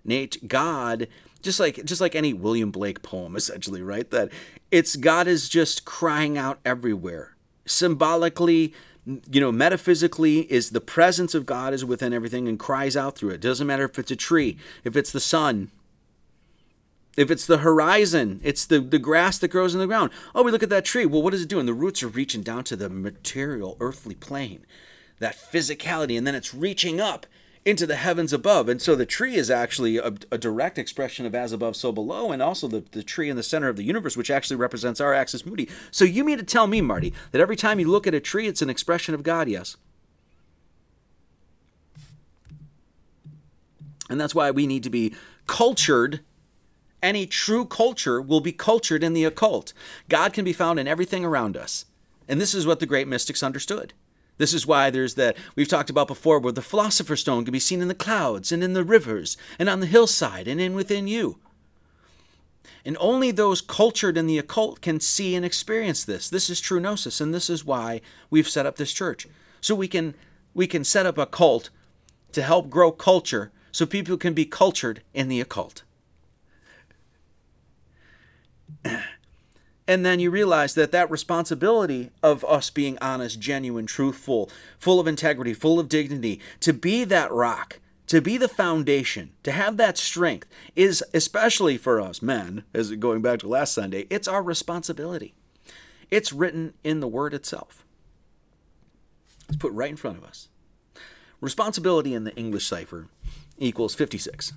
Nate, 0.05 0.47
God, 0.47 1.07
just 1.41 1.59
like 1.59 1.83
just 1.83 1.99
like 1.99 2.15
any 2.15 2.31
William 2.31 2.71
Blake 2.71 3.01
poem, 3.01 3.35
essentially, 3.35 3.81
right? 3.81 4.09
That 4.11 4.29
it's 4.71 4.95
God 4.95 5.27
is 5.27 5.49
just 5.49 5.83
crying 5.83 6.37
out 6.37 6.59
everywhere. 6.63 7.35
Symbolically, 7.65 8.73
you 9.05 9.41
know, 9.41 9.51
metaphysically, 9.51 10.41
is 10.51 10.69
the 10.69 10.81
presence 10.81 11.33
of 11.33 11.45
God 11.45 11.73
is 11.73 11.83
within 11.83 12.13
everything 12.13 12.47
and 12.47 12.59
cries 12.59 12.95
out 12.95 13.17
through 13.17 13.31
it. 13.31 13.41
Doesn't 13.41 13.65
matter 13.65 13.85
if 13.85 13.97
it's 13.97 14.11
a 14.11 14.15
tree, 14.15 14.57
if 14.83 14.95
it's 14.95 15.11
the 15.11 15.19
sun, 15.19 15.71
if 17.15 17.31
it's 17.31 17.45
the 17.45 17.59
horizon, 17.59 18.41
it's 18.43 18.65
the, 18.65 18.79
the 18.79 18.99
grass 18.99 19.37
that 19.39 19.47
grows 19.47 19.73
in 19.73 19.79
the 19.79 19.87
ground. 19.87 20.11
Oh, 20.33 20.43
we 20.43 20.51
look 20.51 20.63
at 20.63 20.69
that 20.69 20.85
tree. 20.85 21.05
Well, 21.05 21.21
what 21.21 21.33
is 21.33 21.41
it 21.41 21.49
doing? 21.49 21.65
The 21.65 21.73
roots 21.73 22.03
are 22.03 22.07
reaching 22.07 22.43
down 22.43 22.63
to 22.65 22.75
the 22.75 22.89
material, 22.89 23.77
earthly 23.79 24.15
plane, 24.15 24.65
that 25.19 25.35
physicality, 25.35 26.17
and 26.17 26.27
then 26.27 26.35
it's 26.35 26.53
reaching 26.53 26.99
up 26.99 27.25
into 27.63 27.87
the 27.87 27.95
heavens 27.95 28.31
above. 28.31 28.69
And 28.69 28.79
so 28.81 28.95
the 28.95 29.07
tree 29.07 29.35
is 29.35 29.49
actually 29.49 29.97
a, 29.97 30.13
a 30.31 30.37
direct 30.37 30.77
expression 30.77 31.25
of 31.25 31.33
as 31.33 31.51
above, 31.51 31.75
so 31.75 31.91
below, 31.91 32.31
and 32.31 32.41
also 32.41 32.67
the, 32.67 32.83
the 32.91 33.01
tree 33.01 33.29
in 33.29 33.37
the 33.37 33.43
center 33.43 33.69
of 33.69 33.75
the 33.75 33.83
universe, 33.83 34.15
which 34.15 34.29
actually 34.29 34.57
represents 34.57 35.01
our 35.01 35.13
axis 35.13 35.45
mundi. 35.45 35.67
So 35.89 36.05
you 36.05 36.23
mean 36.23 36.37
to 36.37 36.43
tell 36.43 36.67
me, 36.67 36.81
Marty, 36.81 37.11
that 37.31 37.41
every 37.41 37.55
time 37.55 37.79
you 37.79 37.89
look 37.89 38.05
at 38.05 38.13
a 38.13 38.19
tree, 38.19 38.47
it's 38.47 38.61
an 38.61 38.69
expression 38.69 39.15
of 39.15 39.23
God? 39.23 39.49
Yes. 39.49 39.77
And 44.09 44.21
that's 44.21 44.35
why 44.35 44.51
we 44.51 44.67
need 44.67 44.83
to 44.83 44.91
be 44.91 45.15
cultured 45.47 46.19
any 47.05 47.25
true 47.25 47.65
culture 47.65 48.21
will 48.21 48.41
be 48.41 48.51
cultured 48.51 49.03
in 49.03 49.13
the 49.13 49.23
occult. 49.23 49.73
God 50.09 50.33
can 50.33 50.43
be 50.43 50.53
found 50.53 50.79
in 50.79 50.87
everything 50.87 51.23
around 51.23 51.55
us. 51.55 51.85
And 52.27 52.41
this 52.41 52.53
is 52.53 52.65
what 52.65 52.79
the 52.79 52.85
great 52.85 53.07
mystics 53.07 53.43
understood. 53.43 53.93
This 54.37 54.53
is 54.53 54.67
why 54.67 54.89
there's 54.89 55.15
that 55.15 55.37
we've 55.55 55.67
talked 55.67 55.89
about 55.89 56.07
before 56.07 56.39
where 56.39 56.51
the 56.51 56.61
philosopher's 56.61 57.21
stone 57.21 57.45
can 57.45 57.51
be 57.51 57.59
seen 57.59 57.81
in 57.81 57.87
the 57.87 57.95
clouds 57.95 58.51
and 58.51 58.63
in 58.63 58.73
the 58.73 58.83
rivers 58.83 59.37
and 59.57 59.69
on 59.69 59.79
the 59.79 59.85
hillside 59.85 60.47
and 60.47 60.59
in 60.59 60.73
within 60.73 61.07
you. 61.07 61.37
And 62.83 62.97
only 62.99 63.31
those 63.31 63.61
cultured 63.61 64.17
in 64.17 64.27
the 64.27 64.37
occult 64.37 64.81
can 64.81 64.99
see 64.99 65.35
and 65.35 65.45
experience 65.45 66.03
this. 66.03 66.29
This 66.29 66.49
is 66.49 66.59
true 66.59 66.79
gnosis, 66.79 67.21
and 67.21 67.33
this 67.33 67.49
is 67.49 67.65
why 67.65 68.01
we've 68.29 68.49
set 68.49 68.65
up 68.65 68.75
this 68.75 68.93
church. 68.93 69.27
So 69.61 69.73
we 69.73 69.87
can 69.87 70.15
we 70.53 70.67
can 70.67 70.83
set 70.83 71.05
up 71.05 71.17
a 71.17 71.25
cult 71.25 71.69
to 72.31 72.41
help 72.41 72.69
grow 72.69 72.91
culture 72.91 73.51
so 73.71 73.85
people 73.85 74.17
can 74.17 74.33
be 74.33 74.45
cultured 74.45 75.01
in 75.13 75.29
the 75.29 75.41
occult. 75.41 75.83
And 79.87 80.05
then 80.05 80.19
you 80.19 80.31
realize 80.31 80.73
that 80.75 80.91
that 80.91 81.11
responsibility 81.11 82.09
of 82.23 82.43
us 82.45 82.69
being 82.69 82.97
honest, 83.01 83.39
genuine, 83.39 83.85
truthful, 83.85 84.49
full 84.79 84.99
of 84.99 85.07
integrity, 85.07 85.53
full 85.53 85.79
of 85.79 85.89
dignity, 85.89 86.39
to 86.61 86.73
be 86.73 87.03
that 87.03 87.31
rock, 87.31 87.79
to 88.07 88.19
be 88.19 88.37
the 88.37 88.47
foundation, 88.47 89.31
to 89.43 89.51
have 89.51 89.77
that 89.77 89.97
strength 89.97 90.47
is 90.75 91.03
especially 91.13 91.77
for 91.77 92.01
us 92.01 92.21
men, 92.21 92.63
as 92.73 92.91
going 92.93 93.21
back 93.21 93.39
to 93.39 93.47
last 93.47 93.73
Sunday, 93.73 94.07
it's 94.09 94.27
our 94.27 94.41
responsibility. 94.41 95.35
It's 96.09 96.33
written 96.33 96.73
in 96.83 96.99
the 96.99 97.07
word 97.07 97.33
itself. 97.33 97.85
It's 99.47 99.57
put 99.57 99.73
right 99.73 99.89
in 99.89 99.97
front 99.97 100.17
of 100.17 100.23
us. 100.23 100.49
Responsibility 101.41 102.13
in 102.15 102.23
the 102.23 102.35
English 102.35 102.65
cipher 102.65 103.07
equals 103.59 103.93
56. 103.93 104.53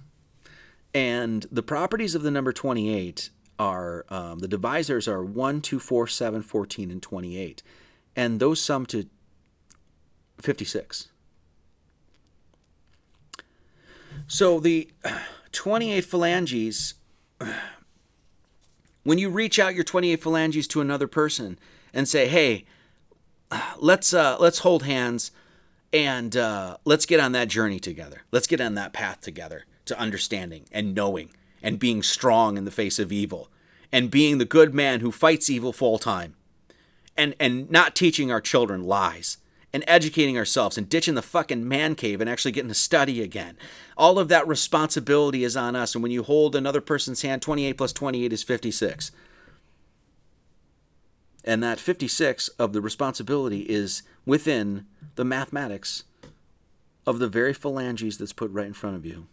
And 0.95 1.47
the 1.53 1.63
properties 1.63 2.15
of 2.15 2.23
the 2.23 2.31
number 2.31 2.53
28 2.53 3.29
are 3.59 4.05
um, 4.09 4.39
the 4.39 4.49
divisors 4.49 5.09
are 5.09 5.25
1, 5.25 5.61
2, 5.61 5.79
4, 5.79 6.07
7, 6.07 6.43
14, 6.43 6.91
and 6.91 7.03
28. 7.03 7.63
And 8.15 8.41
those 8.41 8.61
sum 8.61 8.87
to 8.87 9.07
56. 10.41 11.09
So 14.27 14.61
the 14.61 14.91
28 15.53 16.05
phalanges, 16.05 16.95
when 19.03 19.19
you 19.19 19.31
reach 19.31 19.59
out 19.59 19.75
your 19.75 19.85
28 19.85 20.23
phalanges 20.23 20.69
to 20.69 20.81
another 20.81 21.09
person 21.09 21.59
and 21.93 22.07
say, 22.09 22.29
hey, 22.29 22.65
let's, 23.79 24.13
uh, 24.13 24.37
let's 24.39 24.61
hold 24.61 24.85
hands 24.85 25.31
and 25.93 26.37
uh, 26.37 26.77
let's 26.85 27.07
get 27.07 27.19
on 27.19 27.33
that 27.33 27.49
journey 27.49 27.81
together. 27.81 28.23
Let's 28.31 28.47
get 28.47 28.61
on 28.61 28.75
that 28.75 28.93
path 28.93 29.21
together 29.21 29.65
to 29.87 29.99
understanding 29.99 30.67
and 30.71 30.95
knowing 30.95 31.31
and 31.63 31.79
being 31.79 32.03
strong 32.03 32.57
in 32.57 32.65
the 32.65 32.71
face 32.71 32.99
of 32.99 33.13
evil 33.13 33.49
and 33.93 34.11
being 34.11 34.39
the 34.39 34.45
good 34.45 34.75
man 34.75 35.01
who 35.01 35.11
fights 35.11 35.49
evil 35.49 35.73
full 35.73 35.99
time 35.99 36.35
and 37.17 37.35
and 37.41 37.71
not 37.71 37.95
teaching 37.95 38.31
our 38.31 38.41
children 38.41 38.85
lies 38.85 39.39
and 39.73 39.85
educating 39.87 40.39
ourselves 40.39 40.79
and 40.79 40.89
ditching 40.89 41.15
the 41.15 41.23
fucking 41.23 41.67
man 41.67 41.95
cave 41.95 42.21
and 42.21 42.31
actually 42.31 42.53
getting 42.53 42.69
to 42.69 42.75
study 42.75 43.23
again. 43.23 43.57
All 43.97 44.19
of 44.19 44.29
that 44.29 44.49
responsibility 44.49 45.45
is 45.45 45.57
on 45.57 45.77
us. 45.77 45.95
And 45.95 46.03
when 46.03 46.13
you 46.13 46.23
hold 46.23 46.57
another 46.57 46.81
person's 46.81 47.23
hand, 47.23 47.43
28 47.43 47.75
plus 47.75 47.93
28 47.93 48.33
is 48.33 48.43
56. 48.43 49.11
And 51.45 51.63
that 51.63 51.81
56 51.81 52.49
of 52.49 52.73
the 52.73 52.81
responsibility 52.81 53.61
is 53.61 54.03
within 54.25 54.87
the 55.17 55.25
mathematics 55.25 56.05
of 57.07 57.19
the 57.19 57.29
very 57.29 57.55
phalanges 57.55 58.19
that's 58.19 58.33
put 58.33 58.51
right 58.51 58.67
in 58.67 58.75
front 58.75 58.97
of 58.97 59.05
you. 59.05 59.27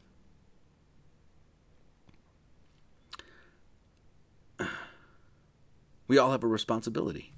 We 6.07 6.17
all 6.17 6.31
have 6.31 6.43
a 6.43 6.47
responsibility. 6.47 7.33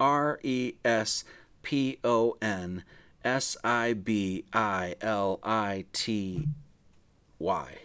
R 0.00 0.38
E 0.42 0.74
S 0.84 1.24
P 1.62 1.98
O 2.04 2.36
N 2.40 2.84
S 3.24 3.56
I 3.64 3.92
B 3.92 4.44
I 4.52 4.94
L 5.00 5.40
I 5.42 5.84
T 5.92 6.48
Y. 7.38 7.78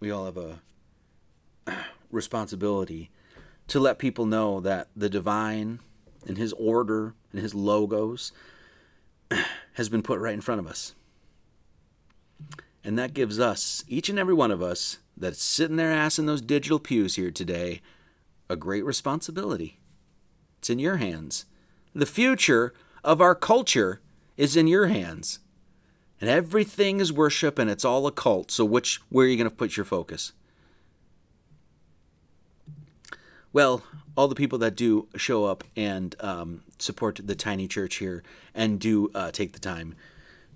We 0.00 0.10
all 0.10 0.24
have 0.24 0.36
a 0.36 0.60
responsibility 2.10 3.10
to 3.68 3.78
let 3.78 3.98
people 3.98 4.26
know 4.26 4.60
that 4.60 4.88
the 4.96 5.08
divine 5.08 5.80
and 6.26 6.36
his 6.36 6.52
order 6.54 7.14
and 7.32 7.40
his 7.40 7.54
logos 7.54 8.32
has 9.74 9.88
been 9.88 10.02
put 10.02 10.18
right 10.18 10.34
in 10.34 10.40
front 10.40 10.60
of 10.60 10.66
us. 10.66 10.94
And 12.84 12.98
that 12.98 13.14
gives 13.14 13.38
us, 13.38 13.84
each 13.88 14.08
and 14.08 14.18
every 14.18 14.34
one 14.34 14.50
of 14.50 14.62
us 14.62 14.98
that's 15.16 15.42
sitting 15.42 15.76
their 15.76 15.92
ass 15.92 16.18
in 16.18 16.26
those 16.26 16.40
digital 16.40 16.78
pews 16.78 17.14
here 17.14 17.30
today, 17.30 17.80
a 18.48 18.56
great 18.56 18.84
responsibility. 18.84 19.78
It's 20.58 20.70
in 20.70 20.78
your 20.78 20.96
hands. 20.96 21.44
The 21.94 22.06
future 22.06 22.72
of 23.04 23.20
our 23.20 23.34
culture 23.34 24.00
is 24.36 24.56
in 24.56 24.66
your 24.66 24.86
hands. 24.86 25.38
And 26.20 26.30
everything 26.30 27.00
is 27.00 27.12
worship 27.12 27.58
and 27.58 27.68
it's 27.68 27.84
all 27.84 28.06
a 28.06 28.12
cult. 28.12 28.50
So 28.50 28.64
which 28.64 29.00
where 29.08 29.26
are 29.26 29.28
you 29.28 29.36
going 29.36 29.50
to 29.50 29.54
put 29.54 29.76
your 29.76 29.84
focus? 29.84 30.32
well, 33.52 33.82
all 34.16 34.28
the 34.28 34.34
people 34.34 34.58
that 34.58 34.76
do 34.76 35.08
show 35.16 35.44
up 35.44 35.64
and 35.76 36.14
um, 36.20 36.62
support 36.78 37.20
the 37.22 37.34
tiny 37.34 37.68
church 37.68 37.96
here 37.96 38.22
and 38.54 38.80
do 38.80 39.10
uh, 39.14 39.30
take 39.30 39.52
the 39.52 39.58
time 39.58 39.94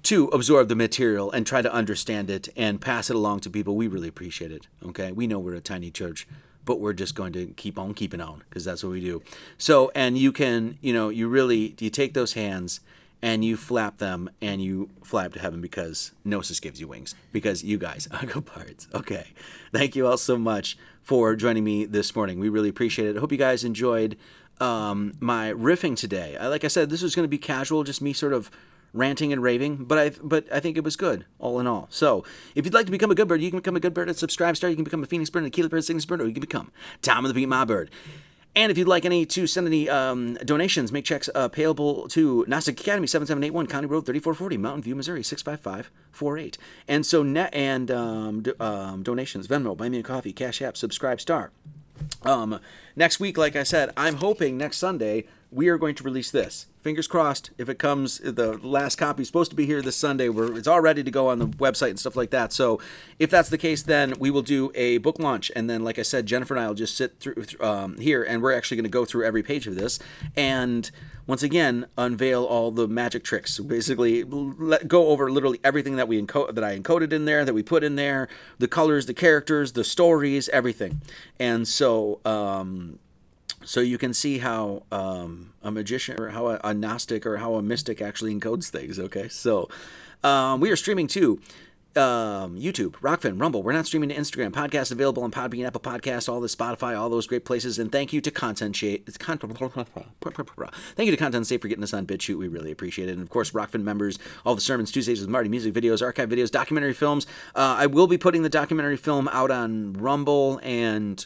to 0.06 0.28
absorb 0.28 0.68
the 0.68 0.76
material 0.76 1.32
and 1.32 1.44
try 1.44 1.60
to 1.60 1.72
understand 1.72 2.30
it 2.30 2.48
and 2.56 2.80
pass 2.80 3.10
it 3.10 3.16
along 3.16 3.40
to 3.40 3.50
people. 3.50 3.74
We 3.74 3.88
really 3.88 4.06
appreciate 4.06 4.52
it. 4.52 4.68
Okay, 4.84 5.10
we 5.10 5.26
know 5.26 5.40
we're 5.40 5.54
a 5.56 5.60
tiny 5.60 5.90
church, 5.90 6.28
but 6.64 6.78
we're 6.78 6.92
just 6.92 7.16
going 7.16 7.32
to 7.32 7.46
keep 7.56 7.76
on 7.76 7.92
keeping 7.92 8.20
on 8.20 8.44
because 8.48 8.64
that's 8.64 8.84
what 8.84 8.90
we 8.90 9.00
do. 9.00 9.20
So, 9.58 9.90
and 9.96 10.16
you 10.16 10.30
can, 10.30 10.78
you 10.80 10.92
know, 10.92 11.08
you 11.08 11.26
really 11.26 11.74
you 11.80 11.90
take 11.90 12.14
those 12.14 12.34
hands 12.34 12.78
and 13.20 13.44
you 13.44 13.56
flap 13.56 13.98
them 13.98 14.30
and 14.40 14.62
you 14.62 14.90
fly 15.02 15.26
up 15.26 15.32
to 15.32 15.40
heaven 15.40 15.60
because 15.60 16.12
Gnosis 16.24 16.60
gives 16.60 16.80
you 16.80 16.86
wings 16.86 17.16
because 17.32 17.64
you 17.64 17.76
guys 17.76 18.06
are 18.12 18.26
good 18.26 18.46
parts. 18.46 18.86
Okay, 18.94 19.32
thank 19.72 19.96
you 19.96 20.06
all 20.06 20.18
so 20.18 20.38
much 20.38 20.78
for 21.02 21.34
joining 21.34 21.64
me 21.64 21.84
this 21.84 22.14
morning. 22.14 22.38
We 22.38 22.48
really 22.48 22.68
appreciate 22.68 23.08
it. 23.08 23.16
I 23.16 23.20
hope 23.20 23.32
you 23.32 23.38
guys 23.38 23.64
enjoyed 23.64 24.16
um, 24.60 25.14
my 25.18 25.52
riffing 25.52 25.96
today. 25.96 26.36
I, 26.36 26.46
like 26.46 26.62
I 26.62 26.68
said, 26.68 26.90
this 26.90 27.02
was 27.02 27.16
going 27.16 27.24
to 27.24 27.28
be 27.28 27.38
casual, 27.38 27.82
just 27.82 28.00
me 28.00 28.12
sort 28.12 28.32
of 28.32 28.52
ranting 28.96 29.32
and 29.32 29.42
raving, 29.42 29.84
but 29.84 29.98
I 29.98 30.10
but 30.22 30.50
I 30.52 30.60
think 30.60 30.76
it 30.76 30.84
was 30.84 30.96
good 30.96 31.24
all 31.38 31.60
in 31.60 31.66
all. 31.66 31.88
So 31.90 32.24
if 32.54 32.64
you'd 32.64 32.74
like 32.74 32.86
to 32.86 32.92
become 32.92 33.10
a 33.10 33.14
good 33.14 33.28
bird, 33.28 33.40
you 33.40 33.50
can 33.50 33.60
become 33.60 33.76
a 33.76 33.80
good 33.80 33.94
bird 33.94 34.08
at 34.08 34.16
Subscribe 34.16 34.56
Star. 34.56 34.70
You 34.70 34.76
can 34.76 34.84
become 34.84 35.02
a 35.02 35.06
Phoenix 35.06 35.30
bird, 35.30 35.44
a 35.44 35.50
Keeler 35.50 35.68
bird, 35.68 35.84
Cygnus 35.84 36.04
bird, 36.04 36.20
or 36.20 36.26
you 36.26 36.32
can 36.32 36.40
become 36.40 36.72
Tom 37.02 37.24
of 37.24 37.28
the 37.28 37.34
Beat 37.34 37.46
My 37.46 37.64
Bird. 37.64 37.90
And 38.56 38.72
if 38.72 38.78
you'd 38.78 38.88
like 38.88 39.04
any 39.04 39.26
to 39.26 39.46
send 39.46 39.66
any 39.66 39.86
um, 39.90 40.34
donations, 40.36 40.90
make 40.90 41.04
checks 41.04 41.28
uh, 41.34 41.48
payable 41.48 42.08
to 42.08 42.46
Gnostic 42.48 42.80
Academy, 42.80 43.06
7781 43.06 43.66
County 43.66 43.86
Road 43.86 44.06
3440, 44.06 44.56
Mountain 44.56 44.82
View, 44.82 44.94
Missouri, 44.96 45.22
65548. 45.22 46.56
And 46.88 47.04
so 47.04 47.22
net 47.22 47.54
and 47.54 47.90
um, 47.90 48.44
um, 48.58 49.02
donations, 49.02 49.46
Venmo, 49.46 49.76
Buy 49.76 49.90
Me 49.90 49.98
a 49.98 50.02
Coffee, 50.02 50.32
Cash 50.32 50.62
App, 50.62 50.78
Subscribe 50.78 51.20
Star. 51.20 51.52
Um, 52.22 52.58
next 52.96 53.20
week, 53.20 53.36
like 53.36 53.56
I 53.56 53.62
said, 53.62 53.90
I'm 53.94 54.16
hoping 54.16 54.56
next 54.56 54.78
Sunday 54.78 55.26
we 55.56 55.68
are 55.68 55.78
going 55.78 55.94
to 55.94 56.04
release 56.04 56.30
this. 56.30 56.66
Fingers 56.82 57.06
crossed. 57.06 57.50
If 57.56 57.70
it 57.70 57.78
comes, 57.78 58.18
the 58.18 58.58
last 58.58 58.96
copy 58.96 59.22
is 59.22 59.28
supposed 59.28 59.50
to 59.50 59.56
be 59.56 59.64
here 59.64 59.80
this 59.80 59.96
Sunday. 59.96 60.28
Where 60.28 60.54
it's 60.54 60.68
all 60.68 60.82
ready 60.82 61.02
to 61.02 61.10
go 61.10 61.30
on 61.30 61.38
the 61.38 61.46
website 61.46 61.88
and 61.88 61.98
stuff 61.98 62.14
like 62.14 62.28
that. 62.30 62.52
So, 62.52 62.78
if 63.18 63.30
that's 63.30 63.48
the 63.48 63.56
case, 63.56 63.82
then 63.82 64.12
we 64.18 64.30
will 64.30 64.42
do 64.42 64.70
a 64.74 64.98
book 64.98 65.18
launch, 65.18 65.50
and 65.56 65.68
then, 65.68 65.82
like 65.82 65.98
I 65.98 66.02
said, 66.02 66.26
Jennifer 66.26 66.54
and 66.54 66.62
I 66.62 66.68
will 66.68 66.74
just 66.74 66.94
sit 66.94 67.18
through 67.20 67.42
um, 67.58 67.96
here, 67.96 68.22
and 68.22 68.42
we're 68.42 68.52
actually 68.52 68.76
going 68.76 68.84
to 68.84 68.90
go 68.90 69.06
through 69.06 69.24
every 69.24 69.42
page 69.42 69.66
of 69.66 69.76
this 69.76 69.98
and 70.36 70.90
once 71.26 71.42
again 71.42 71.86
unveil 71.98 72.44
all 72.44 72.70
the 72.70 72.86
magic 72.86 73.24
tricks. 73.24 73.58
Basically, 73.58 74.22
let 74.24 74.86
go 74.86 75.08
over 75.08 75.30
literally 75.30 75.58
everything 75.64 75.96
that 75.96 76.06
we 76.06 76.22
encode 76.22 76.54
that 76.54 76.62
I 76.62 76.78
encoded 76.78 77.12
in 77.12 77.24
there, 77.24 77.46
that 77.46 77.54
we 77.54 77.62
put 77.62 77.82
in 77.82 77.96
there, 77.96 78.28
the 78.58 78.68
colors, 78.68 79.06
the 79.06 79.14
characters, 79.14 79.72
the 79.72 79.84
stories, 79.84 80.48
everything. 80.50 81.00
And 81.40 81.66
so, 81.66 82.20
um, 82.26 82.98
so 83.64 83.80
you 83.80 83.98
can 83.98 84.14
see 84.14 84.38
how 84.38 84.82
um, 84.92 85.52
a 85.62 85.70
magician 85.70 86.20
or 86.20 86.28
how 86.30 86.48
a, 86.48 86.60
a, 86.62 86.74
Gnostic 86.74 87.26
or 87.26 87.38
how 87.38 87.54
a 87.54 87.62
mystic 87.62 88.00
actually 88.00 88.34
encodes 88.34 88.68
things. 88.68 88.98
Okay, 88.98 89.28
so 89.28 89.68
um, 90.22 90.60
we 90.60 90.70
are 90.70 90.76
streaming 90.76 91.06
too 91.06 91.40
um, 91.96 92.56
YouTube, 92.56 92.92
Rokfin, 93.00 93.40
Rumble. 93.40 93.62
We're 93.62 93.72
not 93.72 93.86
streaming 93.86 94.10
to 94.10 94.14
Instagram. 94.14 94.50
Podcast 94.50 94.92
available 94.92 95.22
on 95.22 95.30
Podbean, 95.30 95.66
Apple 95.66 95.80
Podcasts, 95.80 96.28
all 96.28 96.40
the 96.40 96.48
Spotify, 96.48 96.98
all 96.98 97.08
those 97.08 97.26
great 97.26 97.44
places. 97.44 97.78
And 97.78 97.90
thank 97.90 98.12
you 98.12 98.20
to 98.20 98.30
Content 98.30 98.76
Shape. 98.76 99.08
Thank 99.08 99.40
you 101.06 101.10
to 101.10 101.16
Content 101.16 101.46
Safe 101.46 101.60
for 101.60 101.68
getting 101.68 101.84
us 101.84 101.94
on 101.94 102.06
BitChute. 102.06 102.38
We 102.38 102.48
really 102.48 102.70
appreciate 102.70 103.08
it. 103.08 103.12
And 103.12 103.22
of 103.22 103.30
course, 103.30 103.52
Rokfin 103.52 103.82
members, 103.82 104.18
all 104.44 104.54
the 104.54 104.60
sermons, 104.60 104.92
Tuesdays 104.92 105.20
with 105.20 105.30
Marty, 105.30 105.48
music 105.48 105.72
videos, 105.74 106.02
archive 106.02 106.28
videos, 106.28 106.50
documentary 106.50 106.94
films. 106.94 107.26
Uh, 107.54 107.76
I 107.78 107.86
will 107.86 108.06
be 108.06 108.18
putting 108.18 108.42
the 108.42 108.50
documentary 108.50 108.96
film 108.96 109.28
out 109.28 109.50
on 109.50 109.94
Rumble 109.94 110.60
and 110.62 111.24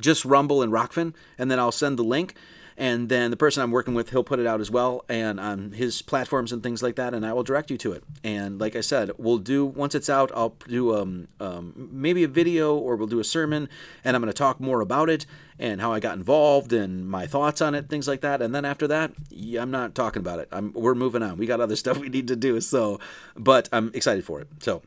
just 0.00 0.24
Rumble 0.24 0.62
and 0.62 0.72
Rokfin, 0.72 1.14
and 1.38 1.50
then 1.50 1.58
I'll 1.58 1.72
send 1.72 1.98
the 1.98 2.04
link 2.04 2.34
and 2.80 3.10
then 3.10 3.30
the 3.30 3.36
person 3.36 3.62
I'm 3.62 3.72
working 3.72 3.92
with, 3.92 4.08
he'll 4.08 4.24
put 4.24 4.38
it 4.38 4.46
out 4.46 4.58
as 4.58 4.70
well, 4.70 5.04
and 5.06 5.38
on 5.38 5.72
his 5.72 6.00
platforms 6.00 6.50
and 6.50 6.62
things 6.62 6.82
like 6.82 6.96
that, 6.96 7.12
and 7.12 7.26
I 7.26 7.34
will 7.34 7.42
direct 7.42 7.70
you 7.70 7.76
to 7.76 7.92
it. 7.92 8.02
And 8.24 8.58
like 8.58 8.74
I 8.74 8.80
said, 8.80 9.10
we'll 9.18 9.36
do 9.36 9.66
once 9.66 9.94
it's 9.94 10.08
out, 10.08 10.32
I'll 10.34 10.56
do 10.66 10.96
um, 10.96 11.28
um 11.38 11.90
maybe 11.92 12.24
a 12.24 12.28
video 12.28 12.74
or 12.74 12.96
we'll 12.96 13.06
do 13.06 13.20
a 13.20 13.24
sermon, 13.24 13.68
and 14.02 14.16
I'm 14.16 14.22
going 14.22 14.32
to 14.32 14.36
talk 14.36 14.60
more 14.60 14.80
about 14.80 15.10
it 15.10 15.26
and 15.58 15.82
how 15.82 15.92
I 15.92 16.00
got 16.00 16.16
involved 16.16 16.72
and 16.72 17.06
my 17.06 17.26
thoughts 17.26 17.60
on 17.60 17.74
it, 17.74 17.90
things 17.90 18.08
like 18.08 18.22
that. 18.22 18.40
And 18.40 18.54
then 18.54 18.64
after 18.64 18.88
that, 18.88 19.12
I'm 19.58 19.70
not 19.70 19.94
talking 19.94 20.20
about 20.20 20.38
it. 20.38 20.48
I'm 20.50 20.72
we're 20.72 20.94
moving 20.94 21.22
on. 21.22 21.36
We 21.36 21.44
got 21.44 21.60
other 21.60 21.76
stuff 21.84 21.98
we 21.98 22.08
need 22.08 22.28
to 22.28 22.36
do. 22.36 22.62
So, 22.62 22.98
but 23.36 23.68
I'm 23.72 23.90
excited 23.92 24.24
for 24.24 24.40
it. 24.40 24.48
So. 24.60 24.80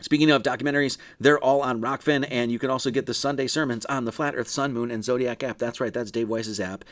Speaking 0.00 0.30
of 0.30 0.42
documentaries, 0.42 0.96
they're 1.18 1.38
all 1.38 1.60
on 1.60 1.80
Rokfin, 1.80 2.26
and 2.30 2.50
you 2.50 2.58
can 2.58 2.70
also 2.70 2.90
get 2.90 3.06
the 3.06 3.14
Sunday 3.14 3.46
sermons 3.46 3.84
on 3.86 4.06
the 4.06 4.12
Flat 4.12 4.34
Earth, 4.34 4.48
Sun, 4.48 4.72
Moon, 4.72 4.90
and 4.90 5.04
Zodiac 5.04 5.42
app. 5.42 5.58
That's 5.58 5.80
right, 5.80 5.92
that's 5.92 6.10
Dave 6.10 6.28
Weiss's 6.28 6.58
app. 6.60 6.84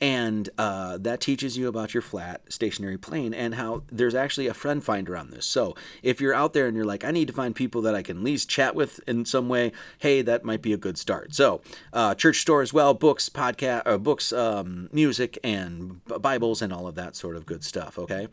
And 0.00 0.48
uh, 0.58 0.96
that 0.98 1.20
teaches 1.20 1.58
you 1.58 1.66
about 1.66 1.92
your 1.92 2.02
flat 2.02 2.42
stationary 2.48 2.98
plane 2.98 3.34
and 3.34 3.56
how 3.56 3.82
there's 3.90 4.14
actually 4.14 4.46
a 4.46 4.54
friend 4.54 4.82
finder 4.82 5.16
on 5.16 5.30
this. 5.30 5.44
So 5.44 5.74
if 6.02 6.20
you're 6.20 6.34
out 6.34 6.52
there 6.52 6.66
and 6.66 6.76
you're 6.76 6.86
like 6.86 7.04
i 7.04 7.10
need 7.10 7.26
to 7.26 7.34
find 7.34 7.54
people 7.54 7.82
that 7.82 7.96
i 7.96 8.02
can 8.02 8.18
at 8.18 8.22
least 8.22 8.48
chat 8.48 8.76
with 8.76 9.00
in 9.08 9.24
some 9.24 9.48
way 9.48 9.72
hey 9.98 10.22
that 10.22 10.44
might 10.44 10.62
be 10.62 10.72
a 10.72 10.76
good 10.76 10.98
start. 10.98 11.34
So 11.34 11.60
uh, 11.92 12.14
church 12.14 12.40
store 12.40 12.62
as 12.62 12.72
well 12.72 12.94
books 12.94 13.28
podcast 13.28 13.82
uh, 13.86 13.98
books 13.98 14.32
um, 14.32 14.88
music 14.92 15.36
and 15.42 16.00
bibles 16.04 16.62
and 16.62 16.72
all 16.72 16.86
of 16.86 16.94
that 16.94 17.16
sort 17.16 17.34
of 17.34 17.44
good 17.44 17.64
stuff 17.64 17.98
okay? 17.98 18.28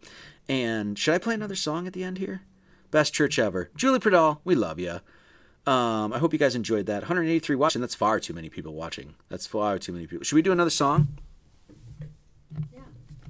And 0.48 0.99
should 0.99 1.15
i 1.15 1.18
play 1.18 1.34
another 1.34 1.56
song 1.56 1.88
at 1.88 1.94
the 1.94 2.03
end 2.03 2.19
here 2.19 2.41
best 2.96 3.14
church 3.14 3.38
ever 3.38 3.70
julie 3.76 4.00
Pradal, 4.00 4.40
we 4.46 4.56
love 4.56 4.80
you 4.80 5.02
um, 5.68 6.14
I 6.14 6.20
hope 6.20 6.32
you 6.32 6.38
guys 6.38 6.54
enjoyed 6.54 6.86
that. 6.86 7.02
183 7.02 7.56
watching. 7.56 7.82
That's 7.82 7.96
far 7.96 8.20
too 8.20 8.34
many 8.34 8.50
people 8.50 8.76
watching. 8.76 9.16
That's 9.30 9.48
far 9.48 9.80
too 9.80 9.94
many 9.94 10.06
people. 10.06 10.24
Should 10.24 10.36
we 10.36 10.44
do 10.44 10.52
another 10.52 10.70
song? 10.70 11.08
Yeah. 12.72 12.82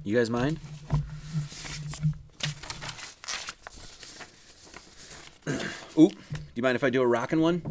You 0.04 0.16
guys 0.16 0.28
mind? 0.28 0.60
Ooh, 5.98 6.10
do 6.10 6.16
you 6.54 6.62
mind 6.62 6.76
if 6.76 6.84
I 6.84 6.90
do 6.90 7.00
a 7.00 7.06
rockin' 7.06 7.40
one? 7.40 7.62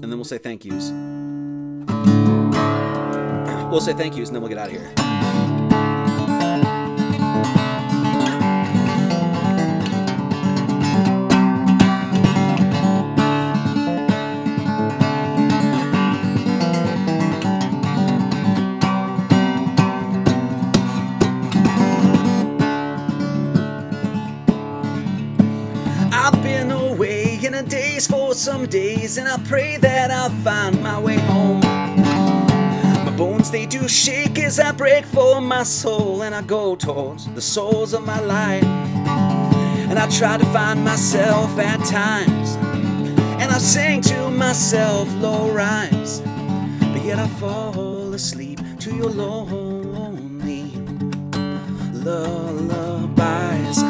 And 0.00 0.10
then 0.10 0.16
we'll 0.16 0.24
say 0.24 0.38
thank 0.38 0.64
yous. 0.64 0.90
We'll 3.70 3.80
say 3.80 3.94
thank 3.94 4.16
yous 4.16 4.28
and 4.28 4.36
then 4.36 4.42
we'll 4.42 4.50
get 4.50 4.58
out 4.58 4.66
of 4.66 4.72
here. 4.72 4.92
I've 26.14 26.42
been 26.42 26.70
awake 26.70 27.42
in 27.42 27.54
a 27.54 27.62
days 27.62 28.06
for 28.06 28.34
some 28.34 28.66
days, 28.66 29.16
and 29.16 29.26
I 29.26 29.38
pray 29.48 29.78
that 29.78 30.10
I'll 30.10 30.28
find 30.44 30.82
my 30.82 31.00
way 31.00 31.16
home. 31.16 31.71
Bones 33.22 33.52
they 33.52 33.66
do 33.66 33.86
shake 33.86 34.36
as 34.40 34.58
I 34.58 34.72
break 34.72 35.04
for 35.04 35.40
my 35.40 35.62
soul, 35.62 36.24
and 36.24 36.34
I 36.34 36.42
go 36.42 36.74
towards 36.74 37.32
the 37.34 37.40
souls 37.40 37.94
of 37.94 38.04
my 38.04 38.18
life. 38.18 38.64
And 38.64 39.96
I 39.96 40.08
try 40.10 40.38
to 40.38 40.46
find 40.46 40.82
myself 40.82 41.56
at 41.56 41.78
times, 41.86 42.56
and 43.40 43.52
I 43.52 43.58
sing 43.58 44.00
to 44.10 44.28
myself 44.28 45.06
low 45.20 45.52
rhymes, 45.52 46.20
but 46.80 47.04
yet 47.04 47.20
I 47.20 47.28
fall 47.38 48.12
asleep 48.12 48.58
to 48.80 48.92
your 48.92 49.10
lonely 49.10 50.72
lullabies. 52.04 53.81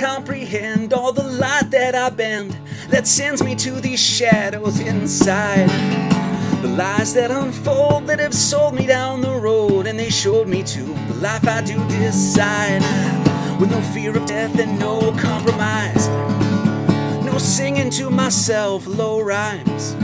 Comprehend 0.00 0.94
all 0.94 1.12
the 1.12 1.22
light 1.22 1.70
that 1.70 1.94
I 1.94 2.08
bend 2.08 2.56
that 2.88 3.06
sends 3.06 3.42
me 3.44 3.54
to 3.56 3.72
these 3.72 4.00
shadows 4.00 4.80
inside. 4.80 5.68
The 6.62 6.68
lies 6.68 7.12
that 7.14 7.30
unfold 7.30 8.06
that 8.06 8.18
have 8.18 8.32
sold 8.32 8.74
me 8.74 8.86
down 8.86 9.20
the 9.20 9.34
road 9.34 9.86
and 9.86 9.98
they 9.98 10.08
showed 10.08 10.48
me 10.48 10.62
to 10.62 10.82
the 10.82 11.14
life 11.16 11.46
I 11.46 11.60
do 11.60 11.76
decide. 11.88 12.80
With 13.60 13.70
no 13.70 13.80
fear 13.92 14.16
of 14.16 14.24
death 14.24 14.58
and 14.58 14.78
no 14.78 15.12
compromise. 15.18 16.08
No 17.22 17.36
singing 17.36 17.90
to 17.90 18.08
myself 18.08 18.86
low 18.86 19.20
rhymes. 19.20 19.94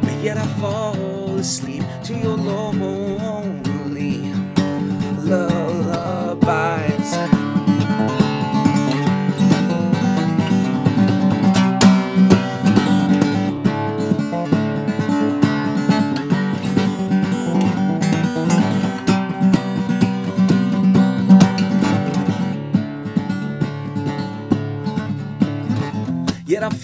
But 0.00 0.22
yet 0.22 0.38
I 0.38 0.46
fall 0.58 1.36
asleep 1.36 1.84
to 2.04 2.14
your 2.14 2.38
lonely 2.38 4.32
lullabies. 5.18 6.93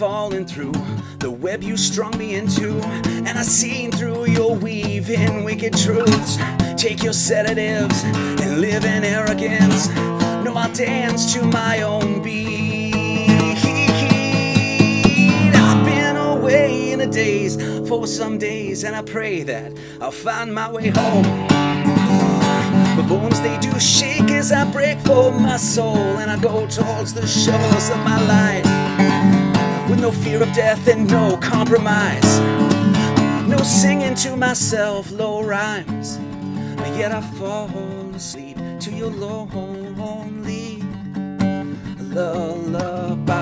Fallen 0.01 0.47
through 0.47 0.73
the 1.19 1.31
web 1.31 1.63
you 1.63 1.77
strung 1.77 2.17
me 2.17 2.35
into, 2.35 2.81
and 2.81 3.29
I've 3.29 3.45
seen 3.45 3.93
through 3.93 4.29
your 4.29 4.57
weaving 4.57 5.45
wicked 5.45 5.77
truths. 5.77 6.39
Take 6.79 7.03
your 7.03 7.13
sedatives 7.13 8.03
and 8.05 8.63
live 8.63 8.87
in 8.87 9.05
arrogance. 9.05 9.89
No, 10.43 10.55
I'll 10.55 10.73
dance 10.73 11.35
to 11.35 11.45
my 11.45 11.83
own 11.83 12.23
beat. 12.23 12.95
I've 15.55 15.85
been 15.85 16.17
away 16.17 16.93
in 16.93 17.03
a 17.03 17.07
daze 17.07 17.57
for 17.87 18.07
some 18.07 18.39
days, 18.39 18.85
and 18.85 18.97
I 18.97 19.03
pray 19.03 19.43
that 19.43 19.71
I'll 20.01 20.11
find 20.11 20.55
my 20.55 20.73
way 20.73 20.89
home. 20.89 21.27
My 22.97 23.05
bones 23.07 23.39
they 23.43 23.59
do 23.59 23.79
shake 23.79 24.31
as 24.31 24.51
I 24.51 24.65
break 24.73 24.99
for 25.01 25.31
my 25.31 25.59
soul, 25.59 25.99
and 25.99 26.31
I 26.31 26.41
go 26.41 26.67
towards 26.69 27.13
the 27.13 27.27
shores 27.27 27.91
of 27.91 27.99
my 27.99 28.19
life 28.27 29.10
with 29.91 30.01
no 30.01 30.13
fear 30.13 30.41
of 30.41 30.53
death 30.53 30.87
and 30.87 31.11
no 31.11 31.37
compromise. 31.39 32.39
No 33.49 33.59
singing 33.59 34.15
to 34.15 34.37
myself 34.37 35.11
low 35.11 35.43
rhymes, 35.43 36.17
but 36.77 36.97
yet 36.97 37.11
I 37.11 37.21
fall 37.21 37.69
asleep 38.15 38.57
to 38.81 38.93
your 38.93 39.11
lonely 39.11 40.81
lullabies. 41.99 43.40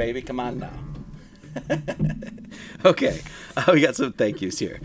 Baby, 0.00 0.22
come 0.22 0.40
on 0.40 0.58
now. 0.58 0.72
okay. 2.86 3.20
Oh, 3.54 3.74
we 3.74 3.82
got 3.82 3.96
some 3.96 4.14
thank 4.14 4.40
yous 4.40 4.58
here. 4.58 4.80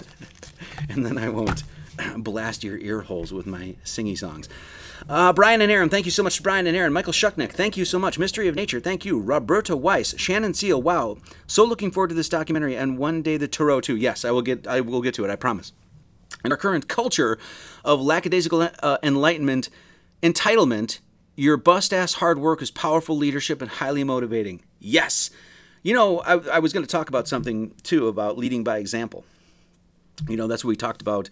and 0.88 1.04
then 1.04 1.18
I 1.18 1.28
won't 1.28 1.64
blast 2.18 2.62
your 2.62 2.78
ear 2.78 3.00
holes 3.00 3.32
with 3.32 3.48
my 3.48 3.74
singy 3.84 4.16
songs. 4.16 4.48
Uh, 5.08 5.32
Brian 5.32 5.60
and 5.60 5.72
Aaron, 5.72 5.88
thank 5.88 6.04
you 6.04 6.12
so 6.12 6.22
much, 6.22 6.40
Brian 6.40 6.68
and 6.68 6.76
Aaron. 6.76 6.92
Michael 6.92 7.12
Shucknick, 7.12 7.50
thank 7.50 7.76
you 7.76 7.84
so 7.84 7.98
much. 7.98 8.16
Mystery 8.16 8.46
of 8.46 8.54
Nature, 8.54 8.78
thank 8.78 9.04
you. 9.04 9.18
Roberta 9.18 9.76
Weiss, 9.76 10.16
Shannon 10.16 10.54
Seal, 10.54 10.80
wow. 10.80 11.18
So 11.48 11.64
looking 11.64 11.90
forward 11.90 12.10
to 12.10 12.14
this 12.14 12.28
documentary 12.28 12.76
and 12.76 12.98
one 12.98 13.22
day 13.22 13.36
the 13.36 13.48
Tarot 13.48 13.80
too. 13.80 13.96
Yes, 13.96 14.24
I 14.24 14.30
will 14.30 14.42
get 14.42 14.68
I 14.68 14.82
will 14.82 15.02
get 15.02 15.14
to 15.14 15.24
it, 15.24 15.32
I 15.32 15.36
promise. 15.36 15.72
In 16.44 16.52
our 16.52 16.56
current 16.56 16.86
culture 16.86 17.40
of 17.84 18.00
lackadaisical 18.00 18.70
uh, 18.84 18.98
enlightenment, 19.02 19.68
entitlement, 20.22 21.00
your 21.36 21.56
bust 21.56 21.92
ass 21.92 22.14
hard 22.14 22.38
work 22.38 22.62
is 22.62 22.70
powerful 22.70 23.16
leadership 23.16 23.62
and 23.62 23.70
highly 23.70 24.04
motivating. 24.04 24.62
Yes. 24.78 25.30
You 25.82 25.94
know, 25.94 26.20
I, 26.20 26.56
I 26.56 26.58
was 26.58 26.72
going 26.72 26.84
to 26.84 26.90
talk 26.90 27.08
about 27.08 27.26
something 27.26 27.74
too 27.82 28.08
about 28.08 28.38
leading 28.38 28.62
by 28.62 28.78
example. 28.78 29.24
You 30.28 30.36
know, 30.36 30.46
that's 30.46 30.64
what 30.64 30.68
we 30.70 30.76
talked 30.76 31.02
about. 31.02 31.28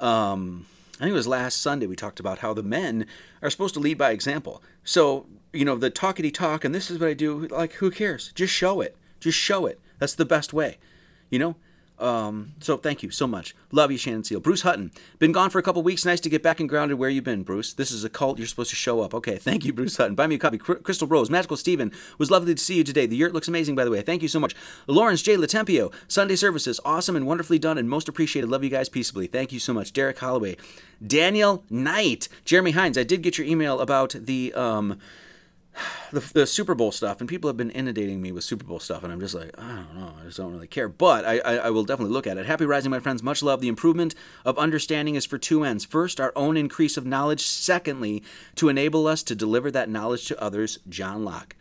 Um, 0.00 0.66
I 0.96 1.04
think 1.04 1.10
it 1.10 1.14
was 1.14 1.26
last 1.26 1.62
Sunday 1.62 1.86
we 1.86 1.96
talked 1.96 2.20
about 2.20 2.40
how 2.40 2.52
the 2.52 2.62
men 2.62 3.06
are 3.42 3.50
supposed 3.50 3.74
to 3.74 3.80
lead 3.80 3.98
by 3.98 4.10
example. 4.10 4.62
So, 4.84 5.26
you 5.52 5.64
know, 5.64 5.76
the 5.76 5.90
talkity 5.90 6.32
talk 6.32 6.64
and 6.64 6.74
this 6.74 6.90
is 6.90 6.98
what 6.98 7.08
I 7.08 7.14
do, 7.14 7.46
like, 7.48 7.74
who 7.74 7.90
cares? 7.90 8.32
Just 8.34 8.52
show 8.52 8.80
it. 8.80 8.96
Just 9.20 9.38
show 9.38 9.66
it. 9.66 9.80
That's 9.98 10.14
the 10.14 10.24
best 10.24 10.52
way. 10.52 10.78
You 11.30 11.38
know? 11.38 11.56
Um, 11.98 12.54
so 12.60 12.76
thank 12.76 13.02
you 13.04 13.10
so 13.10 13.26
much. 13.26 13.54
Love 13.70 13.92
you, 13.92 13.98
Shannon 13.98 14.24
Seal. 14.24 14.40
Bruce 14.40 14.62
Hutton. 14.62 14.90
Been 15.18 15.30
gone 15.30 15.50
for 15.50 15.58
a 15.58 15.62
couple 15.62 15.82
weeks. 15.82 16.04
Nice 16.04 16.20
to 16.20 16.28
get 16.28 16.42
back 16.42 16.58
and 16.58 16.68
grounded. 16.68 16.98
Where 16.98 17.08
you 17.08 17.22
been, 17.22 17.44
Bruce? 17.44 17.72
This 17.72 17.92
is 17.92 18.02
a 18.02 18.10
cult. 18.10 18.38
You're 18.38 18.48
supposed 18.48 18.70
to 18.70 18.76
show 18.76 19.00
up. 19.00 19.14
Okay. 19.14 19.36
Thank 19.36 19.64
you, 19.64 19.72
Bruce 19.72 19.96
Hutton. 19.96 20.14
Buy 20.14 20.26
me 20.26 20.34
a 20.34 20.38
copy. 20.38 20.58
Crystal 20.58 21.06
Rose. 21.06 21.30
Magical 21.30 21.56
Steven. 21.56 21.92
Was 22.18 22.30
lovely 22.30 22.54
to 22.54 22.62
see 22.62 22.76
you 22.76 22.84
today. 22.84 23.06
The 23.06 23.16
yurt 23.16 23.32
looks 23.32 23.48
amazing, 23.48 23.76
by 23.76 23.84
the 23.84 23.90
way. 23.90 24.02
Thank 24.02 24.22
you 24.22 24.28
so 24.28 24.40
much. 24.40 24.54
Lawrence 24.86 25.22
J. 25.22 25.36
Latempio. 25.36 25.92
Sunday 26.08 26.36
services. 26.36 26.80
Awesome 26.84 27.14
and 27.14 27.26
wonderfully 27.26 27.58
done 27.58 27.78
and 27.78 27.88
most 27.88 28.08
appreciated. 28.08 28.50
Love 28.50 28.64
you 28.64 28.70
guys 28.70 28.88
peaceably. 28.88 29.26
Thank 29.28 29.52
you 29.52 29.60
so 29.60 29.72
much. 29.72 29.92
Derek 29.92 30.18
Holloway. 30.18 30.56
Daniel 31.04 31.64
Knight. 31.70 32.28
Jeremy 32.44 32.72
Hines. 32.72 32.98
I 32.98 33.04
did 33.04 33.22
get 33.22 33.38
your 33.38 33.46
email 33.46 33.80
about 33.80 34.16
the, 34.18 34.52
um, 34.54 34.98
the, 36.12 36.20
the 36.32 36.46
Super 36.46 36.74
Bowl 36.74 36.92
stuff, 36.92 37.20
and 37.20 37.28
people 37.28 37.48
have 37.48 37.56
been 37.56 37.70
inundating 37.70 38.20
me 38.22 38.32
with 38.32 38.44
Super 38.44 38.64
Bowl 38.64 38.80
stuff, 38.80 39.02
and 39.02 39.12
I'm 39.12 39.20
just 39.20 39.34
like, 39.34 39.50
I 39.58 39.68
don't 39.76 39.94
know, 39.94 40.14
I 40.20 40.24
just 40.24 40.36
don't 40.36 40.52
really 40.52 40.66
care. 40.66 40.88
But 40.88 41.24
I, 41.24 41.38
I, 41.38 41.54
I 41.56 41.70
will 41.70 41.84
definitely 41.84 42.12
look 42.12 42.26
at 42.26 42.38
it. 42.38 42.46
Happy 42.46 42.66
Rising, 42.66 42.90
my 42.90 43.00
friends. 43.00 43.22
Much 43.22 43.42
love. 43.42 43.60
The 43.60 43.68
improvement 43.68 44.14
of 44.44 44.58
understanding 44.58 45.14
is 45.14 45.26
for 45.26 45.38
two 45.38 45.64
ends. 45.64 45.84
First, 45.84 46.20
our 46.20 46.32
own 46.36 46.56
increase 46.56 46.96
of 46.96 47.06
knowledge. 47.06 47.42
Secondly, 47.42 48.22
to 48.56 48.68
enable 48.68 49.06
us 49.06 49.22
to 49.24 49.34
deliver 49.34 49.70
that 49.70 49.88
knowledge 49.88 50.26
to 50.26 50.40
others. 50.42 50.78
John 50.88 51.24
Locke. 51.24 51.56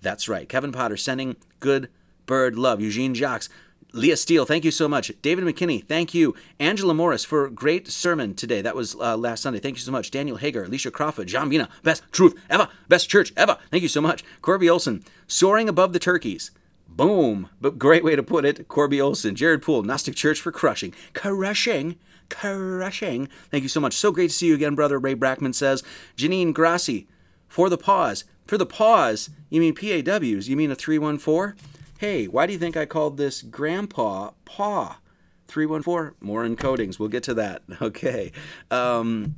That's 0.00 0.28
right. 0.28 0.48
Kevin 0.48 0.72
Potter 0.72 0.96
sending 0.96 1.36
good 1.60 1.88
bird 2.26 2.56
love. 2.56 2.80
Eugene 2.80 3.14
Jacques. 3.14 3.48
Leah 3.94 4.16
Steele, 4.16 4.46
thank 4.46 4.64
you 4.64 4.70
so 4.70 4.88
much. 4.88 5.12
David 5.20 5.44
McKinney, 5.44 5.84
thank 5.84 6.14
you. 6.14 6.34
Angela 6.58 6.94
Morris 6.94 7.26
for 7.26 7.50
great 7.50 7.88
sermon 7.88 8.34
today. 8.34 8.62
That 8.62 8.74
was 8.74 8.94
uh, 8.94 9.18
last 9.18 9.42
Sunday. 9.42 9.60
Thank 9.60 9.76
you 9.76 9.82
so 9.82 9.92
much. 9.92 10.10
Daniel 10.10 10.38
Hager, 10.38 10.64
Alicia 10.64 10.90
Crawford, 10.90 11.28
John 11.28 11.50
Vina, 11.50 11.68
best 11.82 12.02
truth 12.10 12.34
ever, 12.48 12.68
best 12.88 13.10
church 13.10 13.34
ever. 13.36 13.58
Thank 13.70 13.82
you 13.82 13.90
so 13.90 14.00
much. 14.00 14.24
Corby 14.40 14.70
Olson, 14.70 15.04
soaring 15.26 15.68
above 15.68 15.92
the 15.92 15.98
turkeys. 15.98 16.52
Boom. 16.88 17.50
But 17.60 17.78
great 17.78 18.02
way 18.02 18.16
to 18.16 18.22
put 18.22 18.46
it. 18.46 18.66
Corby 18.66 19.00
Olson, 19.00 19.34
Jared 19.34 19.60
Poole, 19.60 19.82
Gnostic 19.82 20.14
Church 20.14 20.40
for 20.40 20.52
crushing. 20.52 20.94
Crushing. 21.12 21.96
Crushing. 22.30 23.28
Thank 23.50 23.62
you 23.62 23.68
so 23.68 23.80
much. 23.80 23.94
So 23.94 24.10
great 24.10 24.28
to 24.28 24.34
see 24.34 24.46
you 24.46 24.54
again, 24.54 24.74
brother. 24.74 24.98
Ray 24.98 25.14
Brackman 25.14 25.54
says. 25.54 25.82
Janine 26.16 26.54
Grassi, 26.54 27.08
for 27.46 27.68
the 27.68 27.78
pause. 27.78 28.24
For 28.46 28.56
the 28.56 28.66
pause, 28.66 29.30
you 29.50 29.60
mean 29.60 29.74
PAWs? 29.74 30.48
You 30.48 30.56
mean 30.56 30.70
a 30.70 30.74
314? 30.74 31.54
Hey, 32.02 32.26
why 32.26 32.46
do 32.46 32.52
you 32.52 32.58
think 32.58 32.76
I 32.76 32.84
called 32.84 33.16
this 33.16 33.42
Grandpa 33.42 34.32
Paw? 34.44 34.98
314, 35.46 36.16
more 36.20 36.44
encodings. 36.44 36.98
We'll 36.98 37.08
get 37.08 37.22
to 37.22 37.34
that. 37.34 37.62
Okay. 37.80 38.32
Um, 38.72 39.36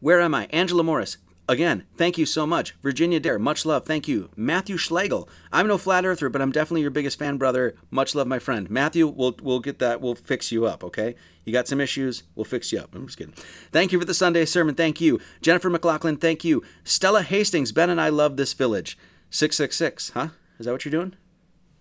where 0.00 0.20
am 0.20 0.34
I? 0.34 0.48
Angela 0.50 0.82
Morris. 0.82 1.18
Again, 1.48 1.84
thank 1.96 2.18
you 2.18 2.26
so 2.26 2.44
much. 2.44 2.74
Virginia 2.82 3.20
Dare, 3.20 3.38
much 3.38 3.64
love. 3.64 3.86
Thank 3.86 4.08
you. 4.08 4.30
Matthew 4.34 4.76
Schlegel. 4.76 5.28
I'm 5.52 5.68
no 5.68 5.78
flat 5.78 6.04
earther, 6.04 6.28
but 6.28 6.42
I'm 6.42 6.50
definitely 6.50 6.80
your 6.80 6.90
biggest 6.90 7.20
fan, 7.20 7.36
brother. 7.36 7.76
Much 7.88 8.16
love, 8.16 8.26
my 8.26 8.40
friend. 8.40 8.68
Matthew, 8.68 9.06
we'll 9.06 9.36
we'll 9.40 9.60
get 9.60 9.78
that. 9.78 10.00
We'll 10.00 10.16
fix 10.16 10.50
you 10.50 10.66
up, 10.66 10.82
okay? 10.82 11.14
You 11.44 11.52
got 11.52 11.68
some 11.68 11.80
issues, 11.80 12.24
we'll 12.34 12.44
fix 12.44 12.72
you 12.72 12.80
up. 12.80 12.96
I'm 12.96 13.06
just 13.06 13.16
kidding. 13.16 13.34
Thank 13.70 13.92
you 13.92 14.00
for 14.00 14.04
the 14.04 14.12
Sunday 14.12 14.44
sermon. 14.44 14.74
Thank 14.74 15.00
you. 15.00 15.20
Jennifer 15.40 15.70
McLaughlin, 15.70 16.16
thank 16.16 16.42
you. 16.42 16.64
Stella 16.82 17.22
Hastings, 17.22 17.70
Ben 17.70 17.90
and 17.90 18.00
I 18.00 18.08
love 18.08 18.36
this 18.36 18.54
village. 18.54 18.98
666, 19.30 20.10
huh? 20.14 20.28
Is 20.58 20.66
that 20.66 20.72
what 20.72 20.84
you're 20.84 20.90
doing? 20.90 21.14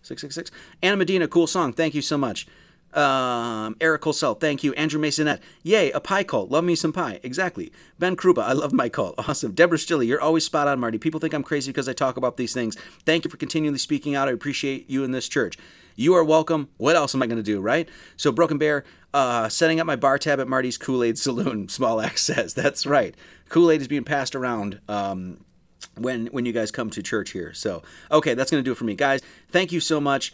666. 0.03 0.51
Anna 0.81 0.97
Medina, 0.97 1.27
cool 1.27 1.47
song. 1.47 1.73
Thank 1.73 1.93
you 1.95 2.01
so 2.01 2.17
much. 2.17 2.47
Um, 2.93 3.75
Eric 3.81 4.03
Colsell, 4.03 4.39
thank 4.39 4.63
you. 4.63 4.73
Andrew 4.73 5.01
Masonette, 5.01 5.39
yay, 5.63 5.91
a 5.91 5.99
pie 5.99 6.23
cult. 6.23 6.51
Love 6.51 6.63
me 6.63 6.75
some 6.75 6.93
pie. 6.93 7.19
Exactly. 7.23 7.71
Ben 7.97 8.15
Krupa, 8.15 8.43
I 8.43 8.53
love 8.53 8.71
my 8.71 8.89
cult. 8.89 9.15
Awesome. 9.33 9.53
Deborah 9.53 9.77
Stilley, 9.77 10.05
you're 10.05 10.21
always 10.21 10.45
spot 10.45 10.67
on, 10.67 10.79
Marty. 10.79 10.97
People 10.97 11.19
think 11.19 11.33
I'm 11.33 11.43
crazy 11.43 11.71
because 11.71 11.89
I 11.89 11.93
talk 11.93 12.17
about 12.17 12.37
these 12.37 12.53
things. 12.53 12.77
Thank 13.05 13.23
you 13.23 13.31
for 13.31 13.37
continually 13.37 13.77
speaking 13.77 14.15
out. 14.15 14.27
I 14.27 14.31
appreciate 14.31 14.89
you 14.89 15.03
in 15.03 15.11
this 15.11 15.27
church. 15.27 15.57
You 15.95 16.13
are 16.13 16.23
welcome. 16.23 16.69
What 16.77 16.95
else 16.95 17.15
am 17.15 17.23
I 17.23 17.27
going 17.27 17.37
to 17.37 17.43
do, 17.43 17.61
right? 17.61 17.87
So, 18.17 18.31
Broken 18.31 18.57
Bear, 18.57 18.83
uh, 19.13 19.47
setting 19.49 19.79
up 19.79 19.87
my 19.87 19.95
bar 19.95 20.17
tab 20.17 20.39
at 20.39 20.47
Marty's 20.47 20.77
Kool 20.77 21.03
Aid 21.03 21.17
Saloon. 21.17 21.69
Small 21.69 22.03
says. 22.15 22.53
That's 22.53 22.85
right. 22.85 23.15
Kool 23.49 23.71
Aid 23.71 23.81
is 23.81 23.87
being 23.87 24.03
passed 24.03 24.35
around. 24.35 24.81
Um, 24.87 25.39
when 25.97 26.27
when 26.27 26.45
you 26.45 26.53
guys 26.53 26.71
come 26.71 26.89
to 26.91 27.03
church 27.03 27.31
here. 27.31 27.53
So, 27.53 27.83
okay, 28.11 28.33
that's 28.33 28.51
going 28.51 28.63
to 28.63 28.67
do 28.67 28.71
it 28.71 28.77
for 28.77 28.85
me. 28.85 28.95
Guys, 28.95 29.21
thank 29.49 29.71
you 29.71 29.79
so 29.79 29.99
much. 29.99 30.33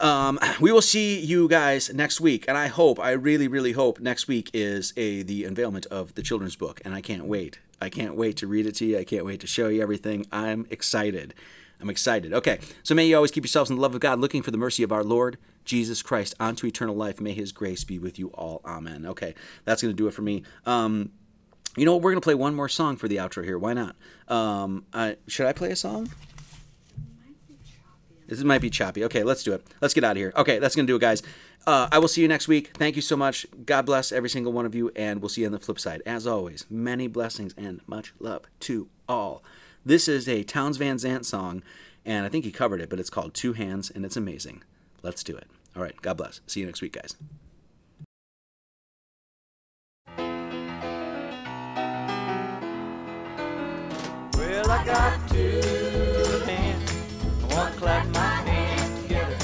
Um, 0.00 0.38
we 0.60 0.72
will 0.72 0.82
see 0.82 1.20
you 1.20 1.48
guys 1.48 1.92
next 1.94 2.20
week, 2.20 2.44
and 2.48 2.58
I 2.58 2.66
hope, 2.66 2.98
I 2.98 3.12
really, 3.12 3.46
really 3.46 3.72
hope 3.72 4.00
next 4.00 4.26
week 4.26 4.50
is 4.52 4.92
a 4.96 5.22
the 5.22 5.44
unveilment 5.44 5.86
of 5.86 6.14
the 6.14 6.22
children's 6.22 6.56
book, 6.56 6.80
and 6.84 6.94
I 6.94 7.00
can't 7.00 7.24
wait. 7.26 7.60
I 7.80 7.88
can't 7.88 8.16
wait 8.16 8.36
to 8.38 8.46
read 8.46 8.66
it 8.66 8.74
to 8.76 8.84
you. 8.84 8.98
I 8.98 9.04
can't 9.04 9.24
wait 9.24 9.40
to 9.40 9.46
show 9.46 9.68
you 9.68 9.82
everything. 9.82 10.26
I'm 10.32 10.66
excited. 10.70 11.34
I'm 11.80 11.90
excited. 11.90 12.32
Okay, 12.32 12.60
so 12.82 12.94
may 12.94 13.06
you 13.06 13.16
always 13.16 13.32
keep 13.32 13.44
yourselves 13.44 13.70
in 13.70 13.76
the 13.76 13.82
love 13.82 13.94
of 13.94 14.00
God, 14.00 14.20
looking 14.20 14.42
for 14.42 14.52
the 14.52 14.58
mercy 14.58 14.82
of 14.82 14.92
our 14.92 15.04
Lord 15.04 15.36
Jesus 15.64 16.02
Christ 16.02 16.34
onto 16.40 16.66
eternal 16.66 16.94
life. 16.94 17.20
May 17.20 17.32
His 17.32 17.52
grace 17.52 17.84
be 17.84 17.98
with 17.98 18.18
you 18.18 18.28
all. 18.28 18.60
Amen. 18.64 19.06
Okay, 19.06 19.34
that's 19.64 19.82
to 19.82 19.92
do 19.92 20.06
it 20.06 20.14
for 20.14 20.22
me. 20.22 20.42
Um, 20.64 21.10
You 21.76 21.86
know 21.86 21.94
what? 21.94 22.02
We're 22.02 22.12
gonna 22.12 22.20
play 22.20 22.34
one 22.34 22.54
more 22.54 22.68
song 22.68 22.96
for 22.96 23.08
the 23.08 23.16
outro 23.16 23.44
here. 23.44 23.58
Why 23.58 23.72
not? 23.72 23.96
Um, 24.28 24.84
should 25.26 25.46
I 25.46 25.52
play 25.52 25.70
a 25.70 25.76
song? 25.76 26.10
This 28.26 28.42
might 28.44 28.60
be 28.60 28.70
choppy. 28.70 29.04
Okay, 29.04 29.22
let's 29.24 29.42
do 29.42 29.52
it. 29.52 29.66
Let's 29.80 29.94
get 29.94 30.04
out 30.04 30.12
of 30.12 30.16
here. 30.16 30.32
Okay, 30.36 30.58
that's 30.58 30.74
gonna 30.74 30.86
do 30.86 30.96
it, 30.96 31.00
guys. 31.00 31.22
Uh, 31.66 31.88
I 31.92 31.98
will 31.98 32.08
see 32.08 32.22
you 32.22 32.28
next 32.28 32.48
week. 32.48 32.72
Thank 32.76 32.96
you 32.96 33.02
so 33.02 33.16
much. 33.16 33.46
God 33.64 33.86
bless 33.86 34.10
every 34.10 34.28
single 34.28 34.52
one 34.52 34.66
of 34.66 34.74
you, 34.74 34.90
and 34.96 35.20
we'll 35.20 35.28
see 35.28 35.42
you 35.42 35.46
on 35.46 35.52
the 35.52 35.58
flip 35.58 35.78
side. 35.78 36.02
As 36.04 36.26
always, 36.26 36.66
many 36.68 37.06
blessings 37.06 37.54
and 37.56 37.80
much 37.86 38.12
love 38.18 38.42
to 38.60 38.88
all. 39.08 39.42
This 39.84 40.08
is 40.08 40.28
a 40.28 40.44
Townes 40.44 40.76
Van 40.76 40.98
Zandt 40.98 41.26
song, 41.26 41.62
and 42.04 42.26
I 42.26 42.28
think 42.28 42.44
he 42.44 42.52
covered 42.52 42.80
it, 42.80 42.88
but 42.90 42.98
it's 42.98 43.10
called 43.10 43.34
Two 43.34 43.52
Hands, 43.52 43.90
and 43.90 44.04
it's 44.04 44.16
amazing. 44.16 44.62
Let's 45.02 45.22
do 45.22 45.36
it. 45.36 45.46
All 45.76 45.82
right, 45.82 46.00
God 46.02 46.16
bless. 46.16 46.40
See 46.46 46.60
you 46.60 46.66
next 46.66 46.82
week, 46.82 46.92
guys. 46.92 47.16
I 54.72 54.82
got 54.86 55.28
two 55.28 55.60
hands. 56.46 56.90
I 57.42 57.54
want 57.54 57.74
to 57.74 57.78
clap 57.78 58.08
my 58.08 58.36
hands 58.48 59.02
together. 59.02 59.36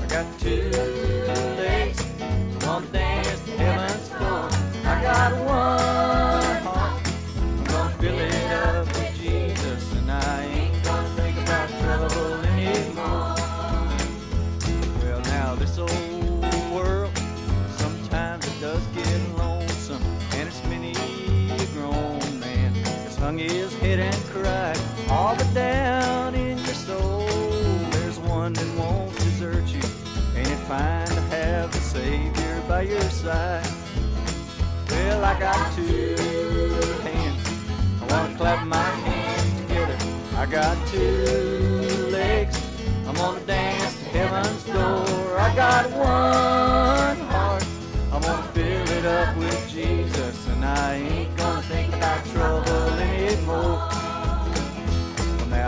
I 0.00 0.06
got 0.06 0.40
two 0.40 0.59
All 25.30 25.36
but 25.36 25.54
down 25.54 26.34
in 26.34 26.58
your 26.58 26.74
soul, 26.74 27.24
there's 27.92 28.18
one 28.18 28.52
that 28.52 28.66
won't 28.76 29.16
desert 29.16 29.64
you. 29.68 29.80
Ain't 30.34 30.50
it 30.50 30.58
fine 30.66 31.06
to 31.06 31.20
have 31.30 31.70
the 31.70 31.78
Savior 31.78 32.60
by 32.66 32.82
your 32.82 33.08
side? 33.10 33.64
Well, 34.90 35.24
I 35.24 35.38
got 35.38 35.72
two 35.76 36.16
hands. 37.04 37.46
I 38.02 38.06
wanna 38.10 38.36
clap 38.36 38.66
my 38.66 38.90
hands 39.06 39.60
together. 39.60 39.96
I 40.36 40.46
got 40.46 40.76
two 40.88 42.08
legs. 42.10 42.60
I'm 43.06 43.14
gonna 43.14 43.38
dance 43.46 43.94
to 43.98 44.04
heaven's 44.06 44.64
door. 44.64 45.38
I 45.38 45.54
got 45.54 45.90
one 45.92 47.18
heart. 47.30 47.64
I'm 48.12 48.20
gonna 48.20 48.48
fill 48.52 48.88
it 48.98 49.06
up 49.06 49.36
with 49.36 49.70
Jesus, 49.70 50.48
and 50.48 50.64
I 50.64 50.94
ain't 50.96 51.36
gonna 51.36 51.62
think 51.62 51.94
about 51.94 52.26
trouble 52.26 52.94
anymore. 52.98 54.09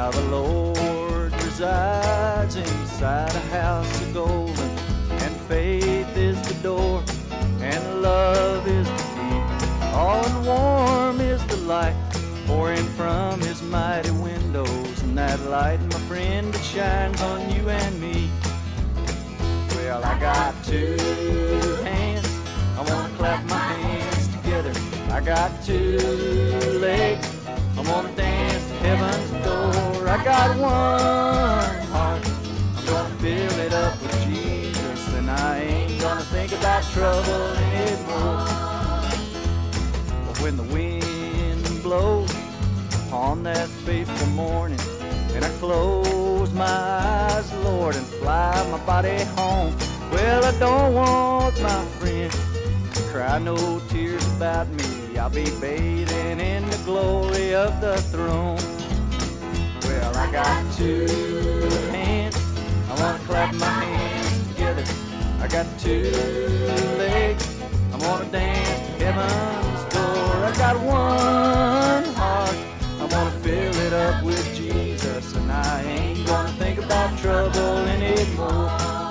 Now 0.02 0.10
the 0.10 0.36
Lord 0.36 1.32
resides 1.44 2.56
inside 2.56 3.32
a 3.36 3.40
house 3.54 4.02
of 4.02 4.12
gold, 4.12 4.58
and 5.22 5.36
faith 5.42 6.16
is 6.16 6.42
the 6.42 6.54
door, 6.54 7.04
and 7.60 8.02
love 8.02 8.66
is 8.66 8.88
the 8.88 8.96
key. 9.14 9.94
All 9.94 10.26
and 10.26 10.44
warm 10.44 11.20
is 11.20 11.40
the 11.46 11.58
light 11.58 11.94
pouring 12.48 12.84
from 12.98 13.40
His 13.42 13.62
mighty 13.62 14.10
windows, 14.10 15.02
and 15.02 15.16
that 15.16 15.38
light, 15.42 15.80
my 15.80 16.00
friend, 16.10 16.52
it 16.52 16.64
shines 16.64 17.22
on 17.22 17.48
you 17.54 17.68
and 17.70 18.00
me. 18.00 18.28
Well, 19.76 20.02
I 20.04 20.18
got 20.18 20.52
two 20.64 20.96
hands. 21.84 22.26
I 22.76 22.82
wanna 22.90 23.14
clap 23.16 23.44
my 23.44 23.72
hands 23.86 24.26
together. 24.34 24.72
I 25.12 25.20
got 25.20 25.62
two 25.62 25.98
legs. 26.80 27.31
I 27.82 27.90
wanna 27.90 28.14
dance 28.14 28.64
to 28.68 28.74
heaven's 28.74 29.30
door. 29.44 30.08
I 30.08 30.22
got 30.22 30.56
one 30.56 31.86
heart. 31.90 32.24
I'm 32.76 32.86
gonna 32.86 33.14
fill 33.16 33.58
it 33.58 33.72
up 33.72 34.00
with 34.00 34.24
Jesus, 34.24 35.14
and 35.14 35.28
I 35.28 35.58
ain't 35.62 36.00
gonna 36.00 36.20
think 36.20 36.52
about 36.52 36.84
trouble 36.92 37.44
anymore. 37.74 38.46
But 40.26 40.40
when 40.40 40.56
the 40.56 40.62
wind 40.62 41.82
blows 41.82 42.32
on 43.10 43.42
that 43.42 43.68
faithful 43.68 44.28
morning, 44.28 44.78
and 45.34 45.44
I 45.44 45.48
close 45.58 46.52
my 46.52 46.64
eyes, 46.64 47.52
Lord, 47.64 47.96
and 47.96 48.06
fly 48.06 48.64
my 48.70 48.78
body 48.86 49.24
home. 49.34 49.74
Well, 50.12 50.44
I 50.44 50.56
don't 50.60 50.94
want 50.94 51.60
my 51.60 51.84
friends 51.98 52.38
to 52.94 53.02
cry 53.10 53.40
no 53.40 53.80
tears 53.88 54.24
about 54.36 54.68
me. 54.68 55.01
I'll 55.18 55.30
be 55.30 55.44
bathing 55.60 56.40
in 56.40 56.68
the 56.68 56.76
glory 56.84 57.54
of 57.54 57.80
the 57.80 57.96
throne. 58.10 58.58
Well, 59.82 60.16
I 60.16 60.30
got 60.32 60.72
two 60.74 61.06
hands. 61.90 62.36
I 62.88 63.00
wanna 63.00 63.18
clap 63.26 63.54
my 63.54 63.66
hands 63.66 64.48
together. 64.48 64.84
I 65.40 65.48
got 65.48 65.66
two 65.78 66.10
legs. 66.98 67.60
I 67.92 67.96
wanna 68.06 68.30
dance 68.30 68.80
to 68.86 69.04
heaven's 69.04 69.94
door. 69.94 70.44
I 70.44 70.52
got 70.56 70.76
one 70.80 72.14
heart. 72.14 72.56
I 73.00 73.04
wanna 73.12 73.30
fill 73.42 73.76
it 73.86 73.92
up 73.92 74.24
with 74.24 74.44
Jesus, 74.54 75.34
and 75.34 75.50
I 75.50 75.82
ain't 75.82 76.26
gonna 76.26 76.52
think 76.52 76.78
about 76.78 77.18
trouble 77.18 77.78
anymore. 77.86 79.01